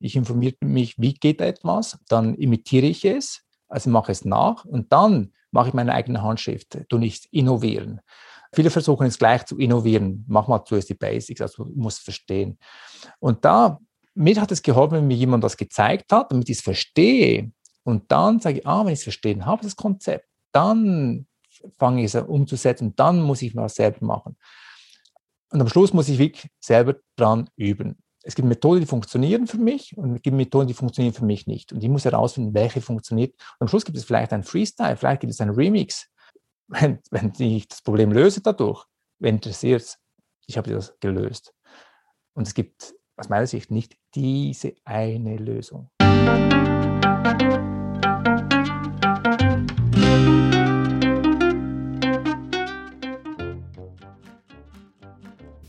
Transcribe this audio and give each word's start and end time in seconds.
Ich 0.00 0.16
informiere 0.16 0.56
mich, 0.60 0.98
wie 0.98 1.14
geht 1.14 1.40
etwas, 1.40 1.98
dann 2.08 2.34
imitiere 2.34 2.86
ich 2.86 3.04
es, 3.04 3.42
also 3.68 3.90
mache 3.90 4.12
es 4.12 4.24
nach 4.24 4.64
und 4.64 4.92
dann 4.92 5.32
mache 5.50 5.68
ich 5.68 5.74
meine 5.74 5.92
eigene 5.92 6.22
Handschrift, 6.22 6.78
tu 6.88 6.98
nicht 6.98 7.26
innovieren. 7.32 8.00
Viele 8.54 8.70
versuchen 8.70 9.06
es 9.06 9.18
gleich 9.18 9.44
zu 9.44 9.58
innovieren. 9.58 10.24
Mach 10.26 10.48
mal 10.48 10.64
zuerst 10.64 10.88
die 10.88 10.94
Basics, 10.94 11.40
also 11.40 11.64
du 11.64 11.72
musst 11.74 12.00
verstehen. 12.00 12.58
Und 13.18 13.44
da, 13.44 13.78
mir 14.14 14.40
hat 14.40 14.52
es 14.52 14.62
geholfen, 14.62 14.94
wenn 14.94 15.06
mir 15.06 15.16
jemand 15.16 15.44
das 15.44 15.56
gezeigt 15.56 16.12
hat, 16.12 16.32
damit 16.32 16.48
ich 16.48 16.58
es 16.58 16.62
verstehe. 16.62 17.52
Und 17.84 18.10
dann 18.10 18.40
sage 18.40 18.58
ich, 18.58 18.66
ah, 18.66 18.84
wenn 18.84 18.92
ich 18.92 19.00
es 19.00 19.04
verstehen 19.04 19.44
habe, 19.44 19.62
das 19.62 19.76
Konzept, 19.76 20.26
dann 20.52 21.26
fange 21.78 22.04
ich 22.04 22.14
es 22.14 22.22
umzusetzen 22.22 22.94
dann 22.96 23.20
muss 23.20 23.42
ich 23.42 23.54
mal 23.54 23.68
selber 23.68 24.04
machen. 24.04 24.36
Und 25.50 25.60
am 25.60 25.68
Schluss 25.68 25.92
muss 25.92 26.08
ich 26.08 26.18
wirklich 26.18 26.50
selber 26.60 26.96
dran 27.16 27.48
üben. 27.56 28.02
Es 28.28 28.34
gibt 28.34 28.46
Methoden, 28.46 28.80
die 28.80 28.86
funktionieren 28.86 29.46
für 29.46 29.56
mich 29.56 29.96
und 29.96 30.16
es 30.16 30.20
gibt 30.20 30.36
Methoden, 30.36 30.66
die 30.66 30.74
funktionieren 30.74 31.14
für 31.14 31.24
mich 31.24 31.46
nicht. 31.46 31.72
Und 31.72 31.82
ich 31.82 31.88
muss 31.88 32.04
herausfinden, 32.04 32.52
welche 32.52 32.82
funktioniert. 32.82 33.32
Und 33.32 33.62
am 33.62 33.68
Schluss 33.68 33.86
gibt 33.86 33.96
es 33.96 34.04
vielleicht 34.04 34.34
ein 34.34 34.42
Freestyle, 34.42 34.98
vielleicht 34.98 35.22
gibt 35.22 35.32
es 35.32 35.40
ein 35.40 35.48
Remix. 35.48 36.10
Wenn, 36.68 36.98
wenn 37.10 37.32
ich 37.38 37.66
das 37.68 37.80
Problem 37.80 38.12
löse 38.12 38.42
dadurch, 38.42 38.84
wenn 39.18 39.36
interessiert 39.36 39.80
es, 39.80 39.98
ich 40.46 40.58
habe 40.58 40.70
das 40.70 40.94
gelöst. 41.00 41.54
Und 42.34 42.46
es 42.46 42.52
gibt 42.52 42.94
aus 43.16 43.30
meiner 43.30 43.46
Sicht 43.46 43.70
nicht 43.70 43.96
diese 44.14 44.74
eine 44.84 45.38
Lösung. 45.38 45.88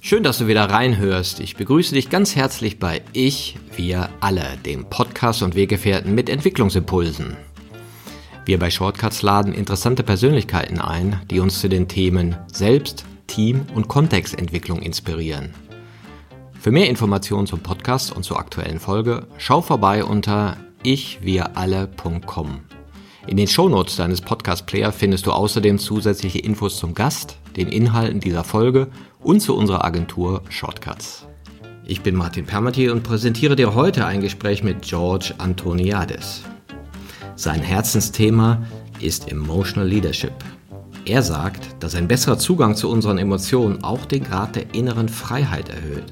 Schön, 0.09 0.23
dass 0.23 0.39
du 0.39 0.47
wieder 0.47 0.67
reinhörst. 0.67 1.39
Ich 1.39 1.55
begrüße 1.55 1.93
dich 1.93 2.09
ganz 2.09 2.35
herzlich 2.35 2.79
bei 2.79 3.03
Ich, 3.13 3.59
wir 3.75 4.09
alle, 4.21 4.57
dem 4.65 4.85
Podcast 4.85 5.43
und 5.43 5.53
Weggefährten 5.53 6.15
mit 6.15 6.29
Entwicklungsimpulsen. 6.29 7.37
Wir 8.43 8.57
bei 8.57 8.71
Shortcuts 8.71 9.21
laden 9.21 9.53
interessante 9.53 10.01
Persönlichkeiten 10.01 10.81
ein, 10.81 11.21
die 11.29 11.39
uns 11.39 11.59
zu 11.59 11.69
den 11.69 11.87
Themen 11.87 12.35
Selbst, 12.51 13.05
Team 13.27 13.67
und 13.75 13.87
Kontextentwicklung 13.87 14.81
inspirieren. 14.81 15.53
Für 16.59 16.71
mehr 16.71 16.89
Informationen 16.89 17.45
zum 17.45 17.59
Podcast 17.59 18.11
und 18.11 18.23
zur 18.23 18.39
aktuellen 18.39 18.79
Folge 18.79 19.27
schau 19.37 19.61
vorbei 19.61 20.03
unter 20.03 20.57
ichwiralle.com. 20.81 22.61
In 23.27 23.37
den 23.37 23.47
Shownotes 23.47 23.97
deines 23.97 24.21
Podcast-Player 24.21 24.91
findest 24.91 25.27
du 25.27 25.31
außerdem 25.33 25.77
zusätzliche 25.77 26.39
Infos 26.39 26.79
zum 26.79 26.95
Gast, 26.95 27.37
den 27.55 27.67
Inhalten 27.67 28.19
dieser 28.19 28.43
Folge 28.43 28.87
und 29.21 29.41
zu 29.41 29.55
unserer 29.55 29.85
Agentur 29.85 30.41
Shortcuts. 30.49 31.27
Ich 31.85 32.01
bin 32.01 32.15
Martin 32.15 32.45
Permati 32.45 32.89
und 32.89 33.03
präsentiere 33.03 33.55
dir 33.55 33.73
heute 33.73 34.05
ein 34.05 34.21
Gespräch 34.21 34.63
mit 34.63 34.83
George 34.83 35.33
Antoniadis. 35.37 36.43
Sein 37.35 37.61
Herzensthema 37.61 38.63
ist 38.99 39.31
Emotional 39.31 39.87
Leadership. 39.87 40.33
Er 41.05 41.23
sagt, 41.23 41.81
dass 41.83 41.95
ein 41.95 42.07
besserer 42.07 42.37
Zugang 42.37 42.75
zu 42.75 42.89
unseren 42.89 43.17
Emotionen 43.17 43.83
auch 43.83 44.05
den 44.05 44.23
Grad 44.23 44.55
der 44.55 44.73
inneren 44.75 45.09
Freiheit 45.09 45.69
erhöht. 45.69 46.05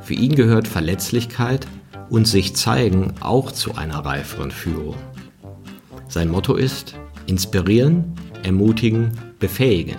Für 0.00 0.14
ihn 0.14 0.34
gehört 0.34 0.68
Verletzlichkeit 0.68 1.66
und 2.08 2.26
sich 2.26 2.54
zeigen 2.54 3.14
auch 3.20 3.52
zu 3.52 3.74
einer 3.74 4.04
reiferen 4.04 4.50
Führung. 4.50 4.96
Sein 6.08 6.28
Motto 6.28 6.54
ist 6.54 6.94
inspirieren, 7.26 8.14
ermutigen, 8.42 9.12
befähigen. 9.38 9.96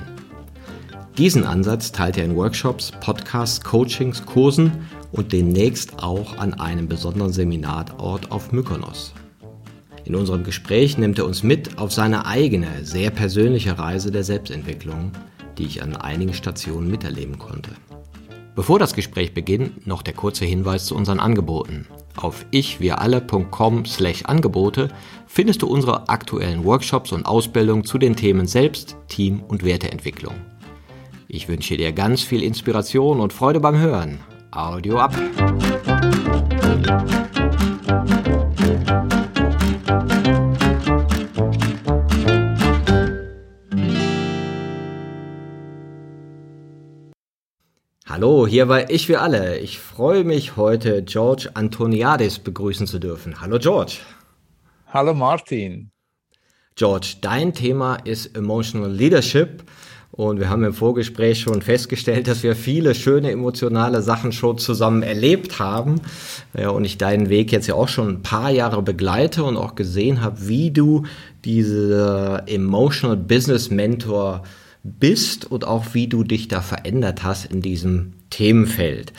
Diesen 1.18 1.46
Ansatz 1.46 1.92
teilt 1.92 2.18
er 2.18 2.24
in 2.24 2.38
Workshops, 2.38 2.94
Podcasts, 3.02 3.60
Coachings, 3.62 4.26
Kursen 4.26 4.72
und 5.12 5.34
demnächst 5.34 6.02
auch 6.02 6.38
an 6.38 6.54
einem 6.54 6.88
besonderen 6.88 7.34
Seminarort 7.34 8.32
auf 8.32 8.54
Mykonos. 8.54 9.14
In 10.06 10.16
unserem 10.16 10.44
Gespräch 10.44 10.98
nimmt 10.98 11.20
er 11.20 11.26
uns 11.26 11.44
mit 11.44 11.78
auf 11.78 11.92
seine 11.92 12.26
eigene, 12.26 12.68
sehr 12.84 13.12
persönliche 13.12 13.78
Reise 13.78 14.10
der 14.10 14.24
Selbstentwicklung, 14.24 15.12
die 15.58 15.66
ich 15.66 15.84
an 15.84 15.98
einigen 15.98 16.34
Stationen 16.34 16.90
miterleben 16.90 17.38
konnte. 17.38 17.72
Bevor 18.56 18.80
das 18.80 18.94
Gespräch 18.94 19.34
beginnt, 19.34 19.86
noch 19.86 20.02
der 20.02 20.14
kurze 20.14 20.46
Hinweis 20.46 20.86
zu 20.86 20.96
unseren 20.96 21.20
Angeboten. 21.20 21.88
Auf 22.16 22.46
ichwiralle.com/angebote 22.52 24.88
findest 25.28 25.62
du 25.62 25.68
unsere 25.68 26.08
aktuellen 26.10 26.64
Workshops 26.64 27.12
und 27.12 27.26
Ausbildungen 27.26 27.84
zu 27.84 27.98
den 27.98 28.16
Themen 28.16 28.48
Selbst, 28.48 28.96
Team 29.08 29.42
und 29.48 29.64
Werteentwicklung. 29.64 30.36
Ich 31.34 31.48
wünsche 31.48 31.78
dir 31.78 31.94
ganz 31.94 32.24
viel 32.24 32.44
Inspiration 32.44 33.22
und 33.22 33.32
Freude 33.32 33.62
beim 33.62 33.78
Hören. 33.80 34.20
Audio 34.52 34.98
ab! 34.98 35.16
Hallo, 48.06 48.46
hier 48.46 48.66
bei 48.66 48.88
Ich 48.90 49.08
für 49.08 49.22
alle. 49.22 49.58
Ich 49.60 49.80
freue 49.80 50.26
mich 50.26 50.58
heute, 50.58 51.02
George 51.02 51.50
Antoniadis 51.54 52.40
begrüßen 52.40 52.88
zu 52.88 53.00
dürfen. 53.00 53.40
Hallo, 53.40 53.58
George. 53.58 54.00
Hallo, 54.88 55.14
Martin. 55.14 55.92
George, 56.76 57.16
dein 57.22 57.54
Thema 57.54 57.96
ist 58.04 58.36
Emotional 58.36 58.92
Leadership. 58.92 59.64
Und 60.12 60.40
wir 60.40 60.50
haben 60.50 60.66
im 60.66 60.74
Vorgespräch 60.74 61.40
schon 61.40 61.62
festgestellt, 61.62 62.28
dass 62.28 62.44
wir 62.44 62.56
viele 62.56 62.96
schöne 62.96 63.32
emotionale 63.32 64.02
Sachen 64.02 64.34
schon 64.34 64.58
zusammen 64.58 65.04
erlebt 65.04 65.60
haben. 65.60 66.02
Ja, 66.58 66.70
und 66.70 66.84
ich 66.84 66.98
deinen 66.98 67.30
Weg 67.30 67.52
jetzt 67.54 67.68
ja 67.68 67.76
auch 67.76 67.88
schon 67.88 68.10
ein 68.10 68.22
paar 68.22 68.50
Jahre 68.50 68.82
begleite 68.82 69.46
und 69.46 69.56
auch 69.56 69.76
gesehen 69.76 70.22
habe, 70.22 70.50
wie 70.50 70.72
du 70.72 71.04
diese 71.46 72.44
Emotional 72.48 73.16
Business 73.16 73.70
Mentor 73.70 74.44
bist 74.84 75.50
und 75.50 75.66
auch 75.66 75.94
wie 75.94 76.08
du 76.08 76.24
dich 76.24 76.50
da 76.50 76.60
verändert 76.60 77.24
hast 77.24 77.46
in 77.46 77.62
diesem 77.62 78.14
Themenfeld. 78.32 79.14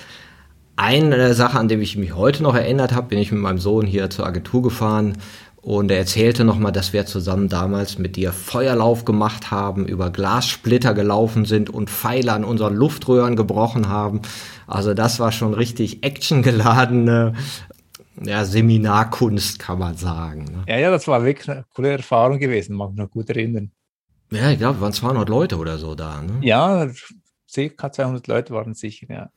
Eine 0.76 1.32
Sache, 1.34 1.58
an 1.58 1.68
die 1.68 1.76
ich 1.76 1.96
mich 1.96 2.14
heute 2.14 2.42
noch 2.42 2.54
erinnert 2.54 2.92
habe, 2.92 3.08
bin 3.08 3.18
ich 3.18 3.32
mit 3.32 3.40
meinem 3.40 3.58
Sohn 3.58 3.86
hier 3.86 4.10
zur 4.10 4.26
Agentur 4.26 4.62
gefahren 4.62 5.16
und 5.62 5.92
er 5.92 5.98
erzählte 5.98 6.44
nochmal, 6.44 6.72
dass 6.72 6.92
wir 6.92 7.06
zusammen 7.06 7.48
damals 7.48 7.96
mit 7.96 8.16
dir 8.16 8.32
Feuerlauf 8.32 9.04
gemacht 9.04 9.52
haben, 9.52 9.86
über 9.86 10.10
Glassplitter 10.10 10.92
gelaufen 10.92 11.44
sind 11.44 11.70
und 11.70 11.88
Pfeile 11.88 12.32
an 12.32 12.42
unseren 12.44 12.74
Luftröhren 12.74 13.36
gebrochen 13.36 13.88
haben. 13.88 14.22
Also 14.66 14.92
das 14.92 15.20
war 15.20 15.30
schon 15.30 15.54
richtig 15.54 16.02
actiongeladene 16.02 17.34
ja, 18.20 18.44
Seminarkunst, 18.44 19.60
kann 19.60 19.78
man 19.78 19.96
sagen. 19.96 20.44
Ne? 20.44 20.64
Ja, 20.66 20.78
ja, 20.78 20.90
das 20.90 21.06
war 21.06 21.24
wirklich 21.24 21.48
eine 21.48 21.64
coole 21.74 21.92
Erfahrung 21.92 22.40
gewesen, 22.40 22.74
mag 22.74 22.90
mich 22.90 22.98
noch 22.98 23.10
gut 23.10 23.30
erinnern. 23.30 23.70
Ja, 24.32 24.50
ich 24.50 24.58
glaube, 24.58 24.80
waren 24.80 24.92
200 24.92 25.28
Leute 25.28 25.58
oder 25.58 25.78
so 25.78 25.94
da. 25.94 26.22
Ne? 26.22 26.40
Ja, 26.42 26.88
ca. 27.54 27.92
200 27.92 28.26
Leute 28.26 28.52
waren 28.52 28.74
sicher, 28.74 29.06
ja 29.08 29.30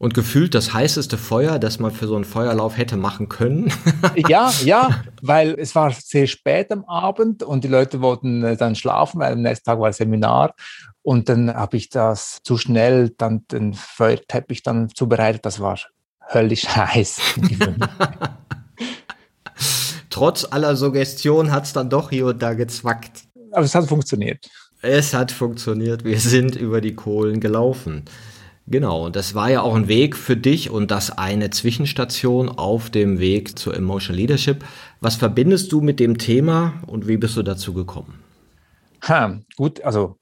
und 0.00 0.14
gefühlt 0.14 0.54
das 0.54 0.72
heißeste 0.72 1.18
Feuer, 1.18 1.58
das 1.58 1.78
man 1.78 1.90
für 1.90 2.06
so 2.06 2.14
einen 2.14 2.24
Feuerlauf 2.24 2.78
hätte 2.78 2.96
machen 2.96 3.28
können. 3.28 3.70
ja, 4.28 4.50
ja, 4.64 5.02
weil 5.20 5.54
es 5.58 5.74
war 5.74 5.92
sehr 5.92 6.26
spät 6.26 6.72
am 6.72 6.86
Abend 6.86 7.42
und 7.42 7.64
die 7.64 7.68
Leute 7.68 8.00
wollten 8.00 8.42
äh, 8.42 8.56
dann 8.56 8.74
schlafen, 8.74 9.20
weil 9.20 9.34
am 9.34 9.42
nächsten 9.42 9.66
Tag 9.66 9.78
war 9.78 9.92
Seminar. 9.92 10.54
Und 11.02 11.28
dann 11.28 11.52
habe 11.54 11.76
ich 11.76 11.90
das 11.90 12.40
zu 12.42 12.56
schnell, 12.56 13.10
dann 13.18 13.46
den 13.48 13.74
Feuerteppich 13.74 14.62
dann 14.62 14.88
zubereitet. 14.88 15.44
Das 15.44 15.60
war 15.60 15.78
höllisch 16.32 16.66
heiß. 16.74 17.20
Trotz 20.08 20.46
aller 20.50 20.76
Suggestion 20.76 21.50
hat 21.50 21.64
es 21.64 21.74
dann 21.74 21.90
doch 21.90 22.08
hier 22.08 22.24
und 22.24 22.40
da 22.40 22.54
gezwackt. 22.54 23.24
Aber 23.52 23.66
es 23.66 23.74
hat 23.74 23.86
funktioniert. 23.86 24.48
Es 24.80 25.12
hat 25.12 25.30
funktioniert. 25.30 26.04
Wir 26.04 26.20
sind 26.20 26.56
über 26.56 26.80
die 26.80 26.94
Kohlen 26.94 27.38
gelaufen. 27.38 28.06
Genau, 28.70 29.06
und 29.06 29.16
das 29.16 29.34
war 29.34 29.50
ja 29.50 29.62
auch 29.62 29.74
ein 29.74 29.88
Weg 29.88 30.16
für 30.16 30.36
dich 30.36 30.70
und 30.70 30.92
das 30.92 31.10
eine 31.10 31.50
Zwischenstation 31.50 32.48
auf 32.48 32.88
dem 32.88 33.18
Weg 33.18 33.58
zur 33.58 33.74
Emotional 33.74 34.16
Leadership. 34.16 34.64
Was 35.00 35.16
verbindest 35.16 35.72
du 35.72 35.80
mit 35.80 35.98
dem 35.98 36.18
Thema 36.18 36.74
und 36.86 37.08
wie 37.08 37.16
bist 37.16 37.36
du 37.36 37.42
dazu 37.42 37.74
gekommen? 37.74 38.22
Ha, 39.02 39.40
gut, 39.56 39.80
also 39.82 40.18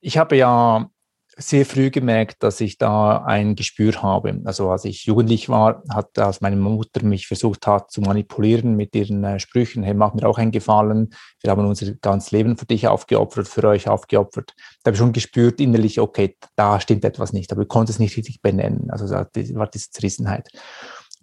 ich 0.00 0.16
habe 0.16 0.36
ja 0.36 0.88
sehr 1.36 1.66
früh 1.66 1.90
gemerkt, 1.90 2.42
dass 2.42 2.60
ich 2.60 2.78
da 2.78 3.18
ein 3.24 3.56
Gespür 3.56 4.02
habe. 4.02 4.40
Also 4.44 4.70
als 4.70 4.84
ich 4.84 5.04
jugendlich 5.04 5.48
war, 5.48 5.82
hat 5.88 6.18
als 6.18 6.40
meine 6.40 6.56
Mutter 6.56 7.04
mich 7.04 7.26
versucht 7.26 7.66
hat 7.66 7.90
zu 7.90 8.00
manipulieren 8.00 8.76
mit 8.76 8.94
ihren 8.94 9.24
äh, 9.24 9.40
Sprüchen, 9.40 9.82
hey, 9.82 9.94
mach 9.94 10.14
mir 10.14 10.28
auch 10.28 10.38
einen 10.38 10.52
Gefallen, 10.52 11.10
wir 11.42 11.50
haben 11.50 11.66
unser 11.66 11.92
ganzes 11.94 12.30
Leben 12.30 12.56
für 12.56 12.66
dich 12.66 12.86
aufgeopfert, 12.86 13.48
für 13.48 13.64
euch 13.64 13.88
aufgeopfert. 13.88 14.54
Da 14.82 14.88
habe 14.88 14.94
ich 14.94 14.98
schon 14.98 15.12
gespürt 15.12 15.60
innerlich, 15.60 16.00
okay, 16.00 16.36
da 16.56 16.80
stimmt 16.80 17.04
etwas 17.04 17.32
nicht, 17.32 17.52
aber 17.52 17.62
ich 17.62 17.68
konnte 17.68 17.92
es 17.92 17.98
nicht 17.98 18.16
richtig 18.16 18.40
benennen. 18.40 18.90
Also 18.90 19.08
da 19.08 19.26
war 19.54 19.66
diese 19.66 19.90
Zerrissenheit. 19.90 20.48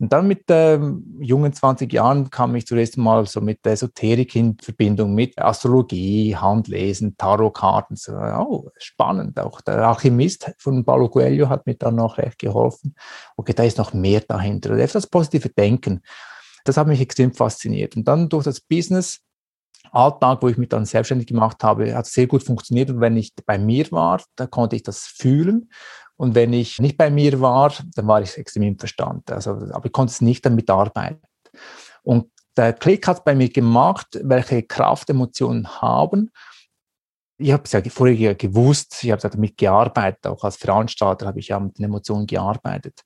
Und 0.01 0.11
dann 0.11 0.27
mit 0.27 0.45
ähm, 0.49 1.05
jungen 1.19 1.53
20 1.53 1.93
Jahren 1.93 2.31
kam 2.31 2.55
ich 2.55 2.65
zuerst 2.65 2.97
mal 2.97 3.27
so 3.27 3.39
mit 3.39 3.63
der 3.63 3.73
Esoterik 3.73 4.35
in 4.35 4.57
Verbindung 4.57 5.13
mit 5.13 5.37
Astrologie, 5.37 6.35
Handlesen, 6.35 7.15
Tarotkarten. 7.17 7.95
So, 7.95 8.13
oh, 8.13 8.71
spannend. 8.79 9.39
Auch 9.39 9.61
der 9.61 9.87
Alchemist 9.87 10.55
von 10.57 10.83
Paulo 10.83 11.07
Coelho 11.07 11.49
hat 11.49 11.67
mir 11.67 11.75
dann 11.75 11.97
noch 11.97 12.17
recht 12.17 12.39
geholfen. 12.39 12.95
Okay, 13.37 13.53
da 13.53 13.61
ist 13.61 13.77
noch 13.77 13.93
mehr 13.93 14.21
dahinter. 14.21 14.75
Das 14.75 15.05
positive 15.05 15.49
Denken. 15.49 16.01
Das 16.65 16.77
hat 16.77 16.87
mich 16.87 16.99
extrem 16.99 17.31
fasziniert. 17.31 17.95
Und 17.95 18.07
dann 18.07 18.27
durch 18.27 18.45
das 18.45 18.59
Business 18.59 19.19
Alltag, 19.91 20.41
wo 20.41 20.47
ich 20.47 20.57
mich 20.57 20.69
dann 20.69 20.85
selbstständig 20.85 21.27
gemacht 21.27 21.63
habe, 21.63 21.93
hat 21.93 22.07
sehr 22.07 22.25
gut 22.25 22.43
funktioniert. 22.43 22.89
Und 22.89 23.01
wenn 23.01 23.17
ich 23.17 23.33
bei 23.45 23.59
mir 23.59 23.85
war, 23.91 24.19
da 24.35 24.47
konnte 24.47 24.75
ich 24.75 24.81
das 24.81 25.05
fühlen. 25.05 25.69
Und 26.21 26.35
wenn 26.35 26.53
ich 26.53 26.77
nicht 26.77 26.97
bei 26.97 27.09
mir 27.09 27.41
war, 27.41 27.73
dann 27.95 28.05
war 28.05 28.21
ich 28.21 28.37
extrem 28.37 28.61
im 28.61 28.77
Verstand. 28.77 29.31
Also, 29.31 29.53
aber 29.71 29.87
ich 29.87 29.91
konnte 29.91 30.23
nicht 30.23 30.45
damit 30.45 30.69
arbeiten. 30.69 31.19
Und 32.03 32.29
der 32.55 32.73
Klick 32.73 33.07
hat 33.07 33.25
bei 33.25 33.33
mir 33.33 33.49
gemacht, 33.49 34.19
welche 34.21 34.61
Kraft 34.61 35.09
Emotionen 35.09 35.67
haben. 35.81 36.29
Ich 37.39 37.51
habe 37.51 37.63
es 37.63 37.71
ja 37.71 37.81
vorher 37.89 38.35
gewusst, 38.35 39.03
ich 39.03 39.09
habe 39.09 39.27
damit 39.27 39.57
gearbeitet, 39.57 40.27
auch 40.27 40.43
als 40.43 40.57
Veranstalter 40.57 41.25
habe 41.25 41.39
ich 41.39 41.47
ja 41.47 41.59
mit 41.59 41.79
den 41.79 41.85
Emotionen 41.85 42.27
gearbeitet. 42.27 43.01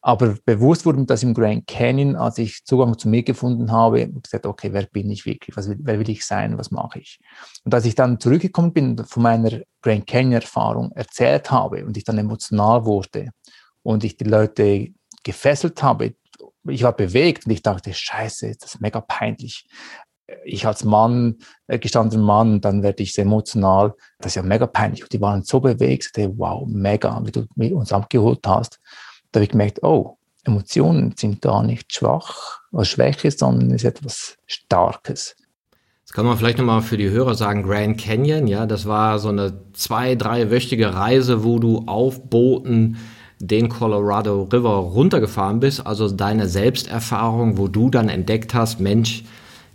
Aber 0.00 0.36
bewusst 0.44 0.86
wurde 0.86 1.00
mir 1.00 1.06
das 1.06 1.24
im 1.24 1.34
Grand 1.34 1.66
Canyon, 1.66 2.14
als 2.14 2.38
ich 2.38 2.64
Zugang 2.64 2.96
zu 2.96 3.08
mir 3.08 3.24
gefunden 3.24 3.72
habe, 3.72 4.04
und 4.04 4.22
gesagt, 4.22 4.46
okay, 4.46 4.72
wer 4.72 4.86
bin 4.86 5.10
ich 5.10 5.26
wirklich? 5.26 5.56
Was, 5.56 5.68
wer 5.68 5.98
will 5.98 6.08
ich 6.08 6.24
sein? 6.24 6.56
Was 6.56 6.70
mache 6.70 7.00
ich? 7.00 7.18
Und 7.64 7.74
als 7.74 7.84
ich 7.84 7.96
dann 7.96 8.20
zurückgekommen 8.20 8.72
bin, 8.72 9.04
von 9.04 9.22
meiner 9.22 9.60
Grand 9.82 10.06
Canyon-Erfahrung 10.06 10.92
erzählt 10.92 11.50
habe 11.50 11.84
und 11.84 11.96
ich 11.96 12.04
dann 12.04 12.18
emotional 12.18 12.84
wurde 12.84 13.30
und 13.82 14.04
ich 14.04 14.16
die 14.16 14.24
Leute 14.24 14.88
gefesselt 15.24 15.82
habe, 15.82 16.14
ich 16.68 16.82
war 16.82 16.92
bewegt 16.92 17.46
und 17.46 17.52
ich 17.52 17.62
dachte, 17.62 17.92
scheiße, 17.92 18.54
das 18.60 18.74
ist 18.74 18.80
mega 18.80 19.00
peinlich. 19.00 19.66
Ich 20.44 20.66
als 20.66 20.84
Mann, 20.84 21.38
äh, 21.66 21.78
gestandener 21.78 22.22
Mann, 22.22 22.60
dann 22.60 22.82
werde 22.82 23.02
ich 23.02 23.14
sehr 23.14 23.24
emotional. 23.24 23.94
Das 24.18 24.32
ist 24.32 24.36
ja 24.36 24.42
mega 24.42 24.66
peinlich. 24.66 25.02
Und 25.02 25.12
die 25.12 25.20
waren 25.20 25.42
so 25.42 25.58
bewegt, 25.58 26.12
wow, 26.36 26.68
mega, 26.68 27.20
wie 27.24 27.70
du 27.70 27.78
uns 27.78 27.92
abgeholt 27.92 28.46
hast. 28.46 28.78
Da 29.32 29.38
habe 29.38 29.44
ich 29.44 29.50
gemerkt, 29.50 29.82
oh, 29.82 30.18
Emotionen 30.44 31.14
sind 31.16 31.42
gar 31.42 31.62
nicht 31.62 31.92
schwach 31.92 32.60
oder 32.72 32.84
Schwäche, 32.84 33.30
sondern 33.30 33.70
ist 33.70 33.84
etwas 33.84 34.36
Starkes. 34.46 35.36
Jetzt 36.00 36.14
kann 36.14 36.24
man 36.24 36.38
vielleicht 36.38 36.56
nochmal 36.56 36.80
für 36.80 36.96
die 36.96 37.10
Hörer 37.10 37.34
sagen, 37.34 37.64
Grand 37.64 37.98
Canyon, 38.00 38.46
ja, 38.46 38.64
das 38.64 38.86
war 38.86 39.18
so 39.18 39.28
eine 39.28 39.60
zwei-, 39.74 40.14
dreiwöchige 40.14 40.94
Reise, 40.94 41.44
wo 41.44 41.58
du 41.58 41.84
auf 41.86 42.30
Booten 42.30 42.96
den 43.40 43.68
Colorado 43.68 44.48
River 44.50 44.76
runtergefahren 44.76 45.60
bist, 45.60 45.86
also 45.86 46.10
deine 46.10 46.48
Selbsterfahrung, 46.48 47.58
wo 47.58 47.68
du 47.68 47.90
dann 47.90 48.08
entdeckt 48.08 48.54
hast, 48.54 48.80
Mensch, 48.80 49.24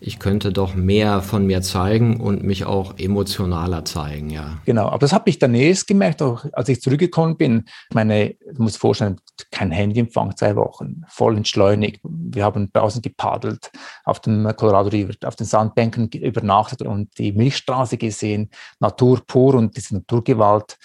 ich 0.06 0.20
könnte 0.20 0.52
doch 0.52 0.76
mehr 0.76 1.22
von 1.22 1.46
mir 1.46 1.62
zeigen 1.62 2.20
und 2.20 2.44
mich 2.44 2.66
auch 2.66 2.98
emotionaler 2.98 3.86
zeigen, 3.86 4.30
ja. 4.30 4.58
Genau, 4.66 4.88
aber 4.88 5.00
das 5.00 5.14
habe 5.14 5.30
ich 5.30 5.40
dann 5.40 5.56
erst 5.56 5.88
gemerkt, 5.88 6.22
auch 6.22 6.46
als 6.52 6.68
ich 6.68 6.82
zurückgekommen 6.82 7.38
bin. 7.38 7.66
Ich 7.90 7.96
meine, 7.96 8.36
du 8.54 8.64
musst 8.64 8.78
vorstellen, 8.78 9.22
kein 9.52 9.72
Handyempfang, 9.72 10.36
zwei 10.36 10.58
Wochen, 10.58 11.04
voll 11.08 11.38
entschleunigt. 11.38 12.02
Wir 12.04 12.44
haben 12.44 12.70
draußen 12.74 13.02
gepaddelt, 13.02 13.72
auf 14.04 14.20
dem 14.20 14.44
Colorado 14.58 14.90
River, 14.90 15.14
auf 15.26 15.38
den 15.38 15.48
Sandbänken 15.48 16.10
übernachtet 16.10 16.82
und 16.82 17.18
die 17.18 17.32
Milchstraße 17.32 17.98
gesehen, 17.98 18.50
Natur 18.80 19.22
pur 19.26 19.56
und 19.56 19.78
diese 19.78 19.96
Naturgewalt 19.96 20.78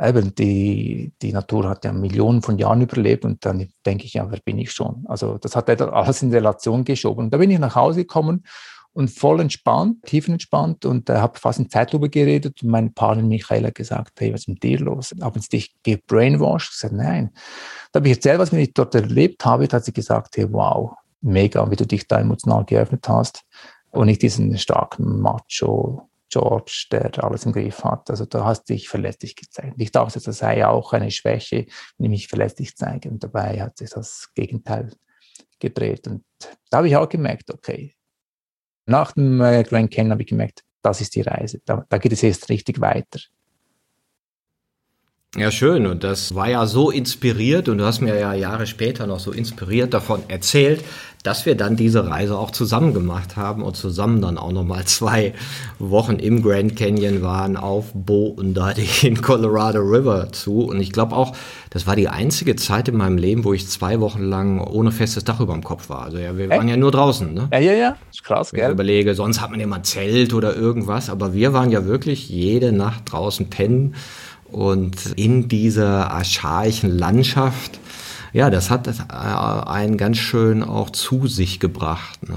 eben 0.00 0.34
die, 0.34 1.12
die 1.22 1.32
Natur 1.32 1.68
hat 1.68 1.84
ja 1.84 1.92
Millionen 1.92 2.42
von 2.42 2.58
Jahren 2.58 2.82
überlebt 2.82 3.24
und 3.24 3.44
dann 3.44 3.68
denke 3.84 4.04
ich, 4.04 4.14
ja, 4.14 4.30
wer 4.30 4.40
bin 4.40 4.58
ich 4.58 4.72
schon? 4.72 5.04
Also 5.06 5.38
das 5.38 5.56
hat 5.56 5.68
alles 5.80 6.22
in 6.22 6.32
Relation 6.32 6.84
geschoben. 6.84 7.26
Und 7.26 7.30
da 7.34 7.38
bin 7.38 7.50
ich 7.50 7.58
nach 7.58 7.74
Hause 7.74 8.00
gekommen 8.00 8.44
und 8.92 9.10
voll 9.10 9.40
entspannt, 9.40 10.02
tiefenentspannt 10.04 10.84
und 10.86 11.10
äh, 11.10 11.16
habe 11.16 11.38
fast 11.38 11.58
in 11.58 11.68
Zeitlupe 11.68 12.08
geredet 12.08 12.62
und 12.62 12.70
mein 12.70 12.94
Partner 12.94 13.22
Michael 13.22 13.66
hat 13.66 13.74
gesagt, 13.74 14.20
hey, 14.20 14.32
was 14.32 14.40
ist 14.40 14.48
mit 14.48 14.62
dir 14.62 14.78
los? 14.80 15.14
Haben 15.20 15.40
sie 15.40 15.48
dich 15.48 15.76
gebrainwashed? 15.82 16.70
Ich 16.72 16.80
gesagt, 16.80 16.94
nein. 16.94 17.30
Da 17.92 18.00
habe 18.00 18.08
ich 18.08 18.14
erzählt, 18.14 18.38
was 18.38 18.52
ich 18.52 18.72
dort 18.72 18.94
erlebt 18.94 19.44
habe, 19.44 19.68
da 19.68 19.76
hat 19.76 19.84
sie 19.84 19.92
gesagt, 19.92 20.36
hey, 20.36 20.50
wow, 20.50 20.92
mega, 21.20 21.70
wie 21.70 21.76
du 21.76 21.86
dich 21.86 22.08
da 22.08 22.20
emotional 22.20 22.64
geöffnet 22.64 23.06
hast 23.08 23.44
und 23.90 24.06
nicht 24.06 24.22
diesen 24.22 24.56
starken 24.56 25.20
Macho 25.20 26.05
George, 26.28 26.86
der 26.90 27.22
alles 27.22 27.46
im 27.46 27.52
Griff 27.52 27.84
hat. 27.84 28.10
Also 28.10 28.24
da 28.24 28.44
hast 28.44 28.64
du 28.64 28.74
dich 28.74 28.88
verletzlich 28.88 29.36
gezeigt. 29.36 29.74
Ich 29.78 29.92
dachte, 29.92 30.20
das 30.20 30.38
sei 30.38 30.66
auch 30.66 30.92
eine 30.92 31.10
Schwäche, 31.10 31.66
wenn 31.98 32.06
ich 32.06 32.10
mich 32.10 32.28
verletzlich 32.28 32.76
zeige. 32.76 33.08
Und 33.08 33.22
dabei 33.22 33.60
hat 33.60 33.78
sich 33.78 33.90
das 33.90 34.30
Gegenteil 34.34 34.92
gedreht. 35.60 36.06
Und 36.08 36.24
da 36.70 36.78
habe 36.78 36.88
ich 36.88 36.96
auch 36.96 37.08
gemerkt, 37.08 37.50
okay, 37.50 37.94
nach 38.86 39.12
dem 39.12 39.40
äh, 39.40 39.64
Grand 39.64 39.90
Canyon 39.90 40.12
habe 40.12 40.22
ich 40.22 40.28
gemerkt, 40.28 40.62
das 40.82 41.00
ist 41.00 41.14
die 41.14 41.22
Reise. 41.22 41.60
Da, 41.64 41.84
da 41.88 41.98
geht 41.98 42.12
es 42.12 42.22
jetzt 42.22 42.48
richtig 42.48 42.80
weiter. 42.80 43.20
Ja, 45.36 45.50
schön. 45.50 45.86
Und 45.86 46.02
das 46.02 46.34
war 46.34 46.48
ja 46.48 46.66
so 46.66 46.90
inspiriert 46.90 47.68
und 47.68 47.78
du 47.78 47.84
hast 47.84 48.00
mir 48.00 48.18
ja 48.18 48.32
Jahre 48.32 48.66
später 48.66 49.06
noch 49.06 49.20
so 49.20 49.32
inspiriert 49.32 49.92
davon 49.92 50.22
erzählt, 50.28 50.82
dass 51.26 51.44
wir 51.44 51.56
dann 51.56 51.76
diese 51.76 52.06
Reise 52.06 52.38
auch 52.38 52.52
zusammen 52.52 52.94
gemacht 52.94 53.36
haben 53.36 53.62
und 53.62 53.76
zusammen 53.76 54.22
dann 54.22 54.38
auch 54.38 54.52
nochmal 54.52 54.84
zwei 54.84 55.34
Wochen 55.78 56.16
im 56.16 56.40
Grand 56.40 56.76
Canyon 56.76 57.20
waren 57.20 57.56
auf 57.56 57.86
Booten 57.92 58.54
da 58.54 58.72
den 58.72 59.20
Colorado 59.22 59.80
River 59.80 60.32
zu. 60.32 60.60
Und 60.60 60.80
ich 60.80 60.92
glaube 60.92 61.16
auch, 61.16 61.36
das 61.70 61.86
war 61.86 61.96
die 61.96 62.08
einzige 62.08 62.56
Zeit 62.56 62.88
in 62.88 62.96
meinem 62.96 63.18
Leben, 63.18 63.44
wo 63.44 63.52
ich 63.52 63.68
zwei 63.68 64.00
Wochen 64.00 64.22
lang 64.22 64.60
ohne 64.60 64.92
festes 64.92 65.24
Dach 65.24 65.40
über 65.40 65.52
dem 65.52 65.64
Kopf 65.64 65.88
war. 65.88 66.02
Also 66.02 66.18
ja, 66.18 66.36
wir 66.36 66.48
Echt? 66.48 66.58
waren 66.58 66.68
ja 66.68 66.76
nur 66.76 66.92
draußen. 66.92 67.34
Ne? 67.34 67.48
Ja, 67.52 67.58
ja, 67.58 67.72
ja. 67.72 67.96
Ist 68.10 68.22
krass, 68.24 68.52
gell? 68.52 68.68
Ich 68.68 68.72
überlege, 68.72 69.14
sonst 69.14 69.40
hat 69.40 69.50
man 69.50 69.60
immer 69.60 69.82
Zelt 69.82 70.32
oder 70.32 70.54
irgendwas, 70.54 71.10
aber 71.10 71.34
wir 71.34 71.52
waren 71.52 71.70
ja 71.70 71.84
wirklich 71.84 72.28
jede 72.28 72.72
Nacht 72.72 73.02
draußen 73.10 73.50
pennen 73.50 73.96
und 74.50 75.14
in 75.16 75.48
dieser 75.48 76.10
archaischen 76.10 76.90
Landschaft, 76.90 77.78
ja, 78.32 78.50
das 78.50 78.70
hat 78.70 78.86
äh, 78.86 78.92
einen 79.10 79.96
ganz 79.96 80.18
schön 80.18 80.62
auch 80.62 80.90
zu 80.90 81.26
sich 81.26 81.60
gebracht. 81.60 82.28
Ne? 82.28 82.36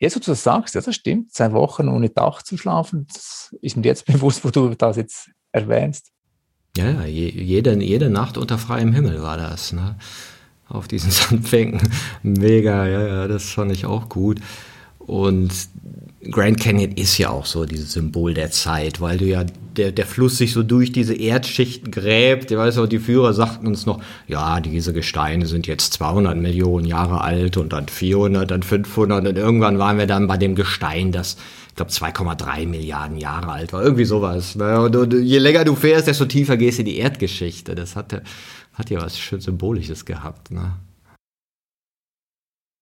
Jetzt, 0.00 0.16
wo 0.16 0.20
du 0.20 0.26
das 0.26 0.42
sagst, 0.42 0.74
ja, 0.74 0.80
das 0.80 0.94
stimmt. 0.94 1.32
Zwei 1.32 1.52
Wochen 1.52 1.88
ohne 1.88 2.10
Dach 2.10 2.42
zu 2.42 2.56
schlafen, 2.56 3.06
das 3.12 3.54
ist 3.60 3.76
mir 3.76 3.84
jetzt 3.84 4.06
bewusst, 4.12 4.44
wo 4.44 4.50
du 4.50 4.74
das 4.74 4.96
jetzt 4.96 5.30
erwähnst. 5.52 6.12
Ja, 6.76 7.04
jede, 7.04 7.74
jede 7.82 8.10
Nacht 8.10 8.36
unter 8.36 8.58
freiem 8.58 8.92
Himmel 8.92 9.22
war 9.22 9.38
das, 9.38 9.72
ne? 9.72 9.96
Auf 10.68 10.88
diesen 10.88 11.10
Sandbänken. 11.12 11.90
Mega, 12.22 12.86
ja, 12.86 13.06
ja, 13.06 13.28
das 13.28 13.44
fand 13.44 13.72
ich 13.72 13.86
auch 13.86 14.08
gut. 14.08 14.40
Und 14.98 15.52
Grand 16.30 16.60
Canyon 16.60 16.92
ist 16.92 17.18
ja 17.18 17.30
auch 17.30 17.46
so 17.46 17.64
dieses 17.64 17.92
Symbol 17.92 18.34
der 18.34 18.50
Zeit, 18.50 19.00
weil 19.00 19.18
du 19.18 19.24
ja 19.24 19.44
der, 19.76 19.92
der 19.92 20.06
Fluss 20.06 20.38
sich 20.38 20.52
so 20.52 20.62
durch 20.62 20.92
diese 20.92 21.14
Erdschichten 21.14 21.90
gräbt. 21.90 22.50
Ich 22.50 22.56
weiß 22.56 22.78
auch, 22.78 22.86
die 22.86 22.98
Führer 22.98 23.34
sagten 23.34 23.66
uns 23.66 23.86
noch, 23.86 24.02
ja, 24.26 24.60
diese 24.60 24.92
Gesteine 24.92 25.46
sind 25.46 25.66
jetzt 25.66 25.92
200 25.94 26.36
Millionen 26.36 26.86
Jahre 26.86 27.20
alt 27.20 27.56
und 27.56 27.72
dann 27.72 27.88
400, 27.88 28.50
dann 28.50 28.62
500 28.62 29.26
und 29.26 29.36
irgendwann 29.36 29.78
waren 29.78 29.98
wir 29.98 30.06
dann 30.06 30.26
bei 30.26 30.36
dem 30.36 30.54
Gestein, 30.54 31.12
das 31.12 31.36
ich 31.68 31.74
glaube 31.76 31.90
2,3 31.90 32.66
Milliarden 32.66 33.18
Jahre 33.18 33.52
alt 33.52 33.74
war, 33.74 33.82
irgendwie 33.82 34.06
sowas. 34.06 34.56
Ne? 34.56 34.80
Und, 34.80 34.96
und, 34.96 35.12
je 35.12 35.38
länger 35.38 35.64
du 35.64 35.74
fährst, 35.74 36.06
desto 36.06 36.24
tiefer 36.24 36.56
gehst 36.56 36.78
du 36.78 36.82
in 36.82 36.86
die 36.86 36.96
Erdgeschichte. 36.96 37.74
Das 37.74 37.96
hat, 37.96 38.22
hat 38.72 38.88
ja 38.88 39.02
was 39.02 39.18
schön 39.18 39.40
Symbolisches 39.40 40.06
gehabt. 40.06 40.50
Ne? 40.50 40.72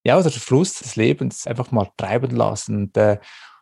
Ja, 0.04 0.16
also 0.16 0.30
der 0.30 0.40
Fluss 0.40 0.75
des 0.75 0.96
Lebens 0.96 1.46
einfach 1.46 1.70
mal 1.70 1.88
treiben 1.96 2.30
lassen. 2.37 2.76
Und, 2.76 2.96
äh, 2.96 3.18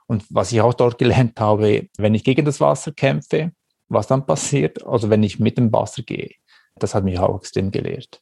und 0.06 0.24
was 0.30 0.52
ich 0.52 0.60
auch 0.60 0.74
dort 0.74 0.98
gelernt 0.98 1.38
habe, 1.40 1.88
wenn 1.96 2.14
ich 2.14 2.24
gegen 2.24 2.44
das 2.44 2.60
Wasser 2.60 2.92
kämpfe, 2.92 3.52
was 3.88 4.06
dann 4.06 4.26
passiert, 4.26 4.84
also 4.86 5.10
wenn 5.10 5.22
ich 5.22 5.38
mit 5.38 5.58
dem 5.58 5.72
Wasser 5.72 6.02
gehe, 6.02 6.30
das 6.76 6.94
hat 6.94 7.04
mich 7.04 7.18
auch 7.18 7.36
extrem 7.36 7.70
gelehrt. 7.70 8.21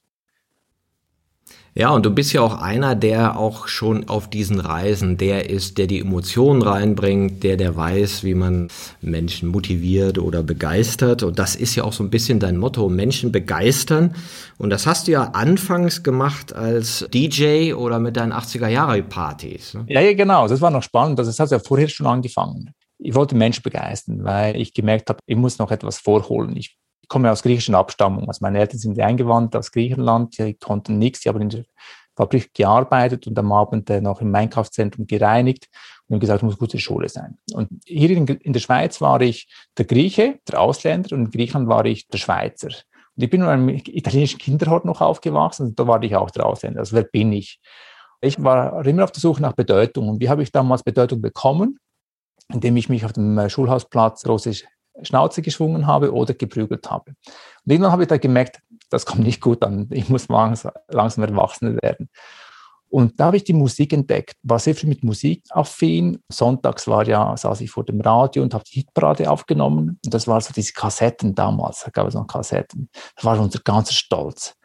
Ja, 1.80 1.92
und 1.92 2.04
du 2.04 2.10
bist 2.10 2.34
ja 2.34 2.42
auch 2.42 2.60
einer, 2.60 2.94
der 2.94 3.38
auch 3.38 3.66
schon 3.66 4.06
auf 4.06 4.28
diesen 4.28 4.60
Reisen, 4.60 5.16
der 5.16 5.48
ist, 5.48 5.78
der 5.78 5.86
die 5.86 6.00
Emotionen 6.00 6.60
reinbringt, 6.60 7.42
der, 7.42 7.56
der 7.56 7.74
weiß, 7.74 8.22
wie 8.22 8.34
man 8.34 8.68
Menschen 9.00 9.48
motiviert 9.48 10.18
oder 10.18 10.42
begeistert. 10.42 11.22
Und 11.22 11.38
das 11.38 11.56
ist 11.56 11.76
ja 11.76 11.84
auch 11.84 11.94
so 11.94 12.04
ein 12.04 12.10
bisschen 12.10 12.38
dein 12.38 12.58
Motto, 12.58 12.90
Menschen 12.90 13.32
begeistern. 13.32 14.14
Und 14.58 14.68
das 14.68 14.86
hast 14.86 15.08
du 15.08 15.12
ja 15.12 15.30
anfangs 15.30 16.02
gemacht 16.02 16.54
als 16.54 17.08
DJ 17.14 17.72
oder 17.72 17.98
mit 17.98 18.18
deinen 18.18 18.34
80er-Jahre-Partys. 18.34 19.72
Ne? 19.72 19.86
Ja, 19.88 20.02
ja, 20.02 20.12
genau. 20.12 20.48
Das 20.48 20.60
war 20.60 20.70
noch 20.70 20.82
spannend. 20.82 21.18
Das 21.18 21.40
hat 21.40 21.50
ja 21.50 21.60
vorher 21.60 21.88
schon 21.88 22.06
angefangen. 22.06 22.74
Ich 22.98 23.14
wollte 23.14 23.34
Menschen 23.34 23.62
begeistern, 23.62 24.22
weil 24.22 24.60
ich 24.60 24.74
gemerkt 24.74 25.08
habe, 25.08 25.20
ich 25.24 25.36
muss 25.36 25.58
noch 25.58 25.70
etwas 25.70 25.96
vorholen. 25.96 26.54
Ich 26.58 26.76
komme 27.10 27.30
aus 27.30 27.42
griechischer 27.42 27.76
Abstammung. 27.76 28.28
Also 28.28 28.38
meine 28.40 28.60
Eltern 28.60 28.78
sind 28.78 28.98
eingewandert 28.98 29.56
aus 29.56 29.72
Griechenland, 29.72 30.38
die 30.38 30.54
konnten 30.54 30.98
nichts, 30.98 31.20
die 31.20 31.28
haben 31.28 31.42
in 31.42 31.50
der 31.50 31.64
Fabrik 32.16 32.54
gearbeitet 32.54 33.26
und 33.26 33.38
am 33.38 33.52
Abend 33.52 33.90
äh, 33.90 34.00
noch 34.00 34.20
im 34.20 34.34
Einkaufszentrum 34.34 35.06
gereinigt 35.06 35.68
und 36.06 36.14
haben 36.14 36.20
gesagt, 36.20 36.42
muss 36.42 36.58
gute 36.58 36.78
Schule 36.78 37.08
sein. 37.08 37.38
Und 37.52 37.68
hier 37.84 38.10
in, 38.10 38.26
in 38.26 38.52
der 38.52 38.60
Schweiz 38.60 39.00
war 39.00 39.20
ich 39.20 39.48
der 39.76 39.86
Grieche, 39.86 40.38
der 40.48 40.60
Ausländer 40.60 41.16
und 41.16 41.26
in 41.26 41.30
Griechenland 41.30 41.68
war 41.68 41.84
ich 41.84 42.06
der 42.08 42.18
Schweizer. 42.18 42.68
Und 42.68 43.24
ich 43.24 43.30
bin 43.30 43.40
in 43.40 43.48
einem 43.48 43.68
italienischen 43.68 44.38
Kinderhort 44.38 44.84
noch 44.84 45.00
aufgewachsen 45.00 45.68
und 45.68 45.80
da 45.80 45.86
war 45.86 46.02
ich 46.02 46.14
auch 46.14 46.30
draußen. 46.30 46.78
Also 46.78 46.94
wer 46.94 47.04
bin 47.04 47.32
ich? 47.32 47.60
Ich 48.20 48.42
war 48.42 48.84
immer 48.86 49.04
auf 49.04 49.12
der 49.12 49.20
Suche 49.20 49.42
nach 49.42 49.54
Bedeutung. 49.54 50.08
Und 50.10 50.20
wie 50.20 50.28
habe 50.28 50.42
ich 50.42 50.52
damals 50.52 50.82
Bedeutung 50.82 51.22
bekommen? 51.22 51.78
Indem 52.52 52.76
ich 52.76 52.88
mich 52.88 53.04
auf 53.04 53.14
dem 53.14 53.48
Schulhausplatz 53.48 54.22
große 54.22 54.52
Schnauze 55.02 55.42
geschwungen 55.42 55.86
habe 55.86 56.12
oder 56.12 56.34
geprügelt 56.34 56.90
habe. 56.90 57.12
Und 57.64 57.72
irgendwann 57.72 57.92
habe 57.92 58.02
ich 58.02 58.08
da 58.08 58.18
gemerkt, 58.18 58.60
das 58.90 59.06
kommt 59.06 59.22
nicht 59.22 59.40
gut 59.40 59.62
an. 59.62 59.88
Ich 59.90 60.08
muss 60.08 60.28
langsam, 60.28 60.72
langsam 60.88 61.24
erwachsen 61.24 61.78
werden. 61.82 62.08
Und 62.90 63.20
da 63.20 63.26
habe 63.26 63.36
ich 63.36 63.44
die 63.44 63.52
Musik 63.52 63.92
entdeckt, 63.92 64.34
war 64.42 64.58
sehr 64.58 64.74
viel 64.74 64.88
mit 64.88 65.04
Musik 65.04 65.44
affin. 65.50 66.18
Sonntags 66.28 66.88
war 66.88 67.06
ja, 67.06 67.36
saß 67.36 67.60
ich 67.60 67.70
vor 67.70 67.84
dem 67.84 68.00
Radio 68.00 68.42
und 68.42 68.52
habe 68.52 68.64
die 68.64 68.80
Hitparade 68.80 69.30
aufgenommen. 69.30 70.00
Und 70.04 70.12
das 70.12 70.26
war 70.26 70.40
so 70.40 70.52
diese 70.52 70.72
Kassetten 70.72 71.36
damals, 71.36 71.84
da 71.84 71.90
gab 71.90 72.08
es 72.08 72.14
noch 72.14 72.26
Kassetten. 72.26 72.90
Das 73.14 73.24
war 73.24 73.38
unser 73.38 73.60
ganzer 73.60 73.92
Stolz. 73.92 74.56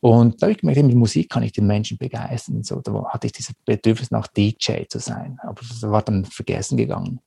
Und 0.00 0.42
da 0.42 0.46
habe 0.46 0.52
ich 0.52 0.58
gemerkt, 0.58 0.82
mit 0.82 0.96
Musik 0.96 1.30
kann 1.30 1.44
ich 1.44 1.52
den 1.52 1.66
Menschen 1.66 1.96
begeistern. 1.96 2.64
So, 2.64 2.80
da 2.80 3.04
hatte 3.08 3.28
ich 3.28 3.32
dieses 3.32 3.54
Bedürfnis 3.64 4.10
nach 4.10 4.26
DJ 4.26 4.82
zu 4.88 4.98
sein. 4.98 5.38
Aber 5.42 5.62
das 5.62 5.80
war 5.82 6.02
dann 6.02 6.24
vergessen 6.24 6.76
gegangen. 6.76 7.20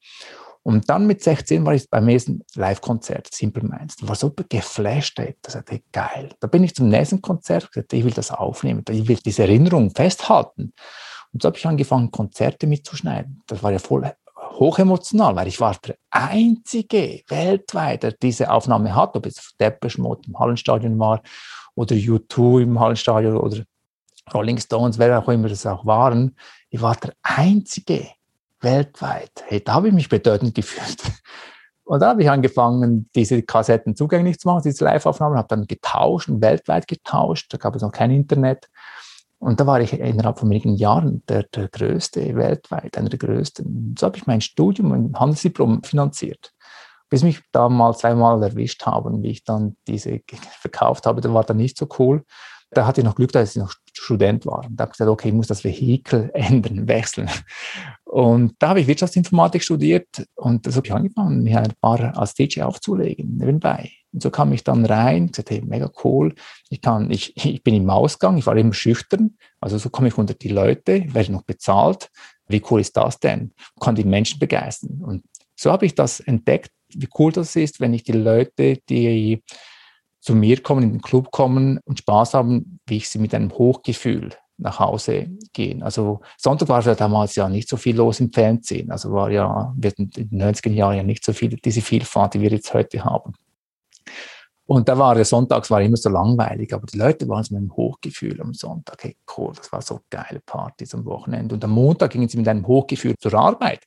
Und 0.68 0.90
dann 0.90 1.08
mit 1.08 1.24
16 1.24 1.66
war 1.66 1.76
ich 1.76 1.90
beim 1.90 2.04
nächsten 2.04 2.44
Live-Konzert, 2.56 3.34
Simple 3.34 3.64
Minds. 3.64 3.96
Da 3.96 4.10
war 4.10 4.16
so 4.16 4.34
geflasht, 4.50 5.18
ey. 5.18 5.38
Da 5.42 5.52
sagte 5.52 5.76
ich, 5.76 5.84
geil. 5.94 6.32
Da 6.42 6.48
bin 6.48 6.62
ich 6.62 6.76
zum 6.76 6.90
nächsten 6.90 7.22
Konzert 7.22 7.72
gesagt, 7.72 7.94
ich 7.94 8.04
will 8.04 8.12
das 8.12 8.32
aufnehmen, 8.32 8.84
ich 8.90 9.08
will 9.08 9.18
diese 9.24 9.44
Erinnerung 9.44 9.92
festhalten. 9.92 10.74
Und 11.32 11.42
so 11.42 11.48
habe 11.48 11.58
ich 11.58 11.66
angefangen, 11.66 12.12
Konzerte 12.12 12.68
mitzuschneiden. 12.68 13.44
Das 13.48 13.64
war 13.64 13.72
ja 13.72 13.80
voll 13.80 14.12
hochemotional, 14.60 15.38
weil 15.38 15.48
ich 15.48 15.62
war 15.62 15.74
der 15.86 15.96
einzige 16.10 17.22
weltweit, 17.30 18.04
der 18.04 18.12
diese 18.12 18.52
Aufnahme 18.52 18.94
hat, 18.94 19.16
ob 19.16 19.26
es 19.26 19.54
Depeche 19.58 20.02
Mode 20.02 20.24
im 20.28 20.38
Hallenstadion 20.38 21.00
war 21.00 21.22
oder 21.76 21.96
U2 21.96 22.64
im 22.64 22.78
Hallenstadion 22.78 23.38
oder 23.38 23.64
Rolling 24.34 24.58
Stones, 24.58 25.00
wer 25.00 25.18
auch 25.18 25.30
immer 25.30 25.48
das 25.48 25.66
auch 25.66 25.86
waren. 25.86 26.36
Ich 26.70 26.82
war 26.82 26.98
der 26.98 27.14
einzige 27.24 28.10
weltweit. 28.62 29.32
Hey, 29.46 29.64
da 29.64 29.74
habe 29.74 29.90
ich 29.90 29.94
mich 29.94 30.10
bedeutend 30.10 30.56
gefühlt. 30.56 31.02
Und 31.84 32.02
da 32.02 32.10
habe 32.10 32.22
ich 32.22 32.30
angefangen, 32.30 33.10
diese 33.16 33.42
Kassetten 33.44 33.96
zugänglich 33.96 34.40
zu 34.40 34.50
machen, 34.50 34.64
diese 34.66 34.84
Live-Aufnahmen, 34.84 35.38
habe 35.38 35.48
dann 35.48 35.68
getauscht, 35.68 36.28
weltweit 36.30 36.86
getauscht. 36.86 37.54
Da 37.54 37.58
gab 37.58 37.76
es 37.76 37.82
noch 37.82 37.94
kein 37.94 38.12
Internet. 38.12 38.68
Und 39.40 39.60
da 39.60 39.68
war 39.68 39.80
ich 39.80 39.94
innerhalb 39.94 40.40
von 40.40 40.50
wenigen 40.50 40.76
Jahren 40.76 41.24
der, 41.28 41.44
der 41.44 41.70
größte 41.70 42.36
weltweit, 42.36 42.98
einer 42.98 43.10
der 43.10 43.20
größten. 43.20 43.66
Und 43.66 44.00
so 44.00 44.08
habe 44.08 44.18
ich 44.18 44.28
mein 44.28 44.42
Studium 44.42 44.94
im 44.94 45.18
Handelsdiplom 45.18 45.84
finanziert. 45.84 46.52
Bis 47.10 47.24
mich 47.24 47.42
da 47.54 47.70
mal 47.70 47.96
zweimal 47.96 48.44
erwischt 48.44 48.86
haben, 48.86 49.24
wie 49.24 49.30
ich 49.30 49.46
dann 49.46 49.78
diese 49.88 50.20
verkauft 50.60 51.06
habe, 51.06 51.22
da 51.22 51.34
war 51.34 51.46
dann 51.46 51.58
nicht 51.58 51.78
so 51.78 51.88
cool. 52.00 52.26
Da 52.78 52.86
hatte 52.86 53.02
ich 53.02 53.06
noch 53.06 53.16
Glück, 53.16 53.32
dass 53.32 53.56
ich 53.56 53.60
noch 53.60 53.74
Student 53.92 54.46
war. 54.46 54.64
Und 54.64 54.80
da 54.80 54.84
habe 54.84 54.92
ich 54.92 54.98
gesagt, 55.00 55.10
okay, 55.10 55.30
ich 55.30 55.34
muss 55.34 55.48
das 55.48 55.64
Vehikel 55.64 56.30
ändern, 56.36 56.88
wechseln. 56.88 57.28
Und 58.04 58.54
da 58.60 58.70
habe 58.70 58.82
ich 58.82 58.86
Wirtschaftsinformatik 58.86 59.64
studiert 59.64 60.28
und 60.36 60.68
das 60.68 60.76
habe 60.76 60.86
ich 60.86 60.94
angefangen, 60.94 61.42
mir 61.42 61.60
ein 61.60 61.74
paar 61.82 62.16
als 62.16 62.36
DJ 62.36 62.62
aufzulegen, 62.62 63.38
nebenbei. 63.38 63.92
Und 64.14 64.22
so 64.22 64.30
kam 64.30 64.54
ich 64.54 64.64
dann 64.64 64.86
rein, 64.86 65.32
gesagt, 65.32 65.50
hey, 65.50 65.64
mega 65.66 65.90
cool. 66.04 66.36
Ich 66.70 66.80
kann, 66.82 67.10
ich, 67.10 67.36
ich 67.44 67.64
bin 67.64 67.74
im 67.74 67.90
Ausgang, 67.90 68.38
ich 68.38 68.46
war 68.46 68.56
immer 68.56 68.76
schüchtern. 68.76 69.38
Also 69.60 69.80
so 69.80 69.90
komme 69.90 70.10
ich 70.10 70.18
unter 70.20 70.36
die 70.36 70.50
Leute, 70.50 71.04
werde 71.16 71.32
noch 71.32 71.42
bezahlt. 71.42 72.12
Wie 72.48 72.62
cool 72.70 72.82
ist 72.82 72.96
das 72.96 73.20
denn? 73.20 73.54
Kann 73.80 73.96
die 73.96 74.04
Menschen 74.04 74.38
begeistern. 74.38 75.02
Und 75.04 75.24
so 75.56 75.72
habe 75.72 75.88
ich 75.88 75.96
das 75.96 76.20
entdeckt, 76.20 76.70
wie 76.94 77.10
cool 77.18 77.32
das 77.32 77.56
ist, 77.56 77.80
wenn 77.80 77.96
ich 77.96 78.04
die 78.04 78.12
Leute, 78.12 78.78
die 78.88 79.42
zu 80.28 80.36
mir 80.36 80.62
kommen, 80.62 80.84
in 80.84 80.92
den 80.92 81.02
Club 81.02 81.32
kommen 81.32 81.80
und 81.86 82.00
Spaß 82.00 82.34
haben, 82.34 82.82
wie 82.86 82.98
ich 82.98 83.08
sie 83.08 83.18
mit 83.18 83.34
einem 83.34 83.50
Hochgefühl 83.50 84.32
nach 84.58 84.78
Hause 84.78 85.30
gehen. 85.54 85.82
Also 85.82 86.20
Sonntag 86.38 86.68
war 86.68 86.84
ja 86.84 86.96
damals 86.96 87.36
ja 87.36 87.48
nicht 87.48 87.70
so 87.70 87.78
viel 87.78 87.96
los 87.96 88.20
im 88.20 88.34
Fernsehen. 88.34 88.92
Also 88.92 89.14
war 89.14 89.32
ja, 89.32 89.74
wir 89.78 89.90
hatten 89.90 90.12
in 90.18 90.30
den 90.30 90.42
90er 90.42 90.72
Jahren 90.72 90.98
ja 90.98 91.04
nicht 91.04 91.24
so 91.24 91.32
viel, 91.32 91.56
diese 91.56 91.80
Vielfalt, 91.80 92.34
die 92.34 92.42
wir 92.42 92.50
jetzt 92.50 92.74
heute 92.74 93.06
haben. 93.06 93.36
Und 94.66 94.90
da 94.90 94.98
war 94.98 95.16
der 95.16 95.24
Sonntags 95.24 95.72
war 95.72 95.82
immer 95.82 95.96
so 95.96 96.10
langweilig, 96.10 96.74
aber 96.74 96.86
die 96.88 96.98
Leute 96.98 97.26
waren 97.30 97.46
so 97.46 97.56
mit 97.56 97.62
einem 97.62 97.78
Hochgefühl 97.78 98.42
am 98.42 98.54
Sonntag. 98.54 99.02
Hey, 99.02 99.16
cool, 99.38 99.54
das 99.56 99.72
war 99.72 99.82
so 99.82 100.02
geile 100.10 100.42
Partys 100.46 100.94
am 100.94 101.06
Wochenende. 101.06 101.56
Und 101.56 101.64
am 101.64 101.72
Montag 101.72 102.12
gingen 102.12 102.28
sie 102.28 102.36
mit 102.36 102.50
einem 102.50 102.68
Hochgefühl 102.68 103.16
zur 103.18 103.34
Arbeit. 103.34 103.86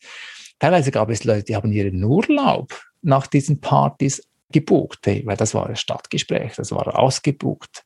Teilweise 0.59 0.91
gab 0.91 1.11
es 1.11 1.25
Leute, 1.25 1.45
die 1.45 1.57
haben 1.57 1.71
ihren 1.71 2.03
Urlaub 2.03 2.73
nach 3.03 3.27
diesen 3.27 3.61
Partys 3.61 4.23
gebucht, 4.53 5.07
weil 5.07 5.37
das 5.37 5.55
war 5.55 5.69
ein 5.69 5.77
Stadtgespräch, 5.77 6.55
das 6.57 6.73
war 6.73 6.99
ausgebucht. 6.99 7.85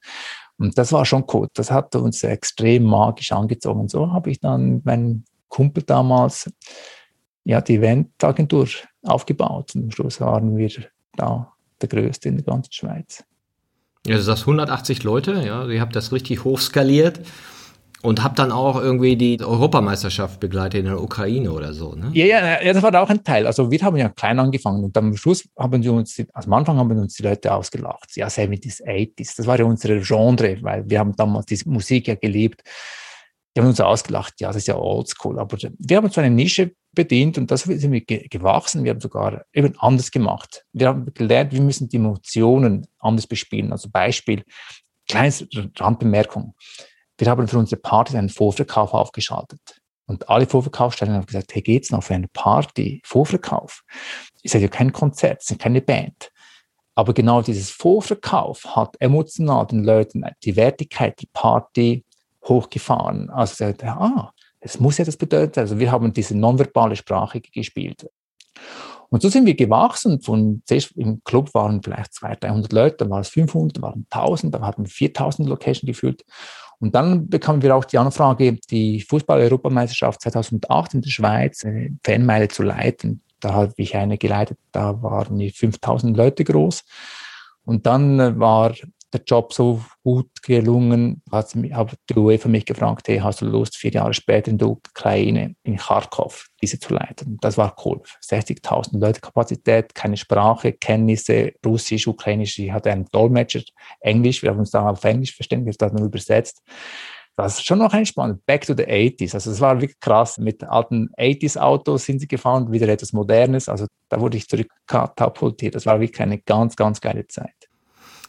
Und 0.57 0.79
das 0.79 0.93
war 0.93 1.05
schon 1.05 1.25
cool. 1.33 1.49
Das 1.55 1.71
hat 1.71 1.97
uns 1.97 2.23
extrem 2.23 2.85
magisch 2.85 3.33
angezogen. 3.33 3.89
So 3.89 4.13
habe 4.13 4.31
ich 4.31 4.41
dann 4.41 4.83
meinen 4.85 5.25
Kumpel 5.49 5.83
damals 5.83 6.51
ja, 7.45 7.61
die 7.61 7.77
Eventagentur 7.77 8.69
aufgebaut. 9.03 9.75
Und 9.75 9.85
am 9.85 9.91
Schluss 9.91 10.21
waren 10.21 10.57
wir 10.57 10.71
da 11.17 11.53
der 11.81 11.89
größte 11.89 12.29
in 12.29 12.37
der 12.37 12.45
ganzen 12.45 12.73
Schweiz. 12.73 13.25
Ja, 14.07 14.17
du 14.17 14.23
sagst 14.23 14.43
180 14.43 15.03
Leute, 15.03 15.43
ja, 15.45 15.67
ihr 15.67 15.81
habt 15.81 15.97
das 15.97 16.13
richtig 16.13 16.45
hochskaliert. 16.45 17.21
Und 18.05 18.23
habe 18.23 18.35
dann 18.35 18.53
auch 18.53 18.77
irgendwie 18.77 19.17
die 19.17 19.41
Europameisterschaft 19.41 20.39
begleitet 20.39 20.81
in 20.81 20.87
der 20.87 21.03
Ukraine 21.03 21.51
oder 21.51 21.73
so, 21.73 21.95
ne? 21.95 22.11
Ja, 22.13 22.27
ja, 22.27 22.73
das 22.75 22.83
war 22.83 22.95
auch 23.03 23.09
ein 23.09 23.25
Teil. 23.25 23.47
Also 23.47 23.71
wir 23.71 23.81
haben 23.81 23.97
ja 23.97 24.11
klein 24.11 24.39
angefangen 24.39 24.85
und 24.85 24.95
am 24.99 25.17
Schluss 25.17 25.49
haben 25.59 25.83
wir 25.83 25.91
uns, 25.91 26.23
also 26.35 26.47
am 26.47 26.53
Anfang 26.53 26.77
haben 26.77 26.91
uns 26.99 27.15
die 27.15 27.23
Leute 27.23 27.55
ausgelacht. 27.55 28.15
Ja, 28.15 28.27
70s, 28.27 28.85
80s, 28.85 29.39
das 29.39 29.47
war 29.47 29.59
ja 29.59 29.65
unsere 29.65 30.01
Genre, 30.01 30.59
weil 30.61 30.85
wir 30.87 30.99
haben 30.99 31.17
damals 31.17 31.47
diese 31.47 31.67
Musik 31.71 32.09
ja 32.09 32.15
geliebt. 32.15 32.63
Die 33.57 33.61
haben 33.63 33.69
uns 33.69 33.81
ausgelacht, 33.81 34.35
ja, 34.39 34.49
das 34.49 34.57
ist 34.57 34.69
ja 34.69 34.77
oldschool. 34.77 35.39
Aber 35.39 35.57
wir 35.57 35.97
haben 35.97 36.11
so 36.11 36.21
eine 36.21 36.29
Nische 36.29 36.73
bedient 36.93 37.39
und 37.39 37.51
das 37.51 37.63
sind 37.63 37.91
wir 37.91 38.03
gewachsen. 38.03 38.85
Wir 38.85 38.91
haben 38.91 39.01
sogar 39.01 39.47
eben 39.55 39.73
anders 39.79 40.11
gemacht. 40.11 40.67
Wir 40.75 40.89
haben 40.89 41.07
gelernt, 41.15 41.53
wir 41.53 41.63
müssen 41.63 41.89
die 41.89 41.97
Emotionen 41.97 42.87
anders 42.99 43.27
bespielen. 43.27 43.73
Also 43.73 43.89
Beispiel, 43.89 44.43
kleines 45.09 45.47
Randbemerkung 45.79 46.55
wir 47.19 47.29
haben 47.29 47.49
für 47.49 47.59
unsere 47.59 47.81
Party 47.81 48.17
einen 48.17 48.29
Vorverkauf 48.29 48.93
aufgeschaltet. 48.93 49.61
Und 50.07 50.29
alle 50.29 50.47
Vorverkaufsstellen 50.47 51.15
haben 51.15 51.27
gesagt, 51.27 51.55
hey, 51.55 51.63
geht's 51.63 51.91
noch 51.91 52.03
für 52.03 52.15
eine 52.15 52.29
Party, 52.29 53.01
Vorverkauf? 53.05 53.83
Ist 54.43 54.55
ja 54.55 54.69
kein 54.69 54.93
Konzert, 54.93 55.43
ist 55.43 55.59
keine 55.59 55.81
Band. 55.81 56.31
Aber 56.95 57.15
genau 57.15 57.43
dieses 57.43 57.71
Vorverkauf 57.71 58.65
hat 58.77 58.97
emotional 59.01 59.67
den 59.67 59.83
Leuten 59.83 60.25
die 60.45 60.57
Wertigkeit 60.57 61.21
der 61.21 61.27
Party 61.33 62.05
hochgefahren. 62.45 63.31
Also, 63.31 63.65
ah, 63.83 64.31
es 64.61 64.79
muss 64.79 64.99
ja 64.99 65.05
das 65.05 65.17
bedeuten. 65.17 65.61
Also, 65.61 65.79
wir 65.79 65.91
haben 65.91 66.13
diese 66.13 66.37
nonverbale 66.37 66.95
Sprache 66.95 67.41
gespielt. 67.41 68.07
Und 69.09 69.23
so 69.23 69.29
sind 69.29 69.47
wir 69.47 69.55
gewachsen. 69.55 70.21
Von, 70.21 70.63
im 70.97 71.23
Club 71.25 71.53
waren 71.55 71.83
vielleicht 71.83 72.15
200, 72.15 72.45
300 72.45 72.73
Leute, 72.73 72.97
dann 72.99 73.11
waren 73.11 73.21
es 73.23 73.29
500, 73.29 73.77
dann 73.77 73.83
waren 73.83 74.07
1000, 74.11 74.55
dann 74.55 74.67
hatten 74.67 74.85
wir 74.85 74.91
4000 74.91 75.49
Location 75.49 75.87
gefühlt. 75.87 76.25
Und 76.85 76.95
dann 76.95 77.31
bekamen 77.31 77.63
wir 77.63 77.75
auch 77.75 77.87
die 77.87 77.97
Anfrage, 77.97 78.59
die 78.71 79.01
Fußball-Europameisterschaft 79.01 80.21
2008 80.21 80.93
in 80.93 81.01
der 81.01 81.09
Schweiz, 81.09 81.65
eine 81.65 81.97
Fanmeile 82.05 82.49
zu 82.49 82.63
leiten. 82.63 83.23
Da 83.41 83.55
habe 83.55 83.73
ich 83.79 83.97
eine 83.97 84.19
geleitet, 84.19 84.59
da 84.71 85.03
waren 85.03 85.39
die 85.39 85.49
5000 85.49 86.15
Leute 86.15 86.45
groß. 86.45 86.85
Und 87.65 87.87
dann 87.87 88.39
war 88.39 88.75
der 89.15 89.23
Job 89.25 89.53
so 89.53 89.83
gut 90.03 90.43
gelungen, 90.43 91.23
hat 91.31 91.55
die 91.55 92.15
UEFA 92.15 92.49
mich 92.49 92.67
gefragt, 92.67 93.09
hey, 93.09 93.19
hast 93.19 93.41
du 93.41 93.47
Lust, 93.47 93.77
vier 93.77 93.93
Jahre 93.93 94.13
später 94.13 94.51
in 94.51 94.59
der 94.59 94.69
Ukraine, 94.69 95.55
in 95.63 95.77
Kharkov, 95.77 96.49
diese 96.61 96.79
zu 96.79 96.93
leiten? 96.93 97.39
Das 97.41 97.57
war 97.57 97.75
cool. 97.85 98.03
60.000 98.23 98.99
Leute 98.99 99.21
Kapazität, 99.21 99.95
keine 99.95 100.17
Sprache, 100.17 100.73
Kenntnisse, 100.73 101.53
Russisch, 101.65 102.07
Ukrainisch. 102.07 102.59
Ich 102.59 102.73
hatte 102.73 102.91
einen 102.91 103.07
Dolmetscher, 103.11 103.63
Englisch, 104.01 104.43
wir 104.43 104.51
haben 104.51 104.59
uns 104.59 104.71
da 104.71 104.89
auf 104.89 105.05
Englisch 105.05 105.35
verständigt, 105.35 105.81
das 105.81 105.93
nur 105.93 106.07
übersetzt. 106.07 106.63
Das 107.37 107.55
ist 107.55 107.67
schon 107.67 107.79
noch 107.79 107.93
ein 107.93 108.07
spannend. 108.07 108.47
Back 108.47 108.65
to 108.65 108.75
the 108.77 108.85
80s. 108.85 109.35
Also 109.35 109.51
es 109.51 109.61
war 109.61 109.81
wirklich 109.81 109.99
krass. 109.99 110.39
Mit 110.39 110.63
alten 110.63 111.09
80s 111.19 111.59
Autos 111.59 112.05
sind 112.05 112.21
sie 112.21 112.29
gefahren, 112.29 112.71
wieder 112.71 112.89
etwas 112.89 113.13
Modernes. 113.13 113.69
Also 113.69 113.87
da 114.09 114.21
wurde 114.21 114.37
ich 114.37 114.49
zurück 114.49 114.69
katapultiert. 114.87 115.75
Das 115.75 115.87
war 115.87 116.01
wirklich 116.01 116.21
eine 116.21 116.39
ganz, 116.39 116.77
ganz 116.77 117.01
geile 117.01 117.27
Zeit. 117.27 117.64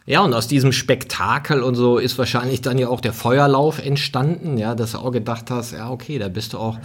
Ja, 0.08 0.22
und 0.22 0.34
aus 0.36 0.48
diesem 0.48 0.72
Spektakel 0.72 1.64
und 1.64 1.74
so 1.74 1.98
ist 1.98 2.18
wahrscheinlich 2.20 2.62
dann 2.62 2.78
ja 2.78 2.90
auch 2.90 3.02
der 3.02 3.14
Feuerlauf 3.14 3.80
entstanden, 3.80 4.58
ja, 4.58 4.76
dass 4.76 4.92
du 4.92 5.00
auch 5.00 5.12
gedacht 5.12 5.50
hast, 5.50 5.72
ja, 5.72 5.90
okay, 5.90 6.20
da 6.20 6.28
bist 6.28 6.54
du 6.54 6.60
auch 6.60 6.78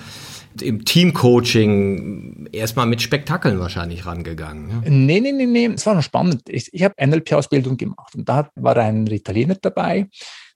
im 0.61 0.85
Teamcoaching 0.85 2.49
erstmal 2.51 2.87
mit 2.87 3.03
Spektakeln 3.03 3.61
wahrscheinlich 3.61 4.07
rangegangen. 4.07 4.71
Ja? 4.71 4.91
Nee, 4.91 5.21
nee, 5.21 5.33
nee, 5.33 5.47
nee, 5.47 5.67
es 5.67 5.85
war 5.85 5.95
noch 5.95 6.03
spannend. 6.03 6.43
Ich, 6.49 6.73
ich 6.73 6.83
habe 6.83 6.95
NLP-Ausbildung 6.99 7.77
gemacht 7.77 8.15
und 8.15 8.29
da 8.29 8.49
war 8.55 8.77
ein 8.79 9.07
Italiener 9.07 9.57
dabei, 9.61 10.09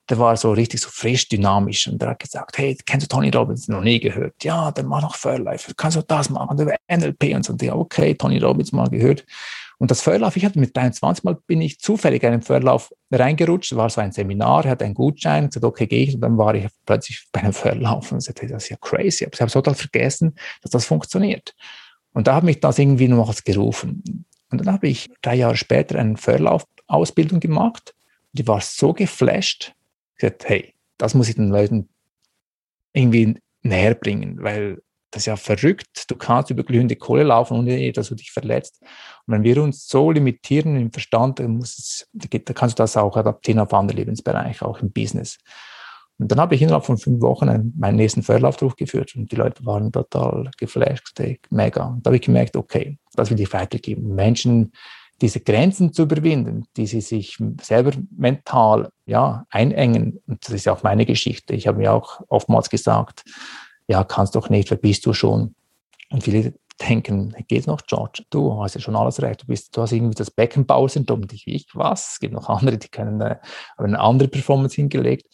der 0.09 0.19
war 0.19 0.37
so 0.37 0.53
richtig 0.53 0.81
so 0.81 0.89
frisch, 0.91 1.29
dynamisch 1.29 1.87
und 1.87 2.01
der 2.01 2.11
hat 2.11 2.19
gesagt, 2.19 2.59
hey, 2.59 2.77
kennst 2.85 3.11
du 3.11 3.15
Tony 3.15 3.31
Robbins? 3.31 3.69
Noch 3.69 3.83
nie 3.83 4.01
gehört. 4.01 4.43
Ja, 4.43 4.71
der 4.71 4.85
macht 4.85 5.03
noch 5.03 5.17
Fairlife. 5.17 5.73
Kannst 5.77 5.97
du 5.97 6.03
das 6.03 6.29
machen? 6.29 6.57
Der 6.57 6.77
NLP 6.89 7.35
und 7.35 7.45
so. 7.45 7.55
Ja, 7.61 7.75
okay, 7.75 8.15
Tony 8.15 8.39
Robbins 8.39 8.73
mal 8.73 8.89
gehört. 8.89 9.25
Und 9.85 9.91
das 9.91 10.01
Förderlauf, 10.01 10.35
ich 10.35 10.47
hatte 10.47 10.59
mit 10.59 10.75
23 10.75 11.25
Mal 11.25 11.37
bin 11.47 11.61
ich 11.61 11.79
zufällig 11.79 12.23
in 12.23 12.33
einen 12.33 12.41
Förderlauf 12.41 12.91
reingerutscht, 13.11 13.77
war 13.77 13.91
so 13.91 14.01
ein 14.01 14.13
Seminar, 14.13 14.65
hatte 14.65 14.87
einen 14.87 14.95
Gutschein, 14.95 15.49
gesagt, 15.49 15.63
okay, 15.63 15.87
gehe 15.87 16.05
ich, 16.05 16.15
und 16.15 16.23
dann 16.23 16.39
war 16.39 16.55
ich 16.55 16.69
plötzlich 16.87 17.27
bei 17.33 17.41
einem 17.41 17.53
Förderlauf 17.53 18.11
und 18.11 18.23
sagte, 18.23 18.47
das 18.47 18.63
ist 18.63 18.71
ja 18.71 18.79
crazy, 18.81 19.29
ich 19.31 19.41
habe 19.43 19.53
total 19.53 19.75
vergessen, 19.75 20.37
dass 20.63 20.71
das 20.71 20.87
funktioniert. 20.87 21.55
Und 22.15 22.27
da 22.27 22.37
hat 22.37 22.45
mich 22.45 22.61
das 22.61 22.79
irgendwie 22.79 23.09
noch 23.09 23.29
was 23.29 23.45
gerufen. 23.45 24.25
Und 24.51 24.59
dann 24.59 24.73
habe 24.73 24.89
ich 24.89 25.11
drei 25.21 25.35
Jahre 25.35 25.59
später 25.59 25.99
eine 25.99 26.17
Förderlauf-Ausbildung 26.17 27.41
gemacht. 27.41 27.95
Die 28.33 28.49
war 28.49 28.63
so 28.63 28.95
geflasht, 28.95 29.75
gesagt, 30.17 30.49
hey, 30.49 30.73
das 30.97 31.13
muss 31.13 31.29
ich 31.29 31.35
den 31.35 31.51
Leuten 31.51 31.91
irgendwie 32.95 33.37
näher 33.61 33.95
bringen, 33.95 34.43
weil 34.43 34.81
das 35.15 35.23
ist 35.23 35.27
ja 35.27 35.37
verrückt. 35.37 36.11
Du 36.11 36.17
kannst 36.17 36.51
über 36.51 36.65
glühende 36.65 36.97
Kohle 36.97 37.23
laufen, 37.23 37.57
ohne 37.57 37.93
dass 37.93 38.09
du 38.09 38.17
dich 38.17 38.33
verletzt. 38.33 38.81
Und 39.27 39.35
wenn 39.35 39.45
wir 39.45 39.63
uns 39.63 39.87
so 39.87 40.11
limitieren 40.11 40.77
im 40.77 40.91
Verstand, 40.91 41.39
dann, 41.39 41.59
es, 41.59 42.09
da 42.13 42.53
kannst 42.53 42.79
du 42.79 42.83
das 42.83 42.97
auch 42.97 43.17
adaptieren 43.17 43.61
auf 43.61 43.73
andere 43.73 43.99
Lebensbereiche, 43.99 44.67
auch 44.67 44.81
im 44.81 44.91
Business. 44.91 45.39
Und 46.19 46.33
dann 46.33 46.41
habe 46.41 46.57
ich 46.57 46.63
innerhalb 46.63 46.85
von 46.85 46.99
fünf 46.99 47.21
Wochen 47.23 47.73
meinen 47.77 47.97
nächsten 47.97 48.25
Verlauf 48.25 48.57
durchgeführt 48.57 49.15
und 49.15 49.31
die 49.31 49.37
Leute 49.37 49.65
waren 49.65 49.93
total 49.93 50.51
geflasht, 50.59 51.17
mega. 51.51 51.85
Und 51.85 52.05
da 52.05 52.09
habe 52.09 52.17
ich 52.17 52.23
gemerkt, 52.23 52.57
okay, 52.57 52.99
das 53.15 53.31
will 53.31 53.39
ich 53.41 53.53
weitergeben. 53.53 54.17
Menschen 54.17 54.73
diese 55.21 55.41
Grenzen 55.41 55.93
zu 55.93 56.03
überwinden, 56.03 56.65
die 56.77 56.89
sie 56.89 57.01
sich 57.01 57.39
selber 57.61 57.93
mental 58.17 58.91
ja, 59.07 59.47
einengen. 59.49 60.21
Und 60.27 60.45
das 60.45 60.55
ist 60.55 60.67
ja 60.67 60.73
auch 60.73 60.83
meine 60.83 61.07
Geschichte. 61.07 61.55
Ich 61.55 61.69
habe 61.69 61.79
mir 61.79 61.93
auch 61.93 62.21
oftmals 62.29 62.69
gesagt, 62.69 63.23
ja, 63.87 64.05
kannst 64.05 64.35
doch 64.35 64.49
nicht, 64.51 64.71
wer 64.71 64.79
bist 64.79 65.05
du 65.07 65.13
schon? 65.13 65.55
Und 66.11 66.23
viele 66.23 66.55
denken, 66.81 67.35
geht 67.49 67.67
noch, 67.67 67.83
George, 67.87 68.25
du 68.31 68.61
hast 68.61 68.75
ja 68.75 68.81
schon 68.81 68.97
alles 68.97 69.23
recht, 69.23 69.43
du, 69.43 69.47
bist, 69.47 69.77
du 69.77 69.83
hast 69.83 69.93
irgendwie 69.93 70.15
das 70.15 70.31
Beckenbauer-Syndrom. 70.31 71.23
Und 71.23 71.33
ich, 71.33 71.47
ich, 71.47 71.67
was? 71.75 72.15
Es 72.15 72.19
gibt 72.21 72.35
noch 72.35 72.49
andere, 72.49 72.79
die 72.79 72.89
können 72.89 73.21
äh, 73.21 73.37
eine 73.77 74.01
andere 74.01 74.29
Performance 74.29 74.75
hingelegt. 74.77 75.27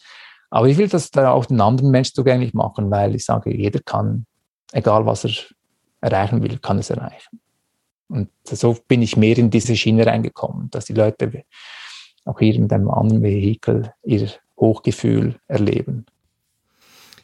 Aber 0.49 0.67
ich 0.67 0.77
will 0.77 0.89
das 0.89 1.11
da 1.11 1.31
auch 1.31 1.45
den 1.45 1.61
anderen 1.61 1.91
Menschen 1.91 2.13
zugänglich 2.13 2.53
machen, 2.53 2.91
weil 2.91 3.15
ich 3.15 3.25
sage, 3.25 3.55
jeder 3.55 3.79
kann, 3.79 4.25
egal 4.73 5.05
was 5.05 5.23
er 5.23 5.31
erreichen 6.01 6.43
will, 6.43 6.57
kann 6.59 6.77
es 6.79 6.89
erreichen. 6.89 7.39
Und 8.09 8.29
so 8.43 8.77
bin 8.87 9.01
ich 9.01 9.15
mehr 9.15 9.37
in 9.37 9.49
diese 9.49 9.75
Schiene 9.75 10.05
reingekommen, 10.05 10.69
dass 10.69 10.85
die 10.85 10.93
Leute 10.93 11.45
auch 12.25 12.39
hier 12.39 12.59
mit 12.59 12.73
einem 12.73 12.89
anderen 12.89 13.23
Vehikel 13.23 13.93
ihr 14.03 14.29
Hochgefühl 14.59 15.39
erleben. 15.47 16.05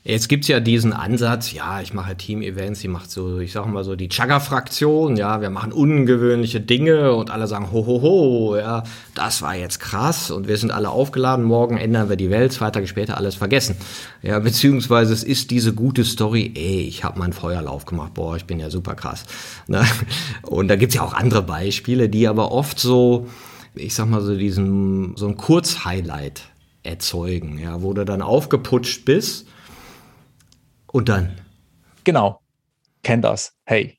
Jetzt 0.08 0.30
gibt's 0.30 0.48
ja 0.48 0.62
diesen 0.62 0.94
Ansatz, 0.94 1.52
ja, 1.52 1.82
ich 1.82 1.94
mache 1.94 2.16
Team-Events, 2.16 2.82
ich 2.82 2.88
mache 2.88 3.10
so, 3.10 3.40
ich 3.40 3.52
sage 3.52 3.68
mal 3.68 3.84
so 3.84 3.98
die 3.98 4.08
Chagga-Fraktion, 4.08 5.18
ja, 5.18 5.42
wir 5.42 5.50
machen 5.50 5.74
ungewöhnliche 5.74 6.62
Dinge 6.62 7.14
und 7.14 7.30
alle 7.30 7.46
sagen, 7.46 7.74
ho, 7.74 7.86
ho, 7.86 8.02
ho, 8.02 8.56
ja, 8.56 8.84
das 9.16 9.42
war 9.42 9.58
jetzt 9.58 9.82
krass 9.82 10.32
und 10.32 10.48
wir 10.48 10.56
sind 10.56 10.72
alle 10.72 10.92
aufgeladen, 10.92 11.44
morgen 11.44 11.76
ändern 11.76 12.08
wir 12.08 12.16
die 12.16 12.30
Welt, 12.30 12.54
zwei 12.54 12.72
Tage 12.72 12.88
später 12.88 13.18
alles 13.18 13.36
vergessen. 13.36 13.76
Ja, 14.22 14.40
beziehungsweise 14.40 15.12
es 15.12 15.26
ist 15.26 15.52
diese 15.52 15.74
gute 15.74 16.06
Story, 16.06 16.54
ey, 16.56 16.84
ich 16.84 17.04
habe 17.04 17.20
meinen 17.20 17.34
Feuerlauf 17.34 17.84
gemacht, 17.84 18.14
boah, 18.14 18.38
ich 18.38 18.46
bin 18.46 18.62
ja 18.62 18.70
super 18.70 18.96
krass. 18.96 19.26
Ne? 19.68 19.84
Und 20.44 20.70
da 20.70 20.78
gibt's 20.78 20.96
ja 20.96 21.02
auch 21.02 21.16
andere 21.16 21.42
Beispiele, 21.42 22.08
die 22.08 22.30
aber 22.30 22.54
oft 22.54 22.80
so, 22.80 23.28
ich 23.76 23.94
sag 23.94 24.06
mal 24.06 24.22
so 24.22 24.38
diesen, 24.38 25.18
so 25.18 25.28
ein 25.28 25.36
Kurzhighlight 25.36 26.44
erzeugen, 26.84 27.60
ja, 27.60 27.82
wo 27.82 27.92
du 27.92 28.06
dann 28.06 28.22
aufgeputscht 28.22 29.04
bist 29.04 29.48
und 30.98 31.10
dann? 31.10 31.40
Genau, 32.04 32.42
kenn 33.04 33.22
das. 33.22 33.54
Hey. 33.66 33.98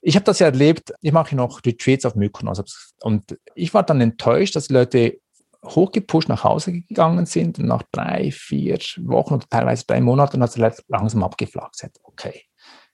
Ich 0.00 0.16
habe 0.16 0.24
das 0.24 0.38
ja 0.38 0.46
erlebt, 0.46 0.92
ich 1.00 1.12
mache 1.12 1.36
noch 1.36 1.64
Retreats 1.64 2.04
auf 2.04 2.14
Mykonos 2.14 2.94
und 3.02 3.38
ich 3.54 3.74
war 3.74 3.82
dann 3.82 4.00
enttäuscht, 4.00 4.56
dass 4.56 4.68
die 4.68 4.74
Leute 4.74 5.20
hochgepusht 5.64 6.28
nach 6.28 6.44
Hause 6.44 6.72
gegangen 6.72 7.26
sind 7.26 7.58
und 7.58 7.66
nach 7.66 7.82
drei, 7.92 8.30
vier 8.30 8.78
Wochen 9.02 9.34
oder 9.34 9.48
teilweise 9.48 9.84
drei 9.86 10.00
Monaten 10.00 10.42
hat 10.42 10.56
es 10.56 10.84
langsam 10.88 11.22
abgeflacht. 11.22 11.74
Okay, 12.02 12.44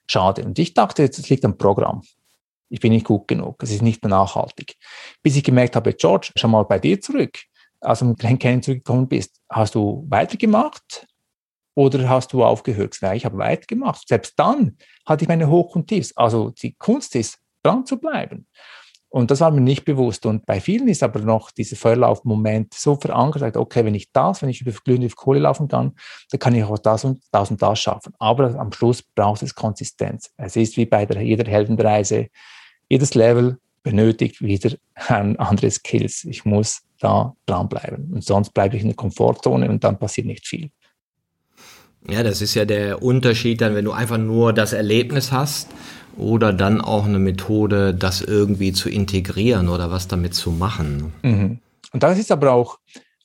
schade. 0.07 0.43
Und 0.43 0.57
ich 0.57 0.73
dachte, 0.73 1.03
es 1.03 1.29
liegt 1.29 1.45
am 1.45 1.57
Programm. 1.57 2.01
Ich 2.69 2.79
bin 2.79 2.91
nicht 2.91 3.05
gut 3.05 3.27
genug, 3.27 3.61
es 3.61 3.71
ist 3.71 3.83
nicht 3.83 4.03
mehr 4.03 4.09
nachhaltig. 4.09 4.75
Bis 5.21 5.35
ich 5.35 5.43
gemerkt 5.43 5.75
habe, 5.75 5.93
George, 5.93 6.31
schau 6.35 6.47
mal 6.47 6.63
bei 6.63 6.79
dir 6.79 6.99
zurück. 6.99 7.37
Als 7.79 7.99
du 7.99 8.05
mit 8.05 8.19
Canyon 8.19 8.63
zurückgekommen 8.63 9.07
bist, 9.07 9.39
hast 9.49 9.75
du 9.75 10.05
weitergemacht? 10.09 11.07
Oder 11.75 12.09
hast 12.09 12.33
du 12.33 12.43
aufgehört? 12.43 12.97
Ja, 13.01 13.13
ich 13.13 13.25
habe 13.25 13.37
weitergemacht. 13.37 14.07
Selbst 14.07 14.33
dann 14.37 14.77
hatte 15.05 15.23
ich 15.23 15.27
meine 15.27 15.49
Hoch 15.49 15.75
und 15.75 15.87
Tiefs. 15.87 16.15
Also 16.15 16.49
die 16.49 16.73
Kunst 16.73 17.15
ist, 17.15 17.37
dran 17.61 17.85
zu 17.85 17.97
bleiben. 17.97 18.47
Und 19.09 19.31
das 19.31 19.39
war 19.39 19.49
mir 19.49 19.61
nicht 19.61 19.85
bewusst. 19.85 20.25
Und 20.25 20.45
bei 20.45 20.59
vielen 20.59 20.87
ist 20.87 21.01
aber 21.01 21.19
noch 21.19 21.51
dieser 21.51 21.77
Feuerlaufmoment 21.77 22.73
so 22.73 22.95
verankert, 22.95 23.55
okay, 23.55 23.85
wenn 23.85 23.95
ich 23.95 24.11
das, 24.11 24.41
wenn 24.41 24.49
ich 24.49 24.61
über 24.61 24.71
glühende 24.71 25.07
Kohle 25.09 25.39
laufen 25.39 25.67
kann, 25.67 25.93
dann 26.31 26.39
kann 26.39 26.53
ich 26.53 26.63
auch 26.63 26.77
das 26.77 27.05
und 27.05 27.23
das 27.31 27.49
und 27.49 27.61
das 27.61 27.79
schaffen. 27.79 28.13
Aber 28.19 28.59
am 28.59 28.73
Schluss 28.73 29.01
braucht 29.01 29.41
es 29.41 29.55
Konsistenz. 29.55 30.31
Es 30.37 30.57
ist 30.57 30.75
wie 30.75 30.85
bei 30.85 31.05
der, 31.05 31.21
jeder 31.21 31.49
Heldenreise. 31.49 32.27
Jedes 32.89 33.15
Level 33.15 33.57
benötigt 33.83 34.41
wieder 34.41 34.75
ein 35.07 35.39
anderes 35.39 35.75
Skills. 35.75 36.25
Ich 36.25 36.43
muss 36.43 36.81
da 36.99 37.35
dranbleiben. 37.45 38.11
Und 38.11 38.23
sonst 38.23 38.53
bleibe 38.53 38.75
ich 38.75 38.81
in 38.81 38.89
der 38.89 38.97
Komfortzone 38.97 39.69
und 39.69 39.83
dann 39.83 39.97
passiert 39.97 40.27
nicht 40.27 40.45
viel. 40.45 40.71
Ja, 42.09 42.23
das 42.23 42.41
ist 42.41 42.53
ja 42.53 42.65
der 42.65 43.01
Unterschied 43.01 43.61
dann, 43.61 43.75
wenn 43.75 43.85
du 43.85 43.91
einfach 43.91 44.17
nur 44.17 44.53
das 44.53 44.73
Erlebnis 44.73 45.31
hast 45.31 45.69
oder 46.17 46.53
dann 46.53 46.81
auch 46.81 47.05
eine 47.05 47.19
Methode, 47.19 47.93
das 47.93 48.21
irgendwie 48.21 48.73
zu 48.73 48.89
integrieren 48.89 49.69
oder 49.69 49.91
was 49.91 50.07
damit 50.07 50.33
zu 50.33 50.51
machen. 50.51 51.13
Mhm. 51.23 51.59
Und 51.91 52.03
das 52.03 52.19
ist 52.19 52.31
aber 52.31 52.51
auch 52.51 52.77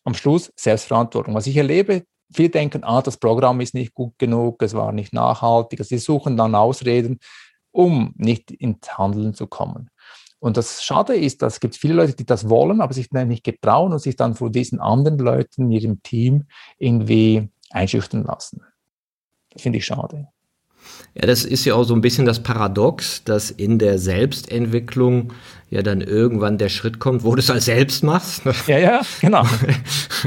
am 0.04 0.14
Schluss 0.14 0.52
Selbstverantwortung. 0.56 1.34
Was 1.34 1.46
ich 1.46 1.56
erlebe, 1.56 2.04
viele 2.32 2.50
denken, 2.50 2.84
ah, 2.84 3.02
das 3.02 3.16
Programm 3.16 3.60
ist 3.60 3.74
nicht 3.74 3.94
gut 3.94 4.18
genug, 4.18 4.62
es 4.62 4.74
war 4.74 4.92
nicht 4.92 5.12
nachhaltig. 5.12 5.80
Also 5.80 5.88
sie 5.90 5.98
suchen 5.98 6.36
dann 6.36 6.54
Ausreden, 6.54 7.18
um 7.72 8.14
nicht 8.16 8.50
ins 8.50 8.96
Handeln 8.96 9.34
zu 9.34 9.46
kommen. 9.46 9.90
Und 10.38 10.56
das 10.56 10.82
Schade 10.82 11.14
ist, 11.14 11.42
dass 11.42 11.54
es 11.54 11.60
gibt 11.60 11.76
viele 11.76 11.94
Leute, 11.94 12.14
die 12.14 12.24
das 12.24 12.48
wollen, 12.48 12.80
aber 12.80 12.94
sich 12.94 13.10
dann 13.10 13.28
nicht 13.28 13.44
getrauen 13.44 13.92
und 13.92 13.98
sich 13.98 14.16
dann 14.16 14.34
vor 14.34 14.50
diesen 14.50 14.80
anderen 14.80 15.18
Leuten 15.18 15.64
in 15.64 15.70
ihrem 15.70 16.02
Team 16.02 16.44
irgendwie 16.78 17.50
einschüchtern 17.70 18.24
lassen. 18.24 18.62
Finde 19.56 19.78
ich 19.78 19.86
schade. 19.86 20.28
Ja, 21.14 21.26
das 21.26 21.44
ist 21.44 21.64
ja 21.64 21.74
auch 21.74 21.84
so 21.84 21.94
ein 21.94 22.00
bisschen 22.00 22.24
das 22.24 22.42
Paradox, 22.42 23.24
dass 23.24 23.50
in 23.50 23.78
der 23.78 23.98
Selbstentwicklung 23.98 25.32
ja 25.68 25.82
dann 25.82 26.00
irgendwann 26.00 26.58
der 26.58 26.68
Schritt 26.68 26.98
kommt, 26.98 27.24
wo 27.24 27.34
du 27.34 27.40
es 27.40 27.50
als 27.50 27.64
selbst 27.64 28.04
machst. 28.04 28.42
Ja, 28.66 28.78
ja, 28.78 29.00
genau. 29.20 29.44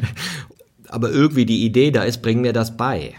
Aber 0.89 1.09
irgendwie 1.09 1.45
die 1.45 1.65
Idee 1.65 1.91
da 1.91 2.03
ist, 2.03 2.21
bring 2.21 2.41
mir 2.41 2.53
das 2.53 2.77
bei. 2.77 3.15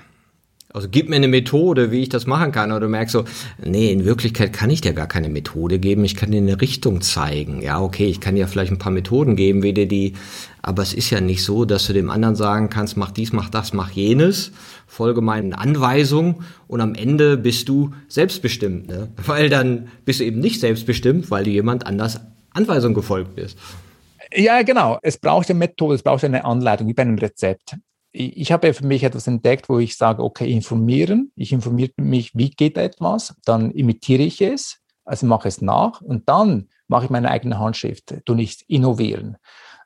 Also 0.75 0.89
gib 0.91 1.09
mir 1.09 1.15
eine 1.15 1.29
Methode, 1.29 1.93
wie 1.93 2.03
ich 2.03 2.09
das 2.09 2.27
machen 2.27 2.51
kann. 2.51 2.73
Oder 2.73 2.81
du 2.81 2.89
merkst 2.89 3.13
so, 3.13 3.25
nee, 3.65 3.93
in 3.93 4.05
Wirklichkeit 4.05 4.53
kann 4.53 4.71
ich 4.71 4.81
dir 4.81 4.93
gar 4.93 5.07
keine 5.07 5.29
Methode 5.29 5.79
geben. 5.79 6.05
Ich 6.05 6.17
kann 6.17 6.33
dir 6.33 6.39
eine 6.39 6.61
Richtung 6.61 7.01
zeigen. 7.01 7.63
Ja, 7.63 7.81
okay, 7.81 8.07
ich 8.07 8.21
kann 8.21 8.35
dir 8.35 8.49
vielleicht 8.49 8.73
ein 8.73 8.79
paar 8.79 8.91
Methoden 8.91 9.37
geben, 9.37 9.63
wie 9.63 9.73
dir 9.73 9.87
die, 9.87 10.15
aber 10.63 10.83
es 10.83 10.93
ist 10.93 11.11
ja 11.11 11.21
nicht 11.21 11.45
so, 11.45 11.65
dass 11.65 11.87
du 11.87 11.93
dem 11.93 12.11
anderen 12.11 12.35
sagen 12.35 12.71
kannst, 12.71 12.97
mach 12.97 13.13
dies, 13.13 13.33
mach 13.33 13.51
das, 13.51 13.73
mach 13.73 13.93
jenes, 13.93 14.51
folge 14.89 15.21
meinen 15.21 15.53
Anweisungen 15.53 16.45
und 16.67 16.81
am 16.81 16.97
Ende 16.97 17.37
bist 17.37 17.69
du 17.69 17.93
selbstbestimmt. 18.09 18.89
Ne? 18.89 19.13
Weil 19.27 19.51
dann 19.51 19.87
bist 20.05 20.19
du 20.19 20.25
eben 20.25 20.41
nicht 20.41 20.59
selbstbestimmt, 20.59 21.31
weil 21.31 21.45
du 21.45 21.51
jemand 21.51 21.87
anders 21.87 22.21
Anweisung 22.53 22.95
gefolgt 22.95 23.37
bist. 23.37 23.57
Ja, 24.35 24.63
genau. 24.63 24.99
Es 25.03 25.19
braucht 25.19 25.51
eine 25.51 25.59
Methode, 25.61 25.95
es 25.95 26.03
braucht 26.03 26.25
eine 26.25 26.45
Anleitung, 26.45 26.89
wie 26.89 26.95
bei 26.95 27.03
einem 27.03 27.19
Rezept 27.19 27.77
ich 28.17 28.53
habe 28.53 28.73
für 28.73 28.87
mich 28.87 29.03
etwas 29.03 29.27
entdeckt, 29.27 29.69
wo 29.69 29.81
ich 29.81 29.97
sage, 29.97 30.23
okay, 30.23 30.49
informieren. 30.49 31.33
Ich 31.35 31.53
informiere 31.53 31.91
mich, 31.97 32.33
wie 32.35 32.51
geht 32.51 32.79
etwas, 32.79 33.35
dann 33.45 33.73
imitiere 33.73 34.23
ich 34.23 34.41
es, 34.41 34.79
also 35.05 35.27
mache 35.27 35.49
es 35.49 35.61
nach 35.61 36.01
und 36.01 36.29
dann 36.29 36.69
mache 36.87 37.07
ich 37.07 37.11
meine 37.11 37.29
eigene 37.29 37.59
Handschrift, 37.59 38.15
du 38.25 38.35
nicht 38.35 38.63
innovieren. 38.69 39.37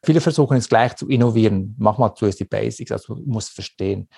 Viele 0.04 0.20
versuchen 0.20 0.58
es 0.58 0.68
gleich 0.68 0.94
zu 0.96 1.08
innovieren. 1.08 1.74
Mach 1.78 1.96
mal 1.96 2.14
zuerst 2.14 2.38
die 2.38 2.44
Basics, 2.44 2.92
also 2.92 3.14
du 3.14 3.22
musst 3.24 3.50
verstehen. 3.50 4.08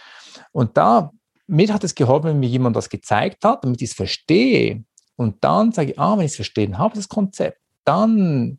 Und 0.51 0.77
da, 0.77 1.12
mir 1.46 1.73
hat 1.73 1.85
es 1.85 1.94
geholfen, 1.94 2.31
wenn 2.31 2.40
mir 2.40 2.49
jemand 2.49 2.75
das 2.75 2.88
gezeigt 2.88 3.44
hat, 3.44 3.62
damit 3.62 3.81
ich 3.81 3.90
es 3.90 3.96
verstehe. 3.96 4.85
Und 5.14 5.44
dann 5.44 5.70
sage 5.70 5.92
ich, 5.92 5.99
ah, 6.01 6.18
wenn 6.18 6.25
ich 6.25 6.33
es 6.33 6.37
verstehen 6.37 6.79
habe, 6.79 6.96
das 6.96 7.09
Konzept, 7.09 7.61
dann 7.85 8.59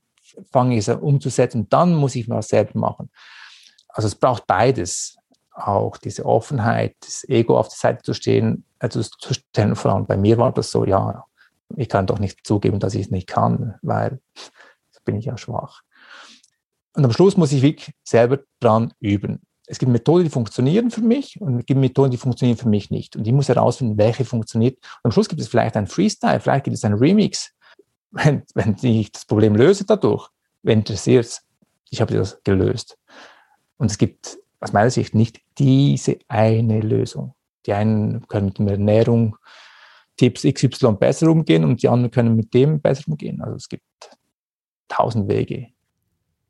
fange 0.49 0.77
ich 0.77 0.87
es 0.87 0.95
umzusetzen, 0.95 1.67
dann 1.69 1.93
muss 1.93 2.15
ich 2.15 2.29
was 2.29 2.47
selber 2.47 2.79
machen. 2.79 3.11
Also 3.89 4.07
es 4.07 4.15
braucht 4.15 4.47
beides 4.47 5.17
auch 5.51 5.97
diese 5.97 6.25
Offenheit, 6.25 6.95
das 7.01 7.23
Ego 7.27 7.57
auf 7.57 7.67
die 7.67 7.77
Seite 7.77 8.03
zu 8.03 8.13
stehen, 8.13 8.65
also 8.79 9.01
zu 9.01 9.33
stellen. 9.33 9.75
Vor 9.75 9.93
allem 9.93 10.05
bei 10.05 10.17
mir 10.17 10.37
war 10.37 10.51
das 10.53 10.71
so, 10.71 10.85
ja, 10.85 11.25
ich 11.75 11.89
kann 11.89 12.07
doch 12.07 12.19
nicht 12.19 12.45
zugeben, 12.45 12.79
dass 12.79 12.95
ich 12.95 13.05
es 13.05 13.11
nicht 13.11 13.27
kann, 13.27 13.75
weil 13.81 14.19
bin 15.03 15.15
ich 15.15 15.25
ja 15.25 15.37
schwach. 15.37 15.81
Und 16.95 17.05
am 17.05 17.11
Schluss 17.11 17.37
muss 17.37 17.51
ich 17.51 17.61
wirklich 17.61 17.93
selber 18.03 18.39
dran 18.59 18.93
üben. 18.99 19.41
Es 19.65 19.79
gibt 19.79 19.91
Methoden, 19.91 20.25
die 20.25 20.29
funktionieren 20.29 20.91
für 20.91 21.01
mich 21.01 21.39
und 21.39 21.59
es 21.59 21.65
gibt 21.65 21.79
Methoden, 21.79 22.11
die 22.11 22.17
funktionieren 22.17 22.57
für 22.57 22.67
mich 22.67 22.91
nicht. 22.91 23.15
Und 23.15 23.25
ich 23.25 23.31
muss 23.31 23.47
herausfinden, 23.47 23.97
welche 23.97 24.25
funktioniert. 24.25 24.77
Und 24.77 25.05
am 25.05 25.11
Schluss 25.11 25.29
gibt 25.29 25.41
es 25.41 25.47
vielleicht 25.47 25.77
ein 25.77 25.87
Freestyle, 25.87 26.39
vielleicht 26.39 26.65
gibt 26.65 26.75
es 26.75 26.83
ein 26.83 26.93
Remix. 26.93 27.53
wenn, 28.11 28.43
wenn 28.53 28.75
ich 28.81 29.11
das 29.13 29.25
Problem 29.25 29.55
löse 29.55 29.85
dadurch, 29.85 30.27
wen 30.63 30.79
interessiert 30.79 31.25
es? 31.25 31.41
Ich 31.89 32.01
habe 32.01 32.13
das 32.13 32.41
gelöst. 32.43 32.97
Und 33.77 33.89
es 33.89 33.97
gibt 33.97 34.37
aus 34.61 34.73
meiner 34.73 34.89
Sicht 34.89 35.15
nicht 35.15 35.41
diese 35.57 36.19
eine 36.27 36.79
Lösung. 36.79 37.33
Die 37.65 37.73
einen 37.73 38.27
können 38.27 38.53
mit 38.59 38.69
Ernährung 38.69 39.35
Tipps 40.17 40.43
XY 40.43 40.93
besser 40.99 41.29
umgehen 41.29 41.63
und 41.63 41.81
die 41.81 41.89
anderen 41.89 42.11
können 42.11 42.35
mit 42.35 42.53
dem 42.53 42.79
besser 42.79 43.03
umgehen. 43.07 43.41
Also 43.41 43.55
es 43.55 43.67
gibt 43.67 43.83
tausend 44.87 45.27
Wege. 45.29 45.67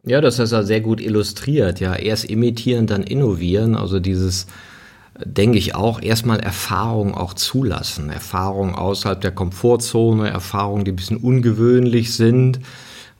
Ja, 0.03 0.19
das 0.19 0.39
ist 0.39 0.51
ja 0.51 0.63
sehr 0.63 0.81
gut 0.81 0.99
illustriert. 0.99 1.79
Ja, 1.79 1.95
erst 1.95 2.25
imitieren, 2.25 2.87
dann 2.87 3.03
innovieren. 3.03 3.75
Also 3.75 3.99
dieses, 3.99 4.47
denke 5.23 5.57
ich 5.57 5.75
auch, 5.75 6.01
erstmal 6.01 6.39
Erfahrung 6.39 7.13
auch 7.13 7.33
zulassen. 7.33 8.09
Erfahrungen 8.09 8.75
außerhalb 8.75 9.21
der 9.21 9.31
Komfortzone, 9.31 10.29
Erfahrungen, 10.29 10.85
die 10.85 10.91
ein 10.91 10.95
bisschen 10.95 11.17
ungewöhnlich 11.17 12.13
sind. 12.15 12.59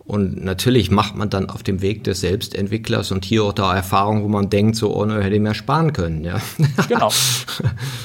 Und 0.05 0.43
natürlich 0.43 0.89
macht 0.89 1.15
man 1.15 1.29
dann 1.29 1.49
auf 1.49 1.63
dem 1.63 1.81
Weg 1.81 2.03
des 2.03 2.21
Selbstentwicklers 2.21 3.11
und 3.11 3.23
hier 3.23 3.43
auch 3.43 3.53
da 3.53 3.75
Erfahrungen, 3.75 4.23
wo 4.23 4.27
man 4.27 4.49
denkt, 4.49 4.75
so, 4.75 4.95
oh, 4.95 5.05
ne, 5.05 5.23
hätte 5.23 5.35
ich 5.35 5.41
mehr 5.41 5.53
sparen 5.53 5.93
können. 5.93 6.23
Ja. 6.23 6.41
Genau. 6.87 7.11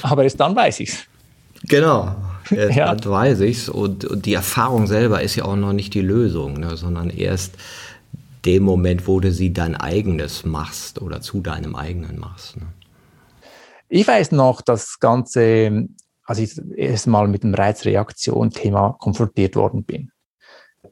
Aber 0.03 0.23
erst 0.23 0.39
dann 0.39 0.55
weiß 0.55 0.79
ich 0.81 0.89
es. 0.89 1.03
Genau. 1.63 2.15
Erst 2.51 2.77
ja. 2.77 2.95
dann 2.95 3.11
weiß 3.11 3.41
ich 3.41 3.57
es. 3.57 3.69
Und, 3.69 4.05
und, 4.05 4.25
die 4.25 4.33
Erfahrung 4.33 4.87
selber 4.87 5.21
ist 5.21 5.35
ja 5.35 5.43
auch 5.43 5.57
noch 5.57 5.73
nicht 5.73 5.93
die 5.93 6.01
Lösung, 6.01 6.59
ne, 6.59 6.77
sondern 6.77 7.09
erst 7.09 7.55
dem 8.45 8.63
Moment, 8.63 9.07
wo 9.07 9.19
du 9.19 9.33
sie 9.33 9.51
dein 9.51 9.75
eigenes 9.75 10.45
machst 10.45 11.01
oder 11.01 11.19
zu 11.19 11.41
deinem 11.41 11.75
eigenen 11.75 12.19
machst. 12.19 12.57
Ne? 12.57 12.67
Ich 13.89 14.07
weiß 14.07 14.31
noch, 14.31 14.61
das 14.61 14.99
Ganze, 14.99 15.87
als 16.23 16.39
ich 16.39 16.61
erst 16.75 17.07
mal 17.07 17.27
mit 17.27 17.43
dem 17.43 17.53
Reizreaktion-Thema 17.53 18.95
konfrontiert 18.99 19.55
worden 19.55 19.83
bin. 19.83 20.11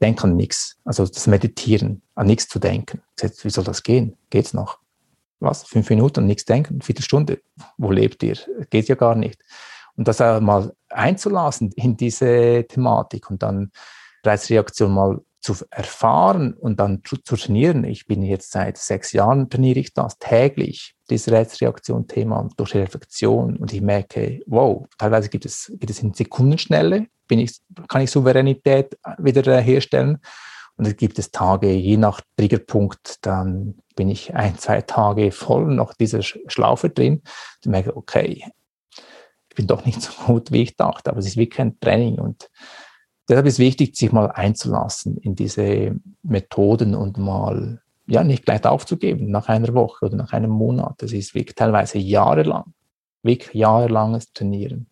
Denk 0.00 0.22
an 0.24 0.36
nichts, 0.36 0.76
also 0.84 1.06
das 1.06 1.26
Meditieren, 1.26 2.02
an 2.14 2.26
nichts 2.26 2.48
zu 2.48 2.58
denken. 2.58 3.02
Wie 3.42 3.50
soll 3.50 3.64
das 3.64 3.82
gehen? 3.82 4.16
Geht's 4.30 4.52
noch? 4.52 4.78
Was? 5.40 5.64
Fünf 5.64 5.88
Minuten 5.90 6.20
an 6.20 6.26
nichts 6.26 6.44
denken? 6.44 6.82
Viertelstunde? 6.82 7.40
Wo 7.78 7.90
lebt 7.90 8.22
ihr? 8.22 8.36
Geht 8.70 8.88
ja 8.88 8.94
gar 8.94 9.14
nicht. 9.14 9.40
Und 9.96 10.08
das 10.08 10.18
mal 10.18 10.74
einzulassen 10.90 11.72
in 11.72 11.96
diese 11.96 12.66
Thematik 12.68 13.30
und 13.30 13.42
dann 13.42 13.70
Reizreaktion 14.24 14.92
mal 14.92 15.20
zu 15.46 15.64
erfahren 15.70 16.54
und 16.54 16.80
dann 16.80 17.02
zu, 17.04 17.16
zu, 17.18 17.36
trainieren. 17.36 17.84
Ich 17.84 18.06
bin 18.06 18.22
jetzt 18.22 18.50
seit 18.50 18.76
sechs 18.78 19.12
Jahren 19.12 19.48
trainiere 19.48 19.78
ich 19.78 19.94
das 19.94 20.18
täglich, 20.18 20.96
dieses 21.08 21.32
Reizreaktion-Thema 21.32 22.48
durch 22.56 22.74
Reflexion. 22.74 23.56
Und 23.56 23.72
ich 23.72 23.80
merke, 23.80 24.40
wow, 24.46 24.84
teilweise 24.98 25.28
gibt 25.28 25.46
es, 25.46 25.72
gibt 25.76 25.90
es 25.90 26.02
in 26.02 26.14
Sekundenschnelle, 26.14 27.06
bin 27.28 27.38
ich, 27.38 27.60
kann 27.86 28.02
ich 28.02 28.10
Souveränität 28.10 28.98
wieder 29.18 29.60
herstellen. 29.60 30.18
Und 30.76 30.88
es 30.88 30.96
gibt 30.96 31.16
es 31.20 31.30
Tage, 31.30 31.70
je 31.70 31.96
nach 31.96 32.20
Triggerpunkt, 32.36 33.24
dann 33.24 33.76
bin 33.94 34.08
ich 34.08 34.34
ein, 34.34 34.58
zwei 34.58 34.80
Tage 34.80 35.30
voll 35.30 35.66
noch 35.66 35.94
dieser 35.94 36.22
Schlaufe 36.22 36.90
drin. 36.90 37.22
Und 37.64 37.70
merke, 37.70 37.96
okay, 37.96 38.44
ich 39.48 39.54
bin 39.54 39.68
doch 39.68 39.84
nicht 39.84 40.02
so 40.02 40.10
gut, 40.26 40.50
wie 40.50 40.62
ich 40.62 40.76
dachte, 40.76 41.10
aber 41.10 41.20
es 41.20 41.26
ist 41.26 41.36
wirklich 41.36 41.60
ein 41.60 41.78
Training 41.78 42.18
und 42.18 42.50
deshalb 43.28 43.46
ist 43.46 43.54
es 43.54 43.58
wichtig, 43.58 43.96
sich 43.96 44.12
mal 44.12 44.30
einzulassen 44.30 45.16
in 45.18 45.34
diese 45.34 45.96
Methoden 46.22 46.94
und 46.94 47.18
mal, 47.18 47.80
ja, 48.06 48.24
nicht 48.24 48.44
gleich 48.44 48.64
aufzugeben 48.64 49.30
nach 49.30 49.48
einer 49.48 49.74
Woche 49.74 50.06
oder 50.06 50.16
nach 50.16 50.32
einem 50.32 50.50
Monat. 50.50 50.94
Das 50.98 51.12
ist 51.12 51.34
wirklich 51.34 51.54
teilweise 51.54 51.98
jahrelang, 51.98 52.72
wirklich 53.22 53.54
jahrelanges 53.54 54.32
Trainieren. 54.32 54.86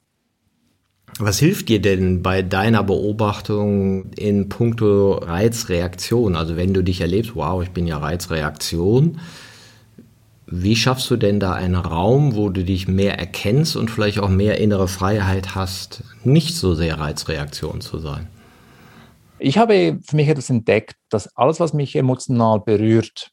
Was 1.21 1.39
hilft 1.39 1.69
dir 1.69 1.81
denn 1.81 2.23
bei 2.23 2.43
deiner 2.43 2.83
Beobachtung 2.83 4.13
in 4.15 4.49
puncto 4.49 5.13
Reizreaktion? 5.13 6.35
Also 6.35 6.57
wenn 6.57 6.75
du 6.75 6.83
dich 6.83 7.01
erlebst, 7.01 7.37
wow, 7.37 7.63
ich 7.63 7.71
bin 7.71 7.87
ja 7.87 7.99
Reizreaktion, 7.99 9.21
wie 10.47 10.77
schaffst 10.77 11.11
du 11.11 11.17
denn 11.17 11.41
da 11.41 11.55
einen 11.55 11.75
Raum, 11.75 12.37
wo 12.37 12.51
du 12.51 12.65
dich 12.65 12.87
mehr 12.87 13.19
erkennst 13.19 13.77
und 13.77 13.91
vielleicht 13.91 14.19
auch 14.19 14.29
mehr 14.29 14.59
innere 14.59 14.89
Freiheit 14.89 15.55
hast, 15.55 16.05
nicht 16.23 16.57
so 16.57 16.75
sehr 16.75 16.99
Reizreaktion 16.99 17.81
zu 17.81 17.99
sein? 17.99 18.29
Ich 19.39 19.59
habe 19.59 19.99
für 20.03 20.17
mich 20.17 20.29
etwas 20.29 20.51
entdeckt, 20.51 20.97
dass 21.11 21.35
alles, 21.37 21.61
was 21.61 21.73
mich 21.73 21.97
emotional 21.97 22.61
berührt, 22.61 23.31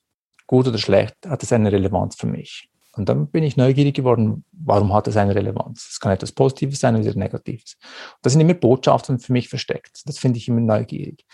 gut 0.48 0.68
oder 0.68 0.78
schlecht, 0.78 1.16
hat 1.28 1.44
es 1.44 1.54
eine 1.54 1.72
Relevanz 1.72 2.16
für 2.16 2.28
mich. 2.28 2.70
Und 2.94 3.08
dann 3.08 3.28
bin 3.28 3.44
ich 3.44 3.56
neugierig 3.56 3.96
geworden, 3.96 4.44
warum 4.52 4.94
hat 4.94 5.08
es 5.08 5.16
eine 5.16 5.34
Relevanz? 5.34 5.88
Es 5.92 6.00
kann 6.00 6.12
etwas 6.12 6.34
Positives 6.34 6.80
sein 6.80 6.96
oder 6.96 7.16
Negatives. 7.16 7.78
Das 8.22 8.34
sind 8.34 8.42
immer 8.42 8.54
Botschaften 8.54 9.20
für 9.20 9.32
mich 9.32 9.48
versteckt. 9.48 10.02
Das 10.06 10.20
finde 10.20 10.40
ich 10.40 10.48
immer 10.48 10.60
neugierig. 10.60 11.26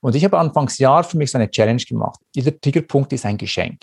Und 0.00 0.16
ich 0.16 0.24
habe 0.24 0.38
anfangs 0.38 0.78
Jahr 0.78 1.04
für 1.04 1.16
mich 1.16 1.30
so 1.30 1.38
eine 1.38 1.50
Challenge 1.50 1.82
gemacht. 1.88 2.18
Jeder 2.34 2.58
Triggerpunkt 2.60 3.12
ist 3.12 3.24
ein 3.24 3.38
Geschenk. 3.38 3.82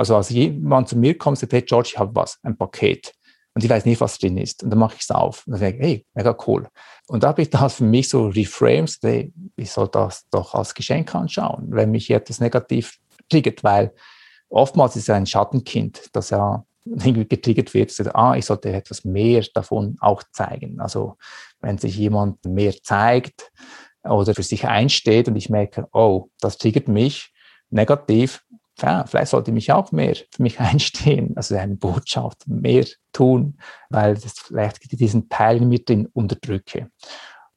Also 0.00 0.16
als 0.16 0.30
jemand 0.30 0.88
zu 0.88 0.96
mir 0.96 1.18
kommt 1.18 1.36
sagt, 1.36 1.52
hey 1.52 1.60
George, 1.60 1.90
ich 1.92 1.98
habe 1.98 2.14
was, 2.14 2.38
ein 2.42 2.56
Paket. 2.56 3.12
Und 3.52 3.62
ich 3.62 3.68
weiß 3.68 3.84
nicht, 3.84 4.00
was 4.00 4.16
drin 4.16 4.38
ist. 4.38 4.62
Und 4.62 4.70
dann 4.70 4.78
mache 4.78 4.94
ich 4.94 5.02
es 5.02 5.10
auf. 5.10 5.46
Und 5.46 5.52
dann 5.52 5.60
denke 5.60 5.80
ich, 5.80 5.86
hey, 5.86 6.06
mega 6.14 6.34
cool. 6.46 6.68
Und 7.06 7.22
da 7.22 7.28
habe 7.28 7.42
ich 7.42 7.50
das 7.50 7.74
für 7.74 7.84
mich 7.84 8.08
so 8.08 8.28
reframed, 8.28 8.96
hey, 9.02 9.30
ich 9.56 9.70
soll 9.70 9.88
das 9.88 10.26
doch 10.30 10.54
als 10.54 10.72
Geschenk 10.72 11.14
anschauen, 11.14 11.66
wenn 11.68 11.90
mich 11.90 12.10
etwas 12.10 12.40
negativ 12.40 12.98
triggert, 13.28 13.62
weil 13.62 13.92
oftmals 14.48 14.96
ist 14.96 15.02
es 15.02 15.10
ein 15.10 15.26
Schattenkind, 15.26 16.08
das 16.14 16.30
ja 16.30 16.64
irgendwie 16.86 17.28
getriggert 17.28 17.74
wird, 17.74 17.90
sagt, 17.90 18.16
ah, 18.16 18.34
ich 18.36 18.46
sollte 18.46 18.72
etwas 18.72 19.04
mehr 19.04 19.44
davon 19.52 19.98
auch 20.00 20.22
zeigen. 20.32 20.80
Also 20.80 21.18
wenn 21.60 21.76
sich 21.76 21.94
jemand 21.94 22.42
mehr 22.46 22.72
zeigt 22.82 23.52
oder 24.02 24.34
für 24.34 24.44
sich 24.44 24.66
einsteht 24.66 25.28
und 25.28 25.36
ich 25.36 25.50
merke, 25.50 25.88
oh, 25.92 26.30
das 26.40 26.56
triggert 26.56 26.88
mich 26.88 27.34
negativ, 27.68 28.42
ja, 28.82 29.04
vielleicht 29.06 29.30
sollte 29.30 29.50
ich 29.50 29.54
mich 29.54 29.72
auch 29.72 29.92
mehr 29.92 30.14
für 30.14 30.42
mich 30.42 30.60
einstehen, 30.60 31.36
also 31.36 31.56
eine 31.56 31.76
Botschaft 31.76 32.46
mehr 32.46 32.84
tun, 33.12 33.58
weil 33.88 34.14
das 34.14 34.34
vielleicht 34.38 34.98
diesen 34.98 35.28
Teil 35.28 35.58
in 35.58 35.68
mir 35.68 35.84
drin 35.84 36.08
unterdrücke. 36.12 36.90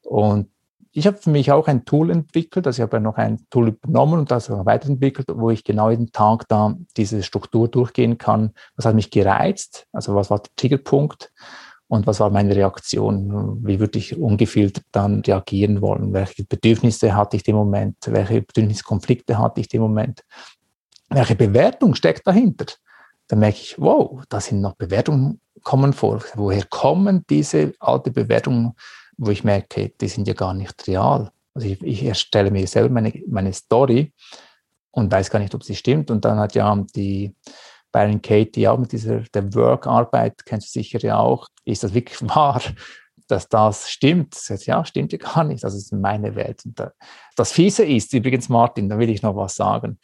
Und 0.02 0.50
ich 0.96 1.08
habe 1.08 1.16
für 1.16 1.30
mich 1.30 1.50
auch 1.50 1.66
ein 1.66 1.84
Tool 1.84 2.10
entwickelt, 2.10 2.66
also 2.66 2.80
ich 2.80 2.82
habe 2.86 2.98
ja 2.98 3.00
noch 3.00 3.16
ein 3.16 3.44
Tool 3.50 3.68
übernommen 3.68 4.20
und 4.20 4.30
das 4.30 4.48
weiterentwickelt, 4.48 5.26
wo 5.34 5.50
ich 5.50 5.64
genau 5.64 5.90
jeden 5.90 6.12
Tag 6.12 6.46
da 6.48 6.76
diese 6.96 7.24
Struktur 7.24 7.66
durchgehen 7.66 8.16
kann. 8.16 8.52
Was 8.76 8.86
hat 8.86 8.94
mich 8.94 9.10
gereizt? 9.10 9.88
Also 9.92 10.14
was 10.14 10.30
war 10.30 10.38
der 10.38 10.52
Triggerpunkt? 10.54 11.32
Und 11.88 12.06
was 12.06 12.20
war 12.20 12.30
meine 12.30 12.56
Reaktion? 12.56 13.58
Wie 13.64 13.78
würde 13.78 13.98
ich 13.98 14.16
ungefiltert 14.16 14.84
dann 14.90 15.20
reagieren 15.20 15.82
wollen? 15.82 16.12
Welche 16.12 16.44
Bedürfnisse 16.44 17.14
hatte 17.14 17.36
ich 17.36 17.46
im 17.46 17.56
Moment? 17.56 17.96
Welche 18.06 18.42
Bedürfniskonflikte 18.42 19.38
hatte 19.38 19.60
ich 19.60 19.72
im 19.74 19.82
Moment? 19.82 20.22
Welche 21.14 21.34
Bewertung 21.34 21.94
steckt 21.94 22.26
dahinter? 22.26 22.66
Dann 23.28 23.38
merke 23.38 23.58
ich, 23.58 23.78
wow, 23.78 24.22
da 24.28 24.40
sind 24.40 24.60
noch 24.60 24.74
Bewertungen 24.74 25.40
kommen 25.62 25.92
vor. 25.92 26.22
Woher 26.34 26.64
kommen 26.66 27.24
diese 27.28 27.72
alte 27.80 28.10
Bewertungen, 28.10 28.74
wo 29.16 29.30
ich 29.30 29.44
merke, 29.44 29.92
die 30.00 30.08
sind 30.08 30.28
ja 30.28 30.34
gar 30.34 30.54
nicht 30.54 30.86
real. 30.86 31.30
Also 31.54 31.68
ich, 31.68 31.82
ich 31.82 32.04
erstelle 32.04 32.50
mir 32.50 32.66
selber 32.66 32.90
meine, 32.90 33.12
meine 33.28 33.52
Story 33.52 34.12
und 34.90 35.10
weiß 35.10 35.30
gar 35.30 35.38
nicht, 35.38 35.54
ob 35.54 35.64
sie 35.64 35.74
stimmt. 35.74 36.10
Und 36.10 36.24
dann 36.24 36.38
hat 36.38 36.54
ja 36.54 36.76
die 36.94 37.34
Byron 37.90 38.20
Katie 38.20 38.68
auch 38.68 38.78
mit 38.78 38.92
dieser 38.92 39.20
der 39.20 39.54
Work-Arbeit, 39.54 40.44
kennst 40.44 40.74
du 40.74 40.80
sicher 40.80 40.98
ja 41.00 41.18
auch, 41.18 41.48
ist 41.64 41.82
das 41.82 41.94
wirklich 41.94 42.20
wahr, 42.28 42.60
dass 43.28 43.48
das 43.48 43.88
stimmt? 43.88 44.36
Ja, 44.66 44.84
stimmt 44.84 45.12
ja 45.12 45.18
gar 45.18 45.44
nicht. 45.44 45.64
Das 45.64 45.74
ist 45.74 45.92
meine 45.92 46.34
Welt. 46.34 46.62
Und 46.66 46.82
das 47.36 47.52
Fiese 47.52 47.84
ist, 47.84 48.12
übrigens, 48.12 48.48
Martin, 48.48 48.88
da 48.88 48.98
will 48.98 49.08
ich 49.08 49.22
noch 49.22 49.36
was 49.36 49.54
sagen 49.54 49.98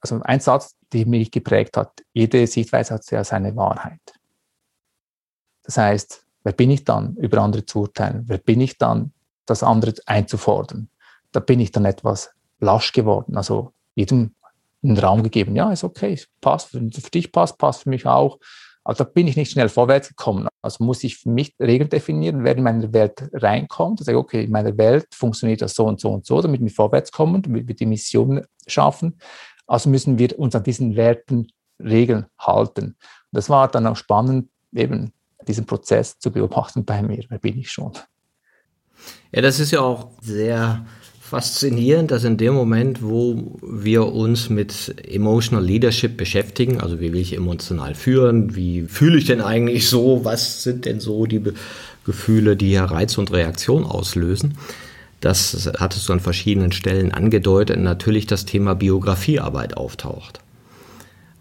also 0.00 0.20
ein 0.22 0.40
Satz, 0.40 0.76
der 0.92 1.06
mich 1.06 1.30
geprägt 1.30 1.76
hat, 1.76 2.02
jede 2.12 2.46
Sichtweise 2.46 2.94
hat 2.94 3.10
ja 3.10 3.22
seine 3.24 3.54
Wahrheit. 3.56 4.00
Das 5.62 5.76
heißt, 5.76 6.26
wer 6.42 6.52
bin 6.52 6.70
ich 6.70 6.84
dann, 6.84 7.16
über 7.16 7.40
andere 7.42 7.64
zu 7.64 7.80
urteilen? 7.80 8.24
Wer 8.26 8.38
bin 8.38 8.60
ich 8.60 8.78
dann, 8.78 9.12
das 9.46 9.62
andere 9.62 9.94
einzufordern? 10.06 10.88
Da 11.32 11.40
bin 11.40 11.60
ich 11.60 11.70
dann 11.70 11.84
etwas 11.84 12.30
lasch 12.60 12.92
geworden, 12.92 13.36
also 13.36 13.72
jedem 13.94 14.34
einen 14.82 14.98
Raum 14.98 15.22
gegeben. 15.22 15.56
Ja, 15.56 15.70
ist 15.72 15.84
okay, 15.84 16.18
passt, 16.40 16.68
für 16.68 16.80
dich 16.80 17.32
passt, 17.32 17.58
passt 17.58 17.82
für 17.82 17.90
mich 17.90 18.06
auch. 18.06 18.38
Aber 18.82 18.94
da 18.94 19.04
bin 19.04 19.28
ich 19.28 19.36
nicht 19.36 19.52
schnell 19.52 19.68
vorwärts 19.68 20.08
gekommen. 20.08 20.48
Also 20.62 20.82
muss 20.84 21.04
ich 21.04 21.18
für 21.18 21.28
mich 21.28 21.54
Regeln 21.60 21.90
definieren, 21.90 22.44
wer 22.44 22.56
in 22.56 22.62
meine 22.62 22.92
Welt 22.92 23.28
reinkommt. 23.34 24.00
Ich 24.00 24.06
sage, 24.06 24.18
okay, 24.18 24.44
in 24.44 24.50
meiner 24.50 24.76
Welt 24.78 25.06
funktioniert 25.14 25.60
das 25.60 25.74
so 25.74 25.84
und 25.84 26.00
so 26.00 26.10
und 26.10 26.24
so, 26.24 26.40
damit 26.40 26.62
wir 26.62 26.70
vorwärts 26.70 27.12
kommen, 27.12 27.42
damit 27.42 27.68
wir 27.68 27.74
die 27.74 27.86
Mission 27.86 28.44
schaffen. 28.66 29.18
Also 29.70 29.88
müssen 29.88 30.18
wir 30.18 30.36
uns 30.36 30.56
an 30.56 30.64
diesen 30.64 30.96
Werten, 30.96 31.46
Regeln 31.78 32.26
halten. 32.38 32.96
Das 33.30 33.48
war 33.48 33.68
dann 33.68 33.86
auch 33.86 33.96
spannend, 33.96 34.48
eben 34.74 35.12
diesen 35.46 35.64
Prozess 35.64 36.18
zu 36.18 36.32
beobachten 36.32 36.84
bei 36.84 37.02
mir. 37.02 37.24
Wer 37.28 37.38
bin 37.38 37.56
ich 37.56 37.70
schon? 37.70 37.92
Ja, 39.30 39.42
das 39.42 39.60
ist 39.60 39.70
ja 39.70 39.80
auch 39.80 40.10
sehr 40.20 40.84
faszinierend, 41.20 42.10
dass 42.10 42.24
in 42.24 42.36
dem 42.36 42.52
Moment, 42.52 43.00
wo 43.00 43.56
wir 43.62 44.06
uns 44.06 44.50
mit 44.50 44.96
Emotional 45.08 45.64
Leadership 45.64 46.16
beschäftigen, 46.16 46.80
also 46.80 46.98
wie 46.98 47.12
will 47.12 47.20
ich 47.20 47.36
emotional 47.36 47.94
führen, 47.94 48.56
wie 48.56 48.82
fühle 48.82 49.18
ich 49.18 49.26
denn 49.26 49.40
eigentlich 49.40 49.88
so, 49.88 50.24
was 50.24 50.64
sind 50.64 50.84
denn 50.84 50.98
so 50.98 51.26
die 51.26 51.40
Gefühle, 52.04 52.56
die 52.56 52.72
ja 52.72 52.86
Reiz 52.86 53.16
und 53.18 53.30
Reaktion 53.30 53.84
auslösen, 53.84 54.58
das 55.20 55.70
hattest 55.78 56.08
du 56.08 56.12
an 56.12 56.20
verschiedenen 56.20 56.72
Stellen 56.72 57.12
angedeutet, 57.12 57.78
natürlich 57.78 58.26
das 58.26 58.46
Thema 58.46 58.74
Biografiearbeit 58.74 59.76
auftaucht. 59.76 60.40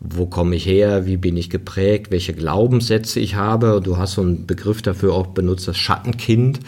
Wo 0.01 0.25
komme 0.25 0.55
ich 0.55 0.65
her? 0.65 1.05
Wie 1.05 1.17
bin 1.17 1.35
ich 1.35 1.49
geprägt? 1.49 2.09
Welche 2.09 2.33
Glaubenssätze 2.33 3.19
ich 3.19 3.35
habe? 3.35 3.81
Du 3.83 3.97
hast 3.97 4.13
so 4.13 4.21
einen 4.21 4.47
Begriff 4.47 4.81
dafür 4.81 5.13
auch 5.13 5.27
benutzt, 5.27 5.67
das 5.67 5.77
Schattenkind. 5.77 6.59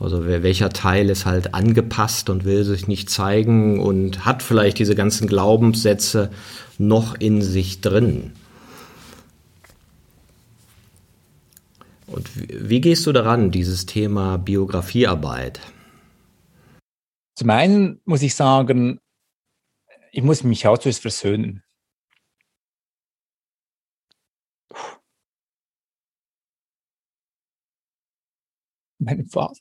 Also 0.00 0.26
welcher 0.26 0.70
Teil 0.70 1.10
ist 1.10 1.26
halt 1.26 1.54
angepasst 1.54 2.30
und 2.30 2.44
will 2.44 2.64
sich 2.64 2.86
nicht 2.86 3.10
zeigen 3.10 3.80
und 3.80 4.24
hat 4.24 4.42
vielleicht 4.42 4.78
diese 4.78 4.94
ganzen 4.94 5.26
Glaubenssätze 5.26 6.30
noch 6.78 7.16
in 7.18 7.42
sich 7.42 7.80
drin. 7.80 8.32
Und 12.06 12.30
wie 12.34 12.80
gehst 12.80 13.06
du 13.06 13.12
daran, 13.12 13.50
dieses 13.50 13.84
Thema 13.84 14.38
Biografiearbeit? 14.38 15.60
Zum 17.38 17.50
einen 17.50 18.00
muss 18.04 18.22
ich 18.22 18.34
sagen, 18.34 19.00
ich 20.10 20.24
muss 20.24 20.42
mich 20.42 20.66
auch 20.66 20.76
zuerst 20.76 21.02
versöhnen. 21.02 21.62
Mein 28.98 29.24
Vater. 29.28 29.54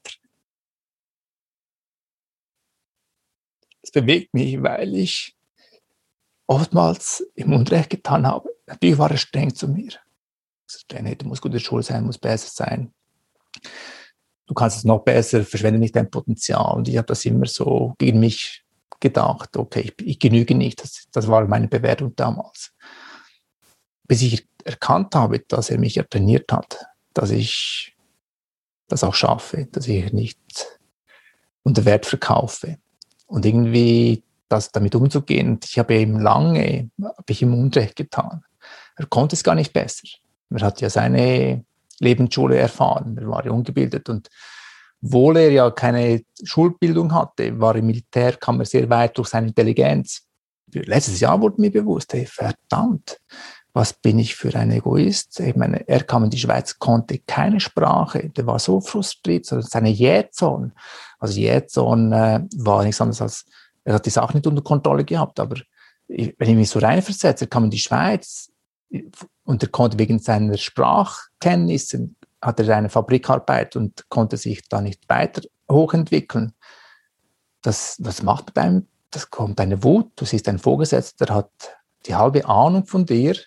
Es 3.83 3.91
bewegt 3.91 4.33
mich, 4.33 4.63
weil 4.63 4.95
ich 4.95 5.37
oftmals 6.47 7.19
im 7.35 7.53
Unrecht 7.53 7.91
getan 7.91 8.25
habe. 8.25 8.49
Natürlich 8.65 8.97
war 8.97 9.11
er 9.11 9.17
streng 9.17 9.53
zu 9.53 9.67
mir. 9.67 9.93
Streng 10.65 11.05
hätte, 11.05 11.27
muss 11.27 11.41
gute 11.41 11.59
Schule 11.59 11.83
sein, 11.83 12.07
muss 12.07 12.17
besser 12.17 12.49
sein 12.49 12.91
du 14.47 14.53
kannst 14.53 14.77
es 14.77 14.83
noch 14.85 15.03
besser, 15.03 15.43
verschwende 15.43 15.79
nicht 15.79 15.95
dein 15.95 16.09
Potenzial. 16.09 16.75
Und 16.75 16.87
ich 16.87 16.97
habe 16.97 17.07
das 17.07 17.25
immer 17.25 17.45
so 17.45 17.93
gegen 17.97 18.19
mich 18.19 18.63
gedacht, 18.99 19.55
okay, 19.55 19.81
ich, 19.81 20.07
ich 20.07 20.19
genüge 20.19 20.55
nicht. 20.55 20.81
Das, 20.81 21.07
das 21.11 21.27
war 21.27 21.45
meine 21.47 21.67
Bewertung 21.67 22.15
damals. 22.15 22.73
Bis 24.07 24.21
ich 24.21 24.47
erkannt 24.63 25.13
habe, 25.13 25.39
dass 25.39 25.69
er 25.69 25.77
mich 25.77 25.95
ja 25.95 26.03
trainiert 26.03 26.51
hat, 26.51 26.85
dass 27.13 27.29
ich 27.29 27.95
das 28.87 29.03
auch 29.03 29.13
schaffe, 29.13 29.67
dass 29.71 29.87
ich 29.87 30.11
nicht 30.13 30.39
unter 31.63 31.85
Wert 31.85 32.05
verkaufe. 32.05 32.77
Und 33.27 33.45
irgendwie 33.45 34.23
das 34.47 34.71
damit 34.71 34.95
umzugehen. 34.95 35.59
ich 35.65 35.77
habe 35.77 35.95
eben 35.95 36.21
lange, 36.21 36.89
habe 37.01 37.23
ich 37.27 37.41
ihm 37.41 37.53
Unrecht 37.53 37.97
getan. 37.97 38.45
Er 38.95 39.05
konnte 39.07 39.35
es 39.35 39.43
gar 39.43 39.55
nicht 39.55 39.73
besser. 39.73 40.07
Er 40.49 40.61
hat 40.61 40.79
ja 40.79 40.89
seine 40.89 41.65
Lebensschule 41.99 42.57
erfahren. 42.57 43.17
Er 43.17 43.27
war 43.27 43.45
ja 43.45 43.51
ungebildet 43.51 44.09
und 44.09 44.29
obwohl 45.03 45.37
er 45.37 45.51
ja 45.51 45.69
keine 45.71 46.23
Schulbildung 46.43 47.13
hatte, 47.13 47.59
war 47.59 47.75
im 47.75 47.87
Militär, 47.87 48.33
kam 48.33 48.59
er 48.59 48.65
sehr 48.65 48.89
weit 48.89 49.17
durch 49.17 49.29
seine 49.29 49.47
Intelligenz. 49.47 50.23
Letztes 50.73 51.19
Jahr 51.19 51.39
wurde 51.39 51.61
mir 51.61 51.71
bewusst, 51.71 52.13
hey, 52.13 52.25
verdammt, 52.25 53.19
was 53.73 53.93
bin 53.93 54.17
ich 54.17 54.35
für 54.35 54.53
ein 54.55 54.71
Egoist? 54.71 55.39
Ich 55.39 55.55
meine, 55.55 55.87
er 55.87 56.03
kam 56.03 56.23
in 56.23 56.31
die 56.31 56.39
Schweiz, 56.39 56.79
konnte 56.79 57.19
keine 57.19 57.59
Sprache, 57.59 58.29
der 58.29 58.47
war 58.47 58.57
so 58.57 58.81
frustriert, 58.81 59.51
also 59.53 59.67
seine 59.67 59.89
Jähzone, 59.89 60.73
also 61.19 61.39
Jähzone 61.39 62.15
äh, 62.15 62.63
war 62.63 62.83
nichts 62.83 62.99
anderes 62.99 63.21
als, 63.21 63.45
er 63.83 63.93
hat 63.93 64.05
die 64.05 64.09
Sache 64.09 64.35
nicht 64.35 64.47
unter 64.47 64.63
Kontrolle 64.63 65.05
gehabt, 65.05 65.39
aber 65.39 65.57
ich, 66.07 66.33
wenn 66.37 66.49
ich 66.49 66.55
mich 66.55 66.69
so 66.69 66.79
reinversetze, 66.79 67.45
er 67.45 67.49
kam 67.49 67.65
in 67.65 67.69
die 67.69 67.79
Schweiz, 67.79 68.51
und 69.47 69.63
er 69.63 69.69
konnte 69.69 69.97
wegen 69.97 70.19
seiner 70.19 70.57
Sprachkenntnisse, 70.57 72.09
hat 72.41 72.59
er 72.59 72.75
eine 72.75 72.89
Fabrikarbeit 72.89 73.77
und 73.77 74.09
konnte 74.09 74.35
sich 74.35 74.67
da 74.67 74.81
nicht 74.81 75.07
weiter 75.07 75.41
hochentwickeln. 75.71 76.53
Das, 77.61 77.95
das 77.97 78.21
macht 78.23 78.47
mit 78.47 78.57
einem, 78.57 78.87
das 79.09 79.29
kommt 79.31 79.61
eine 79.61 79.81
Wut, 79.83 80.11
du 80.17 80.25
siehst 80.25 80.49
einen 80.49 80.59
Vorgesetzter, 80.59 81.25
der 81.25 81.35
hat 81.35 81.51
die 82.05 82.15
halbe 82.15 82.45
Ahnung 82.45 82.85
von 82.85 83.05
dir, 83.05 83.37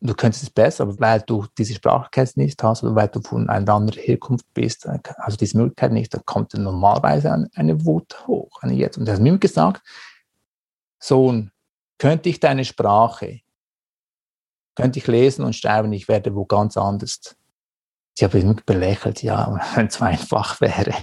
du 0.00 0.14
könntest 0.14 0.44
es 0.44 0.50
besser, 0.50 0.84
aber 0.84 1.00
weil 1.00 1.20
du 1.22 1.46
diese 1.58 1.74
Sprachkenntnis 1.74 2.36
nicht 2.36 2.62
hast 2.62 2.84
oder 2.84 2.94
weil 2.94 3.08
du 3.08 3.20
von 3.22 3.50
einer 3.50 3.74
anderen 3.74 4.00
Herkunft 4.00 4.46
bist, 4.54 4.86
also 4.86 5.36
diese 5.36 5.58
Möglichkeit 5.58 5.90
nicht, 5.90 6.14
dann 6.14 6.24
kommt 6.24 6.54
normalerweise 6.54 7.48
eine 7.56 7.84
Wut 7.84 8.24
hoch. 8.28 8.62
Und 8.62 8.70
er 8.70 8.86
hat 8.86 9.20
mir 9.20 9.38
gesagt, 9.38 9.82
Sohn, 11.00 11.50
könnte 11.98 12.28
ich 12.28 12.38
deine 12.38 12.64
Sprache 12.64 13.40
könnte 14.80 14.98
ich 14.98 15.06
lesen 15.06 15.44
und 15.44 15.54
schreiben, 15.54 15.92
ich 15.92 16.08
werde 16.08 16.34
wo 16.34 16.44
ganz 16.44 16.76
anders. 16.76 17.36
Ich 18.16 18.24
habe 18.24 18.38
immer 18.38 18.54
belächelt, 18.66 19.22
ja, 19.22 19.60
wenn 19.74 19.86
es 19.86 20.00
einfach 20.00 20.60
wäre. 20.60 20.94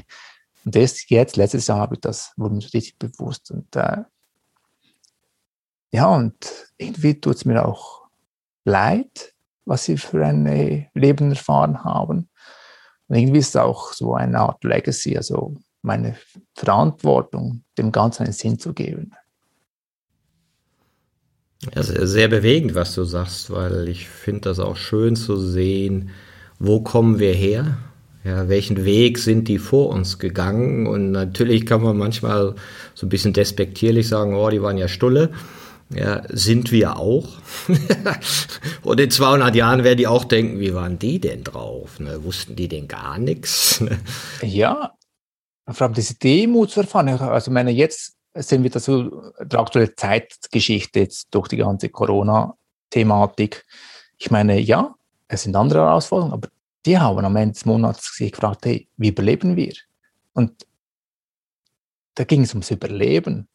Und 0.65 0.75
das 0.75 1.09
jetzt, 1.09 1.37
letztes 1.37 1.67
Jahr 1.67 1.79
habe 1.79 1.95
ich 1.95 2.01
das, 2.01 2.33
wurde 2.35 2.55
mir 2.55 2.73
richtig 2.73 2.97
bewusst. 2.97 3.51
Und 3.51 3.75
äh, 3.75 4.03
ja, 5.91 6.07
und 6.07 6.35
irgendwie 6.77 7.19
tut 7.19 7.35
es 7.37 7.45
mir 7.45 7.65
auch 7.65 8.07
leid, 8.65 9.33
was 9.65 9.85
sie 9.85 9.97
für 9.97 10.25
ein 10.25 10.89
Leben 10.93 11.29
erfahren 11.29 11.83
haben. 11.83 12.29
Und 13.07 13.15
irgendwie 13.15 13.39
ist 13.39 13.49
es 13.49 13.55
auch 13.55 13.93
so 13.93 14.15
eine 14.15 14.39
Art 14.39 14.63
Legacy, 14.63 15.15
also 15.15 15.55
meine 15.81 16.17
Verantwortung, 16.55 17.63
dem 17.77 17.91
Ganzen 17.91 18.23
einen 18.23 18.33
Sinn 18.33 18.59
zu 18.59 18.73
geben. 18.73 19.15
Ja, 21.75 21.81
sehr 21.83 22.27
bewegend, 22.27 22.75
was 22.75 22.93
du 22.93 23.03
sagst, 23.03 23.49
weil 23.49 23.89
ich 23.89 24.07
finde 24.07 24.41
das 24.41 24.59
auch 24.59 24.75
schön 24.75 25.15
zu 25.15 25.37
sehen, 25.37 26.11
wo 26.59 26.81
kommen 26.81 27.19
wir 27.19 27.33
her? 27.33 27.77
Ja, 28.23 28.49
welchen 28.49 28.83
Weg 28.83 29.19
sind 29.19 29.47
die 29.47 29.57
vor 29.57 29.89
uns 29.89 30.19
gegangen? 30.19 30.85
Und 30.85 31.11
natürlich 31.11 31.65
kann 31.65 31.81
man 31.81 31.97
manchmal 31.97 32.55
so 32.93 33.05
ein 33.05 33.09
bisschen 33.09 33.33
despektierlich 33.33 34.07
sagen, 34.07 34.35
oh, 34.35 34.49
die 34.49 34.61
waren 34.61 34.77
ja 34.77 34.87
Stulle. 34.87 35.31
Ja, 35.89 36.23
sind 36.29 36.71
wir 36.71 36.97
auch. 36.97 37.37
Und 38.83 38.99
in 38.99 39.09
200 39.09 39.55
Jahren 39.55 39.85
werden 39.85 39.97
die 39.97 40.07
auch 40.07 40.25
denken, 40.25 40.59
wie 40.59 40.73
waren 40.73 40.99
die 40.99 41.21
denn 41.21 41.45
drauf? 41.45 41.99
Ne? 42.01 42.23
Wussten 42.25 42.57
die 42.57 42.67
denn 42.67 42.89
gar 42.89 43.17
nichts? 43.17 43.81
ja, 44.41 44.93
vor 45.69 45.87
allem 45.87 45.93
diese 45.93 46.15
Demut 46.15 46.71
zu 46.71 46.81
erfahren. 46.81 47.07
Also, 47.07 47.51
meine, 47.51 47.71
jetzt 47.71 48.16
sehen 48.41 48.63
wir 48.63 48.79
so 48.79 49.31
der 49.39 49.59
aktuelle 49.59 49.95
Zeitgeschichte 49.95 50.99
jetzt 50.99 51.27
durch 51.31 51.47
die 51.47 51.57
ganze 51.57 51.89
Corona-Thematik. 51.89 53.65
Ich 54.17 54.31
meine, 54.31 54.59
ja, 54.59 54.95
es 55.27 55.43
sind 55.43 55.55
andere 55.55 55.79
Herausforderungen, 55.79 56.33
aber 56.33 56.49
die 56.85 56.97
haben 56.97 57.23
am 57.23 57.35
Ende 57.35 57.53
des 57.53 57.65
Monats 57.65 58.15
sich 58.15 58.31
gefragt, 58.31 58.65
hey, 58.65 58.87
wie 58.97 59.09
überleben 59.09 59.55
wir? 59.55 59.73
Und 60.33 60.65
da 62.15 62.23
ging 62.23 62.43
es 62.43 62.53
ums 62.53 62.71
Überleben. 62.71 63.47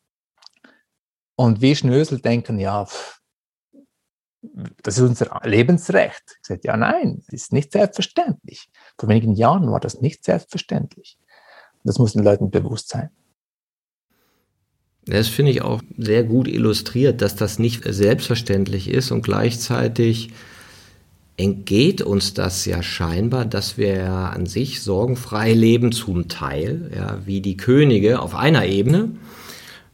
Und 1.34 1.60
wir 1.60 1.74
Schnösel 1.74 2.20
denken, 2.20 2.58
ja, 2.58 2.86
das 4.82 4.98
ist 4.98 5.02
unser 5.02 5.40
Lebensrecht. 5.44 6.38
Ich 6.40 6.46
sage, 6.46 6.60
ja, 6.64 6.76
nein, 6.76 7.22
das 7.26 7.42
ist 7.42 7.52
nicht 7.52 7.72
selbstverständlich. 7.72 8.68
Vor 8.98 9.08
wenigen 9.08 9.34
Jahren 9.34 9.70
war 9.70 9.80
das 9.80 10.00
nicht 10.00 10.24
selbstverständlich. 10.24 11.18
Das 11.84 11.98
muss 11.98 12.12
den 12.12 12.24
Leuten 12.24 12.50
bewusst 12.50 12.88
sein. 12.88 13.10
Das 15.06 15.28
finde 15.28 15.50
ich 15.50 15.62
auch 15.62 15.82
sehr 15.98 16.22
gut 16.22 16.46
illustriert, 16.46 17.22
dass 17.22 17.34
das 17.34 17.58
nicht 17.58 17.82
selbstverständlich 17.84 18.88
ist 18.88 19.10
und 19.10 19.22
gleichzeitig 19.22 20.30
entgeht 21.36 22.02
uns 22.02 22.34
das 22.34 22.64
ja 22.66 22.82
scheinbar, 22.82 23.44
dass 23.44 23.78
wir 23.78 24.06
an 24.06 24.46
sich 24.46 24.80
sorgenfrei 24.80 25.52
leben 25.54 25.90
zum 25.90 26.28
Teil, 26.28 26.90
ja, 26.94 27.18
wie 27.24 27.40
die 27.40 27.56
Könige 27.56 28.20
auf 28.20 28.34
einer 28.34 28.66
Ebene. 28.66 29.10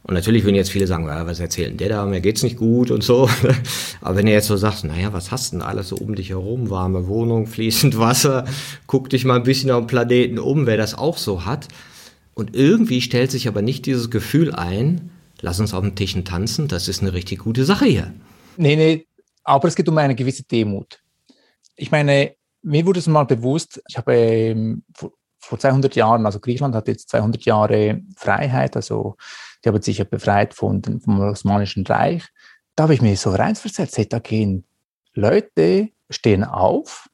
Und 0.03 0.15
natürlich 0.15 0.43
würden 0.43 0.55
jetzt 0.55 0.71
viele 0.71 0.87
sagen, 0.87 1.05
ja, 1.05 1.25
was 1.27 1.39
erzählen 1.39 1.77
der 1.77 1.89
da, 1.89 2.05
mir 2.05 2.21
geht's 2.21 2.43
nicht 2.43 2.57
gut 2.57 2.89
und 2.89 3.03
so. 3.03 3.29
Aber 4.01 4.15
wenn 4.15 4.27
ihr 4.27 4.33
jetzt 4.33 4.47
so 4.47 4.57
sagt, 4.57 4.83
naja, 4.83 5.13
was 5.13 5.31
hast 5.31 5.51
du 5.51 5.57
denn 5.57 5.65
alles 5.65 5.89
so 5.89 5.95
um 5.97 6.15
dich 6.15 6.29
herum? 6.29 6.69
Warme 6.69 7.07
Wohnung, 7.07 7.47
fließend 7.47 7.97
Wasser, 7.97 8.45
guck 8.87 9.09
dich 9.09 9.25
mal 9.25 9.35
ein 9.35 9.43
bisschen 9.43 9.71
auf 9.71 9.83
dem 9.83 9.87
Planeten 9.87 10.39
um, 10.39 10.65
wer 10.65 10.77
das 10.77 10.95
auch 10.95 11.17
so 11.17 11.45
hat. 11.45 11.67
Und 12.39 12.55
irgendwie 12.55 13.01
stellt 13.01 13.31
sich 13.31 13.49
aber 13.49 13.61
nicht 13.61 13.85
dieses 13.85 14.09
Gefühl 14.09 14.55
ein, 14.55 15.11
lass 15.41 15.59
uns 15.59 15.73
auf 15.73 15.81
dem 15.81 15.95
Tischen 15.95 16.23
tanzen, 16.23 16.69
das 16.69 16.87
ist 16.87 17.01
eine 17.01 17.11
richtig 17.11 17.39
gute 17.39 17.65
Sache 17.65 17.85
hier. 17.85 18.13
Nee, 18.55 18.77
nee, 18.77 19.07
aber 19.43 19.67
es 19.67 19.75
geht 19.75 19.89
um 19.89 19.97
eine 19.97 20.15
gewisse 20.15 20.43
Demut. 20.43 21.03
Ich 21.75 21.91
meine, 21.91 22.35
mir 22.61 22.85
wurde 22.85 22.99
es 22.99 23.07
mal 23.07 23.25
bewusst, 23.25 23.81
ich 23.89 23.97
habe 23.97 24.15
ähm, 24.15 24.83
vor, 24.95 25.11
vor 25.37 25.59
200 25.59 25.95
Jahren, 25.97 26.25
also 26.25 26.39
Griechenland 26.39 26.75
hat 26.75 26.87
jetzt 26.87 27.09
200 27.09 27.43
Jahre 27.43 28.01
Freiheit, 28.15 28.77
also 28.77 29.17
die 29.63 29.69
haben 29.69 29.81
sich 29.81 29.97
ja 29.97 30.05
befreit 30.05 30.53
von 30.53 30.81
vom 30.81 31.19
Osmanischen 31.19 31.85
Reich. 31.85 32.23
Da 32.75 32.83
habe 32.83 32.93
ich 32.93 33.01
mir 33.01 33.17
so 33.17 33.31
reinversetzt, 33.31 33.97
hey, 33.97 34.07
da 34.07 34.19
gehen 34.19 34.63
Leute, 35.13 35.89
stehen 36.09 36.45
auf 36.45 37.09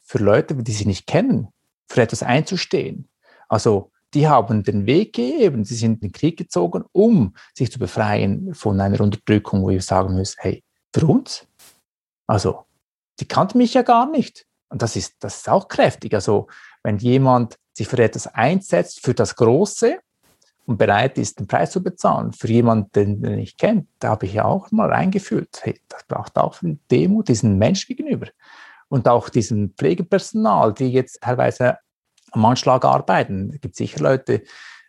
für 0.00 0.18
Leute, 0.18 0.54
die 0.54 0.72
sie 0.72 0.86
nicht 0.86 1.06
kennen, 1.06 1.48
für 1.86 2.00
etwas 2.00 2.22
einzustehen. 2.22 3.08
Also 3.48 3.90
die 4.14 4.28
haben 4.28 4.62
den 4.62 4.86
Weg 4.86 5.14
gegeben, 5.14 5.64
sie 5.64 5.74
sind 5.74 5.94
in 5.94 6.08
den 6.08 6.12
Krieg 6.12 6.36
gezogen, 6.36 6.84
um 6.92 7.34
sich 7.54 7.70
zu 7.70 7.78
befreien 7.78 8.54
von 8.54 8.80
einer 8.80 9.00
Unterdrückung, 9.00 9.62
wo 9.62 9.70
ich 9.70 9.84
sagen 9.84 10.14
muss, 10.14 10.36
hey, 10.38 10.62
für 10.94 11.06
uns? 11.06 11.46
Also, 12.26 12.64
die 13.20 13.26
kannten 13.26 13.58
mich 13.58 13.74
ja 13.74 13.82
gar 13.82 14.10
nicht. 14.10 14.46
Und 14.68 14.82
das 14.82 14.96
ist, 14.96 15.16
das 15.20 15.38
ist 15.38 15.48
auch 15.48 15.68
kräftig. 15.68 16.14
Also, 16.14 16.48
wenn 16.82 16.98
jemand 16.98 17.56
sich 17.72 17.88
für 17.88 17.98
etwas 17.98 18.26
einsetzt, 18.26 19.00
für 19.04 19.14
das 19.14 19.36
Große, 19.36 19.98
und 20.70 20.76
bereit 20.76 21.18
ist, 21.18 21.40
den 21.40 21.48
Preis 21.48 21.72
zu 21.72 21.82
bezahlen 21.82 22.32
für 22.32 22.46
jemanden, 22.46 22.92
den 22.92 23.24
er 23.24 23.36
nicht 23.36 23.58
kennt, 23.58 23.88
da 23.98 24.10
habe 24.10 24.26
ich 24.26 24.34
ja 24.34 24.44
auch 24.44 24.70
mal 24.70 24.88
reingefühlt. 24.88 25.58
Hey, 25.62 25.80
das 25.88 26.04
braucht 26.04 26.38
auch 26.38 26.54
viel 26.54 26.78
Demut 26.88 27.26
diesen 27.28 27.58
Menschen 27.58 27.96
gegenüber. 27.96 28.28
Und 28.88 29.08
auch 29.08 29.28
diesem 29.28 29.70
Pflegepersonal, 29.76 30.72
die 30.72 30.92
jetzt 30.92 31.22
teilweise 31.22 31.78
am 32.32 32.44
Anschlag 32.44 32.84
arbeiten. 32.84 33.50
Es 33.54 33.60
gibt 33.60 33.76
sicher 33.76 34.00
Leute, 34.00 34.42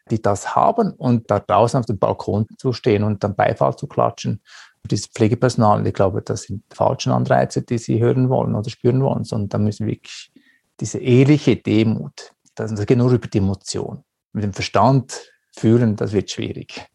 die 0.10 0.22
das 0.22 0.56
haben 0.56 0.92
und 0.94 1.30
da 1.30 1.40
draußen 1.40 1.80
auf 1.80 1.86
dem 1.86 2.00
Balkon 2.00 2.48
zu 2.58 2.74
stehen 2.74 3.04
und 3.04 3.24
dann 3.24 3.36
Beifall 3.36 3.76
zu 3.76 3.88
klatschen. 3.88 4.42
Dieses 4.90 5.08
Pflegepersonal, 5.08 5.86
ich 5.86 5.94
glaube, 5.94 6.22
das 6.22 6.44
sind 6.44 6.64
falsche 6.74 7.14
Anreize, 7.14 7.62
die 7.62 7.78
sie 7.78 8.00
hören 8.00 8.30
wollen 8.30 8.56
oder 8.56 8.70
spüren 8.70 9.04
wollen, 9.04 9.24
sondern 9.24 9.50
da 9.50 9.58
müssen 9.60 9.86
wir 9.86 9.94
wirklich 9.94 10.32
diese 10.80 10.98
ehrliche 10.98 11.56
Demut, 11.56 12.34
das 12.56 12.86
geht 12.86 12.98
nur 12.98 13.12
über 13.12 13.28
die 13.28 13.38
Emotion. 13.38 14.04
Mit 14.34 14.44
dem 14.44 14.54
Verstand 14.54 15.32
fühlen, 15.56 15.96
das 15.96 16.12
wird 16.12 16.32
schwierig. 16.32 16.88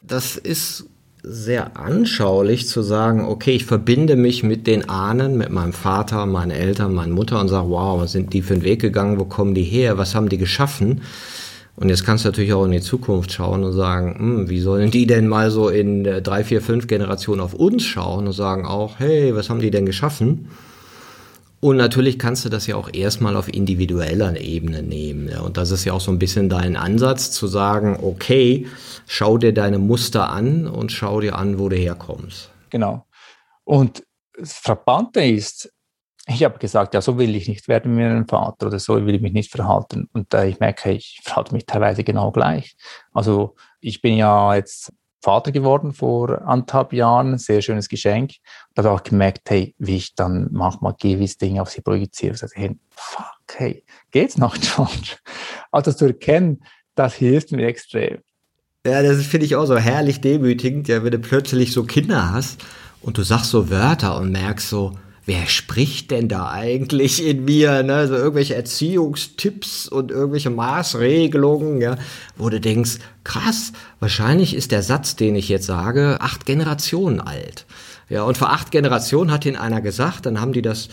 Das 0.00 0.36
ist 0.36 0.88
sehr 1.22 1.76
anschaulich 1.76 2.68
zu 2.68 2.82
sagen, 2.82 3.24
okay, 3.24 3.52
ich 3.52 3.64
verbinde 3.64 4.16
mich 4.16 4.42
mit 4.42 4.66
den 4.66 4.88
Ahnen, 4.88 5.36
mit 5.36 5.50
meinem 5.50 5.72
Vater, 5.72 6.26
meinen 6.26 6.50
Eltern, 6.50 6.94
meiner 6.94 7.12
Mutter 7.12 7.40
und 7.40 7.48
sage, 7.48 7.68
wow, 7.68 8.00
was 8.00 8.12
sind 8.12 8.32
die 8.32 8.42
für 8.42 8.54
einen 8.54 8.62
Weg 8.64 8.80
gegangen, 8.80 9.18
wo 9.18 9.24
kommen 9.24 9.54
die 9.54 9.64
her, 9.64 9.98
was 9.98 10.14
haben 10.14 10.28
die 10.28 10.38
geschaffen? 10.38 11.02
Und 11.76 11.90
jetzt 11.90 12.04
kannst 12.04 12.24
du 12.24 12.28
natürlich 12.28 12.52
auch 12.52 12.64
in 12.64 12.72
die 12.72 12.80
Zukunft 12.80 13.32
schauen 13.32 13.62
und 13.62 13.72
sagen, 13.72 14.16
hm, 14.18 14.50
wie 14.50 14.60
sollen 14.60 14.90
die 14.90 15.06
denn 15.06 15.28
mal 15.28 15.50
so 15.50 15.68
in 15.68 16.02
drei, 16.02 16.42
vier, 16.42 16.60
fünf 16.60 16.88
Generationen 16.88 17.40
auf 17.40 17.54
uns 17.54 17.84
schauen 17.84 18.26
und 18.26 18.32
sagen 18.32 18.66
auch, 18.66 18.98
hey, 18.98 19.34
was 19.34 19.48
haben 19.48 19.60
die 19.60 19.70
denn 19.70 19.86
geschaffen? 19.86 20.48
Und 21.60 21.76
natürlich 21.76 22.18
kannst 22.18 22.44
du 22.44 22.48
das 22.48 22.66
ja 22.68 22.76
auch 22.76 22.88
erstmal 22.92 23.36
auf 23.36 23.52
individueller 23.52 24.40
Ebene 24.40 24.82
nehmen. 24.82 25.28
Ja. 25.28 25.40
Und 25.40 25.56
das 25.56 25.72
ist 25.72 25.84
ja 25.84 25.92
auch 25.92 26.00
so 26.00 26.12
ein 26.12 26.18
bisschen 26.18 26.48
dein 26.48 26.76
Ansatz 26.76 27.32
zu 27.32 27.48
sagen, 27.48 27.98
okay, 28.00 28.66
schau 29.06 29.38
dir 29.38 29.52
deine 29.52 29.78
Muster 29.78 30.30
an 30.30 30.68
und 30.68 30.92
schau 30.92 31.20
dir 31.20 31.36
an, 31.36 31.58
wo 31.58 31.68
du 31.68 31.76
herkommst. 31.76 32.50
Genau. 32.70 33.06
Und 33.64 34.04
das 34.38 34.52
Frappante 34.52 35.20
ist, 35.20 35.72
ich 36.28 36.44
habe 36.44 36.58
gesagt, 36.58 36.94
ja, 36.94 37.00
so 37.00 37.18
will 37.18 37.34
ich 37.34 37.48
nicht 37.48 37.66
werden 37.66 37.96
wie 37.96 38.02
mein 38.02 38.28
Vater 38.28 38.68
oder 38.68 38.78
so 38.78 38.94
will 39.04 39.14
ich 39.14 39.22
mich 39.22 39.32
nicht 39.32 39.50
verhalten. 39.50 40.08
Und 40.12 40.32
äh, 40.34 40.48
ich 40.48 40.60
merke, 40.60 40.92
ich 40.92 41.20
verhalte 41.24 41.54
mich 41.54 41.66
teilweise 41.66 42.04
genau 42.04 42.30
gleich. 42.30 42.76
Also 43.12 43.56
ich 43.80 44.00
bin 44.00 44.16
ja 44.16 44.54
jetzt 44.54 44.92
Vater 45.20 45.52
geworden 45.52 45.92
vor 45.92 46.42
anderthalb 46.46 46.92
Jahren, 46.92 47.38
sehr 47.38 47.60
schönes 47.60 47.88
Geschenk. 47.88 48.34
Da 48.74 48.82
habe 48.82 48.94
ich 48.94 49.00
auch 49.00 49.04
gemerkt, 49.04 49.50
hey, 49.50 49.74
wie 49.78 49.96
ich 49.96 50.14
dann 50.14 50.48
manchmal 50.52 50.94
gewisse 50.98 51.38
Dinge 51.38 51.62
auf 51.62 51.70
sie 51.70 51.80
projiziere. 51.80 52.34
Ich 52.34 52.40
sage, 52.40 52.52
hey, 52.54 52.78
fuck, 52.90 53.26
hey, 53.56 53.84
geht's 54.10 54.38
noch, 54.38 54.56
George? 54.60 55.16
Also 55.72 55.90
das 55.90 55.98
zu 55.98 56.06
erkennen, 56.06 56.62
das 56.94 57.14
hilft 57.14 57.52
mir 57.52 57.66
extrem. 57.66 58.18
Ja, 58.86 59.02
das 59.02 59.24
finde 59.26 59.46
ich 59.46 59.56
auch 59.56 59.66
so 59.66 59.76
herrlich 59.76 60.20
demütigend, 60.20 60.88
ja, 60.88 61.02
wenn 61.02 61.10
du 61.10 61.18
plötzlich 61.18 61.72
so 61.72 61.84
Kinder 61.84 62.32
hast 62.32 62.64
und 63.02 63.18
du 63.18 63.22
sagst 63.22 63.50
so 63.50 63.70
Wörter 63.70 64.16
und 64.18 64.30
merkst 64.30 64.68
so, 64.68 64.94
wer 65.28 65.46
spricht 65.46 66.10
denn 66.10 66.26
da 66.26 66.48
eigentlich 66.48 67.22
in 67.22 67.44
mir? 67.44 67.82
Ne? 67.82 68.08
So 68.08 68.14
irgendwelche 68.14 68.54
Erziehungstipps 68.54 69.86
und 69.86 70.10
irgendwelche 70.10 70.48
Maßregelungen, 70.48 71.82
ja, 71.82 71.96
wo 72.38 72.48
du 72.48 72.58
denkst, 72.58 72.92
krass, 73.24 73.72
wahrscheinlich 74.00 74.56
ist 74.56 74.72
der 74.72 74.82
Satz, 74.82 75.16
den 75.16 75.36
ich 75.36 75.50
jetzt 75.50 75.66
sage, 75.66 76.16
acht 76.22 76.46
Generationen 76.46 77.20
alt. 77.20 77.66
Ja, 78.08 78.22
und 78.22 78.38
vor 78.38 78.50
acht 78.50 78.70
Generationen 78.70 79.30
hat 79.30 79.44
ihn 79.44 79.56
einer 79.56 79.82
gesagt, 79.82 80.24
dann 80.24 80.40
haben 80.40 80.54
die 80.54 80.62
das 80.62 80.88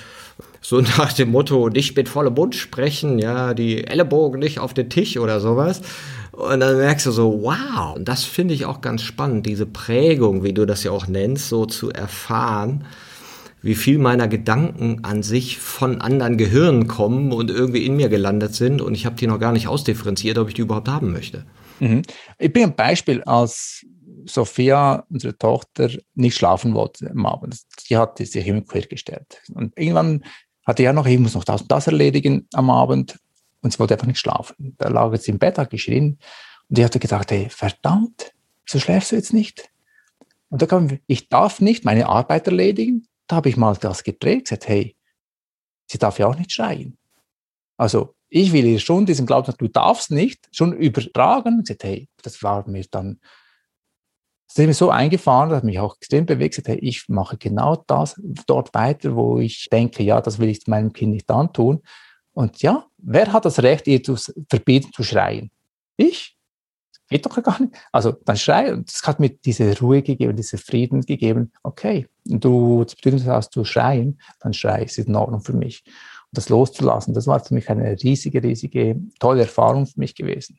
so 0.60 0.82
nach 0.98 1.14
dem 1.14 1.32
Motto, 1.32 1.70
nicht 1.70 1.96
mit 1.96 2.10
vollem 2.10 2.34
Mund 2.34 2.56
sprechen, 2.56 3.20
ja, 3.20 3.54
die 3.54 3.88
Ellenbogen 3.88 4.42
nicht 4.42 4.60
auf 4.60 4.74
den 4.74 4.90
Tisch 4.90 5.18
oder 5.18 5.40
sowas. 5.40 5.82
Und 6.34 6.60
dann 6.60 6.76
merkst 6.76 7.06
du 7.06 7.12
so, 7.12 7.42
wow, 7.42 7.96
und 7.96 8.10
das 8.10 8.26
finde 8.26 8.54
ich 8.54 8.66
auch 8.66 8.82
ganz 8.82 9.02
spannend, 9.02 9.46
diese 9.46 9.66
Prägung, 9.66 10.44
wie 10.44 10.52
du 10.52 10.66
das 10.66 10.84
ja 10.84 10.92
auch 10.92 11.08
nennst, 11.08 11.48
so 11.48 11.66
zu 11.66 11.90
erfahren 11.90 12.84
wie 13.66 13.74
viel 13.74 13.98
meiner 13.98 14.28
Gedanken 14.28 15.04
an 15.04 15.24
sich 15.24 15.58
von 15.58 16.00
anderen 16.00 16.38
Gehirnen 16.38 16.86
kommen 16.86 17.32
und 17.32 17.50
irgendwie 17.50 17.84
in 17.84 17.96
mir 17.96 18.10
gelandet 18.10 18.54
sind 18.54 18.80
und 18.80 18.94
ich 18.94 19.08
habe 19.08 19.16
die 19.16 19.26
noch 19.26 19.40
gar 19.40 19.52
nicht 19.54 19.68
ausdifferenziert, 19.68 20.38
ob 20.38 20.50
ich 20.50 20.54
die 20.54 20.62
überhaupt 20.62 20.88
haben 20.88 21.12
möchte. 21.12 21.48
Mhm. 21.80 22.04
Ich 22.38 22.54
bin 22.54 22.62
ein 22.62 22.76
Beispiel, 22.76 23.24
als 23.24 23.84
Sophia, 24.26 25.04
unsere 25.10 25.36
Tochter, 25.36 25.90
nicht 26.14 26.38
schlafen 26.38 26.76
wollte 26.76 27.10
am 27.10 27.26
Abend. 27.26 27.58
Die 27.90 27.98
hat 27.98 28.20
sich 28.20 28.36
immer 28.36 28.62
quer 28.62 28.84
gestellt. 28.84 29.42
Und 29.52 29.74
irgendwann 29.76 30.24
hatte 30.64 30.84
ja 30.84 30.94
noch, 30.94 31.08
ich 31.08 31.18
muss 31.18 31.34
noch 31.34 31.44
das 31.44 31.64
und 31.64 31.72
das 31.72 31.88
erledigen 31.88 32.48
am 32.54 32.70
Abend 32.70 33.18
und 33.62 33.74
sie 33.74 33.80
wollte 33.80 33.96
einfach 33.96 34.06
nicht 34.06 34.20
schlafen. 34.20 34.76
Da 34.78 34.90
lag 34.90 35.18
sie 35.18 35.32
im 35.32 35.40
Bett, 35.40 35.58
hat 35.58 35.72
geschrien 35.72 36.20
und 36.70 36.78
ich 36.78 36.86
hatte 36.86 37.00
gedacht, 37.00 37.32
hey, 37.32 37.48
verdammt, 37.50 38.32
wieso 38.64 38.78
schläfst 38.78 39.12
du 39.12 39.16
jetzt 39.16 39.34
nicht? 39.34 39.72
Und 40.50 40.62
da 40.62 40.68
kam, 40.68 41.00
ich 41.08 41.30
darf 41.30 41.62
nicht 41.62 41.84
meine 41.84 42.06
Arbeit 42.08 42.46
erledigen, 42.46 43.08
da 43.28 43.38
habe 43.38 43.50
ich 43.50 43.58
mal 43.58 43.76
das 43.76 44.04
gedreht, 44.04 44.46
gesagt, 44.46 44.68
hey, 44.68 44.96
sie 45.88 45.98
darf 45.98 46.20
ja 46.20 46.28
auch 46.28 46.38
nicht 46.38 46.52
schreien. 46.52 46.98
Also 47.78 48.16
ich 48.30 48.52
will 48.52 48.66
ihr 48.66 48.80
schon 48.80 49.06
diesen 49.06 49.26
Glauben, 49.26 49.54
du 49.58 49.68
darfst 49.68 50.12
nicht, 50.12 50.48
schon 50.52 50.74
übertragen. 50.74 51.62
Gesagt, 51.62 51.84
hey, 51.84 52.10
das 52.22 52.42
war 52.44 52.68
mir 52.68 52.86
dann, 52.90 53.20
das 54.48 54.58
ist 54.58 54.68
mir 54.68 54.74
so 54.74 54.90
eingefahren, 54.90 55.50
das 55.50 55.58
hat 55.58 55.64
mich 55.64 55.80
auch 55.80 55.96
extrem 55.96 56.26
bewegt. 56.26 56.56
Gesagt, 56.56 56.68
hey, 56.68 56.80
ich 56.80 57.08
mache 57.08 57.38
genau 57.38 57.84
das 57.88 58.20
dort 58.48 58.74
weiter, 58.74 59.16
wo 59.16 59.40
ich 59.40 59.70
denke, 59.72 60.04
ja, 60.04 60.22
das 60.22 60.40
will 60.40 60.50
ich 60.50 60.68
meinem 60.68 60.94
Kind 60.94 61.14
nicht 61.14 61.30
antun. 61.30 61.82
Und 62.34 62.62
ja, 62.62 62.86
wer 62.98 63.32
hat 63.32 63.46
das 63.46 63.64
Recht, 63.64 63.88
ihr 63.88 64.04
zu 64.04 64.18
verbieten 64.50 64.92
zu 64.94 65.04
schreien? 65.04 65.52
Ich? 65.96 66.35
Geht 67.10 67.26
doch 67.26 67.42
gar 67.42 67.62
nicht. 67.62 67.74
Also 67.92 68.12
dann 68.12 68.38
schrei, 68.38 68.74
und 68.74 68.92
das 68.92 69.04
hat 69.04 69.20
mir 69.20 69.30
diese 69.30 69.78
Ruhe 69.80 70.02
gegeben, 70.02 70.36
diese 70.36 70.58
Frieden 70.58 71.02
gegeben. 71.02 71.52
Okay, 71.64 72.08
du 72.26 72.84
das 72.84 72.96
Bedürfnis 72.96 73.28
hast 73.28 73.54
zu 73.54 73.64
schreien, 73.66 74.20
dann 74.40 74.54
schrei, 74.54 74.84
es 74.84 74.98
ist 74.98 75.08
in 75.08 75.16
Ordnung 75.16 75.42
für 75.42 75.54
mich. 75.54 75.84
Und 75.86 76.38
das 76.38 76.50
loszulassen, 76.50 77.14
das 77.14 77.28
war 77.28 77.40
für 77.40 77.54
mich 77.54 77.70
eine 77.70 77.96
riesige, 78.02 78.42
riesige, 78.42 79.00
tolle 79.20 79.42
Erfahrung 79.42 79.86
für 79.86 80.00
mich 80.00 80.16
gewesen. 80.16 80.58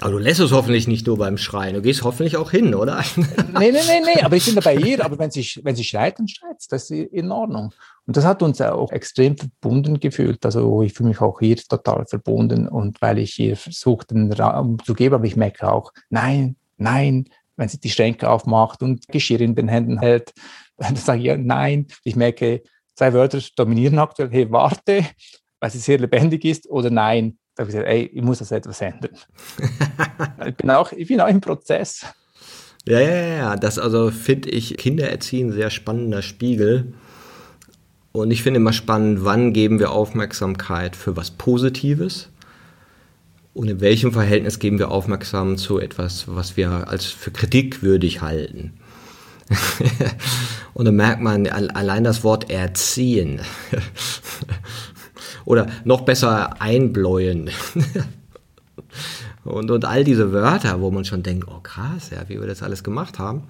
Aber 0.00 0.10
du 0.12 0.18
lässt 0.18 0.40
es 0.40 0.52
hoffentlich 0.52 0.86
nicht 0.86 1.06
nur 1.06 1.16
beim 1.16 1.38
Schreien. 1.38 1.74
Du 1.74 1.80
gehst 1.80 2.04
hoffentlich 2.04 2.36
auch 2.36 2.50
hin, 2.50 2.74
oder? 2.74 3.02
nee, 3.16 3.72
nee, 3.72 3.72
nee, 3.72 4.00
nee. 4.04 4.22
Aber 4.22 4.36
ich 4.36 4.44
bin 4.44 4.54
da 4.54 4.60
bei 4.60 4.76
ihr. 4.76 5.02
Aber 5.02 5.18
wenn 5.18 5.30
sie, 5.30 5.48
wenn 5.62 5.74
sie 5.74 5.84
schreit, 5.84 6.18
dann 6.18 6.28
schreit 6.28 6.56
Das 6.68 6.90
ist 6.90 7.12
in 7.12 7.30
Ordnung. 7.30 7.72
Und 8.06 8.16
das 8.16 8.24
hat 8.24 8.42
uns 8.42 8.60
auch 8.60 8.92
extrem 8.92 9.36
verbunden 9.36 9.98
gefühlt. 9.98 10.44
Also 10.44 10.82
ich 10.82 10.92
fühle 10.92 11.08
mich 11.10 11.20
auch 11.20 11.38
hier 11.38 11.56
total 11.56 12.04
verbunden. 12.06 12.68
Und 12.68 13.00
weil 13.00 13.18
ich 13.18 13.38
ihr 13.38 13.56
versuche, 13.56 14.06
den 14.06 14.32
Raum 14.32 14.78
zu 14.84 14.92
geben, 14.92 15.14
aber 15.14 15.24
ich 15.24 15.36
merke 15.36 15.70
auch, 15.70 15.92
nein, 16.10 16.56
nein, 16.76 17.24
wenn 17.56 17.68
sie 17.68 17.80
die 17.80 17.90
Schränke 17.90 18.28
aufmacht 18.28 18.82
und 18.82 19.08
Geschirr 19.08 19.40
in 19.40 19.54
den 19.54 19.68
Händen 19.68 19.98
hält, 19.98 20.34
dann 20.76 20.96
sage 20.96 21.20
ich 21.20 21.26
ja, 21.26 21.36
nein. 21.38 21.86
Ich 22.04 22.16
merke, 22.16 22.62
zwei 22.94 23.14
Wörter 23.14 23.40
dominieren 23.56 23.98
aktuell. 23.98 24.30
Hey, 24.30 24.52
warte, 24.52 25.06
weil 25.58 25.70
sie 25.70 25.78
sehr 25.78 25.98
lebendig 25.98 26.44
ist 26.44 26.68
oder 26.68 26.90
nein 26.90 27.38
da 27.56 27.62
habe 27.62 27.70
ich 27.70 27.76
gesagt, 27.76 27.88
ey, 27.88 28.10
ich 28.12 28.22
muss 28.22 28.38
das 28.38 28.52
etwas 28.52 28.82
ändern. 28.82 29.16
ich, 30.46 30.56
bin 30.56 30.70
auch, 30.70 30.92
ich 30.92 31.08
bin 31.08 31.20
auch 31.22 31.28
im 31.28 31.40
Prozess. 31.40 32.04
Ja, 32.86 33.00
ja, 33.00 33.26
ja, 33.26 33.56
das 33.56 33.78
also 33.78 34.10
finde 34.10 34.50
ich 34.50 34.76
Kindererziehen 34.76 35.52
sehr 35.52 35.70
spannender 35.70 36.20
Spiegel. 36.20 36.92
Und 38.12 38.30
ich 38.30 38.42
finde 38.42 38.60
immer 38.60 38.74
spannend, 38.74 39.24
wann 39.24 39.54
geben 39.54 39.78
wir 39.78 39.90
Aufmerksamkeit 39.90 40.96
für 40.96 41.16
was 41.16 41.30
Positives 41.30 42.28
und 43.54 43.68
in 43.68 43.80
welchem 43.80 44.12
Verhältnis 44.12 44.58
geben 44.58 44.78
wir 44.78 44.90
Aufmerksamkeit 44.90 45.58
zu 45.58 45.78
etwas, 45.78 46.24
was 46.28 46.58
wir 46.58 46.88
als 46.88 47.06
für 47.06 47.30
kritikwürdig 47.30 48.20
halten. 48.20 48.74
und 50.74 50.84
dann 50.84 50.96
merkt 50.96 51.22
man 51.22 51.46
allein 51.46 52.04
das 52.04 52.22
Wort 52.22 52.50
erziehen 52.50 53.40
oder 55.44 55.66
noch 55.84 56.02
besser 56.02 56.60
einbläuen. 56.60 57.50
und, 59.44 59.70
und 59.70 59.84
all 59.84 60.04
diese 60.04 60.32
Wörter, 60.32 60.80
wo 60.80 60.90
man 60.90 61.04
schon 61.04 61.22
denkt, 61.22 61.46
oh 61.48 61.60
krass, 61.62 62.10
ja, 62.10 62.28
wie 62.28 62.40
wir 62.40 62.46
das 62.46 62.62
alles 62.62 62.84
gemacht 62.84 63.18
haben. 63.18 63.44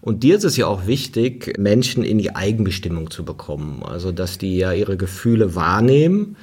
Und 0.00 0.22
dir 0.22 0.36
ist 0.36 0.44
es 0.44 0.56
ja 0.56 0.66
auch 0.66 0.86
wichtig, 0.86 1.58
Menschen 1.58 2.04
in 2.04 2.18
die 2.18 2.36
Eigenbestimmung 2.36 3.10
zu 3.10 3.24
bekommen. 3.24 3.82
Also, 3.82 4.12
dass 4.12 4.38
die 4.38 4.58
ja 4.58 4.72
ihre 4.72 4.96
Gefühle 4.96 5.54
wahrnehmen 5.54 6.36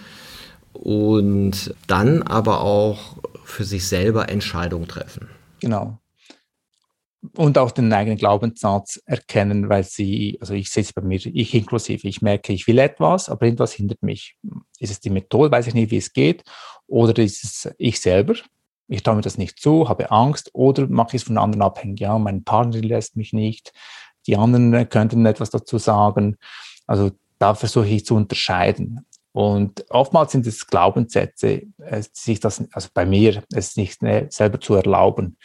und 0.73 1.73
dann 1.87 2.23
aber 2.23 2.61
auch 2.61 3.17
für 3.45 3.63
sich 3.63 3.87
selber 3.87 4.29
Entscheidungen 4.29 4.87
treffen. 4.87 5.27
Genau 5.59 5.97
und 7.37 7.57
auch 7.57 7.71
den 7.71 7.91
eigenen 7.93 8.17
Glaubenssatz 8.17 9.01
erkennen, 9.05 9.69
weil 9.69 9.83
sie, 9.83 10.37
also 10.41 10.53
ich 10.53 10.69
sehe 10.69 10.83
es 10.83 10.93
bei 10.93 11.01
mir, 11.01 11.19
ich 11.25 11.53
inklusive, 11.53 12.07
ich 12.07 12.21
merke, 12.21 12.53
ich 12.53 12.67
will 12.67 12.79
etwas, 12.79 13.29
aber 13.29 13.45
irgendwas 13.45 13.73
hindert 13.73 14.03
mich. 14.03 14.35
Ist 14.79 14.91
es 14.91 14.99
die 14.99 15.09
Methode, 15.09 15.51
weiß 15.51 15.67
ich 15.67 15.73
nicht, 15.73 15.91
wie 15.91 15.97
es 15.97 16.13
geht, 16.13 16.43
oder 16.87 17.17
ist 17.21 17.43
es 17.43 17.73
ich 17.77 17.99
selber? 17.99 18.35
Ich 18.87 19.03
traue 19.03 19.15
mir 19.15 19.21
das 19.21 19.37
nicht 19.37 19.59
zu, 19.59 19.87
habe 19.87 20.11
Angst, 20.11 20.49
oder 20.53 20.87
mache 20.87 21.15
ich 21.15 21.21
es 21.21 21.27
von 21.27 21.37
anderen 21.37 21.61
abhängig? 21.61 22.01
Ja, 22.01 22.17
mein 22.17 22.43
Partner 22.43 22.81
lässt 22.81 23.15
mich 23.15 23.31
nicht, 23.31 23.71
die 24.27 24.35
anderen 24.35 24.89
könnten 24.89 25.25
etwas 25.25 25.49
dazu 25.49 25.77
sagen. 25.77 26.37
Also 26.87 27.11
da 27.39 27.55
versuche 27.55 27.87
ich 27.87 28.05
zu 28.05 28.15
unterscheiden. 28.15 29.05
Und 29.31 29.89
oftmals 29.89 30.31
sind 30.31 30.45
es 30.45 30.67
Glaubenssätze, 30.67 31.63
äh, 31.79 32.03
sich 32.11 32.39
das, 32.39 32.63
also 32.71 32.89
bei 32.93 33.05
mir, 33.05 33.43
es 33.51 33.75
nicht 33.75 34.01
selber 34.29 34.59
zu 34.59 34.75
erlauben. 34.75 35.37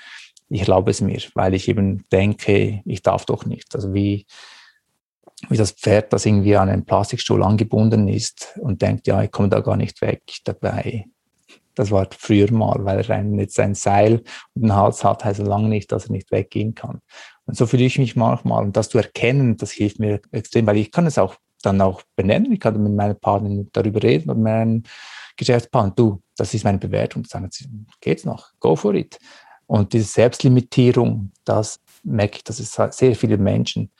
Ich 0.50 0.62
erlaube 0.62 0.90
es 0.90 1.00
mir, 1.00 1.20
weil 1.34 1.54
ich 1.54 1.68
eben 1.68 2.04
denke, 2.10 2.82
ich 2.84 3.02
darf 3.02 3.26
doch 3.26 3.44
nicht. 3.44 3.74
Also 3.74 3.92
wie, 3.92 4.26
wie 5.48 5.56
das 5.56 5.72
Pferd, 5.72 6.12
das 6.12 6.26
irgendwie 6.26 6.56
an 6.56 6.68
einen 6.68 6.84
Plastikstuhl 6.84 7.42
angebunden 7.42 8.08
ist 8.08 8.58
und 8.60 8.82
denkt, 8.82 9.06
ja, 9.06 9.22
ich 9.22 9.30
komme 9.30 9.48
da 9.48 9.60
gar 9.60 9.76
nicht 9.76 10.00
weg 10.00 10.22
dabei. 10.44 11.04
Das 11.74 11.92
war 11.92 12.08
früher 12.10 12.50
mal, 12.50 12.84
weil 12.84 13.08
er 13.08 13.24
jetzt 13.38 13.60
ein 13.60 13.74
Seil 13.74 14.22
und 14.54 14.64
einen 14.64 14.74
Hals 14.74 15.04
hat, 15.04 15.24
heißt 15.24 15.38
er 15.38 15.46
lange 15.46 15.68
nicht, 15.68 15.92
dass 15.92 16.06
er 16.06 16.12
nicht 16.12 16.32
weggehen 16.32 16.74
kann. 16.74 17.00
Und 17.46 17.56
so 17.56 17.66
fühle 17.66 17.84
ich 17.84 17.98
mich 17.98 18.16
manchmal. 18.16 18.64
Und 18.64 18.76
das 18.76 18.88
zu 18.88 18.98
erkennen, 18.98 19.56
das 19.56 19.70
hilft 19.70 20.00
mir 20.00 20.20
extrem, 20.32 20.66
weil 20.66 20.76
ich 20.76 20.90
kann 20.90 21.06
es 21.06 21.18
auch 21.18 21.36
dann 21.62 21.80
auch 21.80 22.02
benennen. 22.16 22.52
Ich 22.52 22.60
kann 22.60 22.82
mit 22.82 22.92
meiner 22.94 23.14
Partnerin 23.14 23.68
darüber 23.72 24.02
reden, 24.02 24.28
mit 24.28 24.38
meinem 24.38 24.82
Geschäftspartner. 25.36 25.94
Du, 25.94 26.22
das 26.36 26.52
ist 26.52 26.64
meine 26.64 26.78
Bewertung. 26.78 27.24
Sagen 27.24 27.48
geht's 28.00 28.24
noch? 28.24 28.50
Go 28.58 28.76
for 28.76 28.94
it. 28.94 29.18
Und 29.68 29.92
diese 29.92 30.06
Selbstlimitierung, 30.06 31.30
das 31.44 31.80
merke 32.02 32.38
ich, 32.38 32.44
dass 32.44 32.58
es 32.58 32.72
sehr 32.96 33.14
viele 33.14 33.36
Menschen 33.36 33.92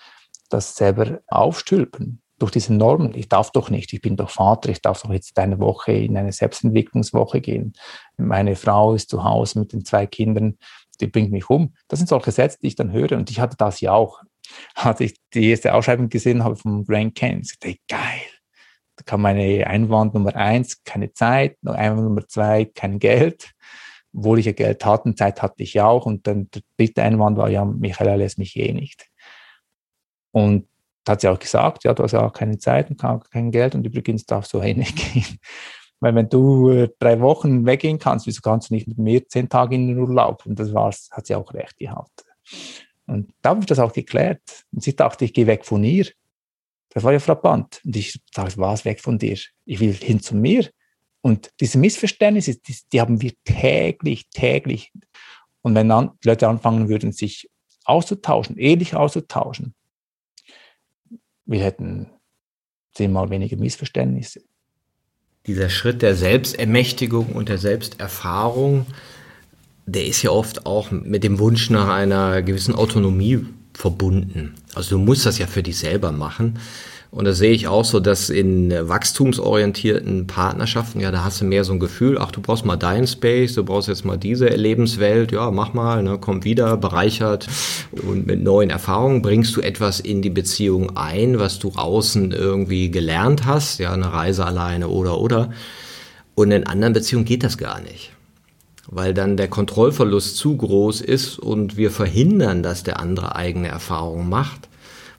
das 0.49 0.75
selber 0.75 1.21
aufstülpen 1.27 2.23
durch 2.39 2.53
diese 2.53 2.73
Normen. 2.73 3.15
Ich 3.15 3.29
darf 3.29 3.51
doch 3.51 3.69
nicht, 3.69 3.93
ich 3.93 4.01
bin 4.01 4.17
doch 4.17 4.31
Vater, 4.31 4.71
ich 4.71 4.81
darf 4.81 5.03
doch 5.03 5.11
jetzt 5.11 5.39
eine 5.39 5.59
Woche 5.59 5.93
in 5.93 6.17
eine 6.17 6.33
Selbstentwicklungswoche 6.33 7.43
gehen. 7.43 7.75
Meine 8.17 8.57
Frau 8.57 8.95
ist 8.95 9.11
zu 9.11 9.25
Hause 9.25 9.59
mit 9.59 9.75
den 9.75 9.85
zwei 9.85 10.07
Kindern, 10.07 10.57
die 11.01 11.07
bringt 11.07 11.33
mich 11.33 11.51
um. 11.51 11.75
Das 11.89 11.99
sind 11.99 12.09
solche 12.09 12.33
Sätze, 12.33 12.59
die 12.63 12.69
ich 12.69 12.77
dann 12.77 12.91
höre. 12.91 13.13
Und 13.13 13.31
ich 13.31 13.39
hatte 13.39 13.57
das 13.59 13.81
ja 13.81 13.93
auch. 13.93 14.23
Als 14.75 15.01
ich 15.01 15.21
die 15.35 15.51
erste 15.51 15.75
Ausschreibung 15.75 16.09
gesehen 16.09 16.43
habe 16.43 16.57
vom 16.57 16.87
Grand 16.87 17.15
Canyon, 17.15 17.43
ich 17.43 17.59
dachte, 17.59 17.77
geil. 17.89 18.23
Da 18.97 19.05
kam 19.05 19.21
meine 19.21 19.67
Einwand 19.67 20.15
Nummer 20.15 20.35
eins, 20.35 20.83
keine 20.83 21.13
Zeit, 21.13 21.59
Einwand 21.63 22.05
Nummer 22.05 22.27
zwei, 22.27 22.65
kein 22.65 22.99
Geld. 22.99 23.53
Obwohl 24.19 24.41
ich 24.41 24.47
ja 24.47 24.53
Geld 24.53 24.85
hatte, 24.85 25.15
Zeit 25.15 25.43
hatte 25.43 25.63
ich 25.63 25.75
ja 25.75 25.87
auch. 25.87 26.05
Und 26.05 26.27
dann 26.27 26.51
der 26.51 26.63
dritte 26.77 27.03
Einwand 27.03 27.37
war, 27.37 27.49
ja, 27.49 27.65
Michaela 27.65 28.17
lässt 28.17 28.39
mich 28.39 28.57
eh 28.57 28.73
nicht. 28.73 29.07
Und 30.33 30.67
da 31.05 31.13
hat 31.13 31.21
sie 31.21 31.29
auch 31.29 31.39
gesagt, 31.39 31.85
ja, 31.85 31.95
du 31.95 32.03
hast 32.03 32.13
ja 32.13 32.27
auch 32.27 32.33
keine 32.33 32.59
Zeit 32.59 32.91
und 32.91 33.01
kein 33.31 33.51
Geld 33.51 33.75
und 33.75 33.87
übrigens 33.87 34.27
darfst 34.27 34.53
du 34.53 34.61
eh 34.61 34.75
nicht 34.75 34.97
gehen. 35.15 35.39
Weil 36.01 36.15
wenn 36.15 36.29
du 36.29 36.71
äh, 36.71 36.89
drei 36.99 37.21
Wochen 37.21 37.65
weggehen 37.65 37.99
kannst, 37.99 38.27
wieso 38.27 38.41
kannst 38.41 38.71
du 38.71 38.75
nicht 38.75 38.87
mit 38.87 38.99
mir 38.99 39.27
zehn 39.27 39.49
Tage 39.49 39.75
in 39.75 39.89
den 39.89 39.99
Urlaub? 39.99 40.45
Und 40.47 40.59
das 40.59 40.73
war's, 40.75 41.09
hat 41.13 41.27
sie 41.27 41.35
auch 41.35 41.53
recht 41.55 41.77
gehabt. 41.77 42.25
Und 43.07 43.33
da 43.43 43.51
habe 43.51 43.61
ich 43.61 43.67
das 43.67 43.79
auch 43.79 43.93
geklärt. 43.93 44.65
Und 44.73 44.83
sie 44.83 44.95
dachte, 44.95 45.25
ich 45.25 45.33
gehe 45.33 45.47
weg 45.47 45.65
von 45.65 45.83
ihr. 45.83 46.07
Das 46.91 47.05
war 47.05 47.13
ja 47.13 47.21
frappant. 47.21 47.81
Und 47.85 47.97
ich 47.97 48.21
sage, 48.35 48.53
was 48.57 48.85
weg 48.85 49.01
von 49.01 49.19
dir? 49.19 49.39
Ich 49.65 49.81
will 49.81 49.93
hin 49.95 50.21
zu 50.21 50.37
mir. 50.37 50.69
Und 51.29 51.51
diese 51.61 51.79
Missverständnisse, 51.79 52.57
die, 52.57 52.77
die 52.93 53.01
haben 53.01 53.21
wir 53.21 53.33
täglich, 53.45 54.29
täglich. 54.31 54.93
Und 55.63 55.75
wenn 55.75 55.89
dann 55.89 56.13
Leute 56.25 56.49
anfangen 56.49 56.89
würden, 56.89 57.13
sich 57.13 57.51
auszutauschen, 57.85 58.57
ehrlich 58.57 58.95
auszutauschen, 58.95 59.75
wir 61.45 61.61
hätten 61.63 62.11
zehnmal 62.95 63.31
weniger 63.31 63.57
Missverständnisse 63.57 64.43
dieser 65.49 65.71
Schritt 65.71 66.03
der 66.03 66.15
Selbstermächtigung 66.15 67.33
und 67.33 67.49
der 67.49 67.59
Selbsterfahrung, 67.59 68.87
der 69.87 70.07
ist 70.07 70.23
ja 70.23 70.31
oft 70.31 70.67
auch 70.67 70.91
mit 70.91 71.25
dem 71.25 71.39
Wunsch 71.39 71.71
nach 71.71 71.89
einer 71.89 72.43
gewissen 72.43 72.75
Autonomie 72.75 73.47
verbunden. 73.73 74.55
Also 74.75 74.97
du 74.97 75.03
musst 75.03 75.25
das 75.25 75.39
ja 75.39 75.47
für 75.47 75.63
dich 75.63 75.79
selber 75.79 76.13
machen. 76.13 76.59
Und 77.11 77.25
da 77.25 77.33
sehe 77.33 77.53
ich 77.53 77.69
auch 77.69 77.87
so, 77.87 78.01
dass 78.01 78.29
in 78.29 78.71
wachstumsorientierten 78.71 80.27
Partnerschaften, 80.27 81.01
ja, 81.01 81.11
da 81.11 81.25
hast 81.25 81.41
du 81.41 81.47
mehr 81.47 81.65
so 81.65 81.73
ein 81.73 81.81
Gefühl, 81.81 82.19
ach, 82.19 82.31
du 82.31 82.43
brauchst 82.43 82.67
mal 82.67 82.77
deinen 82.77 83.07
Space, 83.07 83.55
du 83.55 83.65
brauchst 83.65 83.89
jetzt 83.89 84.05
mal 84.05 84.19
diese 84.19 84.49
Lebenswelt, 84.49 85.33
ja, 85.33 85.51
mach 85.51 85.73
mal, 85.73 86.03
ne, 86.03 86.19
komm 86.21 86.45
wieder, 86.45 86.77
bereichert. 86.77 87.49
Und 88.07 88.27
mit 88.27 88.43
neuen 88.43 88.69
Erfahrungen 88.69 89.23
bringst 89.23 89.57
du 89.57 89.63
etwas 89.63 90.01
in 90.01 90.21
die 90.21 90.31
Beziehung 90.31 90.97
ein, 90.99 91.39
was 91.39 91.59
du 91.59 91.73
außen 91.75 92.33
irgendwie 92.33 92.91
gelernt 92.91 93.47
hast, 93.47 93.79
ja, 93.79 93.93
eine 93.93 94.13
Reise 94.13 94.45
alleine 94.45 94.89
oder, 94.89 95.19
oder. 95.19 95.51
Und 96.35 96.51
in 96.51 96.67
anderen 96.67 96.93
Beziehungen 96.93 97.25
geht 97.25 97.43
das 97.43 97.57
gar 97.57 97.81
nicht 97.81 98.13
weil 98.91 99.13
dann 99.13 99.37
der 99.37 99.49
Kontrollverlust 99.49 100.39
zu 100.39 100.57
groß 100.57 101.03
ist 101.03 101.39
und 101.39 101.77
wir 101.77 101.91
verhindern, 101.91 102.63
dass 102.63 102.85
der 102.85 102.99
andere 102.99 103.37
eigene 103.37 103.69
Erfahrungen 103.69 104.31
macht 104.31 104.68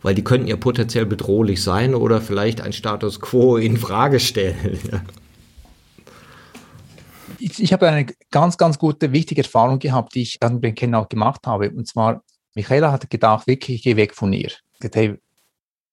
weil 0.01 0.15
die 0.15 0.23
könnten 0.23 0.47
ja 0.47 0.55
potenziell 0.55 1.05
bedrohlich 1.05 1.61
sein 1.61 1.95
oder 1.95 2.21
vielleicht 2.21 2.61
ein 2.61 2.73
Status 2.73 3.19
quo 3.19 3.57
in 3.57 3.77
Frage 3.77 4.19
stellen. 4.19 4.79
Ich, 7.39 7.61
ich 7.61 7.71
habe 7.71 7.87
eine 7.87 8.05
ganz, 8.31 8.57
ganz 8.57 8.79
gute, 8.79 9.11
wichtige 9.13 9.43
Erfahrung 9.43 9.79
gehabt, 9.79 10.15
die 10.15 10.23
ich 10.23 10.39
dann 10.39 10.59
beim 10.59 10.75
Kennen 10.75 10.95
auch 10.95 11.07
gemacht 11.07 11.47
habe. 11.47 11.71
Und 11.71 11.87
zwar, 11.87 12.23
Michaela 12.53 12.91
hatte 12.91 13.07
gedacht, 13.07 13.47
wirklich, 13.47 13.77
ich 13.77 13.83
gehe 13.83 13.95
weg 13.95 14.13
von 14.13 14.33
ihr. 14.33 14.51
Gesagt, 14.79 14.95
hey, 14.95 15.17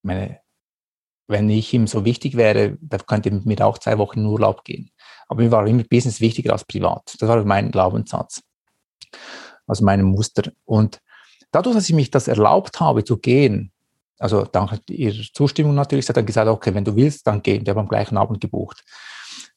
meine, 0.03 0.39
wenn 1.27 1.49
ich 1.49 1.73
ihm 1.73 1.87
so 1.87 2.05
wichtig 2.05 2.35
wäre, 2.35 2.77
dann 2.81 3.05
könnte 3.05 3.29
er 3.29 3.35
mit 3.35 3.45
mir 3.45 3.65
auch 3.65 3.77
zwei 3.77 3.97
Wochen 3.97 4.19
in 4.19 4.25
Urlaub 4.25 4.63
gehen. 4.63 4.89
Aber 5.27 5.43
mir 5.43 5.51
war 5.51 5.67
immer 5.67 5.83
Business 5.83 6.21
wichtiger 6.21 6.53
als 6.53 6.65
privat. 6.65 7.15
Das 7.19 7.29
war 7.29 7.43
mein 7.43 7.71
Glaubenssatz. 7.71 8.41
Also 9.67 9.83
mein 9.83 10.03
Muster. 10.03 10.51
Und 10.65 11.01
dadurch, 11.51 11.75
dass 11.75 11.89
ich 11.89 11.95
mich 11.95 12.11
das 12.11 12.27
erlaubt 12.27 12.79
habe 12.79 13.03
zu 13.03 13.17
gehen, 13.17 13.71
also 14.19 14.43
dank 14.43 14.81
ihrer 14.89 15.23
Zustimmung 15.33 15.75
natürlich, 15.75 16.05
sie 16.05 16.09
hat 16.09 16.17
dann 16.17 16.25
gesagt, 16.25 16.47
okay, 16.47 16.73
wenn 16.73 16.85
du 16.85 16.95
willst, 16.95 17.25
dann 17.27 17.41
gehen. 17.41 17.63
Der 17.63 17.73
haben 17.73 17.81
am 17.81 17.87
gleichen 17.87 18.17
Abend 18.17 18.41
gebucht. 18.41 18.83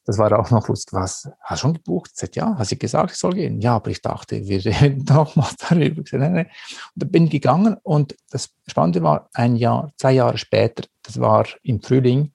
Das 0.05 0.19
war 0.19 0.37
auch 0.39 0.51
noch 0.51 0.67
lustig. 0.69 0.93
Was, 0.93 1.29
hast 1.41 1.63
du 1.63 1.63
schon 1.63 1.75
gebucht? 1.75 2.11
Sie 2.15 2.23
sagt, 2.23 2.37
ja, 2.37 2.57
hast 2.59 2.73
du 2.73 2.77
gesagt, 2.77 3.13
ich 3.13 3.19
soll 3.19 3.35
gehen? 3.35 3.61
Ja, 3.61 3.77
aber 3.77 3.91
ich 3.91 4.03
dachte, 4.03 4.47
wir 4.47 4.65
reden 4.81 5.05
nochmal 5.05 5.51
darüber. 5.69 6.03
Ich 6.05 6.13
nein, 6.13 6.33
nein. 6.33 6.47
Und 6.47 7.03
dann 7.03 7.11
bin 7.11 7.25
ich 7.25 7.31
gegangen 7.31 7.77
und 7.83 8.17
das 8.31 8.51
Spannende 8.67 9.03
war, 9.03 9.29
ein 9.35 9.57
Jahr, 9.57 9.93
zwei 9.97 10.13
Jahre 10.13 10.39
später, 10.39 10.85
das 11.03 11.21
war 11.21 11.47
im 11.63 11.81
Frühling, 11.83 12.33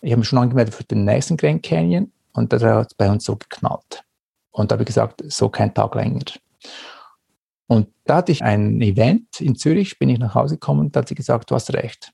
ich 0.00 0.12
habe 0.12 0.20
mich 0.20 0.28
schon 0.28 0.38
angemeldet 0.38 0.74
für 0.74 0.84
den 0.84 1.04
nächsten 1.04 1.36
Grand 1.36 1.62
Canyon 1.62 2.12
und 2.32 2.52
da 2.52 2.60
hat 2.60 2.92
es 2.92 2.94
bei 2.94 3.10
uns 3.10 3.24
so 3.24 3.36
geknallt. 3.36 4.04
Und 4.50 4.70
da 4.70 4.74
habe 4.74 4.82
ich 4.82 4.88
gesagt, 4.88 5.22
so 5.26 5.48
kein 5.48 5.74
Tag 5.74 5.94
länger. 5.94 6.24
Und 7.68 7.88
da 8.04 8.16
hatte 8.16 8.32
ich 8.32 8.42
ein 8.42 8.80
Event 8.80 9.40
in 9.40 9.54
Zürich, 9.54 9.98
bin 9.98 10.08
ich 10.08 10.18
nach 10.18 10.34
Hause 10.34 10.54
gekommen 10.54 10.90
da 10.90 11.00
hat 11.00 11.08
sie 11.08 11.14
gesagt, 11.14 11.50
du 11.50 11.54
hast 11.54 11.72
recht. 11.74 12.12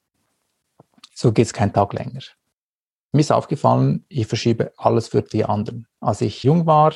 So 1.15 1.33
geht 1.33 1.47
es 1.47 1.53
keinen 1.53 1.73
Tag 1.73 1.93
länger. 1.93 2.21
Mir 3.13 3.21
ist 3.21 3.31
aufgefallen, 3.31 4.05
ich 4.09 4.27
verschiebe 4.27 4.73
alles 4.77 5.07
für 5.07 5.23
die 5.23 5.45
anderen. 5.45 5.87
Als 6.01 6.21
ich 6.21 6.43
jung 6.43 6.67
war, 6.67 6.93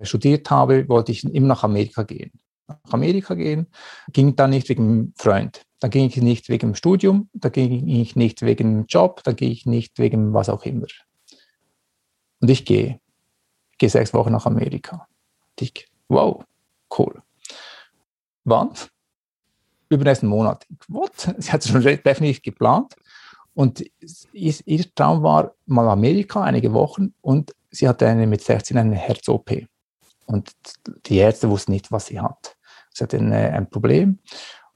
studiert 0.00 0.50
habe, 0.50 0.88
wollte 0.88 1.12
ich 1.12 1.22
immer 1.22 1.46
nach 1.46 1.62
Amerika 1.62 2.02
gehen. 2.02 2.32
Nach 2.66 2.92
Amerika 2.92 3.34
gehen, 3.34 3.68
ging 4.12 4.34
dann 4.34 4.50
nicht 4.50 4.68
wegen 4.68 5.14
Freund. 5.16 5.62
Da 5.78 5.86
ging 5.86 6.06
ich 6.06 6.16
nicht 6.16 6.48
wegen 6.48 6.70
dem 6.70 6.74
Studium, 6.74 7.28
da 7.32 7.48
ging 7.48 7.86
ich 7.86 8.16
nicht 8.16 8.42
wegen 8.42 8.78
dem 8.78 8.86
Job, 8.86 9.22
da 9.22 9.32
gehe 9.32 9.50
ich 9.50 9.64
nicht 9.64 9.98
wegen 10.00 10.34
was 10.34 10.48
auch 10.48 10.64
immer. 10.64 10.88
Und 12.40 12.50
ich 12.50 12.64
gehe. 12.64 13.00
Ich 13.70 13.78
gehe 13.78 13.90
sechs 13.90 14.12
Wochen 14.12 14.32
nach 14.32 14.46
Amerika. 14.46 15.06
Ich, 15.60 15.88
wow, 16.08 16.44
cool. 16.98 17.22
Wann? 18.44 18.70
Übernächsten 19.88 20.28
Monat. 20.28 20.66
What? 20.88 21.34
Sie 21.38 21.52
hat 21.52 21.64
es 21.64 21.70
schon 21.70 21.82
definitiv 21.82 22.42
geplant. 22.42 22.94
Und 23.54 23.84
ihr 24.32 24.94
Traum 24.94 25.22
war 25.22 25.52
mal 25.66 25.88
Amerika, 25.88 26.42
einige 26.42 26.72
Wochen, 26.72 27.12
und 27.20 27.54
sie 27.70 27.86
hatte 27.86 28.08
eine, 28.08 28.26
mit 28.26 28.42
16 28.42 28.78
eine 28.78 28.96
Herz-OP. 28.96 29.50
Und 30.24 30.52
die 31.04 31.18
Ärzte 31.18 31.50
wussten 31.50 31.72
nicht, 31.72 31.92
was 31.92 32.06
sie 32.06 32.18
hat. 32.18 32.56
Sie 32.94 33.04
hatte 33.04 33.18
eine, 33.18 33.52
ein 33.52 33.68
Problem. 33.68 34.20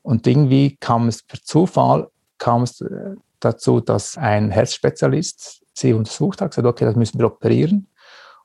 Und 0.02 0.26
irgendwie 0.26 0.76
kam 0.76 1.08
es 1.08 1.22
per 1.22 1.40
Zufall 1.42 2.10
kam 2.38 2.62
es 2.62 2.80
äh, 2.80 3.14
dazu, 3.40 3.80
dass 3.80 4.16
ein 4.16 4.50
Herzspezialist 4.50 5.62
sie 5.74 5.92
untersucht 5.92 6.40
hat, 6.40 6.50
gesagt, 6.50 6.66
okay, 6.66 6.84
das 6.84 6.96
müssen 6.96 7.18
wir 7.18 7.26
operieren. 7.26 7.88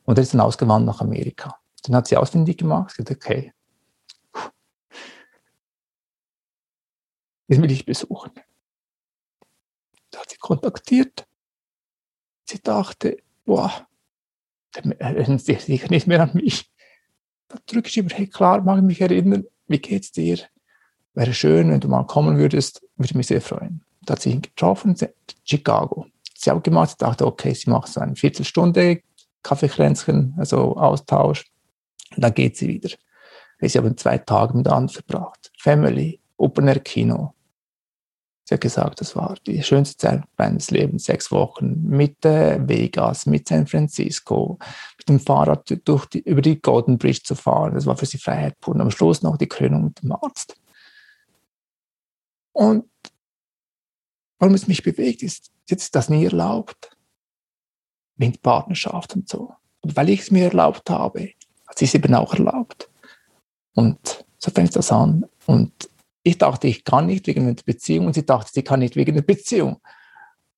Und 0.03 0.17
er 0.17 0.24
ist 0.24 0.34
dann 0.34 0.41
ausgewandert 0.41 0.95
nach 0.95 1.01
Amerika. 1.01 1.55
Dann 1.84 1.95
hat 1.95 2.07
sie 2.07 2.17
ausfindig 2.17 2.57
gemacht, 2.57 2.95
gesagt, 2.95 3.24
okay, 3.24 3.53
das 7.52 7.62
will 7.62 7.72
ich 7.72 7.86
besuchen. 7.86 8.32
Da 10.10 10.22
hat 10.22 10.30
sie 10.30 10.38
kontaktiert. 10.38 11.28
Sie 12.45 12.62
dachte, 12.62 13.18
boah, 13.43 13.88
dann 14.72 14.93
erinnern 14.93 15.38
Sie 15.38 15.54
sich 15.54 15.66
sicher 15.66 15.89
nicht 15.89 16.08
mehr 16.08 16.22
an 16.22 16.32
mich. 16.34 16.72
Da 17.49 17.58
drücke 17.66 17.89
ich 17.89 17.97
immer, 17.97 18.10
hey 18.12 18.28
klar, 18.28 18.62
mag 18.62 18.78
ich 18.78 18.84
mich 18.84 19.02
erinnern, 19.02 19.43
wie 19.68 19.80
geht's 19.80 20.14
dir? 20.14 20.39
Wäre 21.14 21.34
schön, 21.34 21.70
wenn 21.70 21.82
du 21.82 21.89
mal 21.89 22.06
kommen 22.06 22.38
würdest, 22.38 22.84
würde 22.95 23.18
mich 23.18 23.28
sehr 23.28 23.41
freuen. 23.41 23.84
Da 24.04 24.14
hat 24.14 24.22
sie 24.22 24.32
ihn 24.32 24.41
getroffen, 24.41 24.95
Chicago. 25.43 26.06
Sie 26.34 26.49
hat 26.49 26.64
gemacht, 26.64 26.91
sie 26.91 26.97
dachte, 26.99 27.26
okay, 27.26 27.54
sie 27.54 27.70
macht 27.70 27.89
so 27.89 27.99
eine 27.99 28.16
Viertelstunde 28.16 29.02
Kaffeekränzchen, 29.43 30.36
also 30.38 30.78
Austausch. 30.78 31.52
Und 32.16 32.24
dann 32.24 32.34
geht 32.34 32.56
sie 32.56 32.70
wieder. 32.70 32.95
Sie 33.60 33.78
haben 33.78 33.97
zwei 33.97 34.20
Tage 34.20 34.56
mit 34.56 34.68
anderen 34.68 34.88
verbracht. 34.88 35.52
Family, 35.58 36.22
Open 36.38 36.68
Air 36.68 36.80
Kino, 36.80 37.36
Sie 38.52 38.56
hat 38.56 38.62
gesagt, 38.62 38.99
das 38.99 39.16
war 39.16 39.38
die 39.47 39.64
schönste 39.64 39.95
Zeit 39.95 40.24
meines 40.38 40.72
Lebens, 40.72 41.06
sechs 41.06 41.32
Wochen 41.32 41.84
mit 41.88 42.26
äh, 42.26 42.60
Vegas, 42.68 43.26
mit 43.26 43.47
San 43.47 43.66
Francisco, 43.66 44.60
mit 44.97 45.08
dem 45.08 45.22
Fahrrad 45.22 45.74
durch 45.86 46.06
die, 46.08 46.20
über 46.20 46.41
die 46.41 46.62
Golden 46.62 46.97
Bridge 46.97 47.22
zu 47.24 47.36
fahren. 47.36 47.76
Das 47.76 47.86
war 47.86 47.95
für 47.95 48.06
sie 48.06 48.18
Freiheit 48.18 48.60
pur. 48.60 48.76
Und 48.76 48.82
am 48.82 48.91
Schluss 48.91 49.22
noch 49.22 49.38
die 49.38 49.47
Krönung 49.47 49.86
mit 49.86 50.04
dem 50.04 50.12
Arzt. 50.12 50.60
Und 52.52 52.89
warum 54.38 54.54
es 54.54 54.68
mich 54.68 54.84
bewegt, 54.84 55.24
ist, 55.24 55.49
jetzt 55.70 55.84
ist 55.84 55.95
das 55.95 56.10
nie 56.10 56.26
erlaubt. 56.26 56.97
Mit 58.18 58.41
Partnerschaft 58.41 59.16
und 59.16 59.30
so. 59.30 59.54
Und 59.80 59.95
weil 59.95 60.10
ich 60.10 60.20
es 60.20 60.32
mir 60.32 60.43
erlaubt 60.47 60.89
habe, 60.89 61.32
hat 61.68 61.80
sie 61.80 61.86
es 61.86 61.93
eben 61.93 62.14
auch 62.16 62.34
erlaubt. 62.34 62.89
Und 63.76 64.26
so 64.39 64.52
fängt 64.52 64.76
das 64.76 64.91
an. 64.91 65.26
Und 65.45 65.89
ich 66.24 66.38
dachte, 66.38 66.67
ich 66.67 66.84
kann 66.84 67.07
nicht 67.07 67.28
wegen 67.28 67.53
der 67.53 67.63
Beziehung 67.63 68.07
und 68.07 68.13
sie 68.13 68.26
dachte, 68.26 68.51
sie 68.53 68.63
kann 68.63 68.80
nicht 68.80 68.95
wegen 68.95 69.15
der 69.15 69.24
Beziehung. 69.24 69.78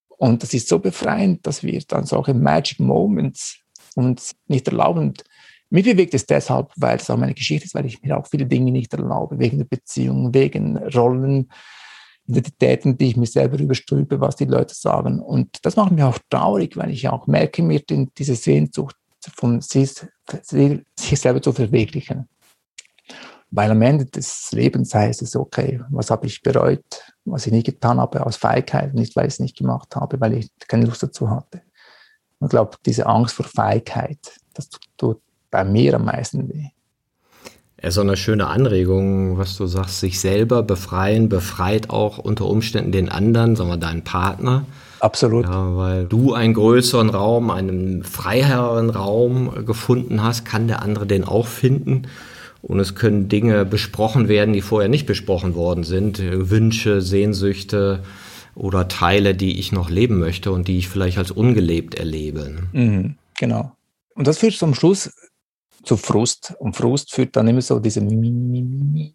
Und 0.09 0.43
das 0.43 0.53
ist 0.53 0.67
so 0.67 0.79
befreiend, 0.79 1.45
dass 1.45 1.63
wir 1.63 1.81
dann 1.87 2.05
solche 2.05 2.33
Magic 2.33 2.79
Moments 2.79 3.59
uns 3.95 4.35
nicht 4.47 4.67
erlauben. 4.67 4.99
Und 4.99 5.23
mich 5.69 5.85
bewegt 5.85 6.13
es 6.13 6.25
deshalb, 6.25 6.71
weil 6.75 6.97
es 6.97 7.09
auch 7.09 7.17
meine 7.17 7.33
Geschichte 7.33 7.65
ist, 7.65 7.75
weil 7.75 7.85
ich 7.85 8.01
mir 8.01 8.17
auch 8.17 8.27
viele 8.27 8.45
Dinge 8.45 8.71
nicht 8.71 8.93
erlaube, 8.93 9.39
wegen 9.39 9.57
der 9.57 9.65
Beziehung, 9.65 10.33
wegen 10.33 10.77
Rollen, 10.77 11.49
Identitäten, 12.25 12.97
die 12.97 13.07
ich 13.07 13.17
mir 13.17 13.25
selber 13.25 13.59
überstülpe, 13.59 14.21
was 14.21 14.35
die 14.37 14.45
Leute 14.45 14.73
sagen. 14.73 15.19
Und 15.19 15.65
das 15.65 15.75
macht 15.75 15.91
mich 15.91 16.03
auch 16.03 16.19
traurig, 16.29 16.77
weil 16.77 16.91
ich 16.91 17.09
auch 17.09 17.27
merke, 17.27 17.61
mir 17.61 17.81
diese 18.17 18.35
Sehnsucht 18.35 18.95
von 19.35 19.61
sich, 19.61 19.91
sich 20.97 21.19
selber 21.19 21.41
zu 21.41 21.51
verwirklichen. 21.51 22.27
Weil 23.55 23.69
am 23.69 23.83
Ende 23.83 24.05
des 24.05 24.49
Lebens 24.51 24.95
heißt 24.95 25.21
es, 25.21 25.35
okay, 25.35 25.79
was 25.91 26.09
habe 26.09 26.25
ich 26.25 26.41
bereut, 26.41 26.83
was 27.23 27.45
ich 27.45 27.53
nie 27.53 27.61
getan 27.61 27.99
habe 27.99 28.25
aus 28.25 28.35
Feigheit, 28.35 28.95
nicht 28.95 29.15
weil 29.15 29.27
ich 29.27 29.33
es 29.33 29.39
nicht 29.39 29.55
gemacht 29.55 29.95
habe, 29.95 30.19
weil 30.19 30.33
ich 30.33 30.49
keine 30.67 30.87
Lust 30.87 31.03
dazu 31.03 31.29
hatte. 31.29 31.61
Ich 32.41 32.49
glaube, 32.49 32.77
diese 32.83 33.05
Angst 33.05 33.35
vor 33.35 33.45
Feigheit, 33.45 34.17
das 34.55 34.69
tut 34.97 35.19
bei 35.51 35.63
mir 35.63 35.93
am 35.93 36.05
meisten 36.05 36.49
weh. 36.49 36.69
Ja, 37.79 37.91
so 37.91 38.01
eine 38.01 38.17
schöne 38.17 38.47
Anregung, 38.47 39.37
was 39.37 39.55
du 39.55 39.67
sagst, 39.67 39.99
sich 39.99 40.19
selber 40.19 40.63
befreien, 40.63 41.29
befreit 41.29 41.91
auch 41.91 42.17
unter 42.17 42.47
Umständen 42.47 42.91
den 42.91 43.09
anderen, 43.09 43.55
sagen 43.55 43.69
wir 43.69 43.77
deinen 43.77 44.03
Partner. 44.03 44.65
Absolut. 44.99 45.45
Ja, 45.45 45.75
weil 45.75 46.07
du 46.07 46.33
einen 46.33 46.55
größeren 46.55 47.11
Raum, 47.11 47.51
einen 47.51 48.03
freieren 48.03 48.89
Raum 48.89 49.65
gefunden 49.65 50.23
hast, 50.23 50.43
kann 50.43 50.67
der 50.67 50.81
andere 50.81 51.05
den 51.05 51.23
auch 51.23 51.45
finden. 51.45 52.07
Und 52.63 52.79
es 52.79 52.95
können 52.95 53.27
Dinge 53.27 53.65
besprochen 53.65 54.29
werden, 54.29 54.53
die 54.53 54.61
vorher 54.61 54.89
nicht 54.89 55.05
besprochen 55.05 55.53
worden 55.53 55.83
sind. 55.83 56.19
Wünsche, 56.19 57.01
Sehnsüchte 57.01 58.03
oder 58.55 58.87
Teile, 58.87 59.35
die 59.35 59.59
ich 59.59 59.73
noch 59.73 59.89
leben 59.89 60.17
möchte 60.17 60.51
und 60.51 60.69
die 60.69 60.77
ich 60.77 60.87
vielleicht 60.87 61.17
als 61.17 61.29
ungelebt 61.29 61.95
erlebe. 61.95 62.55
Mhm, 62.71 63.17
genau. 63.37 63.73
Und 64.15 64.27
das 64.27 64.37
führt 64.37 64.53
zum 64.53 64.75
Schluss 64.75 65.11
zu 65.83 65.97
Frust. 65.97 66.53
Und 66.59 66.75
Frust 66.77 67.13
führt 67.13 67.35
dann 67.35 67.49
immer 67.49 67.61
so 67.61 67.79
diese 67.79 67.99
Mimimi. 67.99 69.13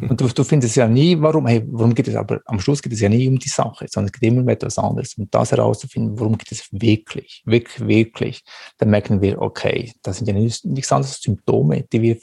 Und 0.08 0.20
du, 0.20 0.26
du 0.26 0.42
findest 0.42 0.74
ja 0.74 0.88
nie, 0.88 1.16
warum, 1.20 1.46
hey, 1.46 1.62
warum 1.68 1.94
geht 1.94 2.08
es, 2.08 2.16
aber 2.16 2.40
am 2.46 2.58
Schluss 2.58 2.82
geht 2.82 2.92
es 2.92 3.00
ja 3.00 3.08
nie 3.08 3.28
um 3.28 3.38
die 3.38 3.48
Sache, 3.48 3.86
sondern 3.88 4.10
es 4.12 4.18
geht 4.18 4.28
immer 4.28 4.40
um 4.40 4.48
etwas 4.48 4.76
anderes. 4.78 5.14
Und 5.16 5.32
das 5.32 5.52
herauszufinden, 5.52 6.18
worum 6.18 6.36
geht 6.36 6.50
es 6.50 6.66
wirklich, 6.72 7.42
wirklich, 7.44 7.86
wirklich, 7.86 8.42
dann 8.78 8.90
merken 8.90 9.22
wir, 9.22 9.40
okay, 9.40 9.92
das 10.02 10.18
sind 10.18 10.26
ja 10.26 10.34
nichts 10.34 10.64
anderes 10.64 10.92
als 11.12 11.22
Symptome, 11.22 11.84
die 11.92 12.02
wir 12.02 12.18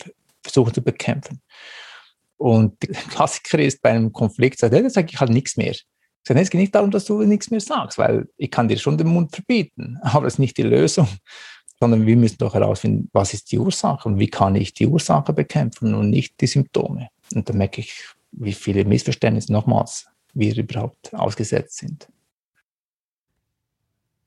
versuchen 0.47 0.73
zu 0.73 0.81
bekämpfen. 0.81 1.41
Und 2.37 2.81
der 2.83 2.95
Klassiker 2.95 3.59
ist 3.59 3.81
bei 3.81 3.91
einem 3.91 4.13
Konflikt, 4.13 4.59
sagt, 4.59 4.73
da 4.73 4.89
sage 4.89 5.07
ich 5.11 5.19
halt 5.19 5.31
nichts 5.31 5.57
mehr. 5.57 5.71
Ich 5.71 5.85
sage, 6.23 6.39
es 6.39 6.49
geht 6.49 6.61
nicht 6.61 6.75
darum, 6.75 6.91
dass 6.91 7.05
du 7.05 7.21
nichts 7.23 7.51
mehr 7.51 7.61
sagst, 7.61 7.97
weil 7.97 8.27
ich 8.37 8.51
kann 8.51 8.67
dir 8.67 8.77
schon 8.77 8.97
den 8.97 9.07
Mund 9.07 9.33
verbieten, 9.33 9.97
aber 10.01 10.25
das 10.25 10.33
ist 10.33 10.39
nicht 10.39 10.57
die 10.57 10.63
Lösung, 10.63 11.07
sondern 11.79 12.05
wir 12.05 12.17
müssen 12.17 12.37
doch 12.39 12.53
herausfinden, 12.53 13.09
was 13.13 13.33
ist 13.33 13.51
die 13.51 13.59
Ursache 13.59 14.07
und 14.07 14.19
wie 14.19 14.29
kann 14.29 14.55
ich 14.55 14.73
die 14.73 14.87
Ursache 14.87 15.33
bekämpfen 15.33 15.93
und 15.93 16.09
nicht 16.09 16.39
die 16.41 16.47
Symptome. 16.47 17.09
Und 17.33 17.49
dann 17.49 17.57
merke 17.57 17.81
ich, 17.81 18.03
wie 18.31 18.53
viele 18.53 18.85
Missverständnisse 18.85 19.51
nochmals 19.51 20.07
wir 20.33 20.55
überhaupt 20.55 21.13
ausgesetzt 21.13 21.77
sind. 21.77 22.07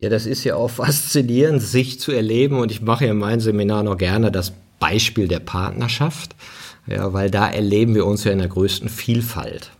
Ja, 0.01 0.09
das 0.09 0.25
ist 0.25 0.45
ja 0.45 0.57
auch 0.57 0.71
faszinierend, 0.71 1.63
sich 1.63 2.01
zu 2.01 2.11
erleben. 2.13 2.59
Und 2.59 2.73
ich 2.73 2.81
mache 2.81 3.05
ja 3.05 3.11
in 3.11 3.19
meinem 3.19 3.41
Seminar 3.41 3.83
noch 3.83 3.99
gerne 3.99 4.33
das 4.33 4.53
Beispiel 4.81 5.29
der 5.29 5.39
Partnerschaft, 5.39 6.35
ja, 6.89 7.13
weil 7.13 7.31
da 7.31 7.49
erleben 7.49 7.95
wir 7.95 8.07
uns 8.07 8.25
ja 8.25 8.33
in 8.33 8.39
der 8.39 8.49
größten 8.49 8.89
Vielfalt. 8.89 9.71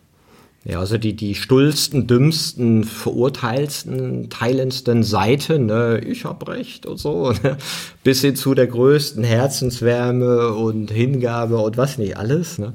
Ja, 0.65 0.79
also 0.79 0.99
die, 0.99 1.17
die 1.17 1.35
stullsten, 1.35 2.07
dümmsten, 2.07 2.85
verurteilsten, 2.85 4.29
teilendsten 4.29 5.03
Seiten, 5.03 5.67
ne, 5.67 6.03
ich 6.07 6.27
hab 6.27 6.47
recht 6.49 6.85
und 6.85 6.99
so, 6.99 7.33
ne, 7.43 7.57
bis 8.05 8.21
hin 8.21 8.37
zu 8.37 8.55
der 8.55 8.67
größten 8.67 9.25
Herzenswärme 9.25 10.53
und 10.53 10.91
Hingabe 10.91 11.57
und 11.57 11.79
was 11.79 11.97
nicht 11.97 12.19
alles. 12.19 12.59
Ne. 12.59 12.75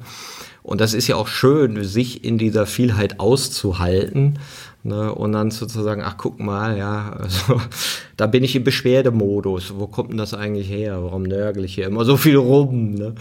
Und 0.63 0.81
das 0.81 0.95
ist 0.95 1.07
ja 1.07 1.15
auch 1.15 1.27
schön, 1.27 1.83
sich 1.83 2.23
in 2.23 2.39
dieser 2.39 2.65
Vielheit 2.65 3.19
auszuhalten 3.19 4.39
Ne, 4.87 5.15
und 5.15 5.31
dann 5.31 5.49
sozusagen, 5.49 6.03
ach 6.03 6.15
guck 6.15 6.39
mal, 6.39 6.77
ja, 6.77 7.11
also 7.17 7.59
da 8.17 8.27
bin 8.27 8.43
ich 8.43 8.55
im 8.55 8.63
Beschwerdemodus. 8.63 9.73
Wo 9.77 9.87
kommt 9.87 10.11
denn 10.11 10.19
das 10.19 10.35
eigentlich 10.35 10.69
her? 10.69 11.01
Warum 11.01 11.23
nörgel 11.23 11.65
ich 11.65 11.73
hier 11.73 11.87
immer 11.87 12.05
so 12.05 12.17
viel 12.17 12.35
rum? 12.35 12.93
Ne? 12.93 13.15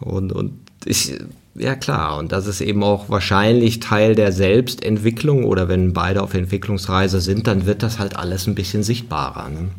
Und, 0.00 0.30
und 0.30 0.52
ich, 0.84 1.14
ja 1.54 1.74
klar, 1.74 2.18
und 2.18 2.32
das 2.32 2.46
ist 2.46 2.60
eben 2.60 2.82
auch 2.82 3.08
wahrscheinlich 3.08 3.80
Teil 3.80 4.14
der 4.14 4.30
Selbstentwicklung 4.30 5.44
oder 5.44 5.68
wenn 5.68 5.94
beide 5.94 6.22
auf 6.22 6.34
Entwicklungsreise 6.34 7.22
sind, 7.22 7.46
dann 7.46 7.64
wird 7.64 7.82
das 7.82 7.98
halt 7.98 8.16
alles 8.16 8.46
ein 8.46 8.54
bisschen 8.54 8.82
sichtbarer. 8.82 9.48
Ne? 9.48 9.70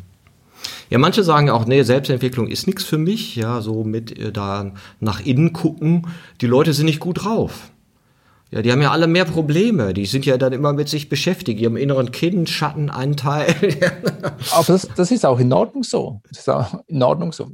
Ja, 0.90 0.98
manche 0.98 1.22
sagen 1.22 1.50
auch, 1.50 1.66
nee, 1.66 1.84
Selbstentwicklung 1.84 2.48
ist 2.48 2.66
nichts 2.66 2.82
für 2.82 2.98
mich, 2.98 3.36
ja, 3.36 3.60
so 3.60 3.84
mit 3.84 4.18
äh, 4.18 4.32
da 4.32 4.72
nach 4.98 5.24
innen 5.24 5.52
gucken. 5.52 6.08
Die 6.40 6.48
Leute 6.48 6.72
sind 6.72 6.86
nicht 6.86 6.98
gut 6.98 7.22
drauf. 7.22 7.70
Ja, 8.52 8.60
die 8.60 8.70
haben 8.70 8.82
ja 8.82 8.90
alle 8.90 9.06
mehr 9.06 9.24
Probleme. 9.24 9.94
Die 9.94 10.04
sind 10.04 10.26
ja 10.26 10.36
dann 10.36 10.52
immer 10.52 10.74
mit 10.74 10.86
sich 10.86 11.08
beschäftigt, 11.08 11.58
ihrem 11.58 11.78
inneren 11.78 12.12
Kind, 12.12 12.50
Schattenanteil. 12.50 13.56
Aber 14.52 14.64
das, 14.66 14.88
das 14.94 15.10
ist 15.10 15.24
auch 15.24 15.40
in 15.40 15.50
Ordnung 15.54 15.82
so. 15.82 16.20
Das 16.28 16.40
ist 16.40 16.50
auch 16.50 16.84
in 16.86 17.02
Ordnung 17.02 17.32
so. 17.32 17.50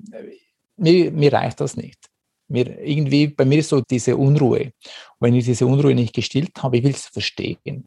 Mir, 0.76 1.12
mir 1.12 1.32
reicht 1.32 1.60
das 1.60 1.76
nicht. 1.76 1.98
Mir, 2.48 2.80
irgendwie, 2.80 3.28
bei 3.28 3.44
mir 3.44 3.60
ist 3.60 3.68
so 3.68 3.80
diese 3.80 4.16
Unruhe. 4.16 4.60
Und 4.60 4.72
wenn 5.20 5.34
ich 5.34 5.44
diese 5.44 5.66
Unruhe 5.66 5.94
nicht 5.94 6.14
gestillt 6.14 6.60
habe, 6.60 6.78
ich 6.78 6.82
will 6.82 6.90
es 6.90 7.06
verstehen. 7.06 7.86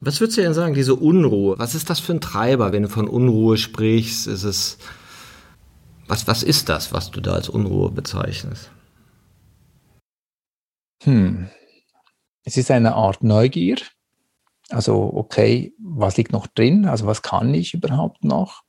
Was 0.00 0.20
würdest 0.20 0.36
du 0.36 0.42
denn 0.42 0.52
sagen, 0.52 0.74
diese 0.74 0.94
Unruhe? 0.94 1.58
Was 1.58 1.74
ist 1.74 1.88
das 1.88 2.00
für 2.00 2.12
ein 2.12 2.20
Treiber, 2.20 2.70
wenn 2.70 2.82
du 2.82 2.90
von 2.90 3.08
Unruhe 3.08 3.56
sprichst? 3.56 4.26
Ist 4.26 4.44
es, 4.44 4.76
was, 6.06 6.26
was 6.26 6.42
ist 6.42 6.68
das, 6.68 6.92
was 6.92 7.10
du 7.10 7.22
da 7.22 7.32
als 7.32 7.48
Unruhe 7.48 7.90
bezeichnest? 7.90 8.70
Hm, 11.04 11.48
es 12.46 12.56
ist 12.56 12.70
eine 12.70 12.94
Art 12.94 13.22
Neugier. 13.24 13.76
Also, 14.70 15.12
okay, 15.14 15.74
was 15.78 16.16
liegt 16.16 16.32
noch 16.32 16.46
drin? 16.46 16.86
Also, 16.86 17.06
was 17.06 17.20
kann 17.20 17.52
ich 17.52 17.74
überhaupt 17.74 18.24
noch? 18.24 18.62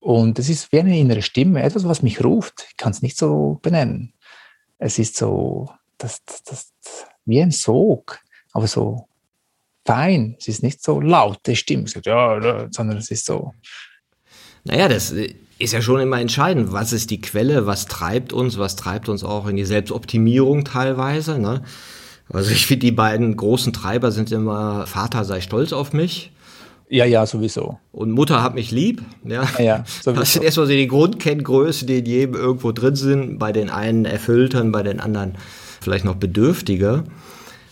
Und 0.00 0.40
es 0.40 0.48
ist 0.48 0.72
wie 0.72 0.80
eine 0.80 0.98
innere 0.98 1.22
Stimme, 1.22 1.62
etwas, 1.62 1.86
was 1.86 2.02
mich 2.02 2.22
ruft. 2.22 2.66
Ich 2.68 2.76
kann 2.76 2.90
es 2.90 3.00
nicht 3.00 3.16
so 3.16 3.60
benennen. 3.62 4.12
Es 4.78 4.98
ist 4.98 5.16
so, 5.16 5.70
das, 5.98 6.22
das, 6.44 6.72
wie 7.24 7.40
ein 7.40 7.52
Sog, 7.52 8.18
aber 8.52 8.66
so 8.66 9.06
fein. 9.86 10.34
Es 10.40 10.48
ist 10.48 10.64
nicht 10.64 10.82
so 10.82 11.00
laute 11.00 11.54
Stimme, 11.54 11.86
sondern 11.86 12.96
es 12.96 13.12
ist 13.12 13.24
so. 13.24 13.54
Naja, 14.64 14.88
das 14.88 15.12
ist 15.12 15.72
ja 15.72 15.80
schon 15.80 16.00
immer 16.00 16.20
entscheidend. 16.20 16.72
Was 16.72 16.92
ist 16.92 17.10
die 17.10 17.20
Quelle? 17.20 17.66
Was 17.66 17.86
treibt 17.86 18.32
uns? 18.32 18.58
Was 18.58 18.74
treibt 18.74 19.08
uns 19.08 19.22
auch 19.22 19.46
in 19.46 19.54
die 19.54 19.64
Selbstoptimierung 19.64 20.64
teilweise? 20.64 21.38
Ne? 21.38 21.62
Also 22.32 22.50
ich 22.50 22.66
finde, 22.66 22.86
die 22.86 22.92
beiden 22.92 23.36
großen 23.36 23.72
Treiber 23.72 24.10
sind 24.10 24.32
immer, 24.32 24.86
Vater 24.86 25.24
sei 25.24 25.40
stolz 25.40 25.72
auf 25.72 25.92
mich. 25.92 26.32
Ja, 26.88 27.06
ja, 27.06 27.24
sowieso. 27.24 27.78
Und 27.90 28.10
Mutter 28.10 28.42
hat 28.42 28.54
mich 28.54 28.70
lieb. 28.70 29.02
Ja, 29.24 29.44
ja, 29.58 29.64
ja 29.64 29.84
sowieso. 30.02 30.20
Das 30.20 30.32
sind 30.34 30.44
erstmal 30.44 30.66
so 30.66 30.72
die 30.72 30.86
Grundkenngrößen, 30.86 31.86
die 31.86 31.98
in 31.98 32.06
jedem 32.06 32.34
irgendwo 32.34 32.72
drin 32.72 32.96
sind. 32.96 33.38
Bei 33.38 33.52
den 33.52 33.70
einen 33.70 34.04
erfülltern, 34.04 34.72
bei 34.72 34.82
den 34.82 35.00
anderen 35.00 35.36
vielleicht 35.80 36.04
noch 36.04 36.16
bedürftiger. 36.16 37.04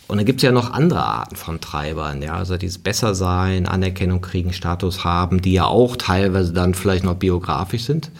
Und 0.09 0.17
dann 0.17 0.27
gibt 0.27 0.41
es 0.41 0.43
ja 0.43 0.53
noch 0.53 0.73
andere 0.73 1.05
Arten 1.05 1.37
von 1.37 1.61
Treibern, 1.61 2.21
ja, 2.21 2.35
also 2.35 2.57
dieses 2.57 2.79
Bessersein, 2.79 3.67
Anerkennung 3.67 4.21
kriegen, 4.21 4.53
Status 4.53 5.05
haben, 5.05 5.41
die 5.41 5.53
ja 5.53 5.67
auch 5.67 5.95
teilweise 5.95 6.53
dann 6.53 6.75
vielleicht 6.75 7.05
noch 7.05 7.15
biografisch 7.15 7.85
sind. 7.85 8.11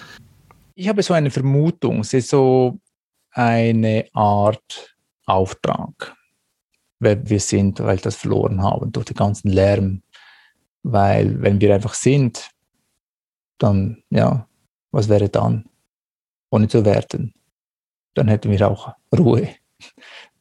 Ich 0.77 0.87
habe 0.87 1.03
so 1.03 1.15
eine 1.15 1.33
Vermutung, 1.33 2.01
es 2.01 2.13
ist 2.13 2.29
so 2.29 2.79
eine 3.33 4.05
Art 4.13 4.95
Auftrag 5.27 6.15
wer 7.01 7.29
wir 7.29 7.41
sind, 7.41 7.81
weil 7.81 7.97
das 7.97 8.17
verloren 8.17 8.63
haben 8.63 8.93
durch 8.93 9.07
den 9.07 9.17
ganzen 9.17 9.51
Lärm. 9.51 10.03
Weil 10.83 11.43
wenn 11.43 11.61
wir 11.61 11.75
einfach 11.75 11.95
sind, 11.95 12.51
dann, 13.59 14.03
ja, 14.11 14.47
was 14.93 15.09
wäre 15.09 15.29
dann? 15.29 15.65
Ohne 16.51 16.69
zu 16.69 16.85
werten. 16.85 17.35
Dann 18.15 18.29
hätten 18.29 18.51
wir 18.51 18.69
auch 18.69 18.95
Ruhe. 19.17 19.49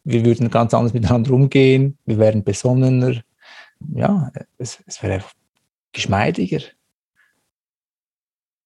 Wir 0.04 0.26
würden 0.26 0.50
ganz 0.50 0.74
anders 0.74 0.94
miteinander 0.94 1.32
umgehen, 1.32 1.98
wir 2.06 2.18
wären 2.18 2.44
besonnener, 2.44 3.22
ja, 3.94 4.32
es, 4.58 4.82
es 4.86 5.04
wäre 5.04 5.24
geschmeidiger. 5.92 6.62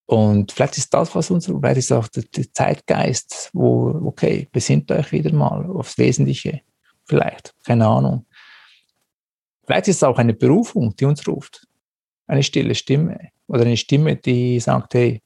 Und 0.05 0.51
vielleicht 0.51 0.77
ist 0.77 0.93
das, 0.93 1.15
was 1.15 1.31
uns, 1.31 1.45
vielleicht 1.45 1.77
ist 1.77 1.91
auch 1.91 2.07
der, 2.07 2.23
der 2.23 2.51
Zeitgeist, 2.53 3.49
wo, 3.53 3.87
okay, 4.05 4.47
besinnt 4.51 4.91
euch 4.91 5.11
wieder 5.11 5.33
mal 5.33 5.65
aufs 5.71 5.97
Wesentliche. 5.97 6.61
Vielleicht, 7.05 7.53
keine 7.65 7.87
Ahnung. 7.87 8.25
Vielleicht 9.65 9.87
ist 9.87 9.97
es 9.97 10.03
auch 10.03 10.17
eine 10.17 10.33
Berufung, 10.33 10.95
die 10.95 11.05
uns 11.05 11.27
ruft. 11.27 11.67
Eine 12.27 12.43
stille 12.43 12.75
Stimme 12.75 13.29
oder 13.47 13.61
eine 13.61 13.77
Stimme, 13.77 14.15
die 14.15 14.59
sagt, 14.59 14.93
hey, 14.93 15.21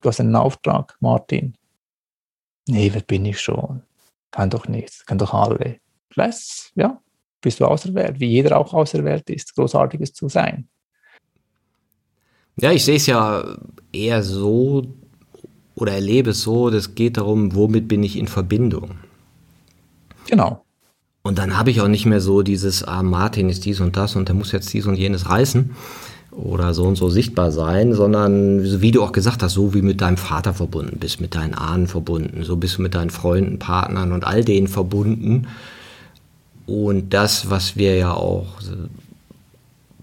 du 0.00 0.08
hast 0.08 0.20
einen 0.20 0.36
Auftrag, 0.36 0.96
Martin. 1.00 1.56
Nee, 2.66 2.90
wer 2.92 3.02
bin 3.02 3.24
ich 3.24 3.40
schon? 3.40 3.82
Kann 4.30 4.50
doch 4.50 4.68
nichts, 4.68 5.04
kann 5.06 5.18
doch 5.18 5.32
alle. 5.32 5.80
Vielleicht, 6.10 6.72
ja, 6.74 7.00
bist 7.40 7.60
du 7.60 7.66
auserwählt, 7.66 8.20
wie 8.20 8.28
jeder 8.28 8.58
auch 8.58 8.74
auserwählt 8.74 9.28
ist, 9.30 9.54
Großartiges 9.54 10.12
zu 10.12 10.28
sein. 10.28 10.68
Ja, 12.60 12.72
ich 12.72 12.84
sehe 12.84 12.96
es 12.96 13.06
ja 13.06 13.56
eher 13.92 14.22
so 14.22 14.82
oder 15.74 15.92
erlebe 15.92 16.30
es 16.30 16.42
so, 16.42 16.70
das 16.70 16.94
geht 16.94 17.16
darum, 17.16 17.54
womit 17.54 17.86
bin 17.86 18.02
ich 18.02 18.16
in 18.16 18.26
Verbindung. 18.26 18.98
Genau. 20.26 20.64
Und 21.28 21.36
dann 21.36 21.58
habe 21.58 21.70
ich 21.70 21.82
auch 21.82 21.88
nicht 21.88 22.06
mehr 22.06 22.22
so 22.22 22.40
dieses, 22.40 22.84
ah, 22.84 23.02
Martin 23.02 23.50
ist 23.50 23.66
dies 23.66 23.80
und 23.80 23.98
das 23.98 24.16
und 24.16 24.28
der 24.28 24.34
muss 24.34 24.50
jetzt 24.50 24.72
dies 24.72 24.86
und 24.86 24.94
jenes 24.94 25.28
reißen 25.28 25.72
oder 26.32 26.72
so 26.72 26.84
und 26.84 26.96
so 26.96 27.10
sichtbar 27.10 27.52
sein, 27.52 27.92
sondern 27.92 28.80
wie 28.80 28.92
du 28.92 29.02
auch 29.02 29.12
gesagt 29.12 29.42
hast, 29.42 29.52
so 29.52 29.74
wie 29.74 29.82
mit 29.82 30.00
deinem 30.00 30.16
Vater 30.16 30.54
verbunden 30.54 30.96
bist, 30.98 31.20
mit 31.20 31.34
deinen 31.34 31.52
Ahnen 31.52 31.86
verbunden, 31.86 32.44
so 32.44 32.56
bist 32.56 32.78
du 32.78 32.82
mit 32.82 32.94
deinen 32.94 33.10
Freunden, 33.10 33.58
Partnern 33.58 34.12
und 34.12 34.24
all 34.24 34.42
denen 34.42 34.68
verbunden. 34.68 35.48
Und 36.64 37.12
das, 37.12 37.50
was 37.50 37.76
wir 37.76 37.94
ja 37.94 38.14
auch 38.14 38.46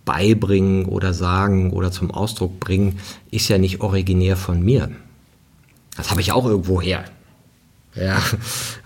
beibringen 0.06 0.86
oder 0.86 1.12
sagen 1.16 1.72
oder 1.72 1.90
zum 1.92 2.12
Ausdruck 2.12 2.60
bringen, 2.60 3.00
ist 3.32 3.50
ja 3.50 3.58
nicht 3.58 3.82
originär 3.82 4.38
von 4.38 4.64
mir. 4.64 4.92
Das 5.98 6.12
habe 6.12 6.22
ich 6.22 6.32
auch 6.32 6.46
irgendwo 6.46 6.84
her. 6.84 7.04
Ja, 7.96 8.22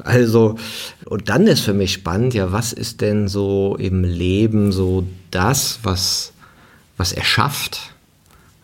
also, 0.03 0.57
und 1.05 1.29
dann 1.29 1.47
ist 1.47 1.61
für 1.61 1.73
mich 1.73 1.93
spannend, 1.93 2.33
ja, 2.35 2.51
was 2.51 2.73
ist 2.73 3.01
denn 3.01 3.27
so 3.27 3.75
im 3.79 4.03
Leben 4.03 4.71
so 4.71 5.03
das, 5.31 5.79
was, 5.81 6.31
was 6.97 7.11
erschafft, 7.11 7.93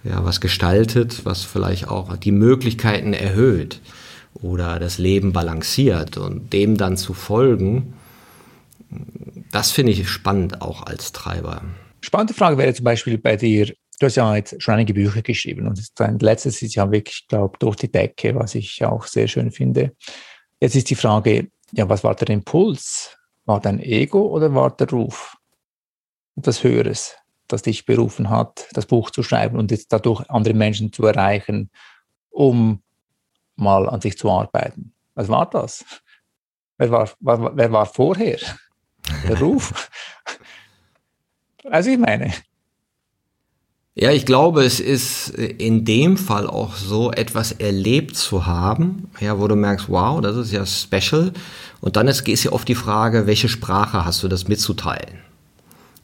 ja, 0.03 0.23
was 0.23 0.41
gestaltet, 0.41 1.25
was 1.25 1.43
vielleicht 1.43 1.87
auch 1.87 2.15
die 2.17 2.31
Möglichkeiten 2.31 3.13
erhöht 3.13 3.81
oder 4.35 4.79
das 4.79 4.99
Leben 4.99 5.33
balanciert 5.33 6.17
und 6.17 6.53
dem 6.53 6.77
dann 6.77 6.95
zu 6.97 7.13
folgen, 7.13 7.93
das 9.51 9.71
finde 9.71 9.93
ich 9.93 10.07
spannend 10.07 10.61
auch 10.61 10.83
als 10.83 11.11
Treiber. 11.11 11.63
Spannende 12.01 12.35
Frage 12.35 12.57
wäre 12.57 12.73
zum 12.73 12.83
Beispiel 12.83 13.17
bei 13.17 13.35
dir, 13.35 13.65
du 13.65 14.05
hast 14.05 14.15
ja 14.15 14.35
jetzt 14.35 14.61
schon 14.61 14.75
einige 14.75 14.93
Bücher 14.93 15.21
geschrieben 15.21 15.67
und 15.67 15.79
dein 15.95 16.19
letztes 16.19 16.61
ist 16.61 16.75
ja 16.75 16.91
wirklich, 16.91 17.25
glaube 17.27 17.57
durch 17.59 17.77
die 17.77 17.91
Decke, 17.91 18.35
was 18.35 18.53
ich 18.53 18.83
auch 18.85 19.07
sehr 19.07 19.27
schön 19.27 19.51
finde. 19.51 19.93
Jetzt 20.65 20.75
ist 20.75 20.89
die 20.89 20.95
Frage, 20.95 21.51
ja, 21.73 21.87
was 21.87 22.03
war 22.03 22.15
der 22.15 22.27
Impuls? 22.31 23.15
War 23.45 23.59
dein 23.59 23.79
Ego 23.79 24.25
oder 24.29 24.55
war 24.55 24.75
der 24.75 24.89
Ruf? 24.89 25.37
Etwas 26.35 26.63
Höheres, 26.63 27.15
das 27.47 27.61
dich 27.61 27.85
berufen 27.85 28.31
hat, 28.31 28.67
das 28.73 28.87
Buch 28.87 29.11
zu 29.11 29.21
schreiben 29.21 29.59
und 29.59 29.69
jetzt 29.69 29.93
dadurch 29.93 30.27
andere 30.27 30.55
Menschen 30.55 30.91
zu 30.91 31.05
erreichen, 31.05 31.69
um 32.31 32.81
mal 33.55 33.87
an 33.87 34.01
sich 34.01 34.17
zu 34.17 34.27
arbeiten. 34.31 34.91
Was 35.13 35.29
war 35.29 35.47
das? 35.47 35.85
Wer 36.79 36.89
war, 36.89 37.11
war 37.19 37.55
wer 37.55 37.71
war 37.71 37.85
vorher? 37.85 38.39
Der 39.27 39.39
Ruf? 39.39 39.91
Also 41.65 41.89
ich 41.91 41.97
meine. 41.97 42.31
Ja, 43.97 44.11
ich 44.11 44.25
glaube, 44.25 44.65
es 44.65 44.81
ist 44.81 45.29
in 45.29 45.85
dem 45.85 46.17
Fall 46.17 46.47
auch 46.47 46.75
so, 46.75 47.13
etwas 47.13 47.53
erlebt 47.53 48.17
zu 48.17 48.45
haben, 48.45 49.07
ja, 49.21 49.39
wo 49.39 49.47
du 49.47 49.55
merkst, 49.55 49.87
wow, 49.87 50.19
das 50.19 50.35
ist 50.35 50.51
ja 50.51 50.65
special. 50.65 51.31
Und 51.79 51.95
dann 51.95 52.09
ist, 52.09 52.27
ist 52.27 52.43
ja 52.43 52.51
oft 52.51 52.67
die 52.67 52.75
Frage, 52.75 53.25
welche 53.25 53.47
Sprache 53.47 54.03
hast 54.03 54.21
du 54.21 54.27
das 54.27 54.49
mitzuteilen? 54.49 55.19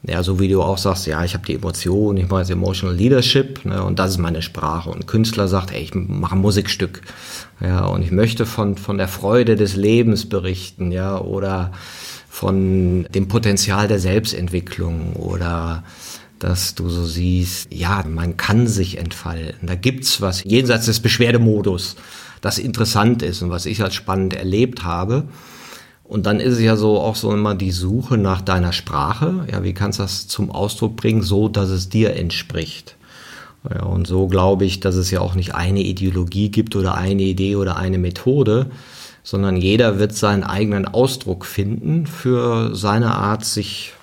Ja, 0.03 0.23
so 0.23 0.39
wie 0.39 0.47
du 0.47 0.61
auch 0.61 0.77
sagst, 0.77 1.05
ja, 1.05 1.25
ich 1.25 1.33
habe 1.33 1.45
die 1.45 1.55
Emotionen, 1.55 2.17
ich 2.17 2.29
mache 2.29 2.39
jetzt 2.39 2.49
Emotional 2.49 2.95
Leadership 2.95 3.65
ne, 3.65 3.83
und 3.83 3.99
das 3.99 4.11
ist 4.11 4.17
meine 4.19 4.41
Sprache. 4.41 4.89
Und 4.89 5.05
Künstler 5.05 5.49
sagt, 5.49 5.73
ey, 5.73 5.81
ich 5.81 5.93
mache 5.93 6.35
ein 6.35 6.41
Musikstück. 6.41 7.01
Ja, 7.59 7.83
und 7.87 8.03
ich 8.03 8.11
möchte 8.11 8.45
von, 8.45 8.77
von 8.77 8.97
der 8.97 9.09
Freude 9.09 9.57
des 9.57 9.75
Lebens 9.75 10.29
berichten, 10.29 10.93
ja, 10.93 11.19
oder 11.19 11.73
von 12.29 13.05
dem 13.13 13.27
Potenzial 13.27 13.89
der 13.89 13.99
Selbstentwicklung 13.99 15.13
oder 15.17 15.83
dass 16.41 16.73
du 16.73 16.89
so 16.89 17.05
siehst, 17.05 17.67
ja, 17.71 18.03
man 18.07 18.35
kann 18.35 18.67
sich 18.67 18.97
entfalten. 18.97 19.67
Da 19.67 19.75
gibt's 19.75 20.21
was 20.21 20.43
jenseits 20.43 20.87
des 20.87 20.99
Beschwerdemodus, 20.99 21.95
das 22.41 22.57
interessant 22.57 23.21
ist 23.21 23.43
und 23.43 23.51
was 23.51 23.67
ich 23.67 23.83
als 23.83 23.93
spannend 23.93 24.33
erlebt 24.33 24.83
habe. 24.83 25.25
Und 26.03 26.25
dann 26.25 26.39
ist 26.39 26.53
es 26.53 26.61
ja 26.61 26.75
so 26.75 26.99
auch 26.99 27.15
so 27.15 27.31
immer 27.31 27.53
die 27.53 27.71
Suche 27.71 28.17
nach 28.17 28.41
deiner 28.41 28.73
Sprache. 28.73 29.47
Ja, 29.51 29.63
wie 29.63 29.73
kannst 29.73 29.99
du 29.99 30.03
das 30.03 30.27
zum 30.27 30.49
Ausdruck 30.49 30.95
bringen, 30.95 31.21
so 31.21 31.47
dass 31.47 31.69
es 31.69 31.89
dir 31.89 32.15
entspricht? 32.15 32.97
Ja, 33.69 33.83
und 33.83 34.07
so 34.07 34.27
glaube 34.27 34.65
ich, 34.65 34.79
dass 34.79 34.95
es 34.95 35.11
ja 35.11 35.21
auch 35.21 35.35
nicht 35.35 35.53
eine 35.53 35.81
Ideologie 35.81 36.49
gibt 36.49 36.75
oder 36.75 36.95
eine 36.95 37.21
Idee 37.21 37.55
oder 37.55 37.77
eine 37.77 37.99
Methode, 37.99 38.71
sondern 39.23 39.55
jeder 39.55 39.99
wird 39.99 40.15
seinen 40.15 40.43
eigenen 40.43 40.87
Ausdruck 40.87 41.45
finden 41.45 42.07
für 42.07 42.75
seine 42.75 43.13
Art, 43.13 43.45
sich 43.45 43.93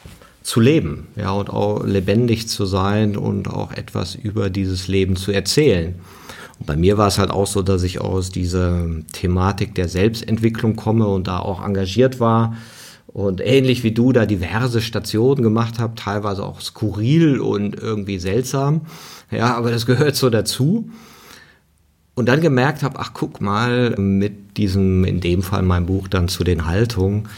zu 0.48 0.60
leben, 0.60 1.08
ja, 1.14 1.30
und 1.32 1.50
auch 1.50 1.84
lebendig 1.84 2.48
zu 2.48 2.64
sein 2.64 3.18
und 3.18 3.48
auch 3.48 3.70
etwas 3.70 4.14
über 4.14 4.48
dieses 4.48 4.88
Leben 4.88 5.14
zu 5.14 5.30
erzählen. 5.30 5.96
Und 6.58 6.66
bei 6.66 6.74
mir 6.74 6.96
war 6.96 7.08
es 7.08 7.18
halt 7.18 7.30
auch 7.30 7.46
so, 7.46 7.60
dass 7.60 7.82
ich 7.82 8.00
aus 8.00 8.30
dieser 8.30 8.86
Thematik 9.12 9.74
der 9.74 9.88
Selbstentwicklung 9.88 10.74
komme 10.74 11.06
und 11.06 11.28
da 11.28 11.38
auch 11.38 11.62
engagiert 11.62 12.18
war 12.18 12.56
und 13.08 13.42
ähnlich 13.44 13.84
wie 13.84 13.92
du 13.92 14.10
da 14.10 14.24
diverse 14.24 14.80
Stationen 14.80 15.42
gemacht 15.42 15.78
habe, 15.78 15.94
teilweise 15.96 16.46
auch 16.46 16.62
skurril 16.62 17.40
und 17.40 17.78
irgendwie 17.78 18.18
seltsam. 18.18 18.86
Ja, 19.30 19.54
aber 19.54 19.70
das 19.70 19.84
gehört 19.84 20.16
so 20.16 20.30
dazu 20.30 20.88
und 22.14 22.26
dann 22.26 22.40
gemerkt 22.40 22.82
habe, 22.82 22.98
ach 23.00 23.10
guck 23.12 23.42
mal, 23.42 23.90
mit 23.98 24.56
diesem, 24.56 25.04
in 25.04 25.20
dem 25.20 25.42
Fall 25.42 25.62
mein 25.62 25.84
Buch 25.84 26.08
dann 26.08 26.28
zu 26.28 26.42
den 26.42 26.64
Haltungen, 26.64 27.28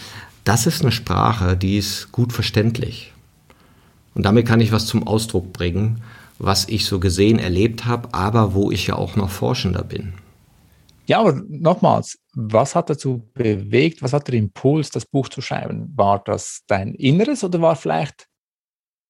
das 0.44 0.66
ist 0.66 0.82
eine 0.82 0.92
Sprache, 0.92 1.56
die 1.56 1.78
ist 1.78 2.12
gut 2.12 2.32
verständlich. 2.32 3.12
Und 4.14 4.24
damit 4.24 4.46
kann 4.46 4.60
ich 4.60 4.72
was 4.72 4.86
zum 4.86 5.06
Ausdruck 5.06 5.52
bringen, 5.52 6.02
was 6.38 6.68
ich 6.68 6.86
so 6.86 6.98
gesehen, 6.98 7.38
erlebt 7.38 7.84
habe, 7.84 8.12
aber 8.12 8.54
wo 8.54 8.70
ich 8.70 8.86
ja 8.86 8.96
auch 8.96 9.16
noch 9.16 9.30
Forschender 9.30 9.84
bin. 9.84 10.14
Ja, 11.06 11.20
aber 11.20 11.40
nochmals, 11.48 12.18
was 12.34 12.74
hat 12.74 12.88
dazu 12.88 13.28
bewegt, 13.34 14.02
was 14.02 14.12
hat 14.12 14.28
der 14.28 14.34
Impuls, 14.34 14.90
das 14.90 15.06
Buch 15.06 15.28
zu 15.28 15.40
schreiben? 15.40 15.92
War 15.96 16.22
das 16.24 16.62
dein 16.66 16.94
Inneres 16.94 17.42
oder 17.44 17.60
war 17.60 17.76
vielleicht 17.76 18.28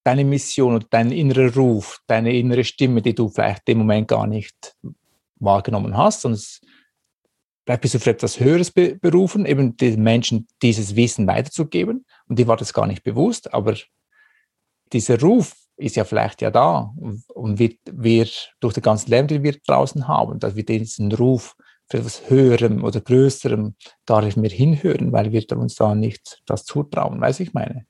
deine 0.04 0.24
Mission 0.24 0.74
und 0.74 0.86
dein 0.90 1.12
innerer 1.12 1.54
Ruf, 1.54 2.00
deine 2.06 2.34
innere 2.34 2.64
Stimme, 2.64 3.02
die 3.02 3.14
du 3.14 3.28
vielleicht 3.28 3.68
im 3.68 3.78
Moment 3.78 4.08
gar 4.08 4.26
nicht 4.26 4.74
wahrgenommen 5.36 5.96
hast, 5.96 6.22
sondern 6.22 6.40
vielleicht 7.64 7.82
bist 7.82 7.94
du 7.94 7.98
für 7.98 8.10
etwas 8.10 8.40
Höheres 8.40 8.70
berufen, 8.70 9.46
eben 9.46 9.76
den 9.76 10.02
Menschen 10.02 10.46
dieses 10.62 10.96
Wissen 10.96 11.26
weiterzugeben. 11.26 12.04
Und 12.26 12.38
die 12.38 12.46
war 12.46 12.56
das 12.56 12.72
gar 12.72 12.86
nicht 12.86 13.02
bewusst, 13.02 13.52
aber 13.52 13.74
dieser 14.92 15.20
Ruf 15.20 15.54
ist 15.76 15.96
ja 15.96 16.04
vielleicht 16.04 16.42
ja 16.42 16.50
da 16.50 16.92
und 17.34 17.58
wird 17.58 17.78
wir 17.90 18.26
durch 18.60 18.74
den 18.74 18.82
ganzen 18.82 19.10
Leben, 19.10 19.28
den 19.28 19.42
wir 19.42 19.56
draußen 19.66 20.06
haben, 20.06 20.38
dass 20.38 20.56
wir 20.56 20.64
diesen 20.64 21.12
Ruf 21.12 21.56
für 21.88 21.98
etwas 21.98 22.28
Höherem 22.28 22.84
oder 22.84 23.00
Größerem 23.00 23.74
gar 24.06 24.22
nicht 24.22 24.36
mehr 24.36 24.50
hinhören, 24.50 25.12
weil 25.12 25.32
wir 25.32 25.44
uns 25.56 25.74
da 25.74 25.94
nicht 25.94 26.42
das 26.46 26.64
zutrauen, 26.64 27.20
weiß 27.20 27.40
ich 27.40 27.52
meine. 27.52 27.86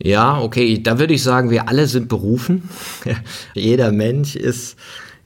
Ja, 0.00 0.40
okay, 0.40 0.82
da 0.82 0.98
würde 0.98 1.14
ich 1.14 1.22
sagen, 1.22 1.50
wir 1.50 1.68
alle 1.68 1.86
sind 1.86 2.08
berufen. 2.08 2.68
Jeder 3.54 3.92
Mensch 3.92 4.36
ist 4.36 4.76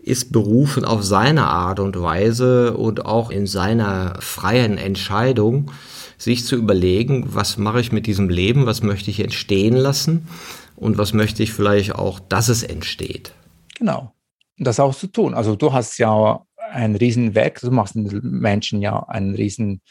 ist 0.07 0.33
berufen 0.33 0.85
auf 0.85 1.03
seine 1.03 1.49
Art 1.49 1.81
und 1.81 2.01
Weise 2.01 2.77
und 2.77 3.05
auch 3.05 3.31
in 3.31 3.47
seiner 3.47 4.17
freien 4.21 4.79
Entscheidung, 4.79 5.73
sich 6.17 6.47
zu 6.47 6.57
überlegen, 6.57 7.35
was 7.35 7.59
mache 7.59 7.81
ich 7.81 7.91
mit 7.91 8.07
diesem 8.07 8.29
Leben, 8.29 8.67
was 8.67 8.83
möchte 8.83 9.11
ich 9.11 9.21
entstehen 9.21 9.75
lassen 9.75 10.29
und 10.77 10.97
was 10.97 11.13
möchte 11.13 11.43
ich 11.43 11.53
vielleicht 11.53 11.97
auch, 11.97 12.21
dass 12.21 12.49
es 12.49 12.63
entsteht. 12.63 13.33
Genau. 13.77 14.13
Das 14.59 14.81
auch 14.81 14.95
zu 14.95 15.09
tun. 15.09 15.35
Also 15.35 15.57
du 15.57 15.73
hast 15.73 15.99
ja 15.99 16.41
ein 16.71 16.95
Riesenwerk, 16.95 17.61
du 17.61 17.71
machst 17.73 17.97
den 17.97 18.09
Menschen 18.23 18.81
ja 18.81 19.03
einen 19.09 19.35
riesen 19.35 19.83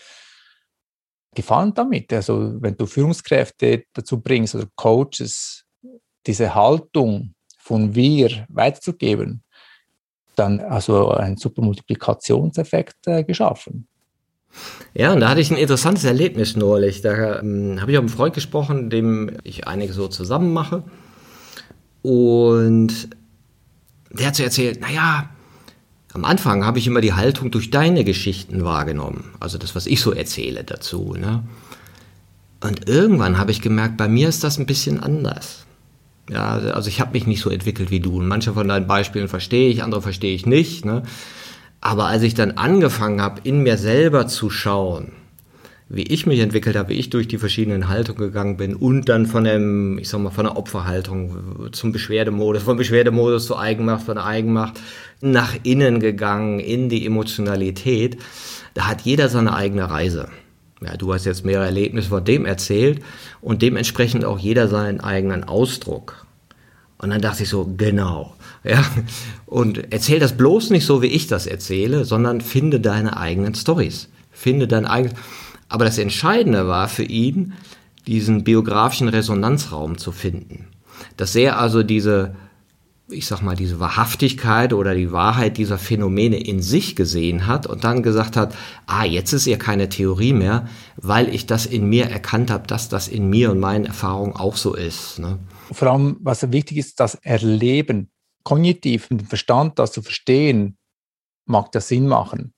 Gefallen 1.35 1.73
damit. 1.73 2.11
Also 2.13 2.55
wenn 2.61 2.77
du 2.77 2.85
Führungskräfte 2.85 3.83
dazu 3.93 4.21
bringst 4.21 4.55
oder 4.55 4.67
Coaches, 4.75 5.65
diese 6.25 6.55
Haltung 6.55 7.35
von 7.59 7.93
wir 7.93 8.45
weiterzugeben, 8.49 9.43
dann 10.35 10.59
also 10.59 11.09
einen 11.09 11.37
super 11.37 11.61
Multiplikationseffekt 11.61 13.07
äh, 13.07 13.23
geschaffen. 13.23 13.87
Ja, 14.93 15.11
und 15.13 15.19
da 15.19 15.29
hatte 15.29 15.41
ich 15.41 15.51
ein 15.51 15.57
interessantes 15.57 16.05
Erlebnis 16.05 16.55
neulich. 16.55 17.01
Da 17.01 17.39
ähm, 17.39 17.81
habe 17.81 17.91
ich 17.91 17.97
auch 17.97 18.01
mit 18.01 18.11
einem 18.11 18.17
Freund 18.17 18.33
gesprochen, 18.33 18.89
dem 18.89 19.31
ich 19.43 19.67
einige 19.67 19.93
so 19.93 20.07
zusammen 20.07 20.53
mache. 20.53 20.83
Und 22.01 23.09
der 24.11 24.27
hat 24.27 24.35
so 24.35 24.43
erzählt, 24.43 24.79
naja, 24.79 25.29
am 26.13 26.23
Anfang 26.23 26.65
habe 26.65 26.79
ich 26.79 26.87
immer 26.87 27.01
die 27.01 27.13
Haltung 27.13 27.51
durch 27.51 27.71
deine 27.71 28.05
Geschichten 28.05 28.63
wahrgenommen. 28.63 29.33
Also 29.41 29.57
das, 29.57 29.75
was 29.75 29.85
ich 29.85 29.99
so 29.99 30.13
erzähle 30.13 30.63
dazu. 30.63 31.13
Ne? 31.13 31.43
Und 32.61 32.87
irgendwann 32.87 33.37
habe 33.37 33.51
ich 33.51 33.61
gemerkt, 33.61 33.97
bei 33.97 34.07
mir 34.07 34.29
ist 34.29 34.43
das 34.43 34.57
ein 34.57 34.65
bisschen 34.65 35.01
anders. 35.01 35.64
Ja, 36.29 36.57
also 36.57 36.89
ich 36.89 36.99
habe 36.99 37.13
mich 37.13 37.27
nicht 37.27 37.41
so 37.41 37.49
entwickelt 37.49 37.91
wie 37.91 37.99
du. 37.99 38.17
Und 38.17 38.27
manche 38.27 38.53
von 38.53 38.67
deinen 38.67 38.87
Beispielen 38.87 39.27
verstehe 39.27 39.69
ich, 39.69 39.83
andere 39.83 40.01
verstehe 40.01 40.33
ich 40.33 40.45
nicht. 40.45 40.85
Ne? 40.85 41.03
Aber 41.81 42.05
als 42.05 42.23
ich 42.23 42.33
dann 42.33 42.51
angefangen 42.51 43.21
habe, 43.21 43.41
in 43.43 43.61
mir 43.61 43.77
selber 43.77 44.27
zu 44.27 44.49
schauen, 44.49 45.11
wie 45.87 46.01
ich 46.01 46.25
mich 46.25 46.39
entwickelt 46.39 46.75
habe, 46.75 46.89
wie 46.89 46.93
ich 46.95 47.11
durch 47.11 47.27
die 47.27 47.37
verschiedenen 47.37 47.89
Haltungen 47.89 48.19
gegangen 48.19 48.57
bin 48.57 48.75
und 48.75 49.07
dann 49.07 49.27
von 49.27 49.43
dem, 49.43 49.99
ich 49.99 50.09
sag 50.09 50.19
mal, 50.19 50.31
von 50.31 50.45
der 50.45 50.57
Opferhaltung 50.57 51.69
zum 51.73 51.91
Beschwerdemodus, 51.91 52.63
von 52.63 52.77
Beschwerdemodus 52.77 53.45
zur 53.45 53.59
Eigenmacht, 53.59 54.03
von 54.03 54.15
der 54.15 54.25
Eigenmacht 54.25 54.79
nach 55.21 55.53
innen 55.61 55.99
gegangen, 55.99 56.59
in 56.59 56.89
die 56.89 57.05
Emotionalität, 57.05 58.17
da 58.73 58.87
hat 58.87 59.01
jeder 59.01 59.29
seine 59.29 59.55
eigene 59.55 59.89
Reise. 59.89 60.29
Ja, 60.81 60.97
du 60.97 61.13
hast 61.13 61.25
jetzt 61.25 61.45
mehrere 61.45 61.65
Erlebnisse 61.65 62.09
von 62.09 62.23
dem 62.23 62.45
erzählt 62.45 63.01
und 63.41 63.61
dementsprechend 63.61 64.25
auch 64.25 64.39
jeder 64.39 64.67
seinen 64.67 64.99
eigenen 64.99 65.43
Ausdruck. 65.43 66.25
Und 66.97 67.09
dann 67.09 67.21
dachte 67.21 67.43
ich 67.43 67.49
so, 67.49 67.71
genau. 67.77 68.35
Ja, 68.63 68.83
und 69.45 69.91
erzähl 69.93 70.19
das 70.19 70.35
bloß 70.35 70.71
nicht 70.71 70.85
so, 70.85 71.01
wie 71.01 71.07
ich 71.07 71.27
das 71.27 71.45
erzähle, 71.45 72.03
sondern 72.03 72.41
finde 72.41 72.79
deine 72.79 73.17
eigenen 73.17 73.53
Stories. 73.53 74.09
Finde 74.31 74.67
dein 74.67 74.85
eigenes. 74.85 75.13
Aber 75.69 75.85
das 75.85 75.97
Entscheidende 75.97 76.67
war 76.67 76.87
für 76.87 77.03
ihn, 77.03 77.53
diesen 78.07 78.43
biografischen 78.43 79.07
Resonanzraum 79.07 79.97
zu 79.97 80.11
finden. 80.11 80.67
Dass 81.17 81.35
er 81.35 81.59
also 81.59 81.83
diese, 81.83 82.35
ich 83.07 83.27
sag 83.27 83.41
mal, 83.41 83.55
diese 83.55 83.79
Wahrhaftigkeit 83.79 84.73
oder 84.73 84.95
die 84.95 85.11
Wahrheit 85.11 85.57
dieser 85.57 85.77
Phänomene 85.77 86.37
in 86.37 86.61
sich 86.61 86.95
gesehen 86.95 87.45
hat 87.45 87.67
und 87.67 87.83
dann 87.83 88.01
gesagt 88.01 88.35
hat, 88.35 88.55
ah, 88.87 89.05
jetzt 89.05 89.31
ist 89.33 89.45
ja 89.45 89.57
keine 89.57 89.89
Theorie 89.89 90.33
mehr, 90.33 90.67
weil 90.95 91.33
ich 91.33 91.45
das 91.45 91.65
in 91.65 91.87
mir 91.87 92.09
erkannt 92.09 92.49
habe, 92.49 92.65
dass 92.67 92.89
das 92.89 93.07
in 93.07 93.29
mir 93.29 93.51
und 93.51 93.59
meinen 93.59 93.85
Erfahrungen 93.85 94.33
auch 94.33 94.55
so 94.55 94.73
ist. 94.73 95.19
Ne? 95.19 95.39
Vor 95.71 95.91
allem, 95.91 96.17
was 96.21 96.51
wichtig 96.51 96.77
ist, 96.77 96.99
das 96.99 97.15
Erleben, 97.15 98.09
kognitiv 98.43 99.09
mit 99.09 99.21
dem 99.21 99.27
Verstand, 99.27 99.77
das 99.77 99.91
zu 99.91 100.01
verstehen, 100.01 100.77
mag 101.45 101.71
das 101.71 101.87
Sinn 101.87 102.07
machen 102.07 102.55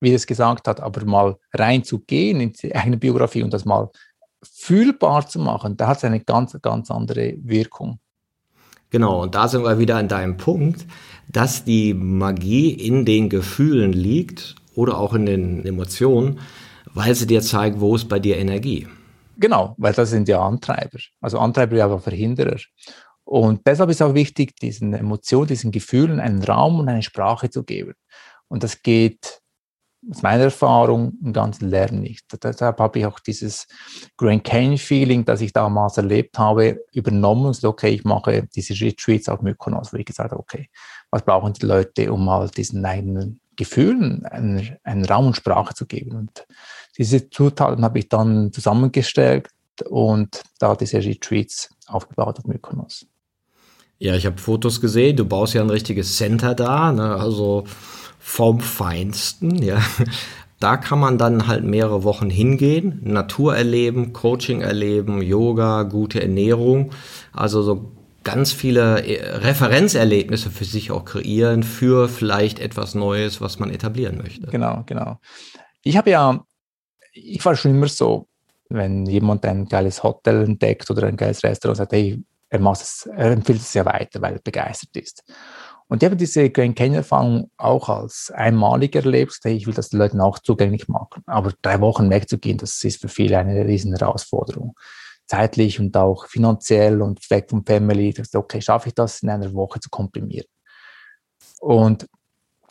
wie 0.00 0.10
er 0.10 0.16
es 0.16 0.26
gesagt 0.26 0.66
hat, 0.66 0.80
aber 0.80 1.04
mal 1.04 1.36
reinzugehen 1.52 2.40
in 2.40 2.52
die 2.52 2.74
eigene 2.74 2.96
Biografie 2.96 3.42
und 3.42 3.52
das 3.52 3.64
mal 3.64 3.90
fühlbar 4.42 5.28
zu 5.28 5.38
machen, 5.38 5.76
da 5.76 5.88
hat 5.88 5.98
es 5.98 6.04
eine 6.04 6.20
ganz, 6.20 6.56
ganz 6.62 6.90
andere 6.90 7.34
Wirkung. 7.42 8.00
Genau, 8.90 9.22
und 9.22 9.34
da 9.34 9.48
sind 9.48 9.62
wir 9.62 9.78
wieder 9.78 9.96
an 9.96 10.08
deinem 10.08 10.36
Punkt, 10.36 10.86
dass 11.28 11.64
die 11.64 11.94
Magie 11.94 12.70
in 12.70 13.04
den 13.04 13.28
Gefühlen 13.28 13.92
liegt 13.92 14.56
oder 14.74 14.98
auch 14.98 15.14
in 15.14 15.26
den 15.26 15.64
Emotionen, 15.64 16.40
weil 16.92 17.14
sie 17.14 17.26
dir 17.26 17.40
zeigen, 17.40 17.80
wo 17.80 17.94
ist 17.94 18.08
bei 18.08 18.18
dir 18.18 18.36
Energie. 18.36 18.88
Genau, 19.36 19.74
weil 19.78 19.92
das 19.92 20.10
sind 20.10 20.28
ja 20.28 20.40
Antreiber. 20.40 20.98
Also 21.20 21.38
Antreiber, 21.38 21.82
aber 21.82 22.00
Verhinderer. 22.00 22.58
Und 23.24 23.60
deshalb 23.64 23.90
ist 23.90 24.02
auch 24.02 24.14
wichtig, 24.14 24.56
diesen 24.56 24.92
Emotionen, 24.92 25.46
diesen 25.46 25.70
Gefühlen 25.70 26.18
einen 26.18 26.42
Raum 26.42 26.80
und 26.80 26.88
eine 26.88 27.02
Sprache 27.02 27.48
zu 27.48 27.62
geben. 27.62 27.94
Und 28.48 28.64
das 28.64 28.82
geht 28.82 29.39
aus 30.08 30.22
meiner 30.22 30.44
Erfahrung 30.44 31.18
im 31.22 31.32
ganzen 31.32 31.68
Lernen 31.68 32.00
nicht. 32.00 32.24
Deshalb 32.42 32.78
habe 32.78 32.98
ich 32.98 33.06
auch 33.06 33.20
dieses 33.20 33.66
Grand 34.16 34.44
Canyon-Feeling, 34.44 35.24
das 35.24 35.40
ich 35.40 35.52
damals 35.52 35.98
erlebt 35.98 36.38
habe, 36.38 36.80
übernommen 36.92 37.46
und 37.46 37.50
gesagt, 37.52 37.64
okay, 37.64 37.90
ich 37.90 38.04
mache 38.04 38.48
diese 38.54 38.74
Retreats 38.80 39.28
auf 39.28 39.42
Mykonos, 39.42 39.92
wo 39.92 39.98
ich 39.98 40.06
gesagt 40.06 40.30
habe, 40.30 40.40
okay, 40.40 40.68
was 41.10 41.22
brauchen 41.22 41.52
die 41.52 41.66
Leute, 41.66 42.12
um 42.12 42.24
mal 42.24 42.48
diesen 42.48 42.84
eigenen 42.84 43.40
Gefühlen 43.56 44.24
einen, 44.24 44.76
einen 44.84 45.04
Raum 45.04 45.26
und 45.26 45.36
Sprache 45.36 45.74
zu 45.74 45.86
geben. 45.86 46.16
Und 46.16 46.46
diese 46.96 47.28
Zutaten 47.28 47.84
habe 47.84 47.98
ich 47.98 48.08
dann 48.08 48.52
zusammengestellt 48.52 49.48
und 49.88 50.42
da 50.58 50.74
diese 50.74 50.98
Retreats 50.98 51.68
aufgebaut 51.86 52.38
auf 52.38 52.44
Mykonos. 52.44 53.06
Ja, 53.98 54.14
ich 54.14 54.24
habe 54.24 54.38
Fotos 54.38 54.80
gesehen, 54.80 55.16
du 55.16 55.26
baust 55.26 55.52
ja 55.52 55.60
ein 55.60 55.68
richtiges 55.68 56.16
Center 56.16 56.54
da, 56.54 56.90
ne? 56.90 57.16
also 57.16 57.64
vom 58.20 58.60
Feinsten, 58.60 59.60
ja. 59.62 59.80
Da 60.60 60.76
kann 60.76 60.98
man 60.98 61.16
dann 61.16 61.46
halt 61.46 61.64
mehrere 61.64 62.04
Wochen 62.04 62.28
hingehen, 62.28 63.00
Natur 63.02 63.56
erleben, 63.56 64.12
Coaching 64.12 64.60
erleben, 64.60 65.22
Yoga, 65.22 65.84
gute 65.84 66.20
Ernährung, 66.20 66.90
also 67.32 67.62
so 67.62 67.92
ganz 68.24 68.52
viele 68.52 69.02
äh, 69.02 69.36
Referenzerlebnisse 69.38 70.50
für 70.50 70.66
sich 70.66 70.90
auch 70.90 71.06
kreieren, 71.06 71.62
für 71.62 72.10
vielleicht 72.10 72.58
etwas 72.58 72.94
Neues, 72.94 73.40
was 73.40 73.58
man 73.58 73.70
etablieren 73.70 74.18
möchte. 74.18 74.48
Genau, 74.48 74.82
genau. 74.84 75.18
Ich 75.82 75.96
habe 75.96 76.10
ja, 76.10 76.44
ich 77.12 77.42
war 77.44 77.56
schon 77.56 77.70
immer 77.70 77.88
so, 77.88 78.28
wenn 78.68 79.06
jemand 79.06 79.44
ein 79.46 79.66
geiles 79.66 80.02
Hotel 80.02 80.44
entdeckt 80.44 80.90
oder 80.90 81.06
ein 81.06 81.16
geiles 81.16 81.42
Restaurant, 81.42 81.78
sagt, 81.78 81.92
hey, 81.92 82.22
er, 82.50 82.60
macht 82.60 82.82
es, 82.82 83.08
er 83.16 83.32
empfiehlt 83.32 83.60
es 83.60 83.74
ja 83.74 83.84
weiter, 83.84 84.20
weil 84.20 84.34
er 84.34 84.40
begeistert 84.40 84.96
ist. 84.96 85.24
Und 85.90 86.04
ich 86.04 86.06
habe 86.06 86.14
diese 86.14 86.48
Grand 86.50 86.76
Canyon-Erfahrung 86.76 87.50
auch 87.56 87.88
als 87.88 88.30
einmalig 88.30 88.94
erlebt. 88.94 89.40
Ich 89.44 89.66
will 89.66 89.74
das 89.74 89.88
den 89.88 89.98
Leuten 89.98 90.20
auch 90.20 90.38
zugänglich 90.38 90.86
machen. 90.86 91.24
Aber 91.26 91.52
drei 91.62 91.80
Wochen 91.80 92.08
wegzugehen, 92.10 92.58
das 92.58 92.84
ist 92.84 93.00
für 93.00 93.08
viele 93.08 93.36
eine 93.36 93.64
riesen 93.64 93.96
Herausforderung. 93.96 94.76
Zeitlich 95.26 95.80
und 95.80 95.96
auch 95.96 96.28
finanziell 96.28 97.02
und 97.02 97.28
weg 97.28 97.50
vom 97.50 97.66
Family. 97.66 98.10
Ist, 98.10 98.36
okay, 98.36 98.62
schaffe 98.62 98.90
ich 98.90 98.94
das 98.94 99.24
in 99.24 99.30
einer 99.30 99.52
Woche 99.52 99.80
zu 99.80 99.90
komprimieren? 99.90 100.46
Und 101.58 102.06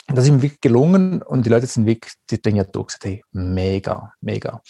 das 0.06 0.24
ist 0.24 0.30
mir 0.30 0.40
wirklich 0.40 0.62
gelungen 0.62 1.20
und 1.20 1.44
die 1.44 1.50
Leute 1.50 1.66
sind 1.66 1.84
wirklich, 1.84 2.14
die 2.30 2.40
Dinge 2.40 2.64
durchgesagt, 2.64 3.04
hey, 3.04 3.22
mega, 3.32 4.14
mega. 4.22 4.62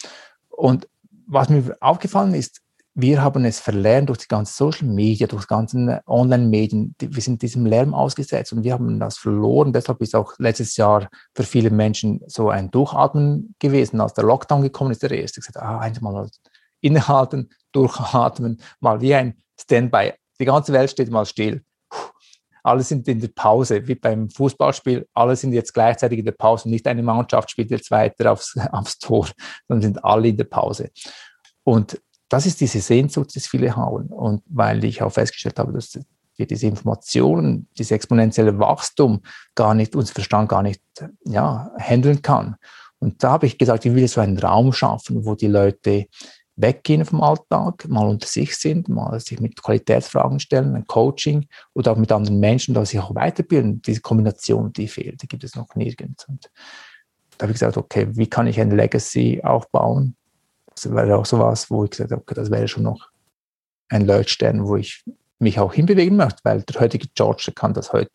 Und 0.49 0.89
was 1.25 1.47
mir 1.47 1.77
aufgefallen 1.79 2.33
ist, 2.33 2.59
wir 2.93 3.21
haben 3.21 3.45
es 3.45 3.59
verlernt 3.59 4.09
durch 4.09 4.19
die 4.19 4.27
ganzen 4.27 4.53
Social 4.53 4.87
Media, 4.87 5.25
durch 5.25 5.43
die 5.43 5.47
ganzen 5.47 5.99
Online-Medien. 6.05 6.93
Wir 6.99 7.21
sind 7.21 7.41
diesem 7.41 7.65
Lärm 7.65 7.93
ausgesetzt 7.93 8.51
und 8.51 8.63
wir 8.63 8.73
haben 8.73 8.99
das 8.99 9.17
verloren. 9.17 9.71
Deshalb 9.71 10.01
ist 10.01 10.13
auch 10.13 10.33
letztes 10.39 10.75
Jahr 10.75 11.09
für 11.33 11.43
viele 11.43 11.69
Menschen 11.69 12.21
so 12.27 12.49
ein 12.49 12.69
Durchatmen 12.69 13.55
gewesen. 13.59 14.01
Als 14.01 14.13
der 14.13 14.25
Lockdown 14.25 14.61
gekommen 14.61 14.91
ist, 14.91 15.03
der 15.03 15.11
erste 15.11 15.39
gesagt, 15.39 15.57
ah, 15.57 15.79
einfach 15.79 16.01
mal 16.01 16.29
innehalten, 16.81 17.49
durchatmen, 17.71 18.61
mal 18.81 18.99
wie 18.99 19.15
ein 19.15 19.37
Standby. 19.59 20.13
Die 20.39 20.45
ganze 20.45 20.73
Welt 20.73 20.89
steht 20.89 21.09
mal 21.09 21.25
still. 21.25 21.63
Alle 22.63 22.83
sind 22.83 23.07
in 23.07 23.19
der 23.19 23.29
Pause, 23.29 23.87
wie 23.87 23.95
beim 23.95 24.29
Fußballspiel. 24.29 25.07
Alle 25.13 25.35
sind 25.35 25.53
jetzt 25.53 25.73
gleichzeitig 25.73 26.19
in 26.19 26.25
der 26.25 26.33
Pause. 26.33 26.69
Nicht 26.69 26.85
eine 26.87 27.01
Mannschaft 27.01 27.49
spielt 27.49 27.71
jetzt 27.71 27.89
weiter 27.89 28.33
aufs, 28.33 28.55
aufs 28.71 28.99
Tor, 28.99 29.29
sondern 29.67 29.81
sind 29.81 30.03
alle 30.03 30.27
in 30.27 30.37
der 30.37 30.43
Pause. 30.43 30.91
Und 31.63 31.99
das 32.31 32.45
ist 32.45 32.61
diese 32.61 32.79
Sehnsucht, 32.79 33.35
die 33.35 33.41
viele 33.41 33.75
haben. 33.75 34.07
Und 34.07 34.41
weil 34.47 34.83
ich 34.85 35.01
auch 35.01 35.11
festgestellt 35.11 35.59
habe, 35.59 35.73
dass 35.73 35.99
wir 36.37 36.47
diese 36.47 36.65
Informationen, 36.65 37.67
dieses 37.77 37.91
exponentielle 37.91 38.57
Wachstum 38.57 39.21
gar 39.53 39.73
nicht, 39.73 39.95
unser 39.97 40.13
Verstand 40.13 40.47
gar 40.47 40.63
nicht, 40.63 40.81
ja, 41.25 41.71
handeln 41.77 42.21
kann. 42.21 42.55
Und 42.99 43.21
da 43.21 43.31
habe 43.31 43.47
ich 43.47 43.57
gesagt, 43.57 43.85
ich 43.85 43.93
will 43.93 44.07
so 44.07 44.21
einen 44.21 44.39
Raum 44.39 44.71
schaffen, 44.71 45.25
wo 45.25 45.35
die 45.35 45.47
Leute 45.47 46.05
weggehen 46.55 47.03
vom 47.03 47.21
Alltag, 47.21 47.87
mal 47.89 48.07
unter 48.07 48.27
sich 48.27 48.55
sind, 48.55 48.87
mal 48.87 49.19
sich 49.19 49.41
mit 49.41 49.61
Qualitätsfragen 49.61 50.39
stellen, 50.39 50.75
ein 50.75 50.87
Coaching 50.87 51.47
oder 51.73 51.91
auch 51.91 51.97
mit 51.97 52.13
anderen 52.13 52.39
Menschen, 52.39 52.73
da 52.73 52.85
sich 52.85 52.99
auch 52.99 53.13
weiterbilden. 53.13 53.81
Diese 53.81 53.99
Kombination, 53.99 54.71
die 54.71 54.87
fehlt, 54.87 55.21
die 55.21 55.27
gibt 55.27 55.43
es 55.43 55.55
noch 55.55 55.75
nirgends. 55.75 56.25
Und 56.29 56.49
da 57.37 57.43
habe 57.43 57.51
ich 57.51 57.59
gesagt, 57.59 57.75
okay, 57.75 58.07
wie 58.11 58.27
kann 58.27 58.47
ich 58.47 58.59
ein 58.61 58.71
Legacy 58.71 59.41
aufbauen, 59.43 60.15
das 60.81 60.93
wäre 60.93 61.17
auch 61.17 61.25
sowas, 61.25 61.69
wo 61.69 61.83
ich 61.83 61.91
gesagt 61.91 62.11
habe, 62.11 62.21
okay, 62.21 62.35
das 62.35 62.51
wäre 62.51 62.67
schon 62.67 62.83
noch 62.83 63.09
ein 63.89 64.05
Leuchtstern, 64.05 64.67
wo 64.67 64.77
ich 64.77 65.03
mich 65.39 65.59
auch 65.59 65.73
hinbewegen 65.73 66.15
möchte, 66.15 66.39
weil 66.43 66.61
der 66.63 66.79
heutige 66.79 67.07
George 67.13 67.51
kann 67.53 67.73
das 67.73 67.93
heute, 67.93 68.11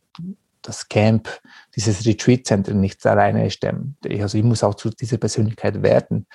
das 0.62 0.88
Camp, 0.88 1.28
dieses 1.74 2.06
Retreat-Center 2.06 2.74
nicht 2.74 3.04
alleine 3.06 3.50
stemmen. 3.50 3.96
Also 4.04 4.38
ich 4.38 4.44
muss 4.44 4.64
auch 4.64 4.74
zu 4.74 4.90
dieser 4.90 5.18
Persönlichkeit 5.18 5.82
werden, 5.82 6.26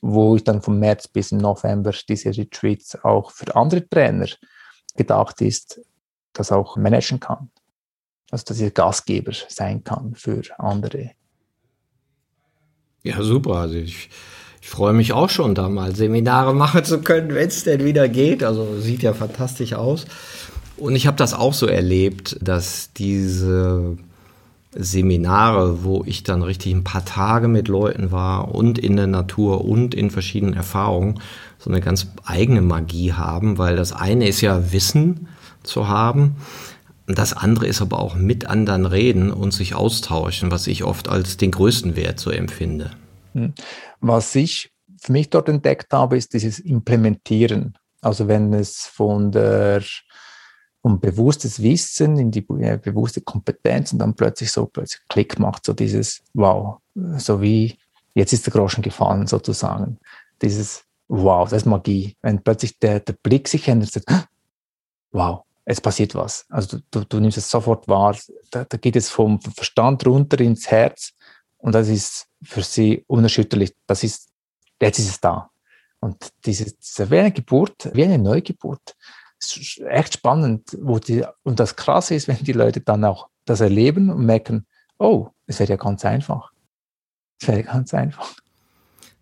wo 0.00 0.36
ich 0.36 0.44
dann 0.44 0.62
vom 0.62 0.78
März 0.78 1.08
bis 1.08 1.32
November 1.32 1.92
diese 2.08 2.36
Retreats 2.36 2.96
auch 3.04 3.30
für 3.30 3.54
andere 3.54 3.88
Trainer 3.88 4.26
gedacht 4.96 5.40
ist, 5.40 5.80
das 6.32 6.52
auch 6.52 6.76
managen 6.76 7.20
kann. 7.20 7.50
Also 8.30 8.44
dass 8.46 8.60
ich 8.60 8.74
Gastgeber 8.74 9.32
sein 9.48 9.84
kann 9.84 10.14
für 10.14 10.42
andere. 10.58 11.12
Ja, 13.02 13.22
super. 13.22 13.54
Also 13.54 13.76
ich 13.76 14.10
ich 14.66 14.70
freue 14.70 14.94
mich 14.94 15.12
auch 15.12 15.30
schon, 15.30 15.54
da 15.54 15.68
mal 15.68 15.94
Seminare 15.94 16.52
machen 16.52 16.84
zu 16.84 17.00
können, 17.00 17.32
wenn 17.36 17.46
es 17.46 17.62
denn 17.62 17.84
wieder 17.84 18.08
geht. 18.08 18.42
Also 18.42 18.80
sieht 18.80 19.00
ja 19.00 19.14
fantastisch 19.14 19.74
aus. 19.74 20.06
Und 20.76 20.96
ich 20.96 21.06
habe 21.06 21.16
das 21.16 21.34
auch 21.34 21.54
so 21.54 21.66
erlebt, 21.66 22.36
dass 22.40 22.90
diese 22.92 23.96
Seminare, 24.72 25.84
wo 25.84 26.02
ich 26.04 26.24
dann 26.24 26.42
richtig 26.42 26.74
ein 26.74 26.82
paar 26.82 27.04
Tage 27.04 27.46
mit 27.46 27.68
Leuten 27.68 28.10
war 28.10 28.56
und 28.56 28.76
in 28.76 28.96
der 28.96 29.06
Natur 29.06 29.64
und 29.64 29.94
in 29.94 30.10
verschiedenen 30.10 30.54
Erfahrungen, 30.54 31.20
so 31.60 31.70
eine 31.70 31.80
ganz 31.80 32.08
eigene 32.24 32.60
Magie 32.60 33.12
haben, 33.12 33.58
weil 33.58 33.76
das 33.76 33.92
eine 33.92 34.26
ist 34.26 34.40
ja 34.40 34.72
Wissen, 34.72 35.28
zu 35.62 35.86
haben. 35.86 36.38
Das 37.06 37.34
andere 37.34 37.68
ist 37.68 37.80
aber 37.80 38.00
auch 38.00 38.16
mit 38.16 38.48
anderen 38.48 38.84
reden 38.84 39.30
und 39.30 39.52
sich 39.52 39.76
austauschen, 39.76 40.50
was 40.50 40.66
ich 40.66 40.82
oft 40.82 41.08
als 41.08 41.36
den 41.36 41.52
größten 41.52 41.94
Wert 41.94 42.18
so 42.18 42.30
empfinde. 42.30 42.90
Hm. 43.36 43.54
Was 44.00 44.34
ich 44.34 44.72
für 44.98 45.12
mich 45.12 45.28
dort 45.28 45.48
entdeckt 45.48 45.92
habe, 45.92 46.16
ist 46.16 46.32
dieses 46.32 46.58
Implementieren. 46.58 47.76
Also 48.00 48.28
wenn 48.28 48.52
es 48.54 48.86
von 48.86 49.30
der 49.30 49.82
um 50.80 51.00
bewusstes 51.00 51.60
Wissen 51.60 52.16
in 52.16 52.30
die 52.30 52.46
ja, 52.60 52.76
bewusste 52.76 53.20
Kompetenz 53.20 53.92
und 53.92 53.98
dann 53.98 54.14
plötzlich 54.14 54.52
so 54.52 54.66
plötzlich 54.66 55.02
Klick 55.08 55.38
macht, 55.38 55.64
so 55.64 55.72
dieses 55.72 56.22
Wow, 56.32 56.78
so 57.16 57.42
wie 57.42 57.76
jetzt 58.14 58.32
ist 58.32 58.46
der 58.46 58.52
Groschen 58.52 58.82
gefallen 58.82 59.26
sozusagen. 59.26 59.98
Dieses 60.40 60.84
Wow, 61.08 61.48
das 61.48 61.62
ist 61.62 61.66
Magie. 61.66 62.16
Wenn 62.22 62.42
plötzlich 62.42 62.78
der, 62.78 63.00
der 63.00 63.14
Blick 63.14 63.48
sich 63.48 63.66
ändert, 63.68 63.92
sagt, 63.92 64.08
wow, 65.10 65.42
es 65.64 65.80
passiert 65.80 66.14
was. 66.14 66.46
Also 66.48 66.78
du, 66.90 67.04
du 67.04 67.20
nimmst 67.20 67.38
es 67.38 67.50
sofort 67.50 67.88
wahr. 67.88 68.16
Da, 68.50 68.64
da 68.64 68.76
geht 68.76 68.96
es 68.96 69.08
vom 69.08 69.40
Verstand 69.40 70.06
runter 70.06 70.40
ins 70.40 70.70
Herz 70.70 71.12
und 71.58 71.74
das 71.74 71.88
ist 71.88 72.28
für 72.46 72.62
sie 72.62 73.04
unerschütterlich. 73.06 73.74
Das 73.86 74.02
ist, 74.02 74.28
jetzt 74.80 74.98
ist 74.98 75.10
es 75.10 75.20
da. 75.20 75.50
Und 76.00 76.30
diese, 76.44 76.64
diese 76.64 77.10
wie 77.10 77.18
eine 77.18 77.32
Geburt, 77.32 77.90
wie 77.92 78.04
eine 78.04 78.18
Neugeburt, 78.18 78.96
ist 79.40 79.80
echt 79.88 80.14
spannend. 80.14 80.76
Wo 80.80 80.98
die, 80.98 81.24
und 81.42 81.60
das 81.60 81.76
Krasse 81.76 82.14
ist, 82.14 82.28
wenn 82.28 82.38
die 82.38 82.52
Leute 82.52 82.80
dann 82.80 83.04
auch 83.04 83.28
das 83.44 83.60
erleben 83.60 84.10
und 84.10 84.24
merken, 84.24 84.66
oh, 84.98 85.28
es 85.46 85.60
wäre 85.60 85.70
ja 85.70 85.76
ganz 85.76 86.04
einfach. 86.04 86.52
Es 87.40 87.48
wäre 87.48 87.62
ganz 87.62 87.92
einfach. 87.92 88.34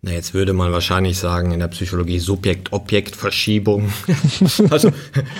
Na, 0.01 0.11
jetzt 0.11 0.35
würde 0.35 0.53
man 0.53 0.71
wahrscheinlich 0.71 1.17
sagen 1.17 1.51
in 1.51 1.59
der 1.59 1.67
Psychologie 1.67 2.19
Subjekt-Objekt-Verschiebung. 2.19 3.91
also 4.69 4.91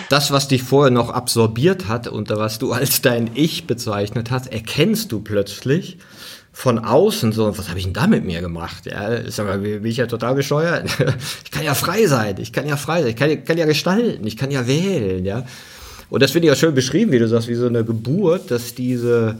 das, 0.09 0.31
was 0.31 0.47
dich 0.47 0.63
vorher 0.63 0.91
noch 0.91 1.11
absorbiert 1.11 1.87
hat 1.87 2.07
und 2.07 2.31
was 2.31 2.57
du 2.57 2.71
als 2.71 3.01
dein 3.01 3.29
Ich 3.35 3.67
bezeichnet 3.67 4.31
hast, 4.31 4.47
erkennst 4.47 5.11
du 5.11 5.19
plötzlich 5.19 5.99
von 6.55 6.79
außen 6.79 7.33
so, 7.33 7.57
was 7.57 7.67
habe 7.67 7.79
ich 7.79 7.83
denn 7.83 7.93
da 7.93 8.07
mit 8.07 8.23
mir 8.23 8.39
gemacht? 8.39 8.85
Ja, 8.85 9.09
ist 9.09 9.41
aber, 9.41 9.57
bin 9.57 9.85
ich 9.85 9.97
ja 9.97 10.07
total 10.07 10.35
bescheuert. 10.35 10.89
Ich 11.43 11.51
kann 11.51 11.65
ja 11.65 11.73
frei 11.73 12.05
sein, 12.07 12.35
ich 12.39 12.53
kann 12.53 12.65
ja 12.65 12.77
frei 12.77 13.01
sein, 13.01 13.09
ich 13.09 13.15
kann, 13.17 13.43
kann 13.43 13.57
ja 13.57 13.65
gestalten, 13.65 14.25
ich 14.25 14.37
kann 14.37 14.51
ja 14.51 14.65
wählen, 14.65 15.25
ja. 15.25 15.45
Und 16.09 16.23
das 16.23 16.31
finde 16.31 16.47
ich 16.47 16.53
ja 16.53 16.55
schön 16.55 16.73
beschrieben, 16.73 17.11
wie 17.11 17.19
du 17.19 17.27
sagst, 17.27 17.49
wie 17.49 17.55
so 17.55 17.67
eine 17.67 17.83
Geburt, 17.83 18.51
dass 18.51 18.73
diese, 18.73 19.37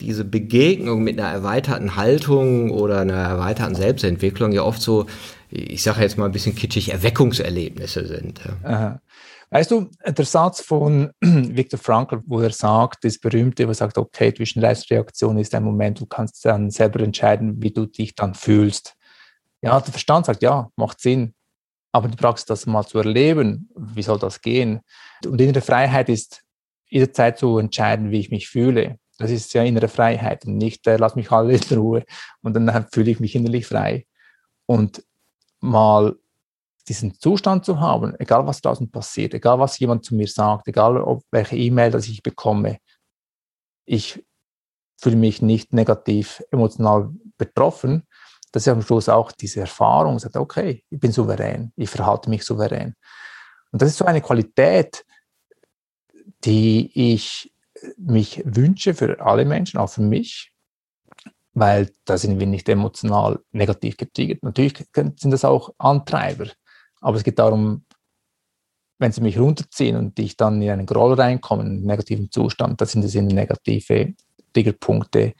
diese 0.00 0.24
Begegnung 0.24 1.02
mit 1.02 1.18
einer 1.18 1.28
erweiterten 1.28 1.96
Haltung 1.96 2.70
oder 2.70 3.00
einer 3.00 3.14
erweiterten 3.14 3.74
Selbstentwicklung 3.74 4.52
ja 4.52 4.62
oft 4.62 4.80
so, 4.80 5.06
ich 5.50 5.82
sage 5.82 6.02
jetzt 6.02 6.18
mal 6.18 6.26
ein 6.26 6.32
bisschen 6.32 6.54
kitschig, 6.54 6.92
Erweckungserlebnisse 6.92 8.06
sind. 8.06 8.40
Ja. 8.62 9.00
Weißt 9.54 9.70
du, 9.70 9.88
der 10.04 10.24
Satz 10.24 10.62
von 10.62 11.12
Viktor 11.20 11.78
Frankl, 11.78 12.24
wo 12.26 12.40
er 12.40 12.50
sagt, 12.50 13.04
das 13.04 13.20
berühmte, 13.20 13.66
wo 13.66 13.70
er 13.70 13.74
sagt, 13.74 13.96
okay, 13.96 14.34
zwischen 14.34 14.60
Leistungsreaktion 14.60 15.38
ist 15.38 15.54
ein 15.54 15.62
Moment, 15.62 16.00
du 16.00 16.06
kannst 16.06 16.44
dann 16.44 16.72
selber 16.72 16.98
entscheiden, 16.98 17.62
wie 17.62 17.70
du 17.70 17.86
dich 17.86 18.16
dann 18.16 18.34
fühlst. 18.34 18.96
Ja, 19.62 19.80
der 19.80 19.92
Verstand 19.92 20.26
sagt, 20.26 20.42
ja, 20.42 20.72
macht 20.74 21.00
Sinn. 21.00 21.34
Aber 21.92 22.08
die 22.08 22.16
Praxis, 22.16 22.46
das 22.46 22.66
mal 22.66 22.84
zu 22.84 22.98
erleben, 22.98 23.70
wie 23.76 24.02
soll 24.02 24.18
das 24.18 24.40
gehen? 24.40 24.80
Und 25.24 25.40
innere 25.40 25.60
Freiheit 25.60 26.08
ist 26.08 26.42
jederzeit 26.88 27.38
zu 27.38 27.58
entscheiden, 27.58 28.10
wie 28.10 28.18
ich 28.18 28.32
mich 28.32 28.48
fühle. 28.48 28.98
Das 29.18 29.30
ist 29.30 29.54
ja 29.54 29.62
innere 29.62 29.86
Freiheit 29.86 30.44
und 30.46 30.58
nicht, 30.58 30.84
äh, 30.88 30.96
lass 30.96 31.14
mich 31.14 31.30
alle 31.30 31.54
in 31.54 31.78
Ruhe 31.78 32.04
und 32.42 32.54
dann 32.54 32.88
fühle 32.90 33.12
ich 33.12 33.20
mich 33.20 33.36
innerlich 33.36 33.68
frei. 33.68 34.04
Und 34.66 35.04
mal 35.60 36.16
diesen 36.88 37.18
Zustand 37.18 37.64
zu 37.64 37.80
haben, 37.80 38.14
egal 38.18 38.46
was 38.46 38.60
draußen 38.60 38.90
passiert, 38.90 39.34
egal 39.34 39.58
was 39.58 39.78
jemand 39.78 40.04
zu 40.04 40.14
mir 40.14 40.28
sagt, 40.28 40.68
egal 40.68 40.98
ob 40.98 41.22
welche 41.30 41.56
E-Mail, 41.56 41.90
das 41.90 42.06
ich 42.06 42.22
bekomme, 42.22 42.78
ich 43.86 44.24
fühle 45.00 45.16
mich 45.16 45.42
nicht 45.42 45.72
negativ 45.72 46.42
emotional 46.50 47.10
betroffen. 47.36 48.06
Das 48.52 48.66
ist 48.66 48.72
am 48.72 48.82
Schluss 48.82 49.08
auch 49.08 49.32
diese 49.32 49.60
Erfahrung, 49.60 50.18
sagt, 50.18 50.36
okay, 50.36 50.84
ich 50.88 51.00
bin 51.00 51.12
souverän, 51.12 51.72
ich 51.76 51.90
verhalte 51.90 52.30
mich 52.30 52.44
souverän. 52.44 52.94
Und 53.72 53.82
das 53.82 53.90
ist 53.90 53.98
so 53.98 54.04
eine 54.04 54.20
Qualität, 54.20 55.04
die 56.44 57.14
ich 57.14 57.52
mich 57.96 58.42
wünsche 58.44 58.94
für 58.94 59.20
alle 59.20 59.44
Menschen, 59.44 59.78
auch 59.78 59.90
für 59.90 60.02
mich, 60.02 60.52
weil 61.54 61.90
da 62.04 62.16
sind 62.16 62.38
wir 62.38 62.46
nicht 62.46 62.68
emotional 62.68 63.40
negativ 63.52 63.96
getriggert. 63.96 64.42
Natürlich 64.42 64.74
sind 64.94 65.30
das 65.30 65.44
auch 65.44 65.74
Antreiber, 65.78 66.46
aber 67.04 67.18
es 67.18 67.22
geht 67.22 67.38
darum, 67.38 67.84
wenn 68.98 69.12
sie 69.12 69.20
mich 69.20 69.38
runterziehen 69.38 69.96
und 69.96 70.18
ich 70.18 70.36
dann 70.36 70.62
in 70.62 70.70
einen 70.70 70.86
Groll 70.86 71.12
reinkomme, 71.12 71.62
in 71.62 71.68
einen 71.68 71.84
negativen 71.84 72.30
Zustand, 72.30 72.80
das 72.80 72.92
sind 72.92 73.04
das 73.04 73.14
in 73.14 73.26
negative 73.26 74.14
Triggerpunkte. 74.54 75.34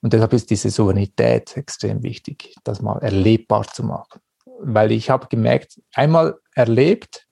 Und 0.00 0.14
deshalb 0.14 0.32
ist 0.32 0.48
diese 0.48 0.70
Souveränität 0.70 1.56
extrem 1.58 2.02
wichtig, 2.02 2.54
das 2.64 2.80
mal 2.80 2.98
erlebbar 3.00 3.66
zu 3.66 3.84
machen. 3.84 4.20
Weil 4.60 4.92
ich 4.92 5.10
habe 5.10 5.26
gemerkt, 5.26 5.78
einmal 5.94 6.38
erlebt, 6.54 7.26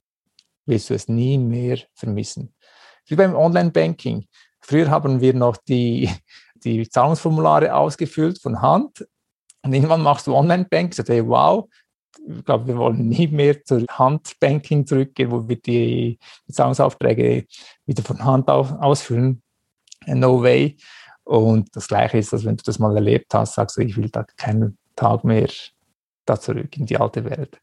willst 0.66 0.90
du 0.90 0.94
es 0.94 1.08
nie 1.08 1.38
mehr 1.38 1.78
vermissen. 1.94 2.54
Wie 3.06 3.16
beim 3.16 3.34
Online-Banking. 3.34 4.26
Früher 4.60 4.90
haben 4.90 5.22
wir 5.22 5.32
noch 5.32 5.56
die, 5.56 6.10
die 6.56 6.86
Zahlungsformulare 6.86 7.74
ausgefüllt 7.74 8.38
von 8.38 8.60
Hand. 8.60 9.06
Und 9.62 9.72
irgendwann 9.72 10.02
machst 10.02 10.26
du 10.26 10.34
Online-Banking, 10.34 10.92
sagst, 10.92 11.08
hey, 11.08 11.26
wow, 11.26 11.66
ich 12.26 12.44
glaube, 12.44 12.66
wir 12.66 12.76
wollen 12.76 13.08
nie 13.08 13.28
mehr 13.28 13.64
zur 13.64 13.84
Handbanking 13.90 14.86
zurückgehen, 14.86 15.30
wo 15.30 15.48
wir 15.48 15.56
die 15.56 16.18
Zahlungsaufträge 16.50 17.46
wieder 17.86 18.02
von 18.02 18.24
Hand 18.24 18.48
ausfüllen. 18.48 19.42
No 20.06 20.42
way. 20.42 20.76
Und 21.24 21.68
das 21.76 21.88
Gleiche 21.88 22.18
ist, 22.18 22.32
dass 22.32 22.44
wenn 22.44 22.56
du 22.56 22.62
das 22.64 22.78
mal 22.78 22.94
erlebt 22.94 23.34
hast, 23.34 23.54
sagst 23.54 23.76
du, 23.76 23.82
ich 23.82 23.96
will 23.96 24.08
da 24.08 24.24
keinen 24.36 24.78
Tag 24.96 25.24
mehr 25.24 25.48
da 26.24 26.40
zurück 26.40 26.76
in 26.76 26.86
die 26.86 26.96
alte 26.96 27.24
Welt. 27.24 27.60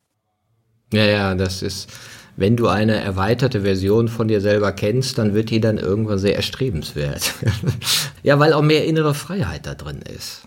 Ja, 0.94 1.06
ja, 1.06 1.36
das 1.36 1.62
ist, 1.62 1.90
wenn 2.38 2.56
du 2.56 2.68
eine 2.68 2.96
erweiterte 2.96 3.62
Version 3.62 4.08
von 4.08 4.28
dir 4.28 4.42
selber 4.42 4.72
kennst, 4.72 5.18
dann 5.18 5.34
wird 5.34 5.50
die 5.50 5.60
dann 5.60 5.78
irgendwann 5.78 6.20
sehr 6.20 6.36
erstrebenswert. 6.36 7.34
ja, 8.24 8.40
weil 8.40 8.54
auch 8.54 8.62
mehr 8.62 8.86
innere 8.86 9.14
Freiheit 9.14 9.66
da 9.66 9.74
drin 9.74 10.02
ist. 10.02 10.44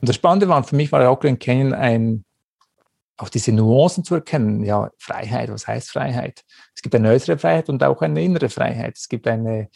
Und 0.00 0.08
das 0.08 0.16
Spannende 0.16 0.48
war, 0.48 0.64
für 0.64 0.74
mich 0.74 0.90
war 0.90 1.08
auch 1.08 1.20
Grand 1.20 1.38
Canyon 1.38 1.72
ein 1.72 2.24
auch 3.22 3.28
diese 3.28 3.52
Nuancen 3.52 4.04
zu 4.04 4.16
erkennen. 4.16 4.64
Ja, 4.64 4.90
Freiheit, 4.98 5.50
was 5.50 5.66
heißt 5.66 5.90
Freiheit? 5.90 6.42
Es 6.74 6.82
gibt 6.82 6.94
eine 6.94 7.10
äußere 7.10 7.38
Freiheit 7.38 7.68
und 7.68 7.82
auch 7.84 8.02
eine 8.02 8.22
innere 8.22 8.48
Freiheit. 8.48 8.96
Es 8.96 9.08
gibt 9.08 9.26
eine 9.28 9.68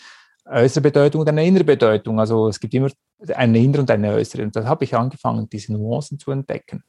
äußere 0.44 0.82
Bedeutung 0.82 1.20
und 1.20 1.28
eine 1.28 1.46
innere 1.46 1.64
Bedeutung. 1.64 2.18
Also 2.18 2.48
es 2.48 2.58
gibt 2.58 2.74
immer 2.74 2.90
eine 3.34 3.58
innere 3.58 3.82
und 3.82 3.90
eine 3.90 4.12
äußere. 4.12 4.42
Und 4.42 4.56
da 4.56 4.64
habe 4.64 4.84
ich 4.84 4.94
angefangen, 4.94 5.48
diese 5.48 5.72
Nuancen 5.72 6.18
zu 6.18 6.32
entdecken. 6.32 6.82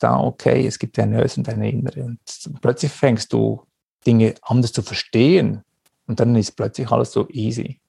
Da, 0.00 0.20
okay, 0.20 0.66
es 0.66 0.78
gibt 0.78 0.98
eine 0.98 1.22
äußere 1.22 1.40
und 1.40 1.48
eine 1.48 1.70
innere. 1.70 2.04
Und 2.04 2.20
plötzlich 2.60 2.92
fängst 2.92 3.32
du 3.32 3.62
Dinge 4.06 4.34
anders 4.42 4.72
zu 4.72 4.82
verstehen. 4.82 5.62
Und 6.06 6.20
dann 6.20 6.36
ist 6.36 6.52
plötzlich 6.52 6.90
alles 6.90 7.12
so 7.12 7.26
easy. 7.30 7.80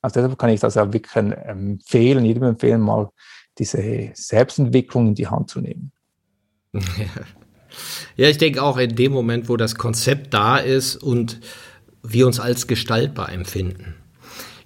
Also 0.00 0.20
deshalb 0.20 0.36
kann 0.36 0.50
ich 0.50 0.60
das 0.60 0.76
auch 0.76 0.92
wirklich 0.92 1.14
empfehlen, 1.14 2.24
jedem 2.24 2.42
empfehlen, 2.42 2.80
mal 2.80 3.08
diese 3.56 4.10
Selbstentwicklung 4.14 5.08
in 5.08 5.14
die 5.14 5.28
Hand 5.28 5.48
zu 5.48 5.60
nehmen. 5.60 5.92
Ja, 8.16 8.28
ich 8.28 8.38
denke 8.38 8.62
auch 8.62 8.76
in 8.76 8.94
dem 8.94 9.12
Moment, 9.12 9.48
wo 9.48 9.56
das 9.56 9.76
Konzept 9.76 10.34
da 10.34 10.58
ist 10.58 10.96
und 10.96 11.40
wir 12.02 12.26
uns 12.26 12.40
als 12.40 12.66
gestaltbar 12.66 13.32
empfinden. 13.32 13.94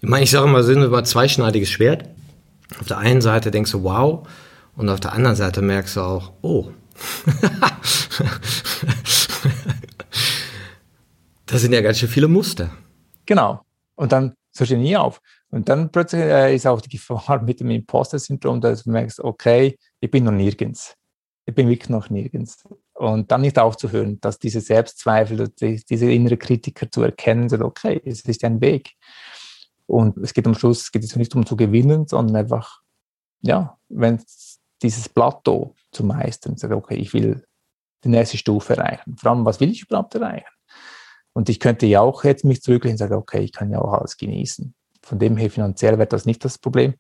Ich 0.01 0.09
meine, 0.09 0.25
ich 0.25 0.31
sage 0.31 0.49
mal, 0.49 0.65
sind 0.65 0.83
über 0.83 1.05
zweischneidiges 1.05 1.71
Schwert. 1.71 2.09
Auf 2.81 2.87
der 2.87 2.99
einen 2.99 3.21
Seite 3.21 3.51
denkst 3.51 3.71
du, 3.73 3.83
wow, 3.85 4.27
und 4.77 4.89
auf 4.89 5.01
der 5.01 5.13
anderen 5.13 5.37
Seite 5.37 5.63
merkst 5.63 5.97
du 5.97 6.01
auch, 6.01 6.33
oh. 6.43 6.71
das 11.47 11.61
sind 11.61 11.73
ja 11.73 11.81
ganz 11.81 11.99
schön 11.99 12.09
viele 12.09 12.29
Muster. 12.29 12.71
Genau. 13.25 13.63
Und 13.95 14.13
dann 14.13 14.35
hörst 14.57 14.73
du 14.73 14.77
nie 14.77 14.97
auf. 14.97 15.21
Und 15.51 15.69
dann 15.69 15.91
plötzlich 15.91 16.23
äh, 16.23 16.55
ist 16.55 16.67
auch 16.67 16.81
die 16.81 16.89
Gefahr 16.89 17.43
mit 17.47 17.61
dem 17.61 17.71
Imposter-Syndrom, 17.71 18.61
dass 18.61 18.83
du 18.85 18.91
merkst, 18.91 19.21
okay, 19.21 19.79
ich 20.01 20.11
bin 20.11 20.25
noch 20.25 20.33
nirgends 20.33 20.97
bin 21.55 21.69
wirklich 21.69 21.89
noch 21.89 22.11
nirgends. 22.11 22.65
Und 22.95 23.31
dann 23.31 23.43
nicht 23.43 23.59
aufzuhören, 23.59 24.21
dass 24.21 24.39
diese 24.39 24.61
Selbstzweifel, 24.61 25.49
diese 25.59 26.11
innere 26.11 26.37
Kritiker 26.37 26.91
zu 26.91 27.03
erkennen, 27.03 27.49
sind, 27.49 27.63
okay, 27.63 28.01
es 28.05 28.23
ist 28.23 28.45
ein 28.45 28.61
Weg. 28.61 28.95
Und 29.87 30.17
es 30.19 30.35
geht 30.35 30.47
am 30.47 30.55
Schluss, 30.55 30.83
es 30.83 30.93
geht 30.93 31.03
jetzt 31.03 31.17
nicht 31.17 31.35
um 31.35 31.47
zu 31.47 31.57
gewinnen, 31.57 32.09
sondern 32.09 32.37
einfach, 32.37 32.81
ja, 33.43 33.79
wenn 33.89 34.21
dieses 34.83 35.09
Plateau 35.09 35.75
zu 35.93 36.05
meistern, 36.05 36.57
sagt, 36.57 36.75
okay, 36.75 36.97
ich 36.97 37.15
will 37.15 37.45
die 38.03 38.09
nächste 38.09 38.37
Stufe 38.37 38.77
erreichen. 38.77 39.17
Vor 39.17 39.31
allem, 39.31 39.45
was 39.45 39.61
will 39.61 39.71
ich 39.71 39.83
überhaupt 39.83 40.15
erreichen? 40.15 40.47
Und 41.33 41.49
ich 41.49 41.61
könnte 41.61 41.87
ja 41.87 42.01
auch 42.01 42.25
jetzt 42.25 42.45
mich 42.45 42.63
zurücklehnen 42.63 42.95
und 42.95 42.99
sagen, 42.99 43.15
okay, 43.15 43.41
ich 43.41 43.53
kann 43.53 43.71
ja 43.71 43.79
auch 43.79 43.93
alles 43.93 44.17
genießen. 44.17 44.75
Von 45.03 45.19
dem 45.19 45.37
her 45.37 45.51
finanziell 45.51 45.99
wäre 45.99 46.09
das 46.09 46.25
nicht 46.25 46.45
das 46.45 46.59
Problem. 46.59 46.95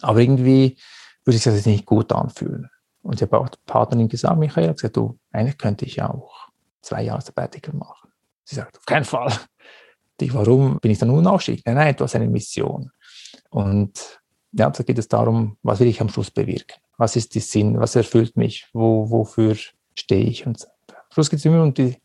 Aber 0.00 0.18
irgendwie 0.18 0.78
würde 1.24 1.36
sich 1.36 1.44
das 1.44 1.54
jetzt 1.54 1.66
nicht 1.66 1.86
gut 1.86 2.12
anfühlen. 2.12 2.68
Und 3.02 3.16
ich 3.16 3.22
habe 3.22 3.38
auch 3.38 3.48
der 3.48 3.58
Partnerin 3.66 4.08
gesagt, 4.08 4.38
Michael, 4.38 4.72
gesagt, 4.72 4.96
du, 4.96 5.18
eigentlich 5.32 5.58
könnte 5.58 5.84
ich 5.84 5.96
ja 5.96 6.10
auch 6.10 6.48
zwei 6.80 7.02
Jahre 7.02 7.20
Sabbatical 7.20 7.74
machen. 7.74 8.10
Sie 8.44 8.56
sagt, 8.56 8.78
auf 8.78 8.86
keinen 8.86 9.04
Fall. 9.04 9.32
dich, 10.20 10.34
warum 10.34 10.78
bin 10.80 10.90
ich 10.90 10.98
dann 10.98 11.10
unausstieg? 11.10 11.62
Nein, 11.64 11.74
nein, 11.74 11.96
du 11.96 12.04
hast 12.04 12.14
eine 12.14 12.28
Mission. 12.28 12.90
Und 13.50 14.20
ja, 14.52 14.70
da 14.70 14.82
geht 14.82 14.98
es 14.98 15.08
darum, 15.08 15.56
was 15.62 15.80
will 15.80 15.88
ich 15.88 16.00
am 16.00 16.08
Schluss 16.08 16.30
bewirken? 16.30 16.80
Was 16.96 17.16
ist 17.16 17.34
die 17.34 17.40
Sinn? 17.40 17.80
Was 17.80 17.96
erfüllt 17.96 18.36
mich? 18.36 18.68
Wo, 18.72 19.10
wofür 19.10 19.56
stehe 19.94 20.24
ich? 20.24 20.46
Und 20.46 20.66
am 20.88 20.96
Schluss 21.10 21.30
geht 21.30 21.38
es 21.38 21.44
immer 21.44 21.62
um 21.62 21.74
die 21.74 21.96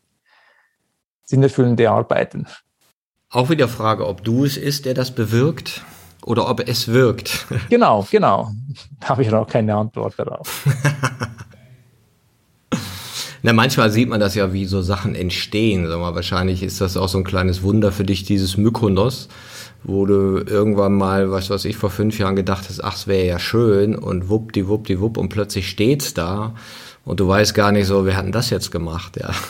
sinnerfüllende 1.24 1.90
Arbeiten. 1.90 2.46
Auch 3.30 3.50
wieder 3.50 3.68
Frage, 3.68 4.06
ob 4.06 4.24
du 4.24 4.44
es 4.44 4.56
ist, 4.56 4.86
der 4.86 4.94
das 4.94 5.14
bewirkt 5.14 5.84
oder 6.24 6.48
ob 6.48 6.66
es 6.66 6.88
wirkt. 6.88 7.46
Genau, 7.70 8.06
genau. 8.10 8.50
Da 9.00 9.10
habe 9.10 9.22
ich 9.22 9.30
noch 9.30 9.46
keine 9.46 9.74
Antwort 9.74 10.18
darauf. 10.18 10.66
Na, 13.42 13.52
manchmal 13.52 13.90
sieht 13.90 14.08
man 14.08 14.18
das 14.20 14.34
ja, 14.34 14.52
wie 14.52 14.64
so 14.64 14.82
Sachen 14.82 15.14
entstehen. 15.14 15.86
Sag 15.86 16.00
mal, 16.00 16.14
wahrscheinlich 16.14 16.62
ist 16.62 16.80
das 16.80 16.96
auch 16.96 17.08
so 17.08 17.18
ein 17.18 17.24
kleines 17.24 17.62
Wunder 17.62 17.92
für 17.92 18.04
dich, 18.04 18.24
dieses 18.24 18.56
Mykonos, 18.56 19.28
wo 19.84 20.06
du 20.06 20.38
irgendwann 20.38 20.94
mal, 20.94 21.30
was 21.30 21.48
weiß 21.48 21.64
ich, 21.66 21.76
vor 21.76 21.90
fünf 21.90 22.18
Jahren 22.18 22.34
gedacht 22.34 22.68
hast, 22.68 22.82
ach, 22.82 22.96
es 22.96 23.06
wäre 23.06 23.26
ja 23.26 23.38
schön 23.38 23.94
und 23.94 24.28
wupp, 24.28 24.52
die 24.52 24.66
wupp, 24.66 24.86
die 24.88 25.00
wupp 25.00 25.16
und 25.16 25.28
plötzlich 25.28 25.68
steht's 25.68 26.14
da 26.14 26.54
und 27.04 27.20
du 27.20 27.28
weißt 27.28 27.54
gar 27.54 27.70
nicht 27.70 27.86
so, 27.86 28.04
wir 28.04 28.16
hatten 28.16 28.32
das 28.32 28.50
jetzt 28.50 28.70
gemacht, 28.70 29.16
ja. 29.16 29.30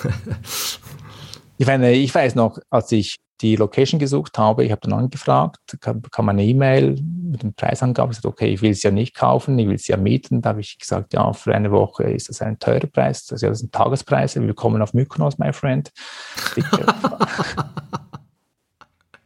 Ich 1.60 1.66
meine, 1.66 1.92
ich 1.92 2.14
weiß 2.14 2.36
noch, 2.36 2.60
als 2.70 2.92
ich 2.92 3.16
die 3.40 3.56
Location 3.56 3.98
gesucht 3.98 4.38
habe, 4.38 4.64
ich 4.64 4.72
habe 4.72 4.80
dann 4.82 4.92
angefragt, 4.92 5.58
kam, 5.80 6.28
eine 6.28 6.44
E-Mail 6.44 7.00
mit 7.02 7.42
dem 7.42 7.54
Preisangabe, 7.54 8.08
gesagt, 8.08 8.26
okay, 8.26 8.48
ich 8.48 8.62
will 8.62 8.72
es 8.72 8.82
ja 8.82 8.90
nicht 8.90 9.14
kaufen, 9.14 9.58
ich 9.58 9.68
will 9.68 9.76
es 9.76 9.86
ja 9.86 9.96
mieten. 9.96 10.42
Da 10.42 10.50
habe 10.50 10.60
ich 10.60 10.78
gesagt, 10.78 11.12
ja, 11.14 11.32
für 11.32 11.54
eine 11.54 11.70
Woche 11.70 12.04
ist 12.04 12.28
das 12.28 12.42
ein 12.42 12.58
teurer 12.58 12.86
Preis, 12.86 13.26
das 13.26 13.36
ist 13.36 13.42
ja 13.42 13.48
das 13.50 13.60
sind 13.60 13.72
Tagespreise, 13.72 14.42
willkommen 14.42 14.82
auf 14.82 14.92
Mykonos, 14.92 15.38
my 15.38 15.52
friend. 15.52 15.92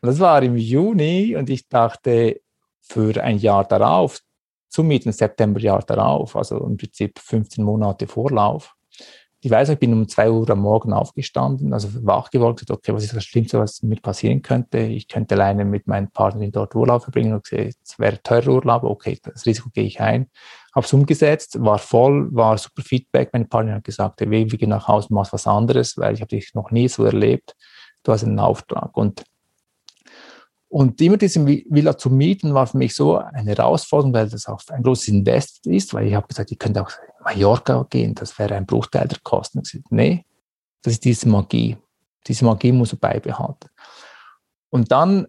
das 0.03 0.19
war 0.21 0.43
im 0.43 0.57
Juni 0.57 1.35
und 1.37 1.49
ich 1.49 1.69
dachte, 1.69 2.41
für 2.81 3.23
ein 3.23 3.39
Jahr 3.39 3.65
darauf, 3.65 4.21
zu 4.69 4.83
mieten, 4.83 5.13
September 5.13 5.61
Jahr 5.61 5.83
darauf, 5.83 6.35
also 6.37 6.59
im 6.67 6.77
Prinzip 6.77 7.19
15 7.19 7.65
Monate 7.65 8.07
Vorlauf, 8.07 8.75
ich 9.45 9.51
weiß, 9.51 9.71
ich 9.71 9.79
bin 9.81 9.93
um 9.93 10.07
zwei 10.07 10.31
Uhr 10.31 10.49
am 10.51 10.61
Morgen 10.61 10.93
aufgestanden, 10.93 11.73
also 11.73 11.89
wach 12.07 12.31
geworden, 12.31 12.55
gesagt, 12.55 12.71
okay, 12.71 12.95
was 12.95 13.03
ist 13.03 13.17
das 13.17 13.25
Schlimmste, 13.25 13.59
was 13.59 13.83
mir 13.83 13.97
passieren 13.97 14.41
könnte? 14.41 14.79
Ich 14.79 15.09
könnte 15.09 15.35
alleine 15.35 15.65
mit 15.65 15.89
meinen 15.89 16.13
Partnerin 16.13 16.53
dort 16.53 16.77
Urlaub 16.77 17.03
verbringen 17.03 17.35
und 17.35 17.43
gesagt, 17.43 17.77
es 17.85 17.99
wäre 17.99 18.23
teurer 18.23 18.53
Urlaub, 18.53 18.85
okay, 18.85 19.19
das 19.21 19.45
Risiko 19.45 19.69
gehe 19.75 19.83
ich 19.83 20.01
ein. 20.01 20.29
Habe 20.73 20.87
es 20.87 20.93
umgesetzt, 20.93 21.61
war 21.61 21.79
voll, 21.79 22.33
war 22.33 22.57
super 22.57 22.83
Feedback. 22.83 23.31
Meine 23.33 23.47
Partnerin 23.47 23.79
hat 23.79 23.85
gesagt, 23.85 24.21
hey, 24.21 24.31
wir 24.31 24.47
gehen 24.47 24.71
nach 24.71 24.87
Hause, 24.87 25.09
machst 25.11 25.33
was 25.33 25.49
anderes, 25.49 25.99
weil 25.99 26.15
ich 26.15 26.21
habe 26.21 26.29
dich 26.29 26.55
noch 26.55 26.71
nie 26.71 26.87
so 26.87 27.05
erlebt. 27.05 27.57
Du 28.05 28.13
hast 28.13 28.23
einen 28.23 28.39
Auftrag. 28.39 28.97
Und 28.97 29.25
und 30.69 30.99
immer 31.03 31.19
diese 31.19 31.45
Villa 31.47 31.99
zu 31.99 32.09
mieten 32.09 32.55
war 32.55 32.67
für 32.67 32.79
mich 32.79 32.95
so 32.95 33.19
eine 33.19 33.51
Herausforderung, 33.51 34.15
weil 34.15 34.31
das 34.31 34.47
auch 34.47 34.63
ein 34.69 34.83
großes 34.83 35.09
Invest 35.09 35.67
ist, 35.67 35.93
weil 35.93 36.07
ich 36.07 36.15
habe 36.15 36.27
gesagt, 36.27 36.51
ich 36.51 36.59
könnte 36.59 36.81
auch 36.81 36.91
Mallorca 37.25 37.87
gehen, 37.89 38.15
das 38.15 38.39
wäre 38.39 38.55
ein 38.55 38.67
Bruchteil 38.67 39.09
der 39.09 39.19
Kosten. 39.23 39.63
Nee, 39.91 40.25
das 40.83 40.95
ist 40.95 41.05
diese 41.05 41.29
Magie. 41.29 41.77
Diese 42.27 42.45
Magie 42.45 42.73
muss 42.73 42.93
er 42.93 42.99
beibehalten. 42.99 43.69
Und 44.71 44.91
dann 44.91 45.27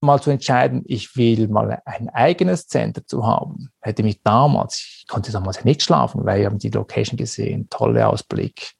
mal 0.00 0.20
zu 0.20 0.30
entscheiden, 0.30 0.82
ich 0.86 1.16
will 1.16 1.48
mal 1.48 1.80
ein 1.84 2.08
eigenes 2.10 2.68
Center 2.68 3.04
zu 3.06 3.26
haben, 3.26 3.70
hätte 3.80 4.02
mich 4.02 4.22
damals, 4.22 4.76
ich 4.76 5.06
konnte 5.08 5.32
damals 5.32 5.64
nicht 5.64 5.82
schlafen, 5.82 6.24
weil 6.24 6.40
wir 6.40 6.46
haben 6.46 6.58
die 6.58 6.70
Location 6.70 7.16
gesehen, 7.16 7.68
tolle 7.70 8.06
Ausblick. 8.06 8.72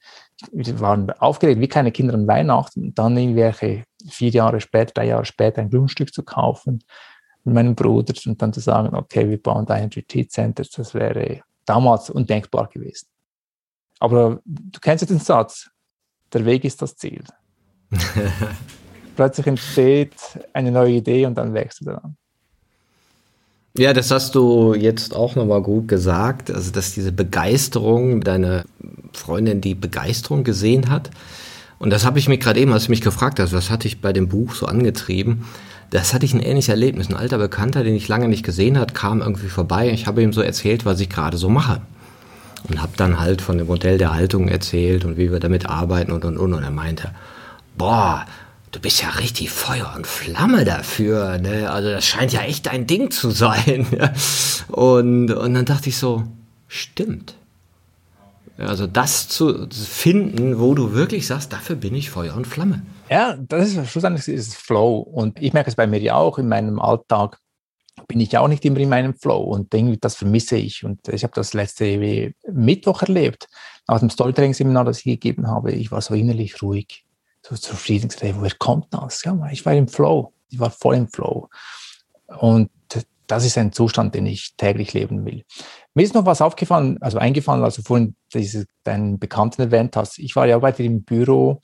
Wir 0.53 0.79
waren 0.81 1.11
aufgeregt 1.13 1.61
wie 1.61 1.69
keine 1.69 1.93
Kinder 1.93 2.15
an 2.15 2.29
Weihnachten. 2.29 2.87
Und 2.87 2.99
dann 2.99 3.17
irgendwelche 3.17 3.85
vier 4.09 4.31
Jahre 4.31 4.61
später, 4.61 4.93
drei 4.93 5.07
Jahre 5.07 5.25
später 5.25 5.63
ein 5.63 5.71
Grundstück 5.71 6.13
zu 6.13 6.23
kaufen 6.23 6.85
mit 7.45 7.55
meinem 7.55 7.75
Bruder 7.75 8.15
und 8.27 8.41
dann 8.41 8.53
zu 8.53 8.61
sagen, 8.61 8.95
okay, 8.95 9.29
wir 9.29 9.43
bauen 9.43 9.67
da 9.67 9.75
ein 9.75 9.91
Retreat-Center, 9.91 10.65
das 10.77 10.95
wäre 10.95 11.43
damals 11.65 12.11
undenkbar 12.11 12.69
gewesen. 12.69 13.07
Aber 14.01 14.41
du 14.45 14.81
kennst 14.81 15.03
ja 15.03 15.09
den 15.09 15.21
Satz, 15.21 15.71
der 16.33 16.45
Weg 16.45 16.65
ist 16.65 16.83
das 16.83 16.97
Ziel. 16.97 17.25
Plötzlich 19.17 19.47
entsteht 19.47 20.15
eine 20.53 20.73
neue 20.73 20.95
Idee 20.95 21.27
und 21.27 21.37
dann 21.37 21.55
wächst 21.55 21.81
du 21.81 21.85
daran. 21.87 22.17
Ja, 23.77 23.93
das 23.93 24.11
hast 24.11 24.35
du 24.35 24.75
jetzt 24.75 25.15
auch 25.15 25.35
nochmal 25.35 25.63
gut 25.63 25.89
gesagt. 25.89 26.51
Also, 26.51 26.71
dass 26.71 26.95
diese 26.95 27.13
Begeisterung, 27.13 28.21
deine 28.21 28.65
Freundin 29.13 29.61
die 29.61 29.75
Begeisterung 29.75 30.45
gesehen 30.45 30.91
hat, 30.91 31.11
und 31.81 31.91
das 31.91 32.05
habe 32.05 32.19
ich 32.19 32.29
mir 32.29 32.39
gerade 32.39 32.61
eben, 32.61 32.73
als 32.73 32.85
du 32.85 32.91
mich 32.91 33.01
gefragt 33.01 33.41
hast, 33.41 33.53
was 33.53 33.71
hatte 33.71 33.89
ich 33.89 34.01
bei 34.01 34.13
dem 34.13 34.29
Buch 34.29 34.55
so 34.55 34.67
angetrieben, 34.67 35.45
das 35.91 36.13
hatte 36.13 36.27
ich 36.27 36.35
ein 36.35 36.41
ähnliches 36.41 36.69
Erlebnis. 36.69 37.09
Ein 37.09 37.17
alter 37.17 37.39
Bekannter, 37.39 37.85
den 37.85 37.95
ich 37.95 38.09
lange 38.09 38.29
nicht 38.29 38.45
gesehen 38.45 38.79
hat, 38.79 38.95
kam 38.95 39.21
irgendwie 39.21 39.49
vorbei. 39.49 39.91
Ich 39.91 40.07
habe 40.07 40.23
ihm 40.23 40.33
so 40.33 40.41
erzählt, 40.41 40.85
was 40.85 41.01
ich 41.01 41.09
gerade 41.09 41.37
so 41.37 41.49
mache. 41.49 41.81
Und 42.69 42.81
habe 42.81 42.93
dann 42.97 43.21
halt 43.21 43.43
von 43.43 43.59
dem 43.59 43.67
Modell 43.67 43.99
der 43.99 44.15
Haltung 44.15 44.49
erzählt 44.49 45.05
und 45.05 45.19
wie 45.19 45.31
wir 45.31 45.41
damit 45.41 45.67
arbeiten 45.67 46.13
und 46.13 46.25
und 46.25 46.39
und. 46.39 46.55
Und 46.55 46.63
er 46.63 46.71
meinte, 46.71 47.11
boah, 47.77 48.25
du 48.73 48.81
bist 48.81 49.03
ja 49.03 49.11
richtig 49.11 49.51
Feuer 49.51 49.93
und 49.97 50.07
Flamme 50.07 50.65
dafür. 50.65 51.39
Ne? 51.39 51.71
Also 51.71 51.91
das 51.91 52.07
scheint 52.07 52.33
ja 52.33 52.43
echt 52.43 52.67
dein 52.67 52.87
Ding 52.87 53.11
zu 53.11 53.31
sein. 53.31 53.87
und, 54.69 55.31
und 55.31 55.55
dann 55.55 55.65
dachte 55.65 55.91
ich 55.91 55.97
so, 55.97 56.25
stimmt. 56.67 57.35
Also 58.57 58.87
das 58.87 59.29
zu 59.29 59.69
finden, 59.71 60.59
wo 60.59 60.75
du 60.75 60.93
wirklich 60.93 61.27
sagst, 61.27 61.53
dafür 61.53 61.77
bin 61.77 61.95
ich 61.95 62.11
Feuer 62.11 62.35
und 62.37 62.47
Flamme. 62.47 62.83
Ja, 63.09 63.37
das 63.37 63.75
ist 63.75 63.91
schlussendlich 63.91 64.27
ist 64.29 64.55
Flow. 64.57 64.99
Und 64.99 65.41
ich 65.41 65.53
merke 65.53 65.71
es 65.71 65.77
bei 65.77 65.87
mir 65.87 66.01
ja 66.01 66.15
auch 66.17 66.39
in 66.39 66.49
meinem 66.49 66.81
Alltag 66.81 67.39
bin 68.09 68.21
ich 68.21 68.37
auch 68.37 68.49
nicht 68.49 68.65
immer 68.65 68.79
in 68.79 68.89
meinem 68.89 69.15
Flow 69.15 69.41
und 69.41 69.73
irgendwie 69.73 69.97
das 69.97 70.17
vermisse 70.17 70.57
ich. 70.57 70.85
Und 70.85 71.09
ich 71.09 71.23
habe 71.23 71.33
das 71.35 71.55
letzte 71.55 72.33
Mittwoch 72.51 73.03
erlebt, 73.03 73.49
nach 73.87 74.01
dem 74.01 74.11
Storytelling-Seminar, 74.11 74.85
das 74.85 74.99
ich 74.99 75.05
gegeben 75.05 75.47
habe. 75.47 75.73
Ich 75.73 75.93
war 75.93 76.01
so 76.01 76.15
innerlich 76.15 76.61
ruhig, 76.61 77.05
so 77.43 77.55
zufrieden. 77.55 78.11
Woher 78.35 78.55
kommt 78.59 78.93
das? 78.93 79.23
Ja, 79.25 79.39
ich 79.51 79.65
war 79.65 79.75
im 79.75 79.89
Flow. 79.89 80.33
Ich 80.51 80.59
war 80.59 80.71
voll 80.71 80.97
im 80.97 81.09
Flow. 81.09 81.49
Und 82.27 82.71
das 83.27 83.45
ist 83.45 83.57
ein 83.57 83.73
Zustand, 83.73 84.15
den 84.15 84.27
ich 84.27 84.55
täglich 84.57 84.93
leben 84.93 85.25
will. 85.25 85.45
Mir 85.95 86.03
ist 86.03 86.15
noch 86.15 86.27
was 86.27 86.43
aufgefallen, 86.43 86.99
also 87.01 87.19
eingefallen, 87.19 87.65
also 87.65 87.83
vorhin 87.83 88.17
diese, 88.35 88.67
deinen 88.83 89.19
Bekannten 89.19 89.63
erwähnt 89.63 89.97
hast. 89.97 90.19
Ich 90.19 90.37
war 90.37 90.47
ja 90.47 90.59
bei 90.59 90.73
dir 90.73 90.85
im 90.85 91.05
Büro 91.05 91.61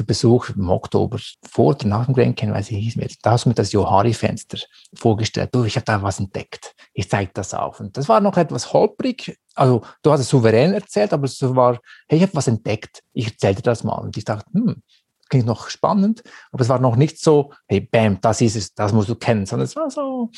zu 0.00 0.06
Besuch 0.06 0.48
im 0.50 0.70
Oktober 0.70 1.18
vor 1.42 1.74
oder 1.74 1.86
nach 1.86 2.06
dem 2.06 2.14
Grand 2.14 2.36
Canyon, 2.36 2.56
weiß 2.56 2.70
ich. 2.70 3.18
Da 3.20 3.32
hast 3.32 3.44
du 3.44 3.50
mir 3.50 3.54
das 3.54 3.72
Johari-Fenster 3.72 4.58
vorgestellt. 4.94 5.50
Du, 5.52 5.64
ich 5.64 5.76
habe 5.76 5.84
da 5.84 6.02
was 6.02 6.18
entdeckt. 6.18 6.74
Ich 6.94 7.10
zeige 7.10 7.30
das 7.34 7.52
auf. 7.52 7.80
Und 7.80 7.96
das 7.98 8.08
war 8.08 8.20
noch 8.20 8.38
etwas 8.38 8.72
holprig. 8.72 9.38
Also 9.54 9.82
du 10.02 10.10
hast 10.10 10.20
es 10.20 10.28
souverän 10.30 10.72
erzählt, 10.72 11.12
aber 11.12 11.24
es 11.24 11.40
war, 11.42 11.78
hey, 12.08 12.16
ich 12.16 12.22
habe 12.22 12.34
was 12.34 12.48
entdeckt. 12.48 13.02
Ich 13.12 13.26
erzählte 13.26 13.60
das 13.60 13.84
mal. 13.84 13.98
Und 13.98 14.16
ich 14.16 14.24
dachte, 14.24 14.50
hm, 14.52 14.82
klingt 15.28 15.46
noch 15.46 15.68
spannend. 15.68 16.22
Aber 16.50 16.62
es 16.62 16.70
war 16.70 16.78
noch 16.78 16.96
nicht 16.96 17.20
so, 17.20 17.52
hey, 17.68 17.80
bam, 17.80 18.20
das 18.22 18.40
ist 18.40 18.56
es, 18.56 18.74
das 18.74 18.94
musst 18.94 19.10
du 19.10 19.16
kennen, 19.16 19.44
sondern 19.44 19.66
es 19.66 19.76
war 19.76 19.90
so, 19.90 20.30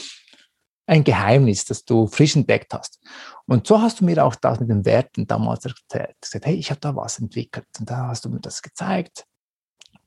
ein 0.86 1.04
Geheimnis, 1.04 1.64
das 1.64 1.84
du 1.84 2.08
frisch 2.08 2.34
entdeckt 2.34 2.74
hast. 2.74 3.00
Und 3.46 3.68
so 3.68 3.80
hast 3.80 4.00
du 4.00 4.04
mir 4.04 4.24
auch 4.24 4.34
das 4.34 4.58
mit 4.58 4.68
den 4.68 4.84
Werten 4.84 5.28
damals 5.28 5.64
erzählt. 5.64 6.16
Gesagt, 6.20 6.46
hey, 6.46 6.56
ich 6.56 6.70
habe 6.70 6.80
da 6.80 6.96
was 6.96 7.20
entwickelt. 7.20 7.68
Und 7.78 7.88
da 7.88 8.08
hast 8.08 8.24
du 8.24 8.28
mir 8.28 8.40
das 8.40 8.60
gezeigt. 8.60 9.24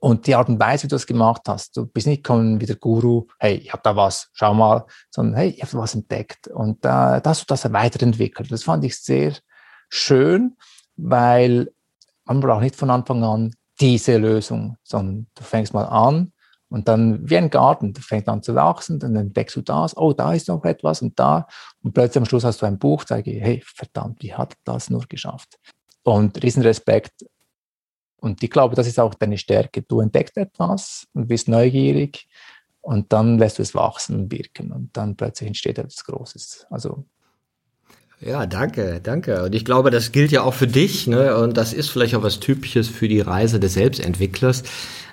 Und 0.05 0.27
die 0.27 0.35
Art 0.35 0.49
und 0.49 0.59
Weise, 0.59 0.83
wie 0.83 0.87
du 0.87 0.93
das 0.93 1.07
gemacht 1.07 1.41
hast, 1.47 1.75
du 1.75 1.87
bist 1.87 2.05
nicht 2.05 2.23
gekommen 2.23 2.61
wie 2.61 2.67
der 2.67 2.75
Guru, 2.75 3.25
hey, 3.39 3.55
ich 3.55 3.73
habe 3.73 3.81
da 3.83 3.95
was, 3.95 4.29
schau 4.33 4.53
mal, 4.53 4.85
sondern 5.09 5.33
hey, 5.33 5.49
ich 5.49 5.63
habe 5.63 5.79
was 5.79 5.95
entdeckt. 5.95 6.47
Und 6.47 6.85
da, 6.85 7.19
da 7.19 7.31
hast 7.31 7.41
du 7.41 7.45
das 7.47 7.73
weiterentwickelt. 7.73 8.51
Das 8.51 8.61
fand 8.61 8.85
ich 8.85 9.01
sehr 9.01 9.33
schön, 9.89 10.57
weil 10.95 11.71
man 12.23 12.39
braucht 12.39 12.61
nicht 12.61 12.75
von 12.75 12.91
Anfang 12.91 13.23
an 13.23 13.55
diese 13.81 14.17
Lösung, 14.17 14.77
sondern 14.83 15.25
du 15.33 15.43
fängst 15.43 15.73
mal 15.73 15.85
an 15.85 16.33
und 16.69 16.87
dann 16.87 17.27
wie 17.27 17.37
ein 17.37 17.49
Garten, 17.49 17.93
der 17.93 18.03
fängt 18.03 18.29
an 18.29 18.43
zu 18.43 18.53
wachsen, 18.53 18.99
dann 18.99 19.15
entdeckst 19.15 19.55
du 19.55 19.63
das, 19.63 19.97
oh, 19.97 20.13
da 20.13 20.33
ist 20.33 20.49
noch 20.49 20.65
etwas 20.65 21.01
und 21.01 21.19
da. 21.19 21.47
Und 21.81 21.95
plötzlich 21.95 22.21
am 22.21 22.25
Schluss 22.25 22.43
hast 22.43 22.61
du 22.61 22.67
ein 22.67 22.77
Buch, 22.77 23.05
sage 23.07 23.31
ich, 23.31 23.41
hey, 23.41 23.63
verdammt, 23.65 24.21
wie 24.21 24.35
hat 24.35 24.53
das 24.65 24.91
nur 24.91 25.03
geschafft? 25.09 25.57
Und 26.03 26.43
Riesenrespekt. 26.43 27.25
Und 28.17 28.41
ich 28.43 28.49
glaube, 28.49 28.75
das 28.75 28.87
ist 28.87 28.99
auch 28.99 29.13
deine 29.13 29.37
Stärke. 29.37 29.81
Du 29.81 30.01
entdeckst 30.01 30.37
etwas 30.37 31.07
und 31.13 31.27
bist 31.27 31.47
neugierig 31.47 32.27
und 32.81 33.11
dann 33.13 33.37
lässt 33.37 33.59
du 33.59 33.63
es 33.63 33.75
wachsen 33.75 34.15
und 34.15 34.31
wirken 34.31 34.71
und 34.71 34.89
dann 34.93 35.15
plötzlich 35.15 35.47
entsteht 35.47 35.77
etwas 35.77 36.03
Großes. 36.03 36.67
Also 36.69 37.05
ja, 38.21 38.45
danke, 38.45 39.01
danke. 39.03 39.43
Und 39.43 39.53
ich 39.53 39.65
glaube, 39.65 39.91
das 39.91 40.11
gilt 40.11 40.31
ja 40.31 40.43
auch 40.43 40.53
für 40.53 40.67
dich, 40.67 41.05
ne? 41.05 41.35
Und 41.37 41.57
das 41.57 41.73
ist 41.73 41.89
vielleicht 41.89 42.15
auch 42.15 42.23
was 42.23 42.39
Typisches 42.39 42.87
für 42.87 43.07
die 43.07 43.19
Reise 43.19 43.59
des 43.59 43.73
Selbstentwicklers, 43.73 44.63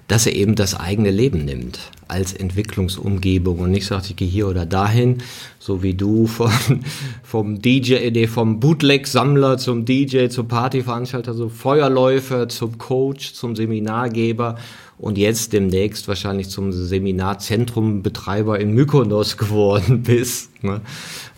dass 0.08 0.26
er 0.26 0.34
eben 0.34 0.54
das 0.54 0.74
eigene 0.74 1.10
Leben 1.10 1.44
nimmt 1.44 1.78
als 2.08 2.34
Entwicklungsumgebung 2.34 3.60
und 3.60 3.70
nicht 3.70 3.86
sagt, 3.86 4.10
ich 4.10 4.16
gehe 4.16 4.28
hier 4.28 4.46
oder 4.46 4.66
dahin, 4.66 5.22
so 5.58 5.82
wie 5.82 5.94
du 5.94 6.26
von, 6.26 6.50
vom 7.22 7.62
DJ, 7.62 8.10
nee, 8.10 8.26
vom 8.26 8.60
Bootleg-Sammler 8.60 9.56
zum 9.56 9.84
DJ, 9.84 10.28
zum 10.28 10.46
Partyveranstalter, 10.46 11.32
so 11.32 11.48
Feuerläufer, 11.48 12.48
zum 12.48 12.76
Coach, 12.76 13.32
zum 13.32 13.56
Seminargeber 13.56 14.58
und 14.98 15.18
jetzt 15.18 15.52
demnächst 15.52 16.06
wahrscheinlich 16.06 16.48
zum 16.50 16.70
Seminarzentrumbetreiber 16.72 18.60
in 18.60 18.72
Mykonos 18.72 19.36
geworden 19.38 20.02
bist. 20.02 20.62
Ne? 20.62 20.80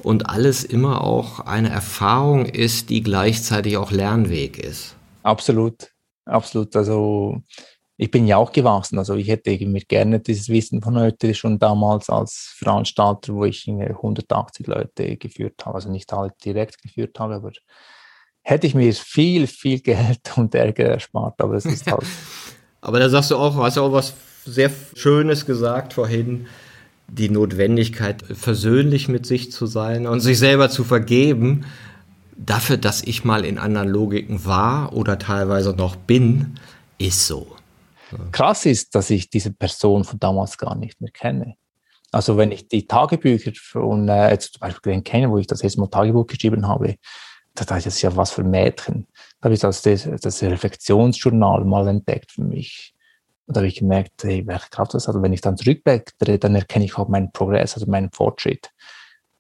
Und 0.03 0.29
alles 0.29 0.65
immer 0.65 1.03
auch 1.03 1.41
eine 1.41 1.71
Erfahrung 1.71 2.47
ist, 2.47 2.91
die 2.91 3.03
gleichzeitig 3.03 3.77
auch 3.77 3.91
Lernweg 3.91 4.59
ist. 4.59 4.97
Absolut, 5.23 5.93
absolut. 6.27 6.77
Also 6.77 7.43
ich 7.97 8.11
bin 8.11 8.26
ja 8.26 8.36
auch 8.36 8.53
gewachsen. 8.53 8.99
Also 8.99 9.14
ich 9.14 9.28
hätte 9.28 9.57
mir 9.66 9.80
gerne 9.80 10.20
dieses 10.20 10.49
Wissen 10.49 10.82
von 10.82 10.99
heute 10.99 11.34
schon 11.34 11.59
damals 11.59 12.11
als 12.11 12.55
Veranstalter, 12.59 13.34
wo 13.34 13.45
ich 13.45 13.68
180 13.68 14.66
Leute 14.66 15.16
geführt 15.16 15.64
habe, 15.64 15.76
also 15.76 15.90
nicht 15.90 16.12
alle 16.12 16.32
direkt 16.45 16.82
geführt 16.82 17.18
habe, 17.20 17.34
aber 17.34 17.53
hätte 18.42 18.66
ich 18.66 18.74
mir 18.74 18.92
viel, 18.92 19.47
viel 19.47 19.80
Geld 19.82 20.32
und 20.36 20.55
Ärger 20.55 20.84
erspart, 20.84 21.40
aber 21.40 21.55
es 21.55 21.64
ist 21.64 21.90
halt 21.90 22.05
Aber 22.80 22.99
da 22.99 23.09
sagst 23.09 23.30
du 23.30 23.36
auch, 23.36 23.57
hast 23.57 23.78
du 23.78 23.80
auch 23.80 23.92
was 23.92 24.12
sehr 24.45 24.70
Schönes 24.95 25.47
gesagt 25.47 25.95
vorhin, 25.95 26.47
die 27.09 27.30
Notwendigkeit, 27.30 28.22
versöhnlich 28.22 29.09
mit 29.09 29.24
sich 29.24 29.51
zu 29.51 29.64
sein 29.64 30.07
und 30.07 30.20
sich 30.20 30.38
selber 30.38 30.68
zu 30.68 30.84
vergeben, 30.84 31.64
dafür, 32.36 32.76
dass 32.76 33.03
ich 33.03 33.24
mal 33.24 33.47
in 33.47 33.59
anderen 33.59 33.88
Logiken 33.88 34.45
war 34.45 34.92
oder 34.92 35.18
teilweise 35.18 35.72
noch 35.74 35.97
bin, 35.97 36.59
ist 36.99 37.26
so. 37.26 37.57
Krass 38.33 38.67
ist, 38.67 38.95
dass 38.95 39.11
ich 39.11 39.31
diese 39.31 39.53
Person 39.53 40.05
von 40.05 40.19
damals 40.19 40.59
gar 40.59 40.75
nicht 40.75 41.01
mehr 41.01 41.11
kenne. 41.11 41.57
Also 42.12 42.37
wenn 42.37 42.53
ich 42.53 42.69
die 42.69 42.87
Tagebücher 42.87 43.53
von 43.57 44.09
äh, 44.09 44.31
jetzt 44.31 44.55
zum 44.55 44.61
Beispiel 44.61 45.03
kenne, 45.03 45.31
wo 45.31 45.39
ich 45.39 45.49
das 45.49 45.62
erste 45.62 45.81
Mal 45.81 45.89
Tagebuch 45.89 46.27
geschrieben 46.27 46.69
habe, 46.69 46.97
da 47.55 47.65
dachte 47.65 47.79
ich, 47.79 47.85
das 47.85 47.97
ist 47.97 48.03
ja 48.03 48.15
was 48.17 48.31
für 48.31 48.45
Mädchen. 48.45 49.07
Da 49.41 49.47
habe 49.47 49.55
ich 49.55 49.61
das, 49.61 49.83
das 49.83 50.43
Reflexionsjournal 50.43 51.65
mal 51.65 51.87
entdeckt 51.89 52.33
für 52.33 52.43
mich. 52.43 52.95
Und 53.47 53.57
da 53.57 53.61
habe 53.61 53.69
ich 53.69 53.77
gemerkt, 53.77 54.23
hey, 54.23 54.47
welche 54.47 54.71
Kraft 54.71 54.95
das 54.95 55.07
hat. 55.07 55.15
Und 55.15 55.23
wenn 55.23 55.33
ich 55.33 55.41
dann 55.41 55.57
zurückblättere, 55.57 56.39
dann 56.39 56.55
erkenne 56.55 56.85
ich 56.85 56.97
auch 56.97 57.09
meinen 57.09 57.31
Progress, 57.33 57.75
also 57.75 57.87
meinen 57.87 58.11
Fortschritt. 58.11 58.71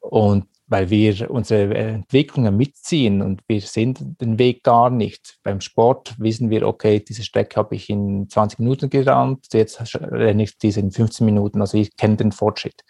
Und 0.00 0.46
weil 0.66 0.88
wir 0.90 1.30
unsere 1.30 1.74
Entwicklungen 1.74 2.56
mitziehen 2.56 3.20
und 3.20 3.42
wir 3.46 3.60
sehen 3.60 4.16
den 4.20 4.38
Weg 4.38 4.62
gar 4.62 4.90
nicht. 4.90 5.36
Beim 5.42 5.60
Sport 5.60 6.14
wissen 6.18 6.50
wir, 6.50 6.66
okay, 6.66 7.00
diese 7.00 7.22
Strecke 7.22 7.56
habe 7.56 7.74
ich 7.74 7.90
in 7.90 8.28
20 8.28 8.60
Minuten 8.60 8.88
gerannt, 8.88 9.46
jetzt 9.52 9.94
renne 9.94 10.42
ich 10.42 10.56
diese 10.56 10.80
in 10.80 10.90
15 10.90 11.24
Minuten, 11.24 11.60
also 11.60 11.76
ich 11.76 11.96
kenne 11.96 12.16
den 12.16 12.32
Fortschritt. 12.32 12.82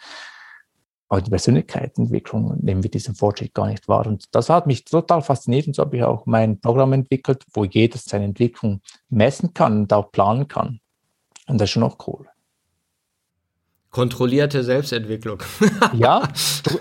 Aber 1.08 1.20
die 1.20 1.30
Persönlichkeitsentwicklung 1.30 2.58
nehmen 2.60 2.82
wir 2.82 2.90
diesen 2.90 3.14
Fortschritt 3.14 3.54
gar 3.54 3.68
nicht 3.68 3.86
wahr. 3.88 4.06
Und 4.06 4.24
das 4.34 4.48
hat 4.48 4.66
mich 4.66 4.84
total 4.84 5.22
fasziniert 5.22 5.66
und 5.66 5.76
so 5.76 5.82
habe 5.82 5.96
ich 5.96 6.02
auch 6.02 6.26
mein 6.26 6.60
Programm 6.60 6.92
entwickelt, 6.92 7.44
wo 7.52 7.64
jeder 7.64 7.98
seine 7.98 8.24
Entwicklung 8.24 8.80
messen 9.10 9.52
kann 9.52 9.80
und 9.80 9.92
auch 9.92 10.10
planen 10.12 10.48
kann. 10.48 10.80
Und 11.46 11.60
das 11.60 11.66
ist 11.66 11.72
schon 11.72 11.82
auch 11.82 11.98
cool. 12.06 12.26
Kontrollierte 13.94 14.64
Selbstentwicklung. 14.64 15.38
ja, 15.92 16.28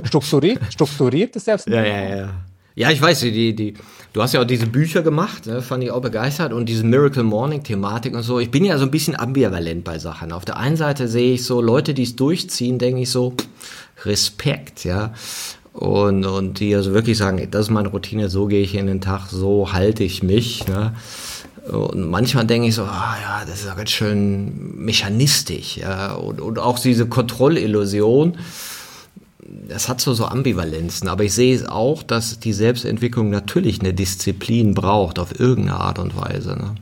strukturiert, 0.04 0.62
strukturierte 0.72 1.40
Selbstentwicklung. 1.40 1.96
Ja, 1.96 2.10
ja, 2.10 2.16
ja. 2.16 2.30
Ja, 2.76 2.90
ich 2.90 3.00
weiß, 3.00 3.20
die, 3.20 3.56
die, 3.56 3.76
du 4.14 4.22
hast 4.24 4.34
ja 4.34 4.42
auch 4.42 4.46
diese 4.46 4.66
Bücher 4.66 5.04
gemacht, 5.04 5.46
ne, 5.46 5.62
fand 5.62 5.84
ich 5.84 5.92
auch 5.92 6.02
begeistert 6.02 6.54
und 6.54 6.68
diese 6.68 6.84
Miracle 6.84 7.22
Morning 7.22 7.62
Thematik 7.62 8.16
und 8.16 8.24
so. 8.24 8.40
Ich 8.40 8.50
bin 8.50 8.66
ja 8.66 8.80
so 8.80 8.86
ein 8.86 8.90
bisschen 8.90 9.16
ambivalent 9.16 9.84
bei 9.84 10.00
Sachen. 10.00 10.32
Auf 10.32 10.44
der 10.44 10.58
einen 10.58 10.76
Seite 10.76 11.08
sehe 11.08 11.36
ich 11.36 11.44
so 11.44 11.62
Leute, 11.62 11.94
die 11.94 12.02
es 12.02 12.16
durchziehen, 12.16 12.80
denke 12.80 13.02
ich 13.02 13.12
so, 13.12 13.36
Respekt, 14.06 14.84
ja. 14.84 15.14
Und, 15.74 16.26
und 16.26 16.60
die 16.60 16.76
also 16.76 16.96
wirklich 16.96 17.20
sagen, 17.20 17.48
das 17.52 17.68
ist 17.68 17.70
meine 17.70 17.90
Routine, 17.90 18.28
so 18.28 18.48
gehe 18.48 18.62
ich 18.62 18.74
in 18.74 18.88
den 18.88 19.02
Tag, 19.02 19.28
so 19.30 19.72
halte 19.72 20.04
ich 20.04 20.24
mich. 20.24 20.68
Ne? 20.68 20.94
Und 21.72 22.10
manchmal 22.10 22.46
denke 22.46 22.68
ich 22.68 22.76
so, 22.76 22.84
ah 22.84 23.16
ja, 23.22 23.46
das 23.46 23.62
ist 23.62 23.68
ja 23.68 23.74
ganz 23.74 23.90
schön 23.90 24.76
mechanistisch, 24.84 25.78
ja. 25.78 26.14
Und, 26.14 26.42
und 26.42 26.60
auch 26.60 26.78
diese 26.78 27.08
Kontrollillusion, 27.08 28.38
das 29.70 29.88
hat 29.88 30.02
so, 30.02 30.14
so 30.14 30.26
Ambivalenzen. 30.26 31.08
Aber 31.08 31.24
ich 31.24 31.34
sehe 31.34 31.56
es 31.56 31.66
auch, 31.66 32.04
dass 32.04 32.40
die 32.40 32.54
Selbstentwicklung 32.54 33.30
natürlich 33.30 33.80
eine 33.80 33.94
Disziplin 33.94 34.74
braucht, 34.74 35.20
auf 35.20 35.40
irgendeine 35.40 35.80
Art 35.80 36.00
und 36.00 36.18
Weise. 36.18 36.58
Ne? 36.58 36.76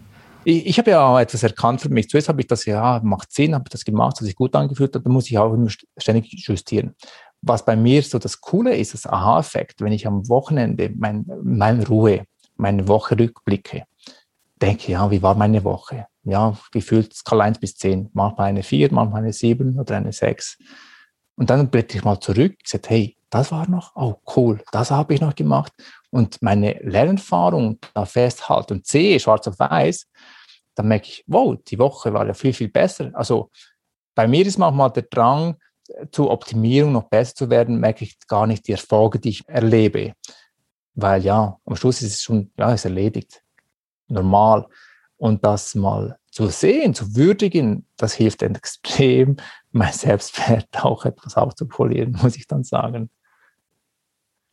Ich, 0.45 0.65
ich 0.65 0.77
habe 0.79 0.91
ja 0.91 1.05
auch 1.05 1.19
etwas 1.19 1.43
erkannt 1.43 1.81
für 1.81 1.89
mich. 1.89 2.09
Zuerst 2.09 2.29
habe 2.29 2.41
ich 2.41 2.47
das 2.47 2.65
ja, 2.65 2.99
macht 3.03 3.31
Sinn, 3.31 3.53
habe 3.53 3.69
das 3.69 3.85
gemacht, 3.85 4.17
hat 4.19 4.25
sich 4.25 4.35
gut 4.35 4.55
angefühlt 4.55 4.95
hat, 4.95 5.05
dann 5.05 5.13
muss 5.13 5.29
ich 5.29 5.37
auch 5.37 5.53
immer 5.53 5.69
ständig 5.97 6.33
justieren. 6.47 6.95
Was 7.43 7.65
bei 7.65 7.75
mir 7.75 8.01
so 8.01 8.19
das 8.19 8.41
Coole 8.41 8.75
ist, 8.75 8.93
das 8.93 9.05
Aha-Effekt, 9.05 9.81
wenn 9.81 9.91
ich 9.91 10.07
am 10.07 10.27
Wochenende 10.27 10.91
mein, 10.95 11.25
meine 11.43 11.87
Ruhe, 11.87 12.25
meine 12.55 12.87
Woche 12.87 13.17
rückblicke, 13.17 13.83
denke, 14.61 14.91
ja, 14.91 15.09
wie 15.09 15.21
war 15.21 15.35
meine 15.35 15.63
Woche? 15.63 16.07
Ja, 16.23 16.55
gefühlt 16.71 17.13
Skala 17.13 17.45
1 17.45 17.59
bis 17.59 17.75
10, 17.75 18.09
manchmal 18.13 18.49
eine 18.49 18.63
4, 18.63 18.93
manchmal 18.93 19.23
eine 19.23 19.33
7 19.33 19.79
oder 19.79 19.97
eine 19.97 20.13
6. 20.13 20.57
Und 21.35 21.49
dann 21.49 21.69
blätter 21.69 21.95
ich 21.95 22.03
mal 22.03 22.19
zurück, 22.19 22.59
gesagt, 22.63 22.89
hey, 22.89 23.17
das 23.29 23.51
war 23.51 23.67
noch, 23.69 23.95
oh 23.95 24.15
cool, 24.35 24.61
das 24.71 24.91
habe 24.91 25.13
ich 25.13 25.21
noch 25.21 25.33
gemacht. 25.33 25.71
Und 26.11 26.41
meine 26.41 26.73
Lernerfahrung 26.81 27.79
da 27.93 28.05
festhalten 28.05 28.73
und 28.73 28.87
sehe, 28.87 29.19
schwarz 29.19 29.47
auf 29.47 29.57
weiß, 29.57 30.07
dann 30.75 30.87
merke 30.87 31.07
ich, 31.07 31.23
wow, 31.27 31.57
die 31.67 31.79
Woche 31.79 32.13
war 32.13 32.27
ja 32.27 32.33
viel, 32.33 32.53
viel 32.53 32.69
besser. 32.69 33.11
Also 33.13 33.49
bei 34.13 34.27
mir 34.27 34.45
ist 34.45 34.57
manchmal 34.57 34.91
der 34.91 35.03
Drang 35.03 35.55
zur 36.11 36.29
Optimierung 36.29 36.91
noch 36.91 37.09
besser 37.09 37.35
zu 37.35 37.49
werden, 37.49 37.79
merke 37.79 38.03
ich 38.03 38.19
gar 38.27 38.47
nicht 38.47 38.67
die 38.67 38.73
Erfolge, 38.73 39.19
die 39.19 39.29
ich 39.29 39.47
erlebe. 39.47 40.13
Weil 40.93 41.23
ja, 41.23 41.57
am 41.65 41.75
Schluss 41.75 42.01
ist 42.01 42.13
es 42.13 42.21
schon, 42.21 42.51
ja, 42.57 42.73
ist 42.73 42.85
erledigt. 42.85 43.41
Normal. 44.11 44.67
Und 45.17 45.45
das 45.45 45.75
mal 45.75 46.17
zu 46.31 46.47
sehen, 46.47 46.93
zu 46.93 47.15
würdigen, 47.15 47.85
das 47.97 48.13
hilft 48.13 48.41
extrem, 48.43 49.37
mein 49.71 49.93
Selbstwert 49.93 50.83
auch 50.83 51.05
etwas 51.05 51.37
aufzupolieren, 51.37 52.17
muss 52.21 52.37
ich 52.37 52.47
dann 52.47 52.63
sagen. 52.63 53.09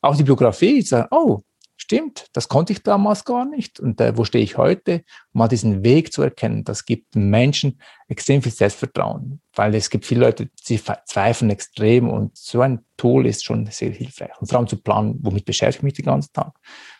Auch 0.00 0.16
die 0.16 0.24
Biografie, 0.24 0.78
ich 0.78 0.88
sage, 0.88 1.08
oh, 1.10 1.40
stimmt, 1.76 2.26
das 2.34 2.48
konnte 2.48 2.72
ich 2.72 2.82
damals 2.82 3.24
gar 3.24 3.44
nicht. 3.44 3.80
Und 3.80 4.00
äh, 4.00 4.16
wo 4.16 4.24
stehe 4.24 4.44
ich 4.44 4.58
heute? 4.58 5.04
Mal 5.32 5.48
diesen 5.48 5.82
Weg 5.82 6.12
zu 6.12 6.22
erkennen, 6.22 6.64
das 6.64 6.84
gibt 6.84 7.16
Menschen 7.16 7.80
extrem 8.08 8.42
viel 8.42 8.52
Selbstvertrauen, 8.52 9.40
weil 9.54 9.74
es 9.74 9.88
gibt 9.88 10.04
viele 10.04 10.20
Leute, 10.20 10.50
die 10.68 10.80
zweifeln 11.06 11.50
extrem 11.50 12.10
und 12.10 12.36
so 12.36 12.60
ein 12.60 12.84
Tool 12.96 13.26
ist 13.26 13.44
schon 13.44 13.66
sehr 13.66 13.90
hilfreich. 13.90 14.30
Und 14.40 14.48
vor 14.48 14.58
allem 14.58 14.68
zu 14.68 14.76
planen, 14.76 15.18
womit 15.22 15.44
beschäftige 15.44 15.78
ich 15.78 15.82
mich 15.82 15.94
den 15.94 16.04
ganzen 16.04 16.32
Tag, 16.32 16.52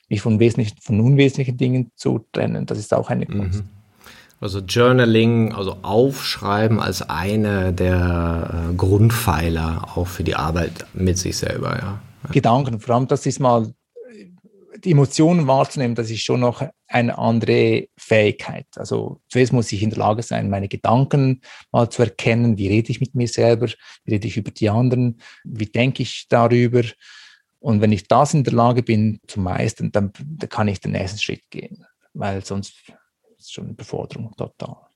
mich 0.09 0.21
von 0.21 0.41
wesentlichen, 0.41 0.79
von 0.81 1.01
unwesentlichen 1.01 1.57
Dingen 1.57 1.93
zu 1.97 2.25
trennen, 2.33 2.67
das 2.67 2.79
ist 2.79 2.95
auch 2.95 3.11
eine 3.11 3.27
Kunst. 3.27 3.63
Mhm. 3.63 3.69
Also 4.41 4.61
Journaling, 4.61 5.53
also 5.53 5.79
Aufschreiben 5.83 6.79
als 6.79 7.03
eine 7.03 7.73
der 7.73 8.69
äh, 8.71 8.75
Grundpfeiler 8.75 9.89
auch 9.97 10.07
für 10.07 10.23
die 10.23 10.37
Arbeit 10.37 10.87
mit 10.95 11.19
sich 11.19 11.37
selber, 11.37 11.77
ja. 11.77 12.01
Gedanken, 12.33 12.79
vor 12.79 12.95
allem 12.95 13.09
das 13.09 13.27
ist 13.27 13.41
mal 13.41 13.73
die 14.85 14.93
Emotionen 14.93 15.47
wahrzunehmen, 15.47 15.95
das 15.95 16.11
ist 16.11 16.23
schon 16.23 16.41
noch 16.41 16.63
eine 16.87 17.19
andere 17.19 17.89
Fähigkeit. 17.97 18.67
Also 18.77 19.21
zuerst 19.29 19.53
muss 19.53 19.73
ich 19.73 19.83
in 19.83 19.91
der 19.91 19.99
Lage 19.99 20.23
sein, 20.23 20.51
meine 20.51 20.69
Gedanken 20.69 21.41
mal 21.73 21.91
zu 21.91 22.03
erkennen. 22.03 22.59
Wie 22.59 22.69
rede 22.69 22.91
ich 22.91 23.01
mit 23.01 23.15
mir 23.15 23.29
selber? 23.29 23.67
Wie 24.05 24.13
rede 24.13 24.29
ich 24.29 24.37
über 24.37 24.51
die 24.51 24.71
anderen? 24.71 25.21
Wie 25.45 25.67
denke 25.67 26.03
ich 26.03 26.27
darüber? 26.29 26.83
Und 27.61 27.81
wenn 27.81 27.93
ich 27.93 28.07
das 28.07 28.35
in 28.35 28.45
der 28.45 28.53
Lage 28.53 28.83
bin 28.83 29.21
zu 29.27 29.41
meistern, 29.41 29.91
dann, 29.93 30.13
dann 30.19 30.49
kann 30.49 30.69
ich 30.69 30.81
den 30.81 30.93
nächsten 30.93 31.19
Schritt 31.19 31.51
gehen, 31.51 31.85
weil 32.15 32.45
sonst 32.45 32.75
ist 33.37 33.47
es 33.47 33.51
schon 33.51 33.67
eine 33.67 33.75
Beforderung 33.75 34.35
total. 34.37 34.89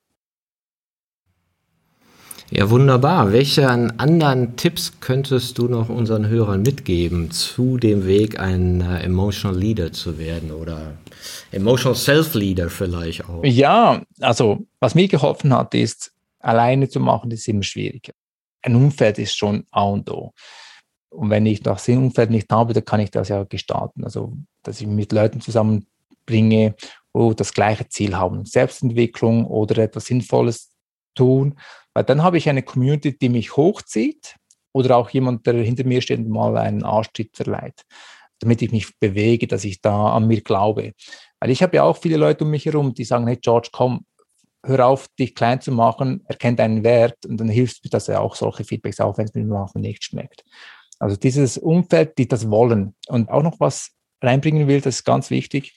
Ja, 2.54 2.68
wunderbar. 2.68 3.32
Welche 3.32 3.66
anderen 3.70 4.56
Tipps 4.56 5.00
könntest 5.00 5.56
du 5.56 5.68
noch 5.68 5.88
unseren 5.88 6.28
Hörern 6.28 6.60
mitgeben 6.60 7.30
zu 7.30 7.78
dem 7.78 8.06
Weg, 8.06 8.38
ein 8.38 8.82
äh, 8.82 9.04
Emotional 9.04 9.58
Leader 9.58 9.90
zu 9.90 10.18
werden 10.18 10.50
oder 10.50 10.98
Emotional 11.50 11.96
Self-Leader 11.96 12.68
vielleicht 12.68 13.24
auch? 13.24 13.42
Ja, 13.42 14.02
also 14.20 14.66
was 14.80 14.94
mir 14.94 15.08
geholfen 15.08 15.54
hat, 15.54 15.74
ist, 15.74 16.12
alleine 16.40 16.90
zu 16.90 17.00
machen, 17.00 17.30
ist 17.30 17.48
immer 17.48 17.62
schwierig. 17.62 18.12
Ein 18.60 18.76
Umfeld 18.76 19.18
ist 19.18 19.34
schon 19.34 19.64
A 19.70 19.84
und 19.84 20.10
O. 20.10 20.34
Und 21.12 21.30
wenn 21.30 21.46
ich 21.46 21.62
das 21.62 21.88
Umfeld 21.88 22.30
nicht 22.30 22.50
habe, 22.50 22.72
dann 22.72 22.84
kann 22.84 23.00
ich 23.00 23.10
das 23.10 23.28
ja 23.28 23.44
gestalten. 23.44 24.04
Also, 24.04 24.32
dass 24.62 24.80
ich 24.80 24.86
mit 24.86 25.12
Leuten 25.12 25.40
zusammenbringe, 25.40 26.74
wo 27.12 27.34
das 27.34 27.52
gleiche 27.52 27.88
Ziel 27.88 28.16
haben, 28.16 28.44
Selbstentwicklung 28.46 29.46
oder 29.46 29.78
etwas 29.78 30.06
Sinnvolles 30.06 30.70
tun 31.14 31.56
weil 31.94 32.04
dann 32.04 32.22
habe 32.22 32.38
ich 32.38 32.48
eine 32.48 32.62
Community, 32.62 33.16
die 33.16 33.28
mich 33.28 33.56
hochzieht 33.56 34.36
oder 34.72 34.96
auch 34.96 35.10
jemand, 35.10 35.46
der 35.46 35.54
hinter 35.54 35.84
mir 35.84 36.00
steht 36.00 36.18
und 36.18 36.28
mal 36.28 36.56
einen 36.56 36.84
Arschtritt 36.84 37.36
verleiht, 37.36 37.82
damit 38.40 38.62
ich 38.62 38.72
mich 38.72 38.98
bewege, 38.98 39.46
dass 39.46 39.64
ich 39.64 39.80
da 39.80 40.14
an 40.14 40.26
mir 40.26 40.40
glaube. 40.40 40.92
Weil 41.40 41.50
ich 41.50 41.62
habe 41.62 41.76
ja 41.76 41.82
auch 41.82 41.96
viele 41.96 42.16
Leute 42.16 42.44
um 42.44 42.50
mich 42.50 42.64
herum, 42.64 42.94
die 42.94 43.04
sagen, 43.04 43.26
hey 43.26 43.36
George, 43.36 43.68
komm, 43.72 44.06
hör 44.64 44.86
auf, 44.86 45.08
dich 45.18 45.34
klein 45.34 45.60
zu 45.60 45.72
machen, 45.72 46.24
erkenn 46.26 46.56
deinen 46.56 46.84
Wert 46.84 47.26
und 47.26 47.38
dann 47.38 47.48
hilft 47.48 47.84
mir 47.84 47.90
das 47.90 48.06
ja 48.06 48.20
auch 48.20 48.36
solche 48.36 48.64
Feedbacks, 48.64 49.00
auch 49.00 49.18
wenn 49.18 49.26
es 49.26 49.34
mir 49.34 49.44
manchmal 49.44 49.82
nicht 49.82 50.04
schmeckt. 50.04 50.44
Also 51.02 51.16
dieses 51.16 51.58
Umfeld, 51.58 52.16
die 52.16 52.28
das 52.28 52.48
wollen. 52.48 52.94
Und 53.08 53.28
auch 53.28 53.42
noch 53.42 53.58
was 53.58 53.90
reinbringen 54.22 54.68
will, 54.68 54.80
das 54.80 54.96
ist 54.96 55.04
ganz 55.04 55.30
wichtig. 55.30 55.76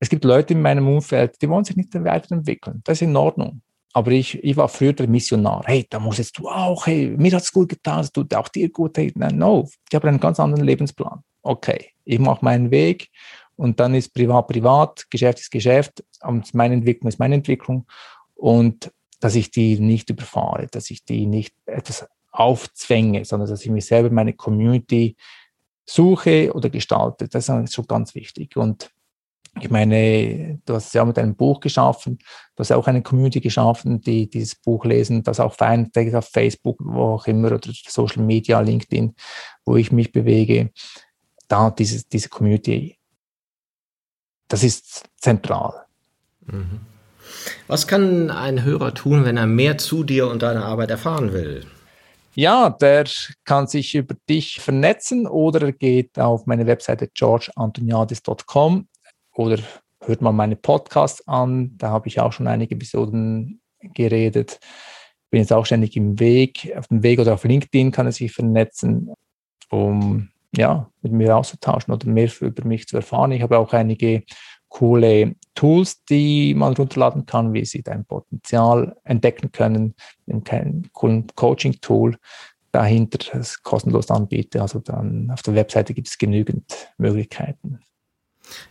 Es 0.00 0.10
gibt 0.10 0.22
Leute 0.22 0.52
in 0.52 0.60
meinem 0.60 0.86
Umfeld, 0.86 1.40
die 1.40 1.48
wollen 1.48 1.64
sich 1.64 1.76
nicht 1.76 1.94
weiterentwickeln. 1.94 2.82
Das 2.84 2.98
ist 2.98 3.08
in 3.08 3.16
Ordnung. 3.16 3.62
Aber 3.94 4.10
ich, 4.10 4.44
ich 4.44 4.54
war 4.54 4.68
früher 4.68 4.92
der 4.92 5.08
Missionar. 5.08 5.62
Hey, 5.64 5.86
da 5.88 5.98
musst 5.98 6.18
jetzt 6.18 6.38
du 6.38 6.46
auch. 6.46 6.86
Hey, 6.86 7.14
mir 7.16 7.32
hat 7.32 7.42
es 7.42 7.50
gut 7.50 7.70
getan, 7.70 8.00
es 8.00 8.12
tut 8.12 8.34
auch 8.34 8.48
dir 8.48 8.68
gut. 8.68 8.98
Hey, 8.98 9.10
nein, 9.16 9.38
no, 9.38 9.66
ich 9.88 9.94
habe 9.94 10.08
einen 10.08 10.20
ganz 10.20 10.38
anderen 10.38 10.64
Lebensplan. 10.64 11.24
Okay, 11.40 11.92
ich 12.04 12.18
mache 12.18 12.44
meinen 12.44 12.70
Weg 12.70 13.08
und 13.56 13.80
dann 13.80 13.94
ist 13.94 14.12
privat 14.12 14.46
privat, 14.46 15.06
Geschäft 15.08 15.40
ist 15.40 15.50
Geschäft 15.50 16.04
und 16.20 16.52
meine 16.52 16.74
Entwicklung 16.74 17.08
ist 17.08 17.18
meine 17.18 17.36
Entwicklung 17.36 17.86
und 18.34 18.92
dass 19.20 19.34
ich 19.34 19.50
die 19.50 19.80
nicht 19.80 20.10
überfahre, 20.10 20.66
dass 20.66 20.90
ich 20.90 21.06
die 21.06 21.24
nicht 21.24 21.54
etwas 21.64 22.06
aufzwänge, 22.30 23.24
sondern 23.24 23.48
dass 23.48 23.64
ich 23.64 23.70
mich 23.70 23.86
selber 23.86 24.10
meine 24.10 24.34
Community 24.34 25.16
suche 25.84 26.52
oder 26.52 26.68
gestalte. 26.70 27.28
Das 27.28 27.48
ist 27.48 27.74
schon 27.74 27.86
ganz 27.86 28.14
wichtig. 28.14 28.56
Und 28.56 28.90
ich 29.60 29.70
meine, 29.70 30.60
du 30.64 30.74
hast 30.74 30.94
ja 30.94 31.04
mit 31.04 31.18
einem 31.18 31.34
Buch 31.34 31.60
geschaffen, 31.60 32.18
du 32.54 32.60
hast 32.60 32.72
auch 32.72 32.86
eine 32.86 33.02
Community 33.02 33.40
geschaffen, 33.40 34.00
die 34.00 34.28
dieses 34.28 34.54
Buch 34.54 34.84
lesen, 34.84 35.22
das 35.22 35.40
auch 35.40 35.54
fein 35.54 35.90
auf 36.14 36.28
Facebook, 36.28 36.78
wo 36.80 37.14
auch 37.14 37.26
immer, 37.26 37.52
oder 37.52 37.72
Social 37.88 38.22
Media, 38.22 38.60
LinkedIn, 38.60 39.14
wo 39.64 39.76
ich 39.76 39.90
mich 39.90 40.12
bewege. 40.12 40.70
Da 41.48 41.70
diese, 41.70 42.04
diese 42.04 42.28
Community, 42.28 42.98
das 44.48 44.62
ist 44.62 45.04
zentral. 45.16 45.86
Mhm. 46.46 46.80
Was 47.66 47.86
kann 47.86 48.30
ein 48.30 48.64
Hörer 48.64 48.94
tun, 48.94 49.24
wenn 49.24 49.36
er 49.36 49.46
mehr 49.46 49.78
zu 49.78 50.04
dir 50.04 50.28
und 50.28 50.42
deiner 50.42 50.64
Arbeit 50.64 50.90
erfahren 50.90 51.32
will? 51.32 51.66
Ja, 52.38 52.70
der 52.70 53.06
kann 53.44 53.66
sich 53.66 53.96
über 53.96 54.14
dich 54.28 54.60
vernetzen 54.60 55.26
oder 55.26 55.72
geht 55.72 56.20
auf 56.20 56.46
meine 56.46 56.68
Webseite 56.68 57.08
georgeantoniadis.com 57.08 58.86
oder 59.34 59.58
hört 60.04 60.22
mal 60.22 60.30
meine 60.30 60.54
Podcasts 60.54 61.26
an. 61.26 61.76
Da 61.78 61.88
habe 61.88 62.06
ich 62.06 62.20
auch 62.20 62.32
schon 62.32 62.46
einige 62.46 62.76
Episoden 62.76 63.60
geredet. 63.80 64.60
Bin 65.30 65.40
jetzt 65.40 65.52
auch 65.52 65.66
ständig 65.66 65.96
im 65.96 66.20
Weg, 66.20 66.72
auf 66.76 66.86
dem 66.86 67.02
Weg 67.02 67.18
oder 67.18 67.34
auf 67.34 67.42
LinkedIn 67.42 67.90
kann 67.90 68.06
er 68.06 68.12
sich 68.12 68.30
vernetzen, 68.30 69.12
um 69.68 70.28
ja, 70.56 70.88
mit 71.02 71.10
mir 71.10 71.36
auszutauschen 71.36 71.92
oder 71.92 72.06
mehr 72.06 72.30
über 72.40 72.64
mich 72.64 72.86
zu 72.86 72.98
erfahren. 72.98 73.32
Ich 73.32 73.42
habe 73.42 73.58
auch 73.58 73.72
einige 73.72 74.22
coole 74.68 75.34
Tools, 75.54 76.04
die 76.04 76.54
man 76.54 76.74
runterladen 76.74 77.26
kann, 77.26 77.52
wie 77.52 77.64
sie 77.64 77.82
dein 77.82 78.04
Potenzial 78.04 78.96
entdecken 79.04 79.50
können. 79.52 79.94
Ein 80.28 80.88
coolen 80.92 81.26
Coaching-Tool 81.34 82.16
dahinter, 82.72 83.18
das 83.32 83.62
kostenlos 83.62 84.10
anbiete. 84.10 84.60
Also 84.62 84.78
dann 84.78 85.30
auf 85.32 85.42
der 85.42 85.54
Webseite 85.54 85.94
gibt 85.94 86.08
es 86.08 86.18
genügend 86.18 86.92
Möglichkeiten. 86.96 87.80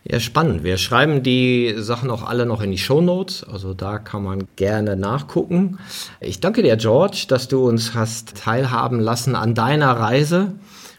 Ja, 0.04 0.18
spannend. 0.18 0.64
Wir 0.64 0.76
schreiben 0.76 1.22
die 1.22 1.74
Sachen 1.76 2.10
auch 2.10 2.22
alle 2.22 2.46
noch 2.46 2.62
in 2.62 2.70
die 2.70 2.78
Show 2.78 3.00
Notes, 3.00 3.44
also 3.44 3.74
da 3.74 3.98
kann 3.98 4.24
man 4.24 4.48
gerne 4.56 4.96
nachgucken. 4.96 5.78
Ich 6.20 6.40
danke 6.40 6.62
dir, 6.62 6.76
George, 6.76 7.26
dass 7.28 7.48
du 7.48 7.68
uns 7.68 7.94
hast 7.94 8.36
teilhaben 8.36 8.98
lassen 8.98 9.36
an 9.36 9.54
deiner 9.54 9.92
Reise 9.92 10.54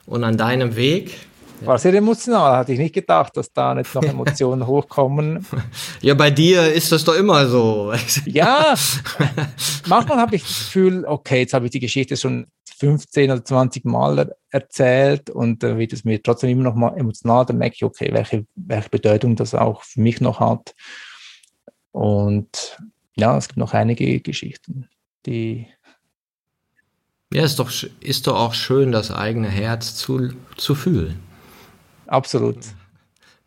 und 0.05 0.23
an 0.23 0.37
deinem 0.37 0.75
Weg. 0.75 1.28
War 1.61 1.77
sehr 1.77 1.93
emotional, 1.93 2.57
hatte 2.57 2.73
ich 2.73 2.79
nicht 2.79 2.95
gedacht, 2.95 3.35
dass 3.35 3.51
da 3.51 3.75
nicht 3.75 3.93
noch 3.93 4.03
Emotionen 4.03 4.65
hochkommen. 4.67 5.45
Ja, 6.01 6.13
bei 6.13 6.31
dir 6.31 6.71
ist 6.71 6.91
das 6.91 7.03
doch 7.03 7.15
immer 7.15 7.47
so. 7.47 7.93
ja, 8.25 8.75
manchmal 9.87 10.17
habe 10.17 10.35
ich 10.35 10.43
das 10.43 10.57
Gefühl, 10.57 11.05
okay, 11.05 11.39
jetzt 11.39 11.53
habe 11.53 11.65
ich 11.65 11.71
die 11.71 11.79
Geschichte 11.79 12.15
schon 12.15 12.47
15 12.79 13.31
oder 13.31 13.43
20 13.43 13.83
Mal 13.85 14.33
erzählt 14.49 15.29
und 15.29 15.63
äh, 15.63 15.77
wird 15.77 15.91
es 15.91 16.05
mir 16.05 16.23
trotzdem 16.23 16.49
immer 16.49 16.63
noch 16.63 16.75
mal 16.75 16.97
emotional, 16.97 17.45
dann 17.45 17.57
merke 17.57 17.75
ich, 17.75 17.83
okay, 17.83 18.09
welche, 18.13 18.45
welche 18.55 18.89
Bedeutung 18.89 19.35
das 19.35 19.53
auch 19.53 19.83
für 19.83 19.99
mich 19.99 20.21
noch 20.21 20.39
hat. 20.39 20.73
Und 21.91 22.77
ja, 23.15 23.37
es 23.37 23.49
gibt 23.49 23.57
noch 23.57 23.73
einige 23.73 24.21
Geschichten, 24.21 24.87
die 25.25 25.67
ja, 27.31 27.43
ist 27.43 27.59
doch, 27.59 27.71
ist 27.99 28.25
doch 28.25 28.35
auch 28.35 28.53
schön, 28.55 28.91
das 28.91 29.11
eigene 29.11 29.49
Herz 29.49 29.95
zu, 29.95 30.29
zu 30.57 30.73
fühlen. 30.73 31.19
Absolut. 32.09 32.57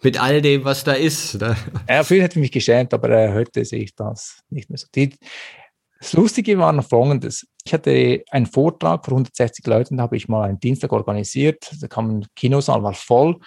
Mit 0.02 0.20
all 0.20 0.40
dem, 0.40 0.64
was 0.64 0.84
da 0.84 0.92
ist. 0.92 1.40
Ne? 1.40 1.56
Ja, 1.88 2.02
früher 2.02 2.22
hätte 2.22 2.38
ich 2.38 2.42
mich 2.42 2.52
geschämt, 2.52 2.94
aber 2.94 3.10
äh, 3.10 3.32
heute 3.32 3.64
sehe 3.64 3.82
ich 3.82 3.94
das 3.94 4.42
nicht 4.50 4.70
mehr 4.70 4.78
so. 4.78 4.86
Die, 4.94 5.14
das 6.00 6.12
Lustige 6.14 6.58
war 6.58 6.72
noch 6.72 6.88
folgendes. 6.88 7.46
Ich 7.64 7.72
hatte 7.72 8.24
einen 8.30 8.46
Vortrag 8.46 9.04
vor 9.04 9.14
160 9.14 9.66
Leuten, 9.66 9.96
da 9.96 10.04
habe 10.04 10.16
ich 10.16 10.28
mal 10.28 10.48
einen 10.48 10.58
Dienstag 10.58 10.92
organisiert. 10.92 11.70
Da 11.80 11.86
kam 11.86 12.18
ein 12.18 12.26
Kinosaal, 12.34 12.82
war 12.82 12.94
voll. 12.94 13.38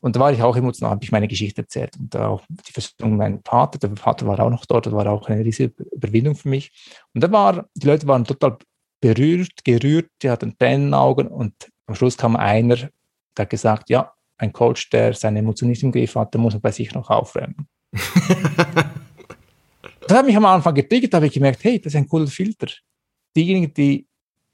Und 0.00 0.16
da 0.16 0.20
war 0.20 0.32
ich 0.32 0.42
auch 0.42 0.56
emotional, 0.56 0.90
habe 0.90 1.04
ich 1.04 1.12
meine 1.12 1.28
Geschichte 1.28 1.62
erzählt. 1.62 1.96
Und 1.98 2.14
auch 2.16 2.42
die 2.48 2.72
Versorgung 2.72 3.16
meinem 3.16 3.40
Vater, 3.44 3.78
der 3.78 3.96
Vater 3.96 4.26
war 4.26 4.38
auch 4.40 4.50
noch 4.50 4.66
dort, 4.66 4.86
das 4.86 4.92
war 4.92 5.06
auch 5.06 5.28
eine 5.28 5.44
riesige 5.44 5.72
Überwindung 5.92 6.34
für 6.34 6.48
mich. 6.48 6.72
Und 7.14 7.22
da 7.22 7.32
war, 7.32 7.68
die 7.74 7.86
Leute 7.86 8.06
waren 8.06 8.24
total 8.24 8.58
berührt, 9.00 9.64
gerührt, 9.64 10.10
die 10.22 10.30
hatten 10.30 10.58
Tränenaugen 10.58 11.28
und 11.28 11.54
am 11.86 11.94
Schluss 11.94 12.16
kam 12.16 12.36
einer, 12.36 12.76
der 12.76 12.90
hat 13.38 13.50
gesagt, 13.50 13.90
ja, 13.90 14.13
ein 14.38 14.52
Coach, 14.52 14.90
der 14.90 15.14
seine 15.14 15.38
Emotionen 15.38 15.70
nicht 15.70 15.82
im 15.82 15.92
Griff 15.92 16.14
hat, 16.14 16.34
der 16.34 16.40
muss 16.40 16.58
bei 16.60 16.70
sich 16.70 16.92
noch 16.94 17.10
aufräumen. 17.10 17.68
das 17.92 18.04
hat 20.10 20.26
mich 20.26 20.36
am 20.36 20.44
Anfang 20.44 20.74
getriggert, 20.74 21.12
da 21.12 21.18
habe 21.18 21.26
ich 21.26 21.32
gemerkt, 21.32 21.62
hey, 21.64 21.80
das 21.80 21.94
ist 21.94 21.96
ein 21.96 22.08
cooler 22.08 22.26
Filter. 22.26 22.68
Diejenigen, 23.36 23.72
die, 23.74 24.06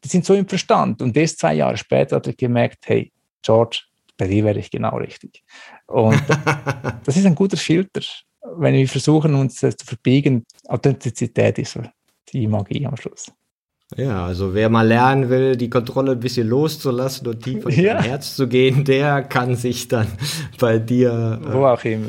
die 0.04 0.08
sind 0.08 0.24
so 0.24 0.34
im 0.34 0.48
Verstand. 0.48 1.02
Und 1.02 1.16
erst 1.16 1.38
zwei 1.38 1.54
Jahre 1.54 1.76
später 1.76 2.16
hat 2.16 2.26
ich 2.26 2.36
gemerkt, 2.36 2.84
hey, 2.86 3.12
George, 3.42 3.82
bei 4.16 4.26
dir 4.26 4.44
wäre 4.44 4.58
ich 4.58 4.70
genau 4.70 4.96
richtig. 4.96 5.42
Und 5.86 6.22
das 7.04 7.16
ist 7.16 7.26
ein 7.26 7.34
guter 7.34 7.56
Filter. 7.56 8.02
Wenn 8.56 8.74
wir 8.74 8.88
versuchen, 8.88 9.34
uns 9.34 9.60
das 9.60 9.76
zu 9.76 9.86
verbiegen, 9.86 10.44
Authentizität 10.66 11.58
ist 11.58 11.78
die 12.32 12.46
Magie 12.46 12.86
am 12.86 12.96
Schluss. 12.96 13.30
Ja, 13.96 14.24
also 14.24 14.54
wer 14.54 14.68
mal 14.68 14.86
lernen 14.86 15.30
will, 15.30 15.56
die 15.56 15.68
Kontrolle 15.70 16.12
ein 16.12 16.20
bisschen 16.20 16.48
loszulassen 16.48 17.26
und 17.26 17.42
tiefer 17.42 17.70
ja. 17.70 17.96
ins 17.96 18.06
Herz 18.06 18.36
zu 18.36 18.46
gehen, 18.46 18.84
der 18.84 19.22
kann 19.22 19.56
sich 19.56 19.88
dann 19.88 20.06
bei 20.58 20.78
dir. 20.78 21.40
Wo 21.50 21.66
auch 21.66 21.84
immer. 21.84 22.06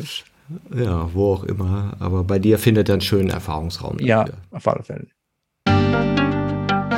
Ja, 0.76 1.10
wo 1.14 1.34
auch 1.34 1.44
immer. 1.44 1.94
Aber 2.00 2.24
bei 2.24 2.40
dir 2.40 2.60
findet 2.60 2.90
er 2.90 2.94
einen 2.94 3.02
schönen 3.02 3.30
Erfahrungsraum. 3.30 3.98
Dafür. 3.98 4.08
Ja, 4.08 4.26
auf 4.52 4.68
alle 4.68 4.84
Fälle. 4.84 5.08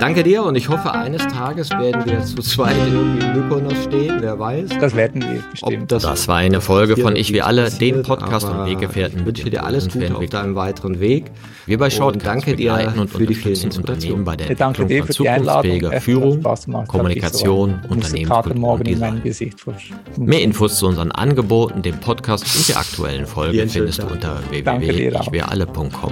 Danke 0.04 0.24
dir 0.24 0.44
und 0.44 0.58
ich 0.58 0.68
hoffe, 0.68 0.92
eines 0.92 1.26
Tages 1.28 1.70
werden 1.70 2.04
wir 2.04 2.22
zu 2.26 2.42
zweit 2.42 2.76
irgendwie 2.92 3.26
in 3.26 3.42
Mykonos 3.42 3.86
stehen, 3.86 4.18
wer 4.20 4.38
weiß. 4.38 4.72
Das 4.82 4.94
werden 4.98 5.22
wir 5.22 5.42
bestimmt. 5.50 5.94
Das, 5.94 6.04
das, 6.04 6.28
war 6.28 6.40
eine 6.40 6.60
Folge 6.60 6.98
von 6.98 7.16
Ich 7.16 7.32
wir 7.32 7.48
alle, 7.48 7.72
dem 7.72 8.04
Podcast 8.04 8.50
und 8.50 8.66
Weggefährten. 8.66 9.20
Ich 9.20 9.26
wünsche 9.26 9.50
dir 9.50 9.64
alles 9.64 9.88
Gute 9.88 10.14
auf 10.14 10.26
deinem 10.26 10.56
weiteren 10.56 11.00
Weg. 11.00 11.32
Wir 11.68 11.78
bei 11.78 11.90
Short 11.90 12.18
danke 12.22 12.58
dir 12.58 12.94
und 12.98 13.10
für 13.10 13.26
die 13.26 13.34
vielen 13.34 13.72
Unternehmen 13.72 14.26
bei 14.26 14.36
der 14.36 14.50
Entwicklung 14.50 15.06
von 15.06 15.10
zukunftsfähiger 15.10 16.02
Führung, 16.02 16.44
Kommunikation, 16.86 17.80
so 17.84 17.90
Unternehmenskultur 17.90 18.80
Mehr 20.18 20.42
Infos 20.42 20.80
zu 20.80 20.88
unseren 20.88 21.14
Angeboten, 21.14 21.82
dem 21.82 21.98
Podcast 22.02 22.44
und 22.44 22.68
der 22.68 22.78
aktuellen 22.78 23.26
Folge 23.26 23.66
findest 23.70 24.04
du 24.04 24.08
unter 24.08 24.42
www.ichwiralle.com. 24.50 26.12